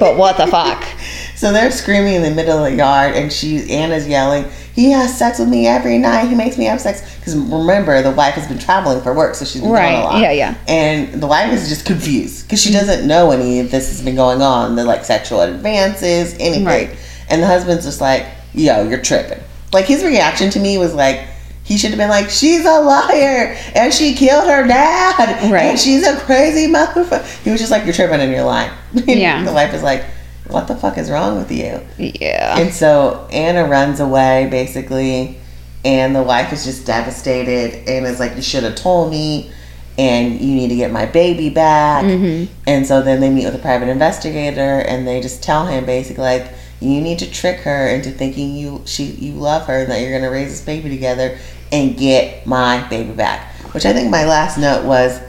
But 0.00 0.16
what 0.16 0.36
the 0.36 0.46
fuck? 0.46 0.84
So 1.38 1.52
they're 1.52 1.70
screaming 1.70 2.14
in 2.14 2.22
the 2.22 2.32
middle 2.32 2.58
of 2.64 2.68
the 2.68 2.76
yard, 2.76 3.14
and 3.14 3.32
she 3.32 3.70
Anna's 3.72 4.08
yelling, 4.08 4.44
"He 4.78 4.90
has 4.92 5.18
sex 5.18 5.38
with 5.40 5.48
me 5.48 5.66
every 5.66 5.98
night. 5.98 6.28
He 6.28 6.34
makes 6.36 6.56
me 6.56 6.66
have 6.66 6.80
sex." 6.80 7.02
Because 7.16 7.34
remember, 7.36 8.00
the 8.00 8.12
wife 8.12 8.34
has 8.34 8.46
been 8.46 8.58
traveling 8.58 9.00
for 9.02 9.12
work, 9.12 9.34
so 9.34 9.44
she's 9.44 9.60
been 9.62 9.70
Right, 9.70 9.92
gone 9.92 10.02
a 10.02 10.04
lot. 10.04 10.20
yeah, 10.20 10.30
yeah. 10.32 10.54
And 10.68 11.20
the 11.20 11.26
wife 11.26 11.52
is 11.52 11.68
just 11.68 11.84
confused 11.84 12.46
because 12.46 12.62
she 12.62 12.70
mm-hmm. 12.70 12.86
doesn't 12.86 13.06
know 13.08 13.30
any 13.32 13.58
of 13.60 13.70
this 13.70 13.88
has 13.88 14.00
been 14.02 14.14
going 14.14 14.40
on. 14.40 14.76
The 14.76 14.84
like 14.84 15.04
sexual 15.04 15.40
advances, 15.40 16.34
anything. 16.38 16.64
Right. 16.64 16.90
And 17.28 17.42
the 17.42 17.46
husband's 17.46 17.84
just 17.84 18.00
like, 18.00 18.26
"Yo, 18.54 18.88
you're 18.88 19.02
tripping." 19.02 19.40
Like 19.72 19.86
his 19.86 20.04
reaction 20.04 20.50
to 20.50 20.60
me 20.60 20.78
was 20.78 20.94
like. 20.94 21.26
He 21.64 21.76
should 21.76 21.90
have 21.90 21.98
been 21.98 22.08
like, 22.08 22.30
she's 22.30 22.64
a 22.64 22.80
liar 22.80 23.54
and 23.74 23.92
she 23.92 24.14
killed 24.14 24.48
her 24.48 24.66
dad. 24.66 25.52
Right. 25.52 25.64
And 25.64 25.78
she's 25.78 26.02
a 26.06 26.16
crazy 26.20 26.66
motherfucker. 26.72 27.44
He 27.44 27.50
was 27.50 27.60
just 27.60 27.70
like, 27.70 27.84
you're 27.84 27.92
tripping 27.92 28.20
and 28.22 28.32
you're 28.32 28.42
lying. 28.42 28.72
Yeah. 29.06 29.44
the 29.44 29.52
wife 29.52 29.74
is 29.74 29.82
like, 29.82 30.02
what 30.48 30.68
the 30.68 30.76
fuck 30.76 30.98
is 30.98 31.10
wrong 31.10 31.38
with 31.38 31.50
you? 31.50 31.80
Yeah. 31.98 32.58
And 32.58 32.72
so 32.72 33.28
Anna 33.32 33.68
runs 33.68 34.00
away 34.00 34.48
basically, 34.50 35.38
and 35.84 36.14
the 36.14 36.22
wife 36.22 36.52
is 36.52 36.64
just 36.64 36.86
devastated 36.86 37.88
and 37.88 38.06
is 38.06 38.18
like, 38.18 38.36
You 38.36 38.42
should 38.42 38.64
have 38.64 38.74
told 38.74 39.10
me, 39.10 39.50
and 39.98 40.40
you 40.40 40.54
need 40.54 40.68
to 40.68 40.76
get 40.76 40.90
my 40.90 41.06
baby 41.06 41.50
back. 41.50 42.04
Mm-hmm. 42.04 42.52
And 42.66 42.86
so 42.86 43.02
then 43.02 43.20
they 43.20 43.30
meet 43.30 43.44
with 43.44 43.54
a 43.54 43.58
private 43.58 43.88
investigator 43.88 44.80
and 44.80 45.06
they 45.06 45.20
just 45.20 45.42
tell 45.42 45.66
him 45.66 45.84
basically, 45.84 46.22
like, 46.22 46.52
you 46.80 47.00
need 47.00 47.18
to 47.18 47.30
trick 47.30 47.60
her 47.60 47.88
into 47.88 48.10
thinking 48.12 48.54
you 48.54 48.82
she 48.86 49.04
you 49.04 49.32
love 49.32 49.66
her 49.66 49.80
and 49.80 49.90
that 49.90 50.00
you're 50.00 50.16
gonna 50.16 50.30
raise 50.30 50.50
this 50.50 50.60
baby 50.60 50.88
together 50.88 51.36
and 51.72 51.96
get 51.96 52.46
my 52.46 52.86
baby 52.88 53.12
back. 53.12 53.52
Which 53.74 53.84
I 53.84 53.92
think 53.92 54.10
my 54.10 54.24
last 54.24 54.58
note 54.58 54.84
was 54.84 55.20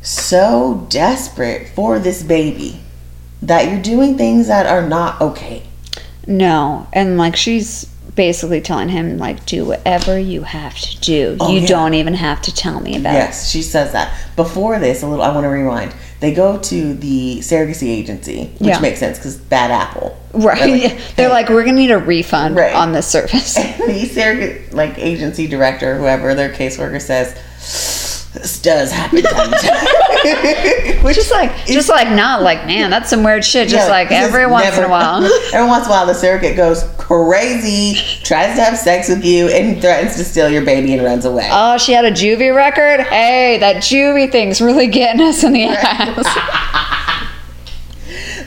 so 0.00 0.86
desperate 0.88 1.68
for 1.68 1.98
this 1.98 2.22
baby 2.22 2.80
that 3.46 3.68
you're 3.70 3.82
doing 3.82 4.16
things 4.16 4.48
that 4.48 4.66
are 4.66 4.86
not 4.86 5.20
okay. 5.20 5.62
No, 6.26 6.86
and 6.92 7.18
like 7.18 7.36
she's 7.36 7.84
basically 8.14 8.60
telling 8.60 8.88
him 8.88 9.18
like 9.18 9.44
do 9.44 9.64
whatever 9.64 10.18
you 10.18 10.42
have 10.42 10.76
to 10.78 11.00
do. 11.00 11.36
Oh, 11.40 11.52
you 11.52 11.60
yeah. 11.60 11.66
don't 11.66 11.94
even 11.94 12.14
have 12.14 12.40
to 12.42 12.54
tell 12.54 12.80
me 12.80 12.96
about 12.96 13.14
it. 13.14 13.18
Yes, 13.18 13.50
she 13.50 13.60
says 13.62 13.92
that. 13.92 14.14
Before 14.36 14.78
this, 14.78 15.02
a 15.02 15.06
little, 15.08 15.24
I 15.24 15.32
want 15.34 15.44
to 15.44 15.48
rewind. 15.48 15.94
They 16.20 16.32
go 16.32 16.58
to 16.58 16.94
the 16.94 17.38
surrogacy 17.40 17.88
agency, 17.88 18.44
which 18.58 18.60
Yeah. 18.60 18.80
makes 18.80 19.00
sense 19.00 19.18
because 19.18 19.36
bad 19.36 19.70
apple. 19.70 20.16
Right. 20.32 20.58
They're 20.88 20.98
They're 21.16 21.28
like, 21.28 21.46
like, 21.46 21.54
we're 21.54 21.64
gonna 21.64 21.76
need 21.76 21.90
a 21.90 21.98
refund 21.98 22.56
Right. 22.56 22.74
on 22.74 22.92
this 22.92 23.06
service. 23.06 23.54
the 23.86 24.08
surrogate 24.10 24.72
like 24.72 24.96
agency 24.98 25.46
director, 25.46 25.98
whoever 25.98 26.34
their 26.34 26.50
caseworker 26.50 27.00
says, 27.02 27.34
this 28.32 28.62
does 28.62 28.90
happen 28.92 29.22
time 29.22 29.50
to 29.50 29.56
time. 29.58 29.86
Which 31.02 31.16
just 31.16 31.30
like 31.30 31.66
just 31.66 31.90
like 31.90 32.08
not 32.08 32.40
like 32.42 32.66
man, 32.66 32.90
that's 32.90 33.10
some 33.10 33.22
weird 33.22 33.44
shit. 33.44 33.68
Just 33.68 33.90
like 33.90 34.06
is 34.06 34.12
every 34.12 34.46
once 34.46 34.76
in 34.76 34.84
a 34.84 34.88
while. 34.88 35.22
every 35.52 35.66
once 35.66 35.84
in 35.84 35.90
a 35.90 35.94
while, 35.94 36.06
the 36.06 36.14
surrogate 36.14 36.56
goes 36.56 36.82
crazy, 36.96 37.94
tries 38.22 38.56
to 38.56 38.62
have 38.62 38.78
sex 38.78 39.10
with 39.10 39.22
you, 39.24 39.48
and 39.48 39.80
threatens 39.82 40.16
to 40.16 40.24
steal 40.24 40.48
your 40.48 40.64
baby 40.64 40.94
and 40.94 41.04
runs 41.04 41.26
away. 41.26 41.48
Oh, 41.52 41.76
she 41.76 41.92
had 41.92 42.06
a 42.06 42.10
juvie 42.10 42.54
record? 42.54 43.00
Hey, 43.00 43.58
that 43.58 43.76
juvie 43.76 44.32
thing's 44.32 44.62
really 44.62 44.86
getting 44.86 45.20
us 45.20 45.44
in 45.44 45.52
the 45.52 45.64
ass. 45.64 46.24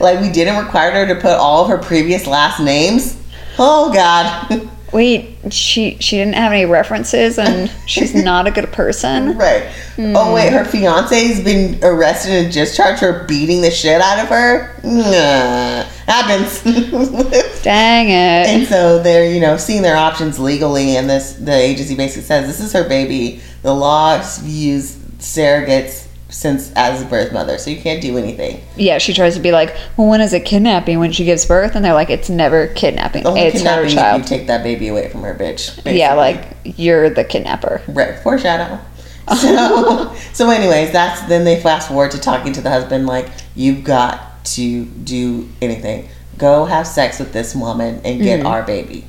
like 0.00 0.20
we 0.20 0.30
didn't 0.30 0.62
require 0.62 0.90
her 0.90 1.14
to 1.14 1.20
put 1.20 1.32
all 1.32 1.62
of 1.62 1.70
her 1.70 1.78
previous 1.78 2.26
last 2.26 2.58
names. 2.60 3.16
Oh 3.58 3.92
God. 3.92 4.68
Wait, 4.92 5.36
she 5.50 5.96
she 6.00 6.16
didn't 6.16 6.34
have 6.34 6.52
any 6.52 6.64
references 6.64 7.38
and 7.38 7.70
she's 7.86 8.14
not 8.14 8.46
a 8.46 8.50
good 8.50 8.72
person? 8.72 9.36
Right. 9.36 9.64
Oh 9.98 10.28
hmm. 10.28 10.32
wait, 10.32 10.52
her 10.52 10.64
fiance's 10.64 11.42
been 11.42 11.78
arrested 11.82 12.32
and 12.32 12.52
discharged 12.52 13.00
for 13.00 13.24
beating 13.24 13.60
the 13.60 13.70
shit 13.70 14.00
out 14.00 14.18
of 14.18 14.28
her. 14.28 14.80
Nah, 14.82 15.84
happens. 16.06 16.62
Dang 17.62 18.08
it. 18.08 18.48
and 18.48 18.66
so 18.66 19.02
they're 19.02 19.30
you 19.30 19.40
know 19.40 19.56
seeing 19.56 19.82
their 19.82 19.96
options 19.96 20.38
legally, 20.38 20.96
and 20.96 21.08
this 21.08 21.34
the 21.34 21.54
agency 21.54 21.94
basically 21.94 22.22
says 22.22 22.46
this 22.46 22.60
is 22.60 22.72
her 22.72 22.88
baby. 22.88 23.40
The 23.62 23.74
law 23.74 24.18
views 24.40 24.96
surrogates 25.18 26.07
since 26.30 26.70
as 26.76 27.02
a 27.02 27.06
birth 27.06 27.32
mother, 27.32 27.56
so 27.58 27.70
you 27.70 27.80
can't 27.80 28.02
do 28.02 28.18
anything. 28.18 28.62
Yeah, 28.76 28.98
she 28.98 29.14
tries 29.14 29.34
to 29.34 29.40
be 29.40 29.50
like, 29.50 29.74
well, 29.96 30.08
when 30.08 30.20
is 30.20 30.32
it 30.32 30.44
kidnapping? 30.44 30.98
When 30.98 31.12
she 31.12 31.24
gives 31.24 31.46
birth? 31.46 31.74
And 31.74 31.84
they're 31.84 31.94
like, 31.94 32.10
it's 32.10 32.28
never 32.28 32.66
kidnapping. 32.68 33.26
Only 33.26 33.40
it's 33.40 33.62
her 33.62 33.82
kidnapping 33.82 33.84
if 33.86 33.90
you 33.92 33.96
child. 33.98 34.26
take 34.26 34.46
that 34.46 34.62
baby 34.62 34.88
away 34.88 35.08
from 35.08 35.22
her, 35.22 35.34
bitch. 35.34 35.80
Yeah, 35.86 36.14
like, 36.14 36.56
you're 36.64 37.08
the 37.10 37.24
kidnapper. 37.24 37.82
Right, 37.88 38.18
foreshadow. 38.18 38.80
So, 39.28 40.14
so 40.32 40.48
anyways, 40.48 40.90
that's 40.90 41.20
then 41.28 41.44
they 41.44 41.60
fast 41.60 41.88
forward 41.88 42.12
to 42.12 42.18
talking 42.18 42.54
to 42.54 42.62
the 42.62 42.70
husband 42.70 43.06
like, 43.06 43.28
you've 43.54 43.84
got 43.84 44.42
to 44.46 44.86
do 44.86 45.46
anything. 45.60 46.08
Go 46.38 46.64
have 46.64 46.86
sex 46.86 47.18
with 47.18 47.34
this 47.34 47.54
woman 47.54 48.00
and 48.06 48.22
get 48.22 48.38
mm-hmm. 48.38 48.46
our 48.46 48.62
baby. 48.62 49.04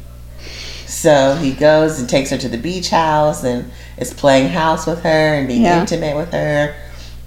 So 0.88 1.36
he 1.36 1.54
goes 1.54 2.02
and 2.02 2.10
takes 2.10 2.32
her 2.32 2.38
to 2.38 2.50
the 2.50 2.58
beach 2.58 2.90
house 2.90 3.46
and 3.46 3.72
is 3.98 4.14
playing 4.14 4.50
house 4.50 4.86
with 4.86 5.04
her 5.04 5.36
and 5.36 5.48
being 5.48 5.62
Yeah. 5.62 5.80
intimate 5.80 6.18
with 6.18 6.34
her. 6.34 6.76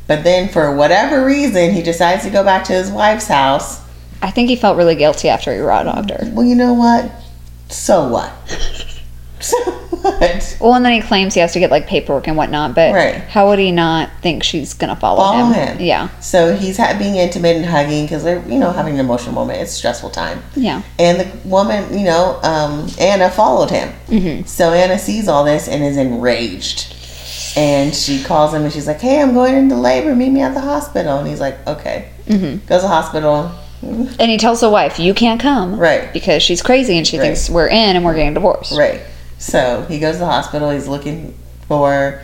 But 0.06 0.24
then, 0.24 0.48
for 0.48 0.74
whatever 0.74 1.24
reason, 1.24 1.72
he 1.72 1.82
decides 1.82 2.24
to 2.24 2.30
go 2.30 2.42
back 2.44 2.64
to 2.64 2.72
his 2.72 2.90
wife's 2.90 3.28
house. 3.28 3.80
I 4.20 4.30
think 4.30 4.48
he 4.48 4.56
felt 4.56 4.76
really 4.76 4.94
guilty 4.96 5.28
after 5.28 5.52
he 5.52 5.60
raw 5.60 5.82
dogged 5.82 6.10
her. 6.10 6.30
Well, 6.32 6.46
you 6.46 6.54
know 6.54 6.74
what? 6.74 7.10
So 7.68 8.08
what? 8.08 8.32
So 9.42 9.56
what? 9.58 10.56
Well, 10.60 10.74
and 10.74 10.84
then 10.84 10.92
he 10.92 11.00
claims 11.00 11.34
he 11.34 11.40
has 11.40 11.52
to 11.54 11.58
get 11.58 11.68
like 11.72 11.88
paperwork 11.88 12.28
and 12.28 12.36
whatnot, 12.36 12.76
but 12.76 12.94
Right. 12.94 13.16
how 13.16 13.48
would 13.48 13.58
he 13.58 13.72
not 13.72 14.08
think 14.20 14.44
she's 14.44 14.72
gonna 14.72 14.94
follow, 14.94 15.16
Follow 15.18 15.46
him? 15.52 15.78
him. 15.78 15.80
Yeah, 15.80 16.10
So 16.20 16.54
he's 16.54 16.76
ha- 16.76 16.94
being 16.96 17.16
intimate 17.16 17.56
and 17.56 17.66
hugging 17.66 18.04
because 18.04 18.22
they're, 18.22 18.40
you 18.48 18.56
know, 18.60 18.70
having 18.70 18.94
an 18.94 19.00
emotional 19.00 19.34
moment. 19.34 19.60
It's 19.60 19.72
a 19.72 19.74
stressful 19.74 20.10
time. 20.10 20.44
yeah. 20.54 20.82
And 21.00 21.18
the 21.18 21.26
woman, 21.48 21.98
you 21.98 22.04
know, 22.04 22.38
um, 22.44 22.86
Anna 23.00 23.28
followed 23.30 23.70
him. 23.70 23.92
Mm-hmm. 24.06 24.46
So 24.46 24.72
Anna 24.72 24.96
sees 24.96 25.26
all 25.26 25.42
this 25.42 25.66
and 25.66 25.82
is 25.82 25.96
enraged. 25.96 26.94
And 27.56 27.94
she 27.94 28.22
calls 28.22 28.54
him 28.54 28.62
and 28.62 28.72
she's 28.72 28.86
like, 28.86 29.00
hey, 29.00 29.20
I'm 29.20 29.34
going 29.34 29.54
into 29.54 29.74
labor. 29.76 30.14
Meet 30.14 30.30
me 30.30 30.40
at 30.42 30.54
the 30.54 30.60
hospital. 30.60 31.18
And 31.18 31.28
he's 31.28 31.40
like, 31.40 31.64
okay. 31.66 32.08
Mm-hmm. 32.26 32.66
Goes 32.66 32.80
to 32.80 32.82
the 32.82 32.88
hospital. 32.88 33.52
And 33.82 34.30
he 34.30 34.38
tells 34.38 34.60
the 34.60 34.70
wife, 34.70 35.00
"You 35.00 35.12
can't 35.12 35.40
come, 35.40 35.76
Right. 35.76 36.12
Because 36.12 36.40
she's 36.40 36.62
crazy 36.62 36.96
and 36.96 37.04
she 37.04 37.18
Right. 37.18 37.24
thinks 37.24 37.50
we're 37.50 37.66
in 37.66 37.96
and 37.96 38.04
we're 38.04 38.14
getting 38.14 38.32
divorced." 38.34 38.78
Right. 38.78 39.00
So 39.38 39.84
he 39.88 39.98
goes 39.98 40.14
to 40.14 40.18
the 40.20 40.26
hospital. 40.26 40.70
He's 40.70 40.86
looking 40.86 41.34
for 41.66 42.20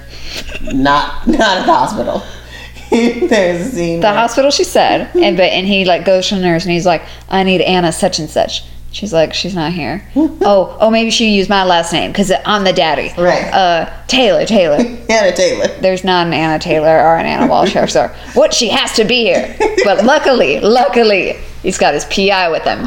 not 0.62 1.26
not 1.26 1.58
at 1.58 1.66
the 1.66 1.72
hospital. 1.74 2.22
There's 2.90 3.66
a 3.66 3.70
scene. 3.70 3.98
The 4.00 4.06
where- 4.06 4.14
hospital, 4.14 4.52
she 4.52 4.62
said, 4.62 5.10
and 5.16 5.36
but 5.36 5.46
and 5.50 5.66
he 5.66 5.84
like 5.84 6.04
goes 6.04 6.28
to 6.28 6.36
the 6.36 6.42
nurse 6.42 6.62
and 6.64 6.70
he's 6.72 6.86
like, 6.86 7.02
"I 7.28 7.42
need 7.42 7.60
Anna 7.60 7.90
such 7.90 8.20
and 8.20 8.30
such." 8.30 8.62
She's 8.90 9.12
like, 9.12 9.34
"She's 9.34 9.54
not 9.54 9.72
here." 9.72 10.08
oh, 10.16 10.76
oh, 10.80 10.90
maybe 10.90 11.10
she 11.10 11.30
used 11.30 11.50
my 11.50 11.64
last 11.64 11.92
name 11.92 12.10
because 12.10 12.32
I'm 12.44 12.64
the 12.64 12.72
daddy. 12.72 13.12
Right. 13.20 13.52
Uh, 13.52 13.92
Taylor, 14.06 14.46
Taylor. 14.46 14.76
Anna 15.08 15.34
Taylor. 15.36 15.68
There's 15.80 16.04
not 16.04 16.26
an 16.26 16.32
Anna 16.32 16.58
Taylor 16.58 16.98
or 16.98 17.16
an 17.16 17.26
Anna 17.26 17.46
Walsh 17.46 17.76
or. 17.76 18.08
What 18.34 18.54
she 18.54 18.68
has 18.68 18.92
to 18.94 19.04
be 19.04 19.24
here. 19.24 19.56
But 19.84 20.04
luckily, 20.04 20.60
luckily, 20.60 21.34
he's 21.62 21.78
got 21.78 21.94
his 21.94 22.04
PI 22.06 22.48
with 22.50 22.64
him. 22.64 22.86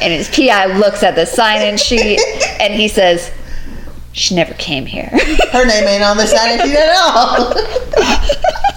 And 0.00 0.12
his 0.12 0.28
PI 0.28 0.78
looks 0.78 1.02
at 1.02 1.14
the 1.14 1.26
sign-in 1.26 1.76
sheet 1.76 2.20
and 2.60 2.72
he 2.72 2.88
says, 2.88 3.32
She 4.12 4.34
never 4.34 4.54
came 4.54 4.86
here. 4.86 5.10
Her 5.52 5.66
name 5.66 5.86
ain't 5.88 6.04
on 6.04 6.16
the 6.16 6.26
sign-in 6.26 6.66
sheet 6.66 6.76
at 6.76 6.96
all. 6.96 7.54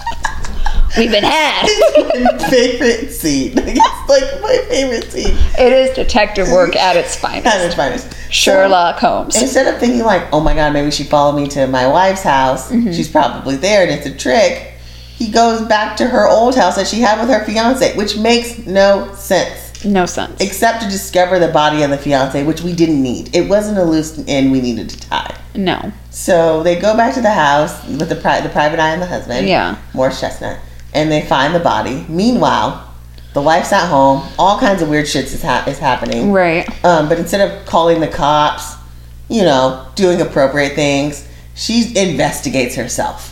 We've 0.98 1.10
been 1.10 1.24
had. 1.24 1.64
It's 1.68 2.42
my 2.42 2.48
favorite 2.48 3.10
scene. 3.12 3.52
It's 4.02 4.08
like 4.08 4.42
my 4.42 4.64
favorite 4.68 5.10
scene. 5.10 5.36
It 5.58 5.72
is 5.72 5.94
detective 5.96 6.48
work 6.50 6.76
at 6.76 6.96
its 6.96 7.16
finest. 7.16 7.46
At 7.46 7.64
its 7.64 7.74
finest. 7.74 8.14
Sherlock 8.32 8.98
Holmes. 8.98 9.40
Instead 9.40 9.72
of 9.72 9.80
thinking 9.80 10.02
like, 10.02 10.26
oh 10.32 10.40
my 10.40 10.54
god, 10.54 10.72
maybe 10.72 10.90
she 10.90 11.04
followed 11.04 11.36
me 11.36 11.46
to 11.48 11.66
my 11.66 11.86
wife's 11.86 12.22
house. 12.22 12.70
Mm-hmm. 12.70 12.92
She's 12.92 13.08
probably 13.10 13.56
there 13.56 13.82
and 13.82 13.90
it's 13.90 14.06
a 14.06 14.14
trick. 14.16 14.74
He 15.16 15.30
goes 15.30 15.62
back 15.66 15.96
to 15.98 16.06
her 16.08 16.28
old 16.28 16.56
house 16.56 16.76
that 16.76 16.88
she 16.88 17.00
had 17.00 17.20
with 17.20 17.30
her 17.30 17.44
fiance, 17.44 17.96
which 17.96 18.18
makes 18.18 18.58
no 18.66 19.14
sense. 19.14 19.84
No 19.84 20.04
sense. 20.06 20.40
Except 20.40 20.82
to 20.82 20.88
discover 20.88 21.38
the 21.38 21.48
body 21.48 21.82
of 21.82 21.90
the 21.90 21.98
fiance, 21.98 22.42
which 22.44 22.60
we 22.62 22.74
didn't 22.74 23.02
need. 23.02 23.34
It 23.34 23.48
wasn't 23.48 23.78
a 23.78 23.84
loose 23.84 24.22
end 24.26 24.52
we 24.52 24.60
needed 24.60 24.90
to 24.90 25.00
tie. 25.08 25.36
No. 25.54 25.92
So 26.10 26.62
they 26.62 26.78
go 26.78 26.96
back 26.96 27.14
to 27.14 27.20
the 27.20 27.30
house 27.30 27.86
with 27.86 28.08
the 28.08 28.16
pri- 28.16 28.40
the 28.40 28.48
private 28.48 28.78
eye 28.80 28.90
and 28.90 29.02
the 29.02 29.06
husband. 29.06 29.46
Yeah. 29.48 29.76
Morris 29.94 30.20
Chestnut, 30.20 30.58
and 30.94 31.10
they 31.10 31.22
find 31.22 31.54
the 31.54 31.60
body. 31.60 32.04
Meanwhile, 32.08 32.88
the 33.34 33.40
wife's 33.42 33.72
at 33.72 33.88
home. 33.88 34.28
All 34.38 34.58
kinds 34.58 34.82
of 34.82 34.88
weird 34.88 35.08
shit 35.08 35.24
is, 35.26 35.42
ha- 35.42 35.64
is 35.66 35.78
happening. 35.78 36.32
Right. 36.32 36.68
Um, 36.84 37.08
but 37.08 37.18
instead 37.18 37.40
of 37.50 37.66
calling 37.66 38.00
the 38.00 38.08
cops, 38.08 38.74
you 39.28 39.42
know, 39.42 39.86
doing 39.94 40.20
appropriate 40.20 40.74
things, 40.74 41.26
she 41.54 41.96
investigates 41.96 42.74
herself. 42.74 43.28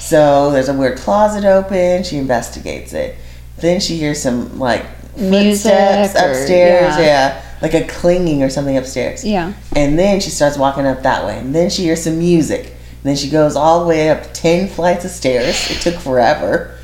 So 0.00 0.50
there's 0.50 0.68
a 0.68 0.74
weird 0.74 0.98
closet 0.98 1.44
open. 1.44 2.02
She 2.04 2.16
investigates 2.16 2.92
it. 2.92 3.16
Then 3.58 3.80
she 3.80 3.96
hears 3.96 4.20
some 4.22 4.58
like 4.58 4.84
Music 5.16 5.72
footsteps 5.72 6.14
or- 6.14 6.30
upstairs. 6.30 6.94
yeah. 6.98 7.00
yeah, 7.00 7.42
like 7.62 7.74
a 7.74 7.86
clinging 7.86 8.42
or 8.42 8.50
something 8.50 8.76
upstairs. 8.76 9.24
Yeah. 9.24 9.52
And 9.74 9.98
then 9.98 10.20
she 10.20 10.30
starts 10.30 10.58
walking 10.58 10.86
up 10.86 11.02
that 11.02 11.24
way. 11.24 11.38
And 11.38 11.54
then 11.54 11.70
she 11.70 11.82
hears 11.84 12.02
some 12.04 12.18
music. 12.18 12.66
And 12.66 13.04
then 13.04 13.16
she 13.16 13.30
goes 13.30 13.56
all 13.56 13.80
the 13.80 13.86
way 13.86 14.10
up 14.10 14.32
10 14.34 14.68
flights 14.68 15.04
of 15.04 15.10
stairs. 15.10 15.70
It 15.70 15.80
took 15.80 15.94
forever. 15.94 16.75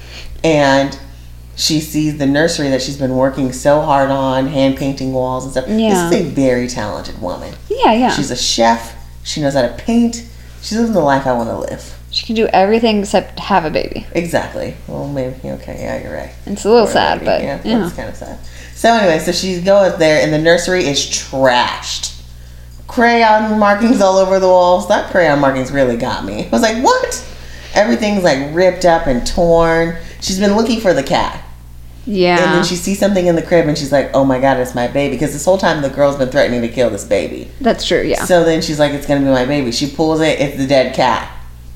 And 0.44 0.98
she 1.54 1.80
sees 1.80 2.18
the 2.18 2.26
nursery 2.26 2.68
that 2.70 2.82
she's 2.82 2.96
been 2.96 3.14
working 3.16 3.52
so 3.52 3.80
hard 3.82 4.10
on, 4.10 4.46
hand 4.46 4.76
painting 4.76 5.12
walls 5.12 5.44
and 5.44 5.52
stuff. 5.52 5.66
Yeah. 5.68 6.08
This 6.10 6.20
is 6.20 6.26
a 6.26 6.30
very 6.30 6.66
talented 6.66 7.20
woman. 7.20 7.54
Yeah, 7.68 7.92
yeah. 7.92 8.10
She's 8.10 8.30
a 8.30 8.36
chef. 8.36 8.96
She 9.24 9.40
knows 9.40 9.54
how 9.54 9.62
to 9.62 9.74
paint. 9.74 10.26
She's 10.62 10.78
living 10.78 10.94
the 10.94 11.00
life 11.00 11.26
I 11.26 11.32
want 11.32 11.48
to 11.50 11.58
live. 11.58 11.98
she 12.10 12.26
can 12.26 12.34
do 12.36 12.46
everything 12.48 13.00
except 13.00 13.38
have 13.38 13.64
a 13.64 13.70
baby. 13.70 14.06
Exactly. 14.12 14.74
Well, 14.86 15.08
maybe. 15.08 15.34
Okay, 15.44 15.76
yeah, 15.82 16.02
you're 16.02 16.14
right. 16.14 16.32
It's 16.46 16.64
a 16.64 16.70
little 16.70 16.86
sad, 16.86 17.24
but 17.24 17.42
yeah, 17.42 17.60
yeah. 17.64 17.78
that's 17.78 17.94
kind 17.94 18.08
of 18.08 18.16
sad. 18.16 18.38
So 18.74 18.92
anyway, 18.92 19.18
so 19.18 19.32
she 19.32 19.60
goes 19.60 19.96
there, 19.98 20.22
and 20.22 20.32
the 20.32 20.38
nursery 20.38 20.84
is 20.84 20.98
trashed. 21.00 22.20
Crayon 22.88 23.58
markings 23.58 24.00
all 24.00 24.18
over 24.18 24.38
the 24.38 24.46
walls. 24.46 24.88
That 24.88 25.10
crayon 25.10 25.38
markings 25.40 25.70
really 25.72 25.96
got 25.96 26.24
me. 26.24 26.46
I 26.46 26.50
was 26.50 26.62
like, 26.62 26.82
what? 26.84 27.28
Everything's 27.74 28.22
like 28.22 28.38
ripped 28.54 28.84
up 28.84 29.06
and 29.06 29.26
torn. 29.26 29.96
She's 30.20 30.38
been 30.38 30.56
looking 30.56 30.80
for 30.80 30.92
the 30.94 31.02
cat, 31.02 31.42
Yeah. 32.06 32.36
and 32.42 32.54
then 32.54 32.64
she 32.64 32.76
sees 32.76 32.98
something 32.98 33.26
in 33.26 33.34
the 33.34 33.42
crib, 33.42 33.66
and 33.66 33.76
she's 33.76 33.90
like, 33.92 34.10
"Oh 34.14 34.24
my 34.24 34.38
god, 34.38 34.58
it's 34.58 34.74
my 34.74 34.86
baby!" 34.88 35.16
Because 35.16 35.32
this 35.32 35.44
whole 35.44 35.58
time 35.58 35.82
the 35.82 35.88
girl's 35.90 36.16
been 36.16 36.28
threatening 36.30 36.60
to 36.62 36.68
kill 36.68 36.90
this 36.90 37.04
baby. 37.04 37.50
That's 37.60 37.84
true, 37.84 38.02
yeah. 38.02 38.24
So 38.24 38.44
then 38.44 38.62
she's 38.62 38.78
like, 38.78 38.92
"It's 38.92 39.06
gonna 39.06 39.20
be 39.20 39.26
my 39.26 39.44
baby." 39.46 39.72
She 39.72 39.86
pulls 39.88 40.20
it. 40.20 40.40
It's 40.40 40.56
the 40.58 40.66
dead 40.66 40.94
cat, 40.94 41.28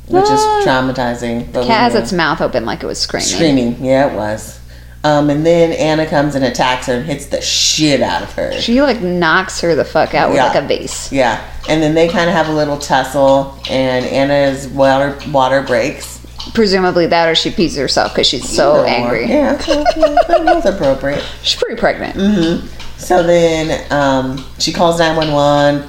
which 0.09 0.25
Ah. 0.29 0.35
is 0.61 0.67
traumatizing. 0.67 1.47
But 1.53 1.63
we 1.63 1.67
Cat 1.69 1.93
has 1.93 1.95
its 2.03 2.13
mouth 2.13 2.41
open 2.41 2.65
like 2.65 2.83
it 2.83 2.87
was 2.87 2.99
screaming. 3.01 3.27
Screaming, 3.29 3.77
yeah, 3.85 4.07
it 4.07 4.15
was. 4.15 4.59
Um, 5.05 5.31
and 5.31 5.47
then 5.47 5.73
Anna 5.73 6.05
comes 6.07 6.35
and 6.35 6.45
attacks 6.45 6.87
her 6.87 6.95
and 6.95 7.07
hits 7.07 7.27
the 7.27 7.41
shit 7.41 8.01
out 8.01 8.23
of 8.23 8.33
her. 8.33 8.53
She 8.61 8.83
like 8.83 9.01
knocks 9.01 9.61
her 9.61 9.75
the 9.77 9.85
fuck 9.85 10.15
out 10.15 10.31
with 10.31 10.39
like 10.39 10.57
a 10.57 10.67
vase. 10.67 11.13
Yeah, 11.13 11.49
and 11.69 11.81
then 11.81 11.95
they 11.95 12.09
kind 12.09 12.29
of 12.29 12.35
have 12.35 12.49
a 12.49 12.53
little 12.53 12.77
tussle, 12.79 13.57
and 13.71 14.05
Anna's 14.07 14.67
water 14.69 15.17
water 15.31 15.63
breaks. 15.63 16.15
Presumably 16.55 17.07
that 17.07 17.29
or 17.29 17.35
she 17.35 17.51
pees 17.51 17.77
herself 17.77 18.13
because 18.13 18.27
she's 18.27 18.49
so 18.49 18.73
Either 18.73 18.83
or. 18.83 18.87
angry. 18.87 19.29
Yeah, 19.29 19.55
okay, 19.61 19.81
okay, 19.81 20.17
that 20.29 20.45
was 20.45 20.65
appropriate. 20.67 21.23
She's 21.43 21.61
pretty 21.61 21.79
pregnant. 21.79 22.17
Mm-hmm. 22.17 22.67
So 22.99 23.23
then 23.23 23.93
um, 23.93 24.45
she 24.59 24.73
calls 24.73 24.99
nine 24.99 25.17
one 25.17 25.31
one, 25.33 25.89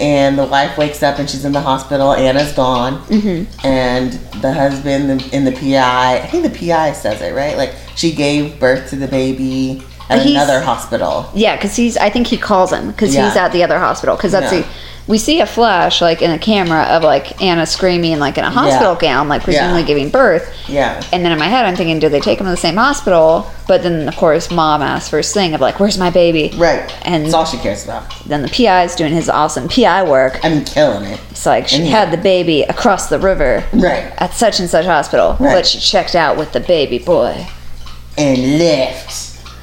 and 0.00 0.38
the 0.38 0.44
wife 0.44 0.76
wakes 0.76 1.02
up 1.02 1.18
and 1.18 1.28
she's 1.28 1.44
in 1.44 1.52
the 1.52 1.60
hospital. 1.60 2.12
Anna's 2.12 2.52
gone, 2.52 3.00
mm-hmm. 3.06 3.66
and 3.66 4.12
the 4.42 4.52
husband 4.52 5.10
and 5.32 5.46
the 5.46 5.52
PI. 5.52 6.18
I 6.18 6.26
think 6.26 6.42
the 6.52 6.58
PI 6.68 6.92
says 6.92 7.20
it 7.22 7.34
right. 7.34 7.56
Like 7.56 7.74
she 7.94 8.12
gave 8.12 8.58
birth 8.60 8.90
to 8.90 8.96
the 8.96 9.08
baby 9.08 9.82
at 10.08 10.22
He's- 10.22 10.30
another 10.42 10.60
hospital. 10.60 11.30
Yeah, 11.34 11.56
because 11.56 11.74
he's. 11.76 11.96
I 11.96 12.10
think 12.10 12.26
he 12.26 12.36
calls 12.38 12.72
him 12.72 12.90
because 12.90 13.14
Yeah. 13.14 13.28
he's 13.28 13.36
at 13.36 13.52
the 13.52 13.62
other 13.64 13.78
hospital. 13.78 14.16
Because 14.16 14.32
that's 14.32 14.52
Yeah. 14.52 14.60
the. 14.60 14.66
We 15.08 15.18
see 15.18 15.38
a 15.40 15.46
flash 15.46 16.00
like 16.02 16.20
in 16.20 16.32
a 16.32 16.38
camera 16.38 16.82
of 16.82 17.04
like 17.04 17.40
Anna 17.40 17.64
screaming 17.64 18.18
like 18.18 18.38
in 18.38 18.44
a 18.44 18.50
hospital 18.50 18.96
gown, 18.96 19.28
like 19.28 19.44
presumably 19.44 19.82
Yeah. 19.82 19.86
giving 19.86 20.08
birth. 20.10 20.52
Yeah. 20.68 21.00
And 21.12 21.24
then 21.24 21.30
in 21.30 21.38
my 21.38 21.46
head, 21.46 21.64
I'm 21.64 21.76
thinking, 21.76 22.00
do 22.00 22.08
they 22.08 22.18
take 22.18 22.40
him 22.40 22.46
to 22.46 22.50
the 22.50 22.56
same 22.56 22.74
hospital? 22.74 23.48
But 23.68 23.84
then, 23.84 24.08
of 24.08 24.16
course, 24.16 24.50
mom 24.50 24.82
asks 24.82 25.08
first 25.08 25.32
thing 25.32 25.54
of 25.54 25.60
like, 25.60 25.78
"Where's 25.78 25.96
my 25.96 26.10
baby?" 26.10 26.52
Right. 26.56 26.92
And- 27.02 27.24
that's 27.24 27.34
all 27.34 27.44
she 27.44 27.56
cares 27.58 27.84
about. 27.84 28.02
Then 28.26 28.42
the 28.42 28.48
PI 28.48 28.82
is 28.82 28.96
doing 28.96 29.12
his 29.12 29.28
awesome 29.28 29.68
PI 29.68 30.02
work. 30.02 30.40
I'm 30.42 30.64
killing 30.64 31.04
it. 31.04 31.20
It's 31.30 31.46
like 31.46 31.68
she 31.68 31.82
he- 31.82 31.90
had 31.90 32.10
the 32.10 32.16
baby 32.16 32.62
across 32.62 33.06
the 33.06 33.18
river 33.20 33.62
Right. 33.72 34.04
at 34.18 34.34
such 34.34 34.58
and 34.58 34.68
such 34.68 34.86
hospital, 34.86 35.36
Right. 35.38 35.54
but 35.54 35.66
she 35.66 35.78
checked 35.78 36.16
out 36.16 36.36
with 36.36 36.50
the 36.50 36.60
baby 36.60 36.98
boy. 36.98 37.46
And 38.18 38.58
left. 38.58 39.12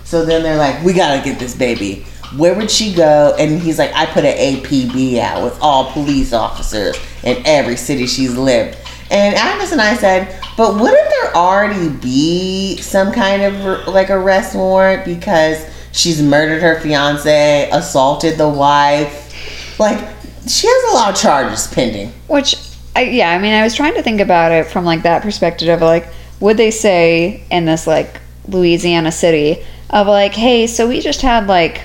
So 0.05 0.23
then 0.25 0.43
they're 0.43 0.57
like, 0.57 0.81
we 0.85 0.93
gotta 0.93 1.21
get 1.21 1.39
this 1.39 1.53
baby. 1.55 2.05
Where 2.37 2.55
would 2.55 2.71
she 2.71 2.93
go? 2.93 3.35
And 3.37 3.61
he's 3.61 3.77
like, 3.77 3.93
I 3.93 4.05
put 4.05 4.25
an 4.25 4.35
APB 4.37 5.19
out 5.19 5.43
with 5.43 5.57
all 5.61 5.91
police 5.91 6.33
officers 6.33 6.97
in 7.23 7.41
every 7.45 7.75
city 7.75 8.07
she's 8.07 8.35
lived. 8.35 8.77
And 9.11 9.35
Agnes 9.35 9.71
and 9.71 9.81
I 9.81 9.95
said, 9.95 10.39
but 10.57 10.79
wouldn't 10.79 11.09
there 11.09 11.35
already 11.35 11.89
be 11.89 12.77
some 12.77 13.11
kind 13.11 13.41
of 13.43 13.87
like 13.87 14.09
arrest 14.09 14.55
warrant 14.55 15.05
because 15.05 15.65
she's 15.91 16.21
murdered 16.21 16.61
her 16.61 16.79
fiance, 16.79 17.69
assaulted 17.71 18.37
the 18.37 18.49
wife? 18.49 19.79
Like, 19.79 19.99
she 20.47 20.67
has 20.67 20.93
a 20.93 20.95
lot 20.95 21.13
of 21.13 21.19
charges 21.19 21.67
pending. 21.67 22.11
Which, 22.27 22.55
I, 22.95 23.03
yeah, 23.03 23.31
I 23.31 23.39
mean, 23.39 23.53
I 23.53 23.63
was 23.63 23.75
trying 23.75 23.95
to 23.95 24.03
think 24.03 24.21
about 24.21 24.51
it 24.51 24.67
from 24.67 24.85
like 24.85 25.03
that 25.03 25.21
perspective 25.21 25.69
of 25.69 25.81
like, 25.81 26.07
would 26.39 26.57
they 26.57 26.71
say 26.71 27.43
in 27.49 27.65
this 27.65 27.87
like 27.87 28.19
Louisiana 28.47 29.11
city 29.11 29.63
of 29.89 30.07
like, 30.07 30.33
hey, 30.33 30.67
so 30.67 30.87
we 30.87 30.99
just 30.99 31.21
had 31.21 31.47
like 31.47 31.81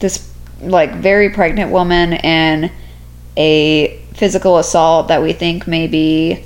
this 0.00 0.30
like 0.60 0.94
very 0.94 1.30
pregnant 1.30 1.70
woman 1.70 2.14
and 2.14 2.70
a 3.36 3.98
physical 4.14 4.58
assault 4.58 5.08
that 5.08 5.22
we 5.22 5.32
think 5.32 5.66
may 5.66 5.86
be 5.86 6.44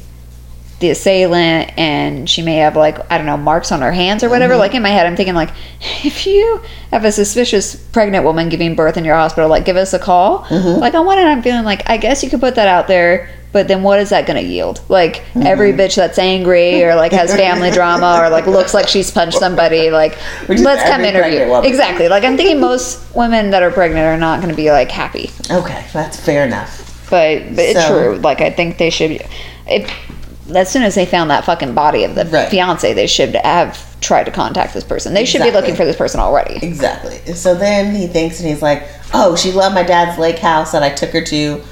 the 0.80 0.90
assailant 0.90 1.72
and 1.78 2.28
she 2.28 2.42
may 2.42 2.56
have 2.56 2.76
like 2.76 2.98
i 3.10 3.16
don't 3.16 3.26
know 3.26 3.36
marks 3.36 3.72
on 3.72 3.80
her 3.80 3.92
hands 3.92 4.22
or 4.22 4.28
whatever 4.28 4.54
mm-hmm. 4.54 4.60
like 4.60 4.74
in 4.74 4.82
my 4.82 4.90
head 4.90 5.06
i'm 5.06 5.16
thinking 5.16 5.34
like 5.34 5.50
if 6.04 6.26
you 6.26 6.60
have 6.90 7.04
a 7.04 7.12
suspicious 7.12 7.74
pregnant 7.74 8.24
woman 8.24 8.48
giving 8.48 8.74
birth 8.74 8.96
in 8.96 9.04
your 9.04 9.14
hospital 9.14 9.48
like 9.48 9.64
give 9.64 9.76
us 9.76 9.94
a 9.94 9.98
call. 9.98 10.44
Mm-hmm. 10.44 10.80
Like 10.80 10.94
on 10.94 11.06
one 11.06 11.16
hand 11.16 11.30
i'm 11.30 11.42
feeling 11.42 11.64
like 11.64 11.88
i 11.88 11.96
guess 11.96 12.22
you 12.22 12.30
could 12.30 12.40
put 12.40 12.56
that 12.56 12.68
out 12.68 12.86
there 12.86 13.30
but 13.54 13.68
then 13.68 13.82
what 13.82 13.98
is 13.98 14.10
that 14.10 14.26
going 14.26 14.36
to 14.36 14.46
yield 14.46 14.82
like 14.90 15.16
mm-hmm. 15.16 15.46
every 15.46 15.72
bitch 15.72 15.96
that's 15.96 16.18
angry 16.18 16.84
or 16.84 16.94
like 16.94 17.12
has 17.12 17.34
family 17.34 17.70
drama 17.78 18.18
or 18.20 18.28
like 18.28 18.46
looks 18.46 18.74
like 18.74 18.86
she's 18.86 19.10
punched 19.10 19.38
somebody 19.38 19.90
like 19.90 20.18
let's 20.48 20.86
come 20.86 21.00
interview 21.00 21.48
woman. 21.48 21.64
exactly 21.64 22.08
like 22.08 22.22
i'm 22.24 22.36
thinking 22.36 22.60
most 22.60 23.00
women 23.14 23.48
that 23.50 23.62
are 23.62 23.70
pregnant 23.70 24.04
are 24.04 24.18
not 24.18 24.40
going 24.40 24.50
to 24.50 24.56
be 24.56 24.70
like 24.70 24.90
happy 24.90 25.30
Okay, 25.50 25.86
that's 25.92 26.18
fair 26.18 26.46
enough. 26.46 27.06
but 27.10 27.40
but 27.50 27.64
it's 27.64 27.86
true. 27.86 28.16
Like 28.16 28.40
I 28.40 28.50
think 28.50 28.78
they 28.78 28.90
should. 28.90 29.22
If 29.66 29.90
as 30.54 30.70
soon 30.70 30.82
as 30.82 30.94
they 30.94 31.06
found 31.06 31.30
that 31.30 31.44
fucking 31.44 31.74
body 31.74 32.04
of 32.04 32.14
the 32.14 32.26
Right. 32.26 32.48
fiance, 32.48 32.92
they 32.92 33.06
should 33.06 33.34
have 33.36 33.78
tried 34.00 34.24
to 34.24 34.30
contact 34.30 34.74
this 34.74 34.84
person. 34.84 35.14
They 35.14 35.24
should 35.24 35.42
be 35.42 35.50
looking 35.50 35.74
for 35.74 35.84
this 35.84 35.96
person 35.96 36.20
already. 36.20 36.56
Exactly. 36.64 37.18
So 37.34 37.54
then 37.54 37.94
he 37.94 38.06
thinks 38.06 38.40
and 38.40 38.48
he's 38.48 38.62
like, 38.62 38.84
"Oh, 39.12 39.36
she 39.36 39.52
loved 39.52 39.74
my 39.74 39.82
dad's 39.82 40.18
lake 40.18 40.38
house 40.38 40.72
that 40.72 40.82
I 40.82 40.90
took 40.90 41.10
her 41.10 41.22
to. 41.24 41.62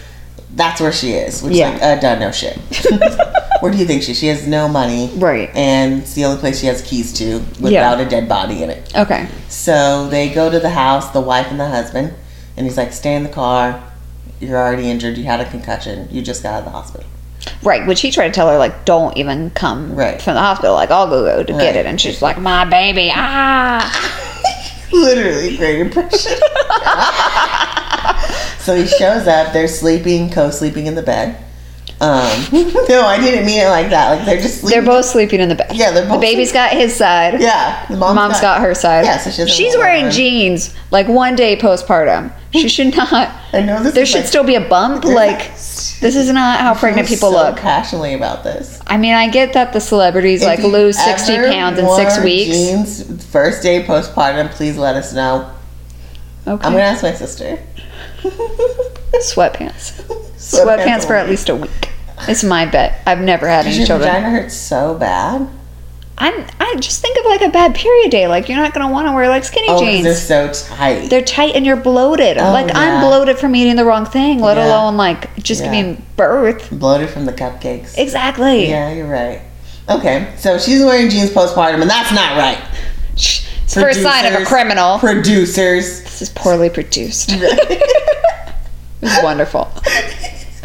That's 0.55 0.81
where 0.81 0.93
she 0.93 1.12
is." 1.12 1.43
Which 1.43 1.55
Yeah. 1.55 1.69
is 1.74 1.81
like, 1.81 1.83
uh, 1.99 2.01
done, 2.01 2.20
no 2.20 2.31
shit. 2.33 2.57
where 3.61 3.73
do 3.73 3.79
you 3.79 3.85
think 3.87 4.03
she? 4.03 4.12
She 4.15 4.27
has 4.29 4.47
no 4.47 4.69
money, 4.69 5.11
Right. 5.16 5.51
And 5.55 6.03
it's 6.03 6.15
the 6.15 6.24
only 6.24 6.39
place 6.41 6.61
she 6.61 6.66
has 6.66 6.83
keys 6.83 7.12
to 7.15 7.43
without 7.61 8.01
a 8.01 8.05
dead 8.05 8.29
body 8.29 8.62
in 8.62 8.70
it. 8.70 8.93
Okay. 8.97 9.27
So 9.49 10.09
they 10.09 10.29
go 10.29 10.51
to 10.51 10.59
the 10.61 10.70
house, 10.70 11.11
the 11.11 11.20
wife 11.20 11.47
and 11.51 11.59
the 11.61 11.69
husband, 11.69 12.12
and 12.57 12.66
he's 12.66 12.77
like, 12.77 12.93
"Stay 12.93 13.15
in 13.15 13.23
the 13.23 13.29
car. 13.31 13.83
You're 14.41 14.59
already 14.59 14.91
injured. 14.91 15.16
You 15.16 15.24
had 15.24 15.41
a 15.41 15.49
concussion. 15.49 16.09
You 16.11 16.20
just 16.23 16.43
got 16.43 16.55
out 16.55 16.59
of 16.61 16.65
the 16.66 16.70
hospital." 16.73 17.07
Right. 17.62 17.87
Which 17.87 18.01
he 18.01 18.11
tried 18.11 18.29
to 18.29 18.33
tell 18.35 18.49
her 18.49 18.57
like, 18.59 18.85
don't 18.85 19.16
even 19.16 19.51
come 19.51 19.95
Right. 19.97 20.20
from 20.23 20.35
the 20.35 20.41
hospital. 20.41 20.74
Like 20.74 20.91
I'll 20.91 21.09
go 21.09 21.24
go 21.24 21.43
to 21.43 21.53
Right. 21.53 21.61
get 21.62 21.77
it, 21.77 21.87
and 21.87 22.01
she's 22.01 22.20
like, 22.23 22.39
my 22.39 22.65
baby. 22.65 23.11
Ah. 23.15 23.83
Literally, 24.93 25.57
great 25.57 25.81
impression. 25.81 26.33
so 28.62 28.76
he 28.76 28.86
shows 28.86 29.26
up. 29.26 29.52
They're 29.52 29.68
sleeping, 29.68 30.30
co-sleeping 30.30 30.86
in 30.86 30.94
the 30.94 31.02
bed. 31.02 31.43
Um, 32.02 32.48
no, 32.89 33.06
I 33.06 33.18
didn't 33.20 33.47
mean 33.47 33.60
it 33.60 33.68
like 33.68 33.90
that. 33.90 34.16
Like 34.16 34.26
they're 34.26 34.40
just 34.40 34.60
sleeping. 34.60 34.70
They're 34.70 34.93
both 34.93 35.05
sleeping 35.05 35.40
in 35.40 35.48
the 35.48 35.55
bed. 35.55 35.70
Yeah, 35.72 35.93
they're 35.93 36.09
both 36.09 36.20
The 36.20 36.26
baby's 36.26 36.51
got 36.51 36.72
his 36.72 36.94
side. 36.97 37.40
Yeah, 37.40 37.86
the 37.86 37.97
mom's, 37.97 38.16
Mom's 38.16 38.40
got, 38.40 38.60
her 38.60 38.74
side. 38.74 39.05
Yeah, 39.05 39.18
so 39.18 39.30
she 39.30 39.48
she's 39.48 39.76
wearing 39.76 40.10
jeans 40.10 40.74
like 40.90 41.06
one 41.06 41.36
day 41.36 41.56
postpartum. 41.56 42.32
She 42.51 42.68
should 42.68 42.97
not. 42.97 43.12
I 43.52 43.62
know 43.62 43.80
this. 43.84 43.94
There 43.94 44.05
should 44.05 44.22
like, 44.22 44.26
still 44.26 44.43
be 44.43 44.56
a 44.56 44.68
bump. 44.68 45.05
Like 45.05 45.55
this 45.55 46.02
is 46.16 46.28
not 46.32 46.59
how 46.59 46.74
pregnant 46.74 47.06
people 47.06 47.30
so 47.30 47.36
look. 47.36 47.56
passionately 47.59 48.14
about 48.14 48.43
this. 48.43 48.80
I 48.89 48.97
mean, 48.97 49.14
I 49.14 49.30
get 49.30 49.52
that 49.52 49.72
the 49.72 49.80
celebrities 49.80 50.43
If 50.43 50.48
like 50.48 50.59
lose 50.59 50.98
60 50.98 51.36
pounds 51.36 51.78
in 51.78 51.89
six 51.94 52.20
weeks. 52.24 52.51
Jeans, 52.51 53.26
first 53.26 53.62
day 53.62 53.84
postpartum, 53.84 54.51
please 54.51 54.76
let 54.76 54.97
us 54.97 55.12
know. 55.12 55.55
Okay. 56.44 56.66
I'm 56.66 56.72
gonna 56.72 56.80
ask 56.80 57.05
my 57.05 57.14
sister. 57.14 57.62
Sweatpants. 59.23 60.03
Sweatpants 60.36 61.07
for 61.07 61.15
at 61.15 61.28
least 61.28 61.49
a 61.49 61.57
week. 61.57 61.90
It's 62.28 62.44
my 62.44 62.66
bet. 62.66 63.01
I've 63.07 63.20
never 63.20 63.49
had 63.49 63.66
any 63.66 63.77
your 63.78 63.86
children. 63.86 64.09
vagina 64.11 64.31
hurt 64.31 64.53
so 64.53 64.94
bad? 64.94 65.49
I'm. 66.19 66.47
I 66.61 66.77
just 66.78 67.01
think 67.03 67.19
of 67.19 67.24
like 67.24 67.40
a 67.40 67.49
bad 67.49 67.74
period 67.74 68.11
day. 68.11 68.28
Like 68.28 68.49
you're 68.49 68.59
not 68.59 68.73
gonna 68.74 68.93
want 68.93 69.09
to 69.09 69.12
wear 69.12 69.28
like 69.28 69.44
skinny 69.44 69.66
Oh, 69.70 69.81
jeans. 69.81 70.05
they're 70.05 70.15
so 70.15 70.53
tight. 70.77 71.09
They're 71.09 71.24
tight 71.24 71.57
and 71.57 71.66
you're 71.66 71.77
bloated. 71.77 72.39
Oh, 72.39 72.53
like 72.53 72.70
I'm 72.74 73.01
bloated 73.01 73.39
from 73.39 73.57
eating 73.57 73.77
the 73.77 73.85
wrong 73.85 74.05
thing, 74.07 74.40
let 74.40 74.57
Yeah. 74.57 74.66
alone 74.69 74.97
like 74.97 75.35
just 75.43 75.62
Yeah. 75.62 75.73
giving 75.74 76.07
birth. 76.16 76.70
Bloated 76.70 77.11
from 77.11 77.24
the 77.27 77.32
cupcakes. 77.32 77.99
Exactly. 77.99 78.69
Yeah, 78.69 78.93
you're 78.93 79.09
right. 79.09 79.40
Okay, 79.89 80.28
so 80.36 80.59
she's 80.59 80.82
wearing 80.85 81.11
jeans 81.11 81.31
postpartum, 81.31 81.81
and 81.81 81.90
that's 81.90 82.12
not 82.12 82.36
right. 82.39 82.59
Shh. 83.16 83.47
It's 83.65 83.74
first 83.74 84.01
sign 84.03 84.27
of 84.32 84.40
a 84.40 84.44
criminal. 84.44 84.99
Producers. 84.99 86.03
this 86.03 86.23
is 86.23 86.28
poorly 86.28 86.70
produced. 86.70 87.32
It's 89.03 89.23
wonderful. 89.23 89.70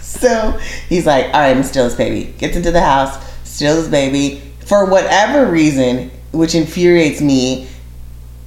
So 0.02 0.50
he's 0.90 1.06
like, 1.06 1.26
all 1.26 1.32
right, 1.34 1.56
I'm 1.56 1.62
still 1.62 1.84
his 1.86 1.94
baby. 1.94 2.34
Gets 2.40 2.56
into 2.58 2.72
the 2.72 2.82
house, 2.82 3.24
steals 3.48 3.78
his 3.78 3.88
baby. 3.90 4.42
For 4.66 4.86
whatever 4.90 5.46
reason, 5.52 6.10
which 6.32 6.56
infuriates 6.56 7.22
me, 7.22 7.68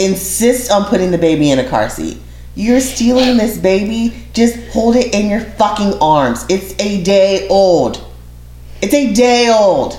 insists 0.00 0.68
on 0.70 0.86
putting 0.86 1.12
the 1.12 1.18
baby 1.18 1.50
in 1.50 1.60
a 1.60 1.68
car 1.68 1.88
seat. 1.88 2.18
You're 2.56 2.80
stealing 2.80 3.36
this 3.36 3.56
baby, 3.56 4.16
just 4.32 4.56
hold 4.72 4.96
it 4.96 5.14
in 5.14 5.30
your 5.30 5.40
fucking 5.42 5.94
arms. 6.00 6.44
It's 6.48 6.74
a 6.80 7.04
day 7.04 7.46
old. 7.48 8.04
It's 8.82 8.94
a 8.94 9.12
day 9.12 9.48
old. 9.56 9.94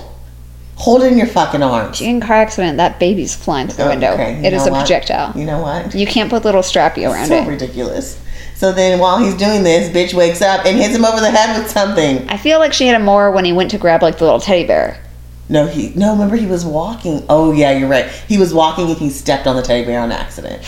Hold 0.76 1.02
it 1.04 1.12
in 1.12 1.16
your 1.16 1.26
fucking 1.28 1.62
arms. 1.62 2.02
In 2.02 2.20
car 2.20 2.36
accident, 2.36 2.76
that 2.76 2.98
baby's 3.00 3.34
flying 3.34 3.68
through 3.68 3.84
the 3.84 3.90
window. 3.90 4.12
Okay, 4.12 4.44
It 4.46 4.52
is 4.52 4.66
a 4.66 4.70
what? 4.70 4.80
projectile. 4.80 5.32
You 5.38 5.46
know 5.46 5.62
what? 5.62 5.94
You 5.94 6.06
can't 6.06 6.28
put 6.28 6.44
little 6.44 6.62
strappy 6.62 7.10
around 7.10 7.28
so 7.28 7.36
it. 7.36 7.48
ridiculous. 7.48 8.21
So 8.62 8.70
then 8.70 9.00
while 9.00 9.18
he's 9.18 9.34
doing 9.34 9.64
this, 9.64 9.88
bitch 9.88 10.14
wakes 10.14 10.40
up 10.40 10.64
and 10.64 10.76
hits 10.78 10.94
him 10.94 11.04
over 11.04 11.18
the 11.20 11.32
head 11.32 11.60
with 11.60 11.68
something. 11.68 12.28
I 12.28 12.36
feel 12.36 12.60
like 12.60 12.72
she 12.72 12.86
hit 12.86 12.94
him 12.94 13.04
more 13.04 13.32
when 13.32 13.44
he 13.44 13.52
went 13.52 13.72
to 13.72 13.76
grab 13.78 14.02
like 14.02 14.18
the 14.18 14.24
little 14.24 14.38
teddy 14.38 14.64
bear. 14.64 15.02
No, 15.48 15.66
he 15.66 15.88
no. 15.96 16.12
Remember, 16.12 16.36
he 16.36 16.46
was 16.46 16.64
walking. 16.64 17.26
Oh 17.28 17.50
yeah, 17.50 17.72
you're 17.76 17.88
right. 17.88 18.06
He 18.28 18.38
was 18.38 18.54
walking 18.54 18.86
and 18.88 18.96
he 18.96 19.10
stepped 19.10 19.48
on 19.48 19.56
the 19.56 19.62
teddy 19.62 19.84
bear 19.84 19.98
on 19.98 20.12
accident. 20.12 20.62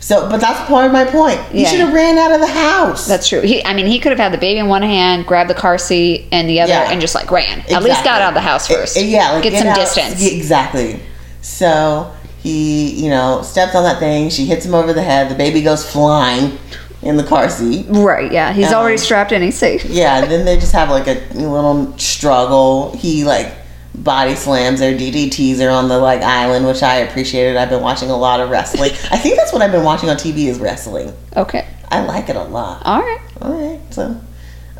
So, 0.00 0.30
but 0.30 0.40
that's 0.40 0.66
part 0.66 0.86
of 0.86 0.92
my 0.92 1.04
point. 1.04 1.38
He 1.52 1.60
Yeah. 1.60 1.68
should 1.68 1.80
have 1.80 1.92
ran 1.92 2.16
out 2.16 2.32
of 2.32 2.40
the 2.40 2.46
house. 2.46 3.06
That's 3.06 3.28
true. 3.28 3.42
He, 3.42 3.62
I 3.66 3.74
mean, 3.74 3.84
he 3.84 3.98
could 3.98 4.12
have 4.12 4.18
had 4.18 4.32
the 4.32 4.38
baby 4.38 4.58
in 4.58 4.68
one 4.68 4.80
hand, 4.80 5.26
grabbed 5.26 5.50
the 5.50 5.54
car 5.54 5.76
seat 5.76 6.26
in 6.30 6.46
the 6.46 6.62
other, 6.62 6.72
Yeah. 6.72 6.90
and 6.90 7.02
just 7.02 7.14
like 7.14 7.30
ran. 7.30 7.60
At 7.70 7.82
least 7.82 8.02
got 8.02 8.22
out 8.22 8.28
of 8.28 8.34
the 8.34 8.40
house 8.40 8.66
first. 8.66 8.96
Uh, 8.96 9.00
yeah, 9.00 9.32
like 9.32 9.42
get, 9.42 9.58
some 9.58 9.68
out- 9.68 9.76
distance. 9.76 10.24
Exactly. 10.26 11.00
So 11.42 12.10
he, 12.42 12.92
you 12.92 13.10
know, 13.10 13.42
steps 13.42 13.74
on 13.74 13.82
that 13.84 13.98
thing. 13.98 14.30
She 14.30 14.46
hits 14.46 14.64
him 14.64 14.74
over 14.74 14.94
the 14.94 15.02
head. 15.02 15.30
The 15.30 15.34
baby 15.34 15.60
goes 15.60 15.84
flying 15.84 16.58
in 17.02 17.16
the 17.16 17.24
car 17.24 17.48
seat. 17.48 17.86
Right. 17.88 18.30
Yeah. 18.30 18.52
He's 18.52 18.68
Um, 18.68 18.74
already 18.74 18.98
strapped 18.98 19.32
in. 19.32 19.42
He's 19.42 19.56
safe. 19.58 19.84
Yeah, 19.84 20.22
and 20.22 20.30
then 20.30 20.44
they 20.44 20.56
just 20.56 20.72
have 20.72 20.90
like 20.90 21.06
a 21.06 21.20
little 21.34 21.96
struggle. 21.98 22.94
He 22.96 23.24
like 23.24 23.52
body 23.94 24.34
slams 24.34 24.80
her, 24.80 24.92
DDTs 24.92 25.58
her 25.60 25.70
on 25.70 25.88
the 25.88 25.98
like 25.98 26.22
island, 26.22 26.66
which 26.66 26.82
I 26.82 26.96
appreciated. 26.96 27.56
I've 27.56 27.70
been 27.70 27.82
watching 27.82 28.10
a 28.10 28.16
lot 28.16 28.40
of 28.40 28.50
wrestling. 28.50 28.90
I 29.10 29.16
think 29.18 29.36
that's 29.36 29.52
what 29.52 29.62
I've 29.62 29.72
been 29.72 29.84
watching 29.84 30.08
on 30.10 30.16
TV 30.16 30.46
is 30.46 30.58
wrestling. 30.58 31.12
Okay. 31.36 31.66
I 31.90 32.04
like 32.04 32.28
it 32.28 32.36
a 32.36 32.44
lot. 32.44 32.82
All 32.84 33.00
right. 33.00 33.20
All 33.42 33.52
right, 33.52 33.80
so 33.92 34.20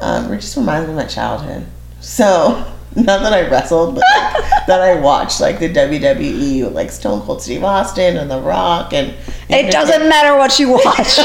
um, 0.00 0.32
it 0.32 0.40
just 0.40 0.56
reminds 0.56 0.86
me 0.86 0.92
of 0.92 0.98
my 0.98 1.06
childhood. 1.06 1.66
So 2.00 2.64
not 2.96 3.22
that 3.22 3.32
I 3.32 3.48
wrestled, 3.48 3.94
but 3.94 4.04
like, 4.14 4.66
that 4.66 4.80
I 4.80 4.94
watched 5.00 5.40
like 5.40 5.60
the 5.60 5.68
WWE, 5.68 6.72
like 6.72 6.90
Stone 6.90 7.20
Cold 7.22 7.40
Steve 7.40 7.62
Austin 7.62 8.16
and 8.16 8.30
The 8.30 8.40
Rock, 8.40 8.92
and 8.92 9.14
It 9.48 9.70
doesn't 9.70 10.08
matter 10.08 10.36
what 10.36 10.58
you 10.58 10.70
watch. 10.84 11.18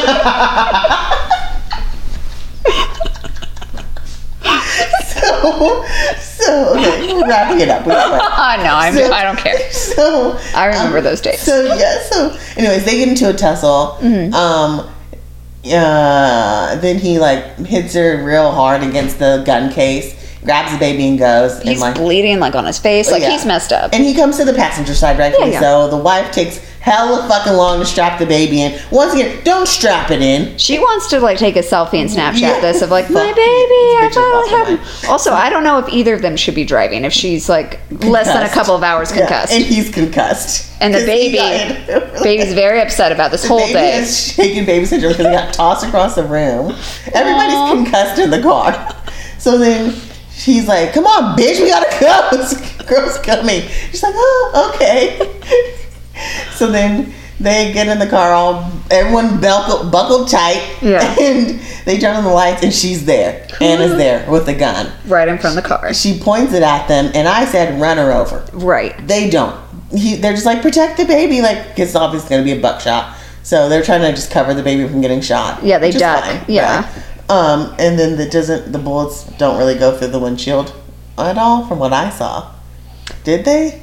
So, 5.06 5.86
so 6.20 6.76
okay, 6.78 7.22
wrapping 7.28 7.62
it 7.62 7.70
up. 7.70 7.86
We 7.88 7.94
oh, 7.94 7.96
no, 8.64 8.76
I'm, 8.76 8.94
So- 8.94 9.12
I 9.12 9.24
don't 9.24 9.38
care. 9.38 9.72
So 9.72 10.38
I 10.54 10.68
remember 10.68 11.00
um, 11.00 11.04
those 11.04 11.22
days. 11.22 11.40
So 11.42 11.64
yeah. 11.76 12.00
So 12.04 12.38
anyways, 12.58 12.86
they 12.86 12.98
get 12.98 13.08
into 13.08 13.30
a 13.30 13.34
tussle. 13.34 13.98
Mm-hmm. 14.02 14.34
Um. 14.34 14.92
Uh, 15.66 16.76
then 16.76 17.00
he 17.00 17.18
like 17.18 17.58
hits 17.58 17.96
her 17.96 18.24
real 18.24 18.52
hard 18.52 18.84
against 18.84 19.18
the 19.18 19.42
gun 19.48 19.72
case, 19.74 20.14
grabs 20.46 20.72
the 20.72 20.78
baby 20.80 21.08
and 21.08 21.20
goes. 21.20 21.60
He's 21.62 21.72
and 21.72 21.80
like 21.82 21.96
bleeding 21.96 22.40
like 22.40 22.56
on 22.56 22.66
his 22.66 22.80
face. 22.80 23.12
Like 23.12 23.22
yeah. 23.24 23.32
he's 23.32 23.46
messed 23.46 23.74
up. 23.74 23.94
And 23.94 24.04
he 24.04 24.14
comes 24.14 24.38
to 24.38 24.46
the 24.46 24.54
passenger 24.54 24.94
side, 24.94 25.18
rightfully 25.20 25.48
Yeah, 25.52 25.54
yeah. 25.54 25.60
so. 25.62 25.90
The 25.90 25.98
wife 25.98 26.32
takes 26.32 26.58
hella 26.80 27.28
fucking 27.28 27.54
long 27.54 27.80
to 27.80 27.86
strap 27.86 28.20
the 28.20 28.26
baby 28.28 28.62
in. 28.62 28.80
Once 28.92 29.14
again, 29.14 29.44
don't 29.44 29.68
strap 29.68 30.12
it 30.12 30.22
in. 30.22 30.56
She 30.60 30.78
wants 30.78 31.10
to 31.10 31.20
like 31.20 31.40
take 31.40 31.56
a 31.56 31.62
selfie 31.62 31.96
and 32.00 32.10
Snapchat 32.10 32.40
Yeah. 32.42 32.60
this 32.62 32.82
of 32.84 32.92
like 32.92 33.10
my 33.10 33.26
baby. 33.26 33.42
I 33.42 34.10
finally 34.14 34.50
have. 34.50 34.68
him." 35.04 35.10
Also, 35.10 35.32
I 35.34 35.50
don't 35.50 35.64
know 35.64 35.80
if 35.80 35.90
either 35.90 36.14
of 36.14 36.22
them 36.22 36.38
should 36.38 36.54
be 36.56 36.64
driving. 36.64 37.04
If 37.04 37.12
she's 37.14 37.50
like 37.50 37.80
less 38.04 38.28
than 38.28 38.44
a 38.44 38.50
couple 38.50 38.76
of 38.76 38.84
hours 38.84 39.10
Yeah, 39.12 39.22
concussed, 39.22 39.52
and 39.54 39.64
he's 39.66 39.90
concussed. 39.90 40.72
and 40.80 40.94
the 40.94 41.00
baby, 41.08 41.38
baby's 42.22 42.54
very 42.54 42.80
upset 42.82 43.12
about 43.12 43.32
this 43.32 43.42
The 43.42 43.48
whole 43.48 43.60
baby 43.62 43.74
day. 43.74 43.92
has 43.94 44.34
shaken 44.34 44.66
baby 44.66 44.86
syndrome 44.86 45.14
because 45.14 45.26
he 45.26 45.32
got 45.32 45.54
tossed 45.56 45.86
across 45.88 46.14
the 46.16 46.24
room. 46.24 46.76
Everybody's 47.14 47.84
concussed 47.84 48.20
in 48.20 48.30
the 48.30 48.42
car. 48.42 48.96
So 49.38 49.60
then 49.60 49.94
she's 50.36 50.68
like, 50.68 50.94
"Come 50.94 51.06
on, 51.06 51.38
bitch, 51.38 51.60
we 51.62 51.70
gotta 51.70 52.00
go. 52.00 52.30
This 52.38 52.54
girl's 52.84 53.18
coming." 53.20 53.62
She's 53.92 54.04
like, 54.04 54.14
"Oh, 54.16 54.72
okay." 54.76 55.20
so 56.54 56.68
then 56.72 57.14
they 57.40 57.74
get 57.74 57.88
in 57.88 58.00
the 58.00 58.08
car, 58.08 58.32
all 58.32 58.72
everyone 58.90 59.42
buckled, 59.42 59.92
buckled 59.92 60.30
tight, 60.30 60.78
Yeah. 60.82 61.16
and 61.22 61.60
they 61.86 61.98
turn 62.00 62.16
on 62.16 62.24
the 62.24 62.30
lights, 62.30 62.64
and 62.64 62.74
she's 62.74 63.06
there. 63.06 63.46
Anna's 63.62 63.96
there 63.98 64.30
with 64.32 64.46
the 64.46 64.54
gun. 64.54 64.92
Right 65.08 65.28
in 65.28 65.38
front 65.38 65.58
of 65.58 65.64
the 65.64 65.68
car. 65.70 65.94
She 65.94 66.20
points 66.20 66.54
it 66.54 66.64
at 66.64 66.88
them, 66.88 67.12
and 67.14 67.28
I 67.28 67.46
said, 67.46 67.80
"Run 67.82 67.98
her 67.98 68.12
over." 68.12 68.46
Right. 68.54 68.96
They 69.08 69.30
don't. 69.30 69.60
He, 69.92 70.16
they're 70.16 70.34
just 70.34 70.46
like 70.46 70.62
protect 70.62 70.98
the 70.98 71.06
baby, 71.06 71.42
like 71.42 71.58
'cause 71.76 71.88
it's 71.88 71.96
obviously 71.96 72.30
going 72.30 72.42
to 72.46 72.52
be 72.54 72.58
a 72.58 72.62
buckshot. 72.62 73.16
So 73.44 73.70
they're 73.70 73.84
trying 73.84 74.02
to 74.02 74.12
just 74.12 74.32
cover 74.32 74.54
the 74.56 74.64
baby 74.64 74.88
from 74.88 75.02
getting 75.02 75.22
shot. 75.22 75.64
Yeah, 75.64 75.78
they 75.78 75.92
duck. 75.92 76.24
fine, 76.24 76.44
Yeah. 76.48 76.82
right? 76.82 77.04
Um, 77.30 77.76
and 77.80 77.98
then 77.98 78.18
the 78.18 78.28
doesn't 78.30 78.72
the 78.72 78.78
bullets 78.80 79.24
don't 79.38 79.58
really 79.58 79.76
go 79.76 79.98
through 79.98 80.10
the 80.10 80.20
windshield 80.20 80.76
at 81.18 81.38
all, 81.38 81.66
from 81.68 81.80
what 81.80 81.92
I 81.94 82.10
saw. 82.10 82.52
Did 83.24 83.46
they? 83.46 83.82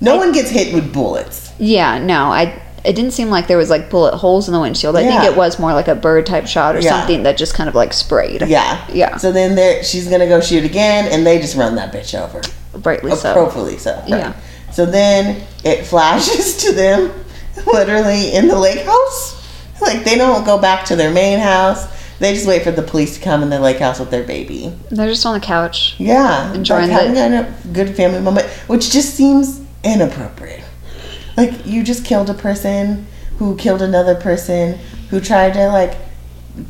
No 0.00 0.16
one 0.16 0.32
gets 0.32 0.50
hit 0.50 0.72
with 0.74 0.92
bullets. 0.92 1.52
Yeah. 1.58 1.98
No, 1.98 2.24
I. 2.26 2.60
It 2.84 2.94
didn't 2.96 3.12
seem 3.12 3.30
like 3.30 3.46
there 3.46 3.58
was 3.58 3.70
like 3.70 3.90
bullet 3.90 4.16
holes 4.16 4.48
in 4.48 4.54
the 4.54 4.58
windshield. 4.60 4.96
I 4.96 5.02
Yeah. 5.02 5.20
think 5.20 5.32
it 5.32 5.36
was 5.36 5.60
more 5.60 5.72
like 5.72 5.86
a 5.86 5.94
bird 5.94 6.26
type 6.26 6.48
shot 6.48 6.74
or 6.74 6.80
Yeah. 6.80 6.90
something 6.98 7.22
that 7.22 7.36
just 7.36 7.54
kind 7.54 7.68
of 7.68 7.76
like 7.76 7.92
sprayed. 7.92 8.42
Yeah. 8.48 8.80
Yeah. 8.92 9.18
So 9.18 9.30
then 9.30 9.54
they're, 9.54 9.84
she's 9.84 10.08
gonna 10.08 10.26
go 10.26 10.40
shoot 10.40 10.64
again, 10.64 11.06
and 11.12 11.24
they 11.24 11.38
just 11.38 11.54
run 11.56 11.76
that 11.76 11.92
bitch 11.92 12.18
over. 12.20 12.40
Rightly 12.82 13.14
so. 13.14 13.30
appropriately 13.30 13.78
so. 13.78 13.92
right. 14.00 14.08
Yeah. 14.08 14.32
So 14.72 14.84
then 14.86 15.42
it 15.62 15.84
flashes 15.86 16.56
to 16.64 16.72
them, 16.72 17.12
literally 17.66 18.34
in 18.34 18.48
the 18.48 18.58
lake 18.58 18.80
house. 18.84 19.40
Like 19.80 20.04
they 20.04 20.16
don't 20.16 20.44
go 20.44 20.58
back 20.58 20.84
to 20.86 20.96
their 20.96 21.12
main 21.12 21.38
house. 21.38 21.86
They 22.22 22.32
just 22.34 22.46
wait 22.46 22.62
for 22.62 22.70
the 22.70 22.82
police 22.82 23.16
to 23.18 23.20
come 23.20 23.42
in 23.42 23.50
the 23.50 23.58
lake 23.58 23.78
house 23.78 23.98
with 23.98 24.12
their 24.12 24.22
baby. 24.22 24.72
They're 24.92 25.08
just 25.08 25.26
on 25.26 25.34
the 25.34 25.44
couch. 25.44 25.96
Yeah, 25.98 26.54
Enjoying 26.54 26.82
like 26.88 26.92
having 26.92 27.14
the- 27.14 27.48
a 27.48 27.72
good 27.72 27.96
family 27.96 28.20
moment, 28.20 28.46
which 28.68 28.92
just 28.92 29.16
seems 29.16 29.60
inappropriate. 29.82 30.62
Like 31.36 31.66
you 31.66 31.82
just 31.82 32.04
killed 32.04 32.30
a 32.30 32.34
person 32.34 33.08
who 33.38 33.56
killed 33.56 33.82
another 33.82 34.14
person 34.14 34.78
who 35.10 35.18
tried 35.18 35.54
to 35.54 35.66
like 35.66 35.96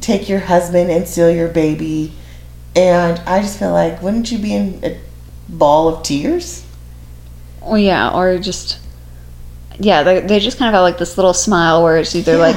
take 0.01 0.27
your 0.27 0.39
husband 0.41 0.91
and 0.91 1.07
steal 1.07 1.31
your 1.31 1.49
baby, 1.49 2.13
and 2.75 3.21
I 3.27 3.43
just 3.43 3.59
feel 3.59 3.73
like 3.73 4.01
wouldn't 4.01 4.33
you 4.33 4.39
be 4.39 4.55
in 4.55 4.81
a 4.83 4.97
ball 5.51 5.87
of 5.89 6.03
tears? 6.03 6.65
Well, 7.61 7.77
yeah, 7.77 8.09
or 8.11 8.39
just 8.39 8.79
yeah, 9.79 10.03
they, 10.03 10.21
they 10.21 10.41
just 10.41 10.57
kind 10.57 10.71
of 10.71 10.73
have 10.73 10.83
like 10.83 10.97
this 10.97 11.19
little 11.19 11.35
smile 11.35 11.83
where 11.83 11.99
it's 11.99 12.15
either 12.17 12.39
like 12.39 12.57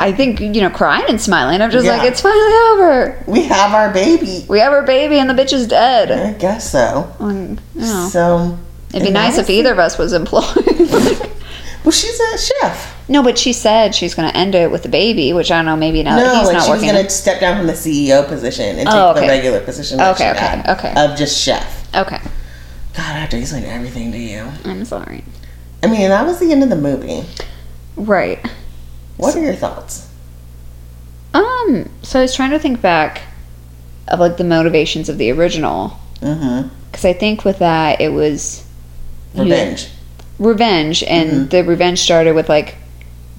I 0.00 0.12
think 0.12 0.40
you 0.40 0.60
know 0.62 0.70
crying 0.70 1.04
and 1.08 1.20
smiling. 1.20 1.60
I'm 1.60 1.70
just 1.70 1.86
like 1.86 2.02
it's 2.02 2.20
finally 2.20 2.52
over. 2.72 3.24
We 3.26 3.42
have 3.44 3.74
our 3.74 3.92
baby. 3.92 4.44
We 4.48 4.58
have 4.60 4.72
our 4.72 4.82
baby 4.84 5.18
and 5.18 5.28
the 5.28 5.34
bitch 5.34 5.52
is 5.52 5.66
dead. 5.68 6.10
I 6.10 6.38
guess 6.38 6.70
so. 6.70 7.14
Um, 7.18 7.58
you 7.74 7.82
know, 7.82 8.08
So 8.10 8.58
it'd 8.90 9.06
be 9.06 9.10
nice 9.12 9.38
if 9.38 9.50
either 9.50 9.72
of 9.72 9.78
us 9.78 9.98
was 9.98 10.12
employed. 10.12 10.46
Well, 11.84 11.90
she's 11.90 12.18
a 12.20 12.38
chef. 12.38 13.08
no, 13.08 13.24
but 13.24 13.36
she 13.36 13.52
said 13.52 13.92
she's 13.92 14.14
going 14.14 14.30
to 14.30 14.36
end 14.36 14.54
it 14.54 14.70
with 14.70 14.84
the 14.84 14.88
baby, 14.88 15.32
which 15.32 15.50
I 15.50 15.56
don't 15.56 15.64
know. 15.64 15.74
Maybe 15.76 16.00
now 16.04 16.14
that 16.14 16.22
no, 16.42 16.46
like 16.48 16.56
not 16.58 16.64
she's 16.80 16.80
gonna 16.88 17.10
step 17.10 17.40
down 17.40 17.56
from 17.58 17.66
the 17.66 17.72
CEO 17.72 18.24
position 18.28 18.78
and 18.78 18.86
take 18.86 18.94
Oh, 18.94 19.12
the 19.14 19.22
regular 19.22 19.58
position. 19.60 20.00
Okay, 20.00 20.30
okay, 20.30 20.62
okay. 20.68 20.94
Of 20.96 21.18
just 21.18 21.36
chef. 21.42 21.92
Okay, 21.92 22.20
God, 22.20 22.98
I 22.98 23.18
have 23.18 23.30
to 23.30 23.36
explain 23.38 23.64
everything 23.64 24.12
to 24.12 24.18
you. 24.18 24.48
I'm 24.64 24.84
sorry. 24.84 25.24
I 25.82 25.88
mean, 25.88 26.08
that 26.08 26.24
was 26.24 26.38
the 26.38 26.52
end 26.52 26.62
of 26.62 26.68
the 26.70 26.76
movie. 26.76 27.24
Right. 27.96 28.38
What 29.22 29.36
are 29.36 29.40
your 29.42 29.54
thoughts? 29.54 30.08
Um. 31.34 31.88
So 32.02 32.18
I 32.18 32.22
was 32.22 32.34
trying 32.34 32.50
to 32.50 32.58
think 32.58 32.80
back 32.80 33.22
of 34.08 34.20
like 34.20 34.36
the 34.36 34.44
motivations 34.44 35.08
of 35.08 35.18
the 35.18 35.30
original. 35.30 35.98
Mm-hmm. 36.20 36.68
because 36.90 37.04
I 37.04 37.12
think 37.14 37.44
with 37.44 37.58
that 37.58 38.00
it 38.00 38.10
was 38.10 38.64
Revenge. 39.34 39.88
revenge, 40.38 41.02
and 41.02 41.30
Mm-hmm. 41.30 41.48
the 41.48 41.64
revenge 41.64 41.98
started 42.00 42.34
with 42.34 42.48
like 42.48 42.76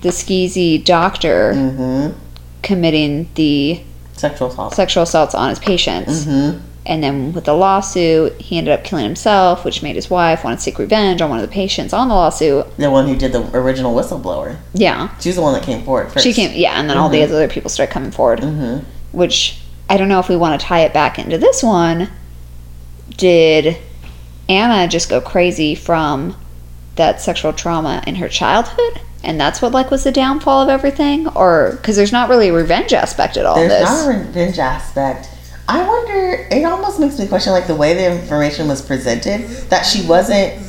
the 0.01 0.09
skeezy 0.09 0.83
doctor 0.83 1.53
Mm-hmm. 1.53 2.17
committing 2.61 3.29
the 3.35 3.81
Sexual 4.13 4.49
assault. 4.49 4.73
sexual 4.73 5.03
assaults 5.03 5.33
on 5.35 5.49
his 5.49 5.59
patients. 5.59 6.25
Mm-hmm. 6.83 6.93
And 6.93 7.03
then 7.03 7.33
with 7.33 7.45
the 7.45 7.53
lawsuit, 7.53 8.39
he 8.41 8.57
ended 8.57 8.73
up 8.73 8.83
killing 8.83 9.05
himself, 9.05 9.63
which 9.63 9.81
made 9.81 9.95
his 9.95 10.09
wife 10.09 10.43
want 10.43 10.59
to 10.59 10.63
seek 10.63 10.79
revenge 10.79 11.21
on 11.21 11.29
one 11.29 11.39
of 11.39 11.47
the 11.47 11.53
patients 11.53 11.93
on 11.93 12.09
the 12.09 12.13
lawsuit. 12.13 12.65
The 12.77 12.91
one 12.91 13.07
who 13.07 13.15
did 13.15 13.31
the 13.31 13.49
original 13.57 13.95
whistleblower. 13.95 14.57
Yeah. 14.73 15.15
She's 15.19 15.35
the 15.35 15.41
one 15.41 15.53
that 15.53 15.63
came 15.63 15.83
forward 15.83 16.11
first. 16.11 16.23
She 16.23 16.33
came, 16.33 16.51
yeah, 16.53 16.79
and 16.79 16.89
then 16.89 16.97
all 16.97 17.09
the 17.09 17.23
other 17.23 17.47
people 17.47 17.69
started 17.69 17.93
coming 17.93 18.11
forward. 18.11 18.39
Mm-hmm. 18.39 18.85
Which 19.11 19.59
I 19.89 19.97
don't 19.97 20.09
know 20.09 20.19
if 20.19 20.29
we 20.29 20.35
want 20.35 20.59
to 20.59 20.65
tie 20.65 20.81
it 20.81 20.93
back 20.93 21.19
into 21.19 21.37
this 21.37 21.63
one. 21.63 22.09
Did 23.15 23.77
Anna 24.49 24.87
just 24.87 25.09
go 25.09 25.21
crazy 25.21 25.75
from 25.75 26.35
that 26.95 27.21
sexual 27.21 27.53
trauma 27.53 28.03
in 28.05 28.15
her 28.15 28.27
childhood? 28.27 29.01
And 29.23 29.39
that's 29.39 29.61
what 29.61 29.71
like 29.71 29.89
was 29.89 30.03
the 30.03 30.11
downfall 30.11 30.63
of 30.63 30.69
everything, 30.69 31.27
or 31.29 31.77
because 31.77 31.95
there's 31.95 32.11
not 32.11 32.29
really 32.29 32.49
a 32.49 32.53
revenge 32.53 32.91
aspect 32.91 33.37
at 33.37 33.45
all. 33.45 33.55
There's 33.55 33.69
this 33.69 33.89
not 33.89 34.13
a 34.13 34.17
revenge 34.17 34.59
aspect. 34.59 35.29
I 35.67 35.87
wonder. 35.87 36.47
It 36.51 36.63
almost 36.65 36.99
makes 36.99 37.17
me 37.19 37.27
question, 37.27 37.53
like 37.53 37.67
the 37.67 37.75
way 37.75 37.93
the 37.93 38.21
information 38.21 38.67
was 38.67 38.81
presented, 38.81 39.47
that 39.69 39.83
she 39.83 40.05
wasn't 40.05 40.61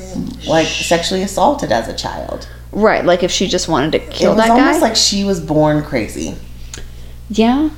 like 0.47 0.66
sexually 0.69 1.23
assaulted 1.23 1.73
as 1.73 1.89
a 1.89 1.95
child. 1.95 2.49
right? 2.73 3.05
Like 3.05 3.23
if 3.23 3.31
she 3.31 3.49
just 3.49 3.69
wanted 3.69 3.93
to 3.93 4.03
It 4.03 4.11
kill 4.11 4.35
was 4.35 4.39
that 4.45 4.51
almost 4.51 4.81
guy. 4.81 4.87
like 4.89 4.97
she 4.97 5.25
was 5.25 5.41
born 5.41 5.83
crazy, 5.83 6.37
yeah, 7.29 7.71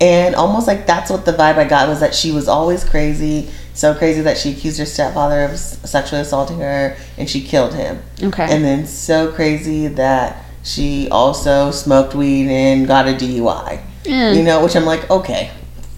and 0.00 0.34
almost 0.34 0.66
like 0.66 0.86
that's 0.86 1.10
what 1.10 1.24
the 1.24 1.32
vibe 1.32 1.56
I 1.56 1.64
got 1.64 1.88
was 1.88 2.00
that 2.00 2.14
she 2.14 2.30
was 2.30 2.46
always 2.48 2.84
crazy, 2.84 3.50
so 3.74 3.94
crazy 3.94 4.20
that 4.22 4.38
she 4.38 4.52
accused 4.52 4.78
her 4.78 4.86
stepfather 4.86 5.42
of 5.44 5.58
sexually 5.58 6.22
assaulting 6.22 6.58
her, 6.60 6.96
and 7.18 7.28
she 7.28 7.42
killed 7.42 7.74
him. 7.74 8.00
okay, 8.22 8.46
and 8.54 8.64
then 8.64 8.86
so 8.86 9.32
crazy 9.32 9.88
that 9.88 10.44
she 10.62 11.08
also 11.10 11.72
smoked 11.72 12.14
weed 12.14 12.48
and 12.48 12.86
got 12.86 13.08
a 13.08 13.12
DUI. 13.14 13.82
Mm. 14.04 14.36
You 14.36 14.42
know, 14.44 14.62
which 14.62 14.76
I'm 14.76 14.84
like, 14.84 15.08
okay, 15.10 15.50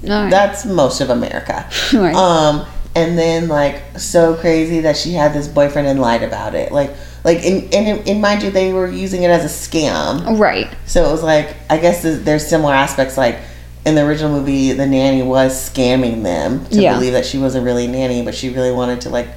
right. 0.09 0.31
that's 0.31 0.65
most 0.65 1.01
of 1.01 1.11
America. 1.11 1.69
Right. 1.93 2.15
Um, 2.15 2.67
and 2.97 3.19
then 3.19 3.49
like 3.49 3.83
so 3.99 4.35
crazy 4.37 4.81
that 4.81 4.97
she 4.97 5.13
had 5.13 5.33
this 5.33 5.49
boyfriend 5.49 5.89
and 5.89 6.01
lied 6.01 6.23
about 6.23 6.55
it. 6.55 6.71
Like, 6.73 6.91
like, 7.25 7.43
in, 7.43 7.69
and, 7.73 8.07
and 8.09 8.21
mind 8.21 8.43
you, 8.43 8.51
they 8.51 8.73
were 8.73 8.87
using 8.89 9.23
it 9.25 9.31
as 9.31 9.45
a 9.45 9.49
scam. 9.49 10.39
right, 10.39 10.69
So 10.87 11.09
it 11.09 11.11
was 11.11 11.23
like, 11.23 11.57
I 11.71 11.79
guess 11.79 12.03
there's- 12.03 12.23
there's 12.23 12.47
similar 12.47 12.73
aspects. 12.75 13.17
Like 13.17 13.39
in 13.87 13.95
the 13.97 14.05
original 14.07 14.31
movie, 14.31 14.73
the 14.73 14.87
nanny 14.87 15.23
was 15.23 15.53
scamming 15.71 16.23
them 16.23 16.65
to 16.67 16.81
Yeah. 16.81 16.95
believe 16.95 17.13
that 17.15 17.27
she 17.27 17.39
was 17.39 17.55
a 17.55 17.61
really 17.61 17.87
a 17.87 17.89
nanny, 17.89 18.23
but 18.23 18.35
she 18.35 18.51
really 18.51 18.71
wanted 18.73 19.01
to 19.03 19.11
like 19.11 19.29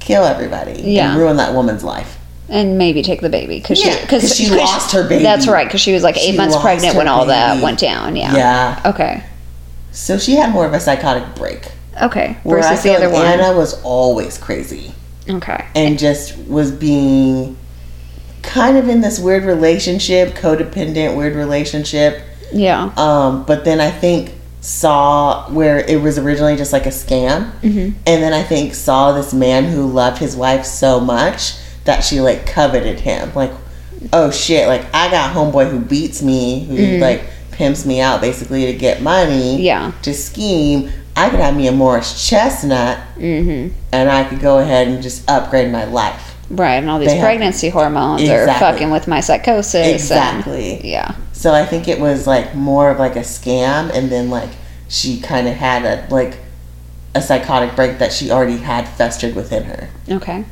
kill 0.00 0.24
everybody 0.24 0.80
Yeah. 0.82 1.10
and 1.12 1.18
ruin 1.20 1.36
that 1.36 1.54
woman's 1.54 1.84
life. 1.84 2.16
and 2.50 2.78
maybe 2.78 3.02
take 3.02 3.20
the 3.20 3.28
baby 3.28 3.58
because 3.60 3.78
Yeah, 3.84 3.94
she 4.00 4.06
'cause 4.06 4.34
she 4.34 4.48
lost 4.56 4.90
her 4.92 5.06
baby. 5.06 5.22
That's 5.22 5.46
right, 5.46 5.66
because 5.66 5.82
she 5.82 5.92
was 5.92 6.02
like 6.02 6.16
eight 6.16 6.32
She 6.32 6.36
months 6.36 6.56
pregnant 6.56 6.96
when 6.96 7.06
all 7.06 7.26
that 7.26 7.62
went 7.62 7.78
down. 7.78 8.16
Yeah. 8.16 8.34
Yeah. 8.34 8.80
Okay. 8.86 9.22
So 9.92 10.18
she 10.18 10.36
had 10.36 10.52
more 10.52 10.66
of 10.66 10.72
a 10.74 10.80
psychotic 10.80 11.34
break. 11.34 11.68
Okay. 12.00 12.36
Where 12.44 12.62
Versus 12.62 12.82
the 12.82 12.94
other 12.94 13.06
like 13.08 13.14
one. 13.14 13.26
Anna 13.26 13.56
was 13.56 13.82
always 13.82 14.38
crazy 14.38 14.92
Okay. 15.28 15.64
and 15.74 15.98
just 15.98 16.36
was 16.46 16.70
being 16.70 17.56
kind 18.42 18.76
of 18.76 18.88
in 18.88 19.00
this 19.00 19.18
weird 19.18 19.44
relationship, 19.44 20.34
codependent, 20.34 21.16
weird 21.16 21.34
relationship. 21.34 22.22
Yeah. 22.52 22.92
Um, 22.96 23.44
but 23.44 23.64
then 23.64 23.80
I 23.80 23.90
think 23.90 24.32
saw 24.60 25.48
where 25.50 25.78
it 25.78 26.00
was 26.00 26.18
originally 26.18 26.56
just 26.56 26.72
like 26.72 26.86
a 26.86 26.90
scam, 26.90 27.50
Mhm. 27.62 27.94
and 28.06 28.22
then 28.22 28.32
I 28.32 28.42
think 28.42 28.74
saw 28.74 29.12
this 29.12 29.32
man 29.34 29.64
who 29.64 29.86
loved 29.86 30.18
his 30.18 30.34
wife 30.36 30.64
so 30.64 31.00
much 31.00 31.54
that 31.84 32.04
she 32.04 32.20
like 32.20 32.46
coveted 32.46 33.00
him. 33.00 33.30
Like, 33.34 33.52
oh 34.12 34.30
shit! 34.30 34.66
Like 34.68 34.84
I 34.94 35.10
got 35.10 35.34
homeboy 35.34 35.70
who 35.70 35.78
beats 35.80 36.22
me, 36.22 36.64
who 36.64 36.98
like 36.98 37.24
pimps 37.58 37.84
me 37.84 38.00
out 38.00 38.20
basically 38.20 38.66
to 38.66 38.72
get 38.72 39.02
money. 39.02 39.60
Yeah. 39.60 39.92
To 40.02 40.14
scheme. 40.14 40.90
I 41.16 41.28
could 41.28 41.40
have 41.40 41.56
me 41.56 41.66
a 41.66 41.72
Morris 41.72 42.28
Chestnut, 42.28 42.98
Mm-hmm. 43.16 43.74
and 43.92 44.08
I 44.08 44.22
could 44.22 44.38
go 44.40 44.58
ahead 44.60 44.86
and 44.86 45.02
just 45.02 45.28
upgrade 45.28 45.72
my 45.72 45.84
life. 45.84 46.36
Right, 46.48 46.74
and 46.74 46.88
all 46.88 47.00
these 47.00 47.08
They 47.08 47.16
have- 47.16 47.24
pregnancy 47.24 47.68
hormones 47.70 48.22
are 48.28 48.46
fucking 48.46 48.90
with 48.90 49.08
my 49.08 49.18
psychosis. 49.20 49.74
and- 49.74 49.92
Exactly. 49.94 50.80
yeah. 50.88 51.16
So 51.32 51.52
I 51.52 51.66
think 51.66 51.88
it 51.88 51.98
was 52.00 52.26
like 52.28 52.54
more 52.54 52.90
of 52.90 53.00
like 53.00 53.16
a 53.16 53.20
scam, 53.24 53.90
and 53.92 54.08
then 54.10 54.30
like 54.30 54.50
she 54.88 55.20
kind 55.20 55.48
of 55.48 55.54
had 55.56 55.84
a 55.84 56.06
like 56.14 56.38
a 57.16 57.20
psychotic 57.20 57.74
break 57.74 57.98
that 57.98 58.12
she 58.12 58.30
already 58.30 58.58
had 58.58 58.86
festered 58.88 59.34
within 59.34 59.64
her. 59.64 59.88
Okay. 60.08 60.44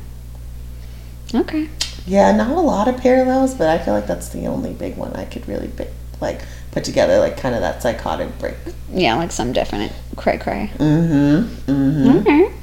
Okay. 1.33 1.69
Yeah, 2.05 2.31
not 2.35 2.51
a 2.51 2.59
lot 2.59 2.87
of 2.89 2.97
parallels, 2.97 3.53
but 3.55 3.67
I 3.69 3.77
feel 3.83 3.93
like 3.93 4.07
that's 4.07 4.29
the 4.29 4.47
only 4.47 4.73
big 4.73 4.97
one 4.97 5.13
I 5.15 5.25
could 5.25 5.47
really 5.47 5.67
pick, 5.69 5.89
like 6.21 6.41
put 6.77 6.83
together, 6.83 7.17
like 7.19 7.37
kind 7.37 7.55
of 7.55 7.61
that 7.61 7.81
psychotic 7.81 8.37
break. 8.37 8.55
Yeah, 8.93 9.15
like 9.15 9.31
some 9.31 9.51
definite 9.51 9.91
cray 10.15 10.37
cray. 10.37 10.69
Mm-hmm. 10.77 11.71
Mm-hmm. 11.71 12.17
Okay. 12.19 12.53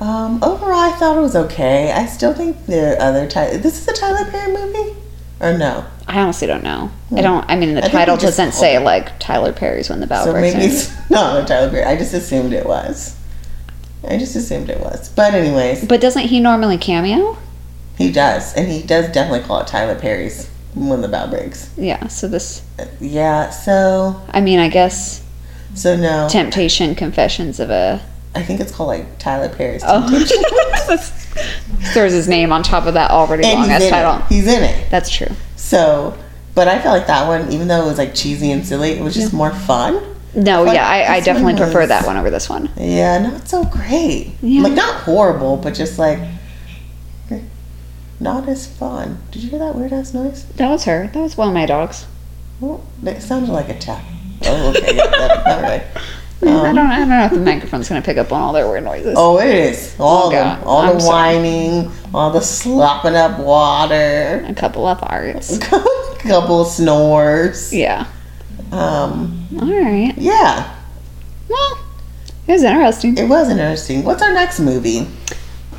Um, 0.00 0.42
overall, 0.42 0.72
I 0.80 0.90
thought 0.98 1.16
it 1.16 1.20
was 1.20 1.36
okay. 1.36 1.92
I 1.92 2.06
still 2.06 2.34
think 2.34 2.66
the 2.66 3.00
other 3.02 3.28
Tyler. 3.28 3.58
This 3.58 3.80
is 3.80 3.88
a 3.88 3.92
Tyler 3.92 4.28
Perry 4.30 4.52
movie, 4.52 4.96
or 5.40 5.56
no? 5.56 5.86
I 6.08 6.20
honestly 6.20 6.46
don't 6.48 6.64
know. 6.64 6.90
I 7.16 7.22
don't. 7.22 7.48
I 7.48 7.54
mean, 7.56 7.74
the 7.76 7.84
I 7.84 7.88
title 7.88 8.16
doesn't 8.16 8.52
say 8.52 8.74
it. 8.76 8.80
like 8.80 9.18
Tyler 9.20 9.52
Perry's 9.52 9.88
when 9.88 10.00
the 10.00 10.06
bell 10.06 10.24
So 10.24 10.32
breaks. 10.32 10.54
maybe 10.56 10.66
it's 10.72 11.10
not 11.10 11.42
a 11.42 11.46
Tyler 11.46 11.70
Perry. 11.70 11.84
I 11.84 11.96
just 11.96 12.12
assumed 12.12 12.52
it 12.52 12.66
was. 12.66 13.16
I 14.08 14.18
just 14.18 14.34
assumed 14.36 14.68
it 14.68 14.80
was. 14.80 15.08
But 15.10 15.34
anyways, 15.34 15.86
But 15.86 16.00
doesn't 16.00 16.22
he 16.24 16.40
normally 16.40 16.76
cameo? 16.78 17.38
he 17.96 18.10
does, 18.12 18.52
and 18.54 18.68
he 18.68 18.82
does 18.82 19.06
definitely 19.12 19.46
call 19.46 19.60
it 19.60 19.66
Tyler 19.68 19.94
Perry's 19.98 20.50
When 20.76 21.00
the 21.00 21.08
Bough 21.08 21.28
Breaks. 21.28 21.70
Yeah. 21.76 22.06
So 22.08 22.28
this. 22.28 22.62
Yeah. 23.00 23.50
So 23.50 24.22
I 24.30 24.40
mean, 24.40 24.58
I 24.58 24.68
guess 24.68 25.24
so 25.74 25.96
no. 25.96 26.28
Temptation 26.30 26.94
Confessions 26.94 27.58
of 27.60 27.70
a. 27.70 28.00
I 28.34 28.42
think 28.42 28.60
it's 28.60 28.70
called 28.72 28.88
like 28.88 29.18
Tyler 29.18 29.48
Perry's. 29.48 29.82
Oh. 29.86 30.06
There's 31.94 32.12
his 32.12 32.28
name 32.28 32.52
on 32.52 32.62
top 32.62 32.86
of 32.86 32.94
that 32.94 33.10
already 33.10 33.44
and 33.44 33.60
long 33.60 33.70
ass 33.70 33.88
title. 33.88 34.16
it. 34.16 34.32
He's 34.32 34.46
in 34.46 34.62
it. 34.62 34.90
That's 34.90 35.08
true. 35.10 35.28
So, 35.56 36.16
but 36.54 36.68
I 36.68 36.80
felt 36.80 36.96
like 36.98 37.06
that 37.06 37.26
one, 37.26 37.50
even 37.52 37.68
though 37.68 37.82
it 37.82 37.86
was 37.86 37.98
like 37.98 38.14
cheesy 38.14 38.50
and 38.50 38.66
silly, 38.66 38.90
it 38.92 39.02
was 39.02 39.14
just 39.14 39.32
more 39.32 39.52
fun. 39.52 40.14
No, 40.34 40.66
But 40.66 40.74
yeah, 40.74 40.86
I, 40.86 41.14
I 41.16 41.20
definitely 41.20 41.56
prefer 41.56 41.86
that 41.86 42.06
one 42.06 42.18
over 42.18 42.28
this 42.28 42.48
one. 42.48 42.70
Yeah, 42.76 43.18
not 43.18 43.48
so 43.48 43.64
great. 43.64 44.34
Yeah. 44.42 44.62
Like 44.62 44.74
not 44.74 45.00
horrible, 45.02 45.56
but 45.56 45.74
just 45.74 45.98
like 45.98 46.18
not 48.20 48.48
as 48.48 48.66
fun. 48.66 49.18
Did 49.30 49.42
you 49.44 49.50
hear 49.50 49.58
that 49.58 49.74
weird 49.74 49.92
ass 49.92 50.14
noise? 50.14 50.44
That 50.56 50.68
was 50.70 50.84
her. 50.84 51.08
That 51.12 51.20
was 51.20 51.36
one 51.36 51.48
of 51.48 51.54
my 51.54 51.66
dogs. 51.66 52.06
Oh, 52.62 52.82
it 53.04 53.20
sounded 53.20 53.50
like 53.50 53.68
a 53.68 53.78
tap. 53.78 54.02
Oh, 54.44 54.70
okay. 54.70 54.96
Yeah, 54.96 55.06
that, 55.06 55.46
all 55.46 55.62
right. 55.62 55.82
I 56.42 56.68
Um, 56.68 56.74
don't. 56.76 56.86
I 56.86 56.98
don't 56.98 57.08
know 57.08 57.24
if 57.24 57.32
the 57.32 57.38
microphone's 57.40 57.88
gonna 57.88 58.02
pick 58.02 58.18
up 58.18 58.30
on 58.32 58.40
all 58.42 58.52
their 58.52 58.68
weird 58.68 58.84
noises. 58.84 59.14
oh, 59.16 59.38
it 59.38 59.48
is. 59.54 59.96
All 59.98 60.26
Oh, 60.26 60.30
the 60.30 60.64
all 60.66 60.80
I'm 60.82 60.94
the 60.94 61.00
sorry. 61.00 61.36
whining, 61.36 61.92
all 62.14 62.30
the 62.30 62.40
slopping 62.42 63.14
up 63.16 63.38
water, 63.40 64.44
A 64.46 64.54
couple 64.54 64.86
of 64.86 64.98
arts. 65.02 65.56
a 65.56 65.60
couple 66.18 66.60
of 66.62 66.68
snores. 66.68 67.72
Yeah. 67.72 68.06
Um, 68.72 69.46
All 69.60 69.68
right. 69.72 70.12
yeah, 70.18 70.74
Well, 71.48 71.78
it 72.48 72.52
was 72.52 72.62
interesting. 72.64 73.16
it 73.16 73.28
was 73.28 73.48
interesting. 73.48 74.02
What's 74.04 74.22
our 74.22 74.32
next 74.34 74.58
movie? 74.60 75.06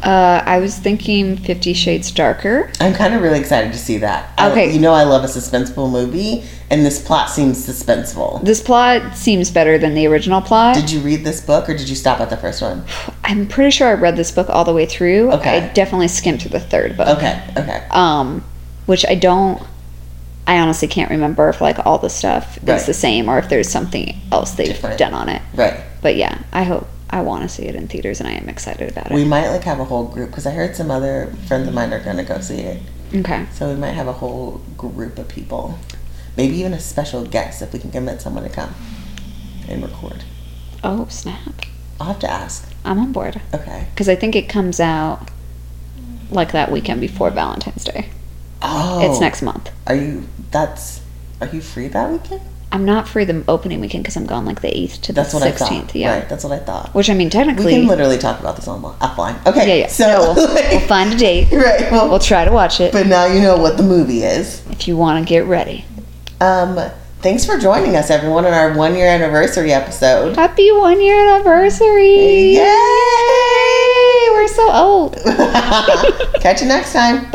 Uh, 0.03 0.41
I 0.45 0.59
was 0.59 0.77
thinking 0.77 1.37
Fifty 1.37 1.73
Shades 1.73 2.11
Darker. 2.11 2.69
I'm 2.79 2.93
kind 2.93 3.13
of 3.13 3.21
really 3.21 3.39
excited 3.39 3.71
to 3.73 3.77
see 3.77 3.97
that. 3.97 4.29
I- 4.37 4.51
Okay. 4.51 4.71
you 4.71 4.79
know 4.79 4.93
I 4.93 5.03
love 5.03 5.23
a 5.23 5.27
suspenseful 5.27 5.91
movie, 5.91 6.43
and 6.69 6.85
this 6.85 6.99
plot 7.01 7.29
seems 7.29 7.65
suspenseful. 7.67 8.43
This 8.43 8.61
plot 8.61 9.15
seems 9.17 9.51
better 9.51 9.77
than 9.77 9.93
the 9.95 10.05
original 10.07 10.41
plot. 10.41 10.75
Did 10.75 10.91
you 10.91 10.99
read 11.01 11.23
this 11.25 11.41
book, 11.41 11.69
or 11.69 11.75
did 11.75 11.89
you 11.89 11.95
stop 11.95 12.19
at 12.19 12.29
the 12.29 12.37
first 12.37 12.61
one? 12.61 12.83
I'm 13.23 13.47
pretty 13.47 13.71
sure 13.71 13.87
I 13.89 13.93
read 13.93 14.15
this 14.15 14.31
book 14.31 14.49
all 14.49 14.63
the 14.65 14.73
way 14.73 14.85
through. 14.85 15.31
Okay. 15.33 15.57
I 15.57 15.67
definitely 15.73 16.07
skimmed 16.07 16.41
through 16.41 16.51
the 16.51 16.59
third 16.59 16.95
book. 16.97 17.07
Okay, 17.17 17.41
okay. 17.57 17.83
Um, 17.91 18.43
which 18.85 19.05
I 19.07 19.15
don't. 19.15 19.61
I 20.45 20.59
honestly 20.59 20.87
can't 20.87 21.09
remember 21.11 21.49
if 21.49 21.59
like 21.59 21.85
all 21.85 21.97
the 21.97 22.09
stuff 22.09 22.57
Right. 22.63 22.75
is 22.77 22.85
the 22.85 22.93
same 22.93 23.27
or 23.27 23.37
if 23.37 23.49
there's 23.49 23.67
something 23.69 24.15
else 24.31 24.51
they've 24.51 24.67
Different. 24.67 24.97
done 24.97 25.13
on 25.13 25.27
it. 25.27 25.41
Right. 25.53 25.73
But 26.01 26.15
yeah, 26.15 26.37
I 26.53 26.63
hope 26.63 26.87
I 27.09 27.21
want 27.21 27.43
to 27.43 27.49
see 27.49 27.63
it 27.63 27.75
in 27.75 27.87
theaters 27.87 28.19
and 28.19 28.27
I 28.27 28.33
am 28.33 28.49
excited 28.49 28.91
about 28.91 29.11
it. 29.11 29.13
We 29.13 29.23
might 29.25 29.49
like 29.49 29.63
have 29.63 29.79
a 29.79 29.85
whole 29.85 30.05
group 30.05 30.29
because 30.29 30.45
I 30.45 30.51
heard 30.51 30.75
some 30.75 30.91
other 30.91 31.33
friends 31.47 31.67
of 31.67 31.73
mine 31.73 31.93
are 31.93 32.03
gonna 32.03 32.23
go 32.23 32.39
see 32.39 32.59
it. 32.59 32.81
okay. 33.15 33.45
So 33.53 33.69
we 33.69 33.75
might 33.75 33.91
have 33.91 34.07
a 34.07 34.13
whole 34.13 34.61
group 34.77 35.17
of 35.17 35.27
people, 35.29 35.79
maybe 36.35 36.55
even 36.57 36.73
a 36.73 36.79
special 36.79 37.25
guest 37.25 37.61
if 37.61 37.71
we 37.73 37.79
can 37.79 37.91
convince 37.91 38.23
someone 38.23 38.43
to 38.43 38.49
come 38.49 38.73
and 39.69 39.81
record. 39.81 40.23
Oh 40.83 41.07
snap! 41.09 41.61
I'll 41.99 42.07
have 42.07 42.19
to 42.19 42.29
ask. 42.29 42.71
I'm 42.85 42.99
on 42.99 43.11
board 43.11 43.41
Okay. 43.53 43.87
because 43.93 44.07
I 44.09 44.15
think 44.15 44.35
it 44.35 44.47
comes 44.49 44.79
out 44.79 45.29
like 46.29 46.51
that 46.51 46.71
weekend 46.71 46.99
before 47.01 47.29
Valentine's 47.31 47.83
Day. 47.83 48.09
Oh, 48.61 49.09
It's 49.09 49.19
next 49.21 49.41
month. 49.41 49.71
Are 49.87 49.95
you? 49.95 50.27
That's. 50.51 51.01
Are 51.39 51.47
you 51.47 51.61
free 51.61 51.87
that 51.89 52.11
weekend? 52.11 52.41
I'm 52.71 52.83
not 52.83 53.07
free 53.07 53.23
the 53.23 53.43
opening 53.47 53.79
weekend 53.79 54.03
because 54.03 54.17
I'm 54.17 54.25
gone 54.25 54.45
like 54.45 54.61
the 54.61 54.67
8th 54.67 55.01
to 55.03 55.13
That's 55.13 55.31
the 55.31 55.39
16th. 55.39 55.91
Yeah. 55.95 56.19
Right. 56.19 56.27
That's 56.29 56.43
what 56.43 56.51
I 56.51 56.59
thought. 56.59 56.93
Which 56.93 57.09
I 57.09 57.13
mean, 57.13 57.29
technically, 57.29 57.65
We 57.67 57.71
can 57.73 57.87
literally 57.87 58.17
talk 58.17 58.39
about 58.41 58.57
this 58.57 58.67
on 58.67 58.81
offline. 58.81 59.43
Okay. 59.45 59.67
yeah, 59.67 59.75
yeah. 59.85 59.87
So 59.87 60.05
no, 60.07 60.33
we'll, 60.33 60.53
we'll 60.71 60.79
find 60.81 61.13
a 61.13 61.15
date. 61.17 61.49
right. 61.51 61.89
Well, 61.91 62.09
We'll 62.09 62.19
try 62.19 62.43
to 62.45 62.51
watch 62.51 62.81
it 62.81 62.91
but 62.91 63.07
now 63.07 63.25
you 63.25 63.39
know 63.41 63.55
what 63.57 63.77
the 63.77 63.83
movie 63.83 64.23
is. 64.23 64.61
if 64.69 64.87
you 64.87 64.97
want 64.97 65.25
to 65.25 65.29
get 65.29 65.45
ready. 65.45 65.85
Um, 66.41 66.77
thanks 67.21 67.45
for 67.45 67.57
joining 67.57 67.95
us, 67.95 68.09
everyone, 68.11 68.45
on 68.45 68.53
our 68.53 68.73
one 68.77 68.95
year 68.95 69.07
anniversary 69.07 69.71
episode. 69.71 70.35
Happy 70.35 70.69
one 70.71 71.01
year 71.01 71.35
anniversary! 71.35 72.55
Yay! 72.55 74.27
We're 74.33 74.47
so 74.49 74.69
old. 74.71 75.15
Catch 76.41 76.61
you 76.61 76.67
next 76.67 76.91
time. 76.93 77.23
Bye. 77.23 77.29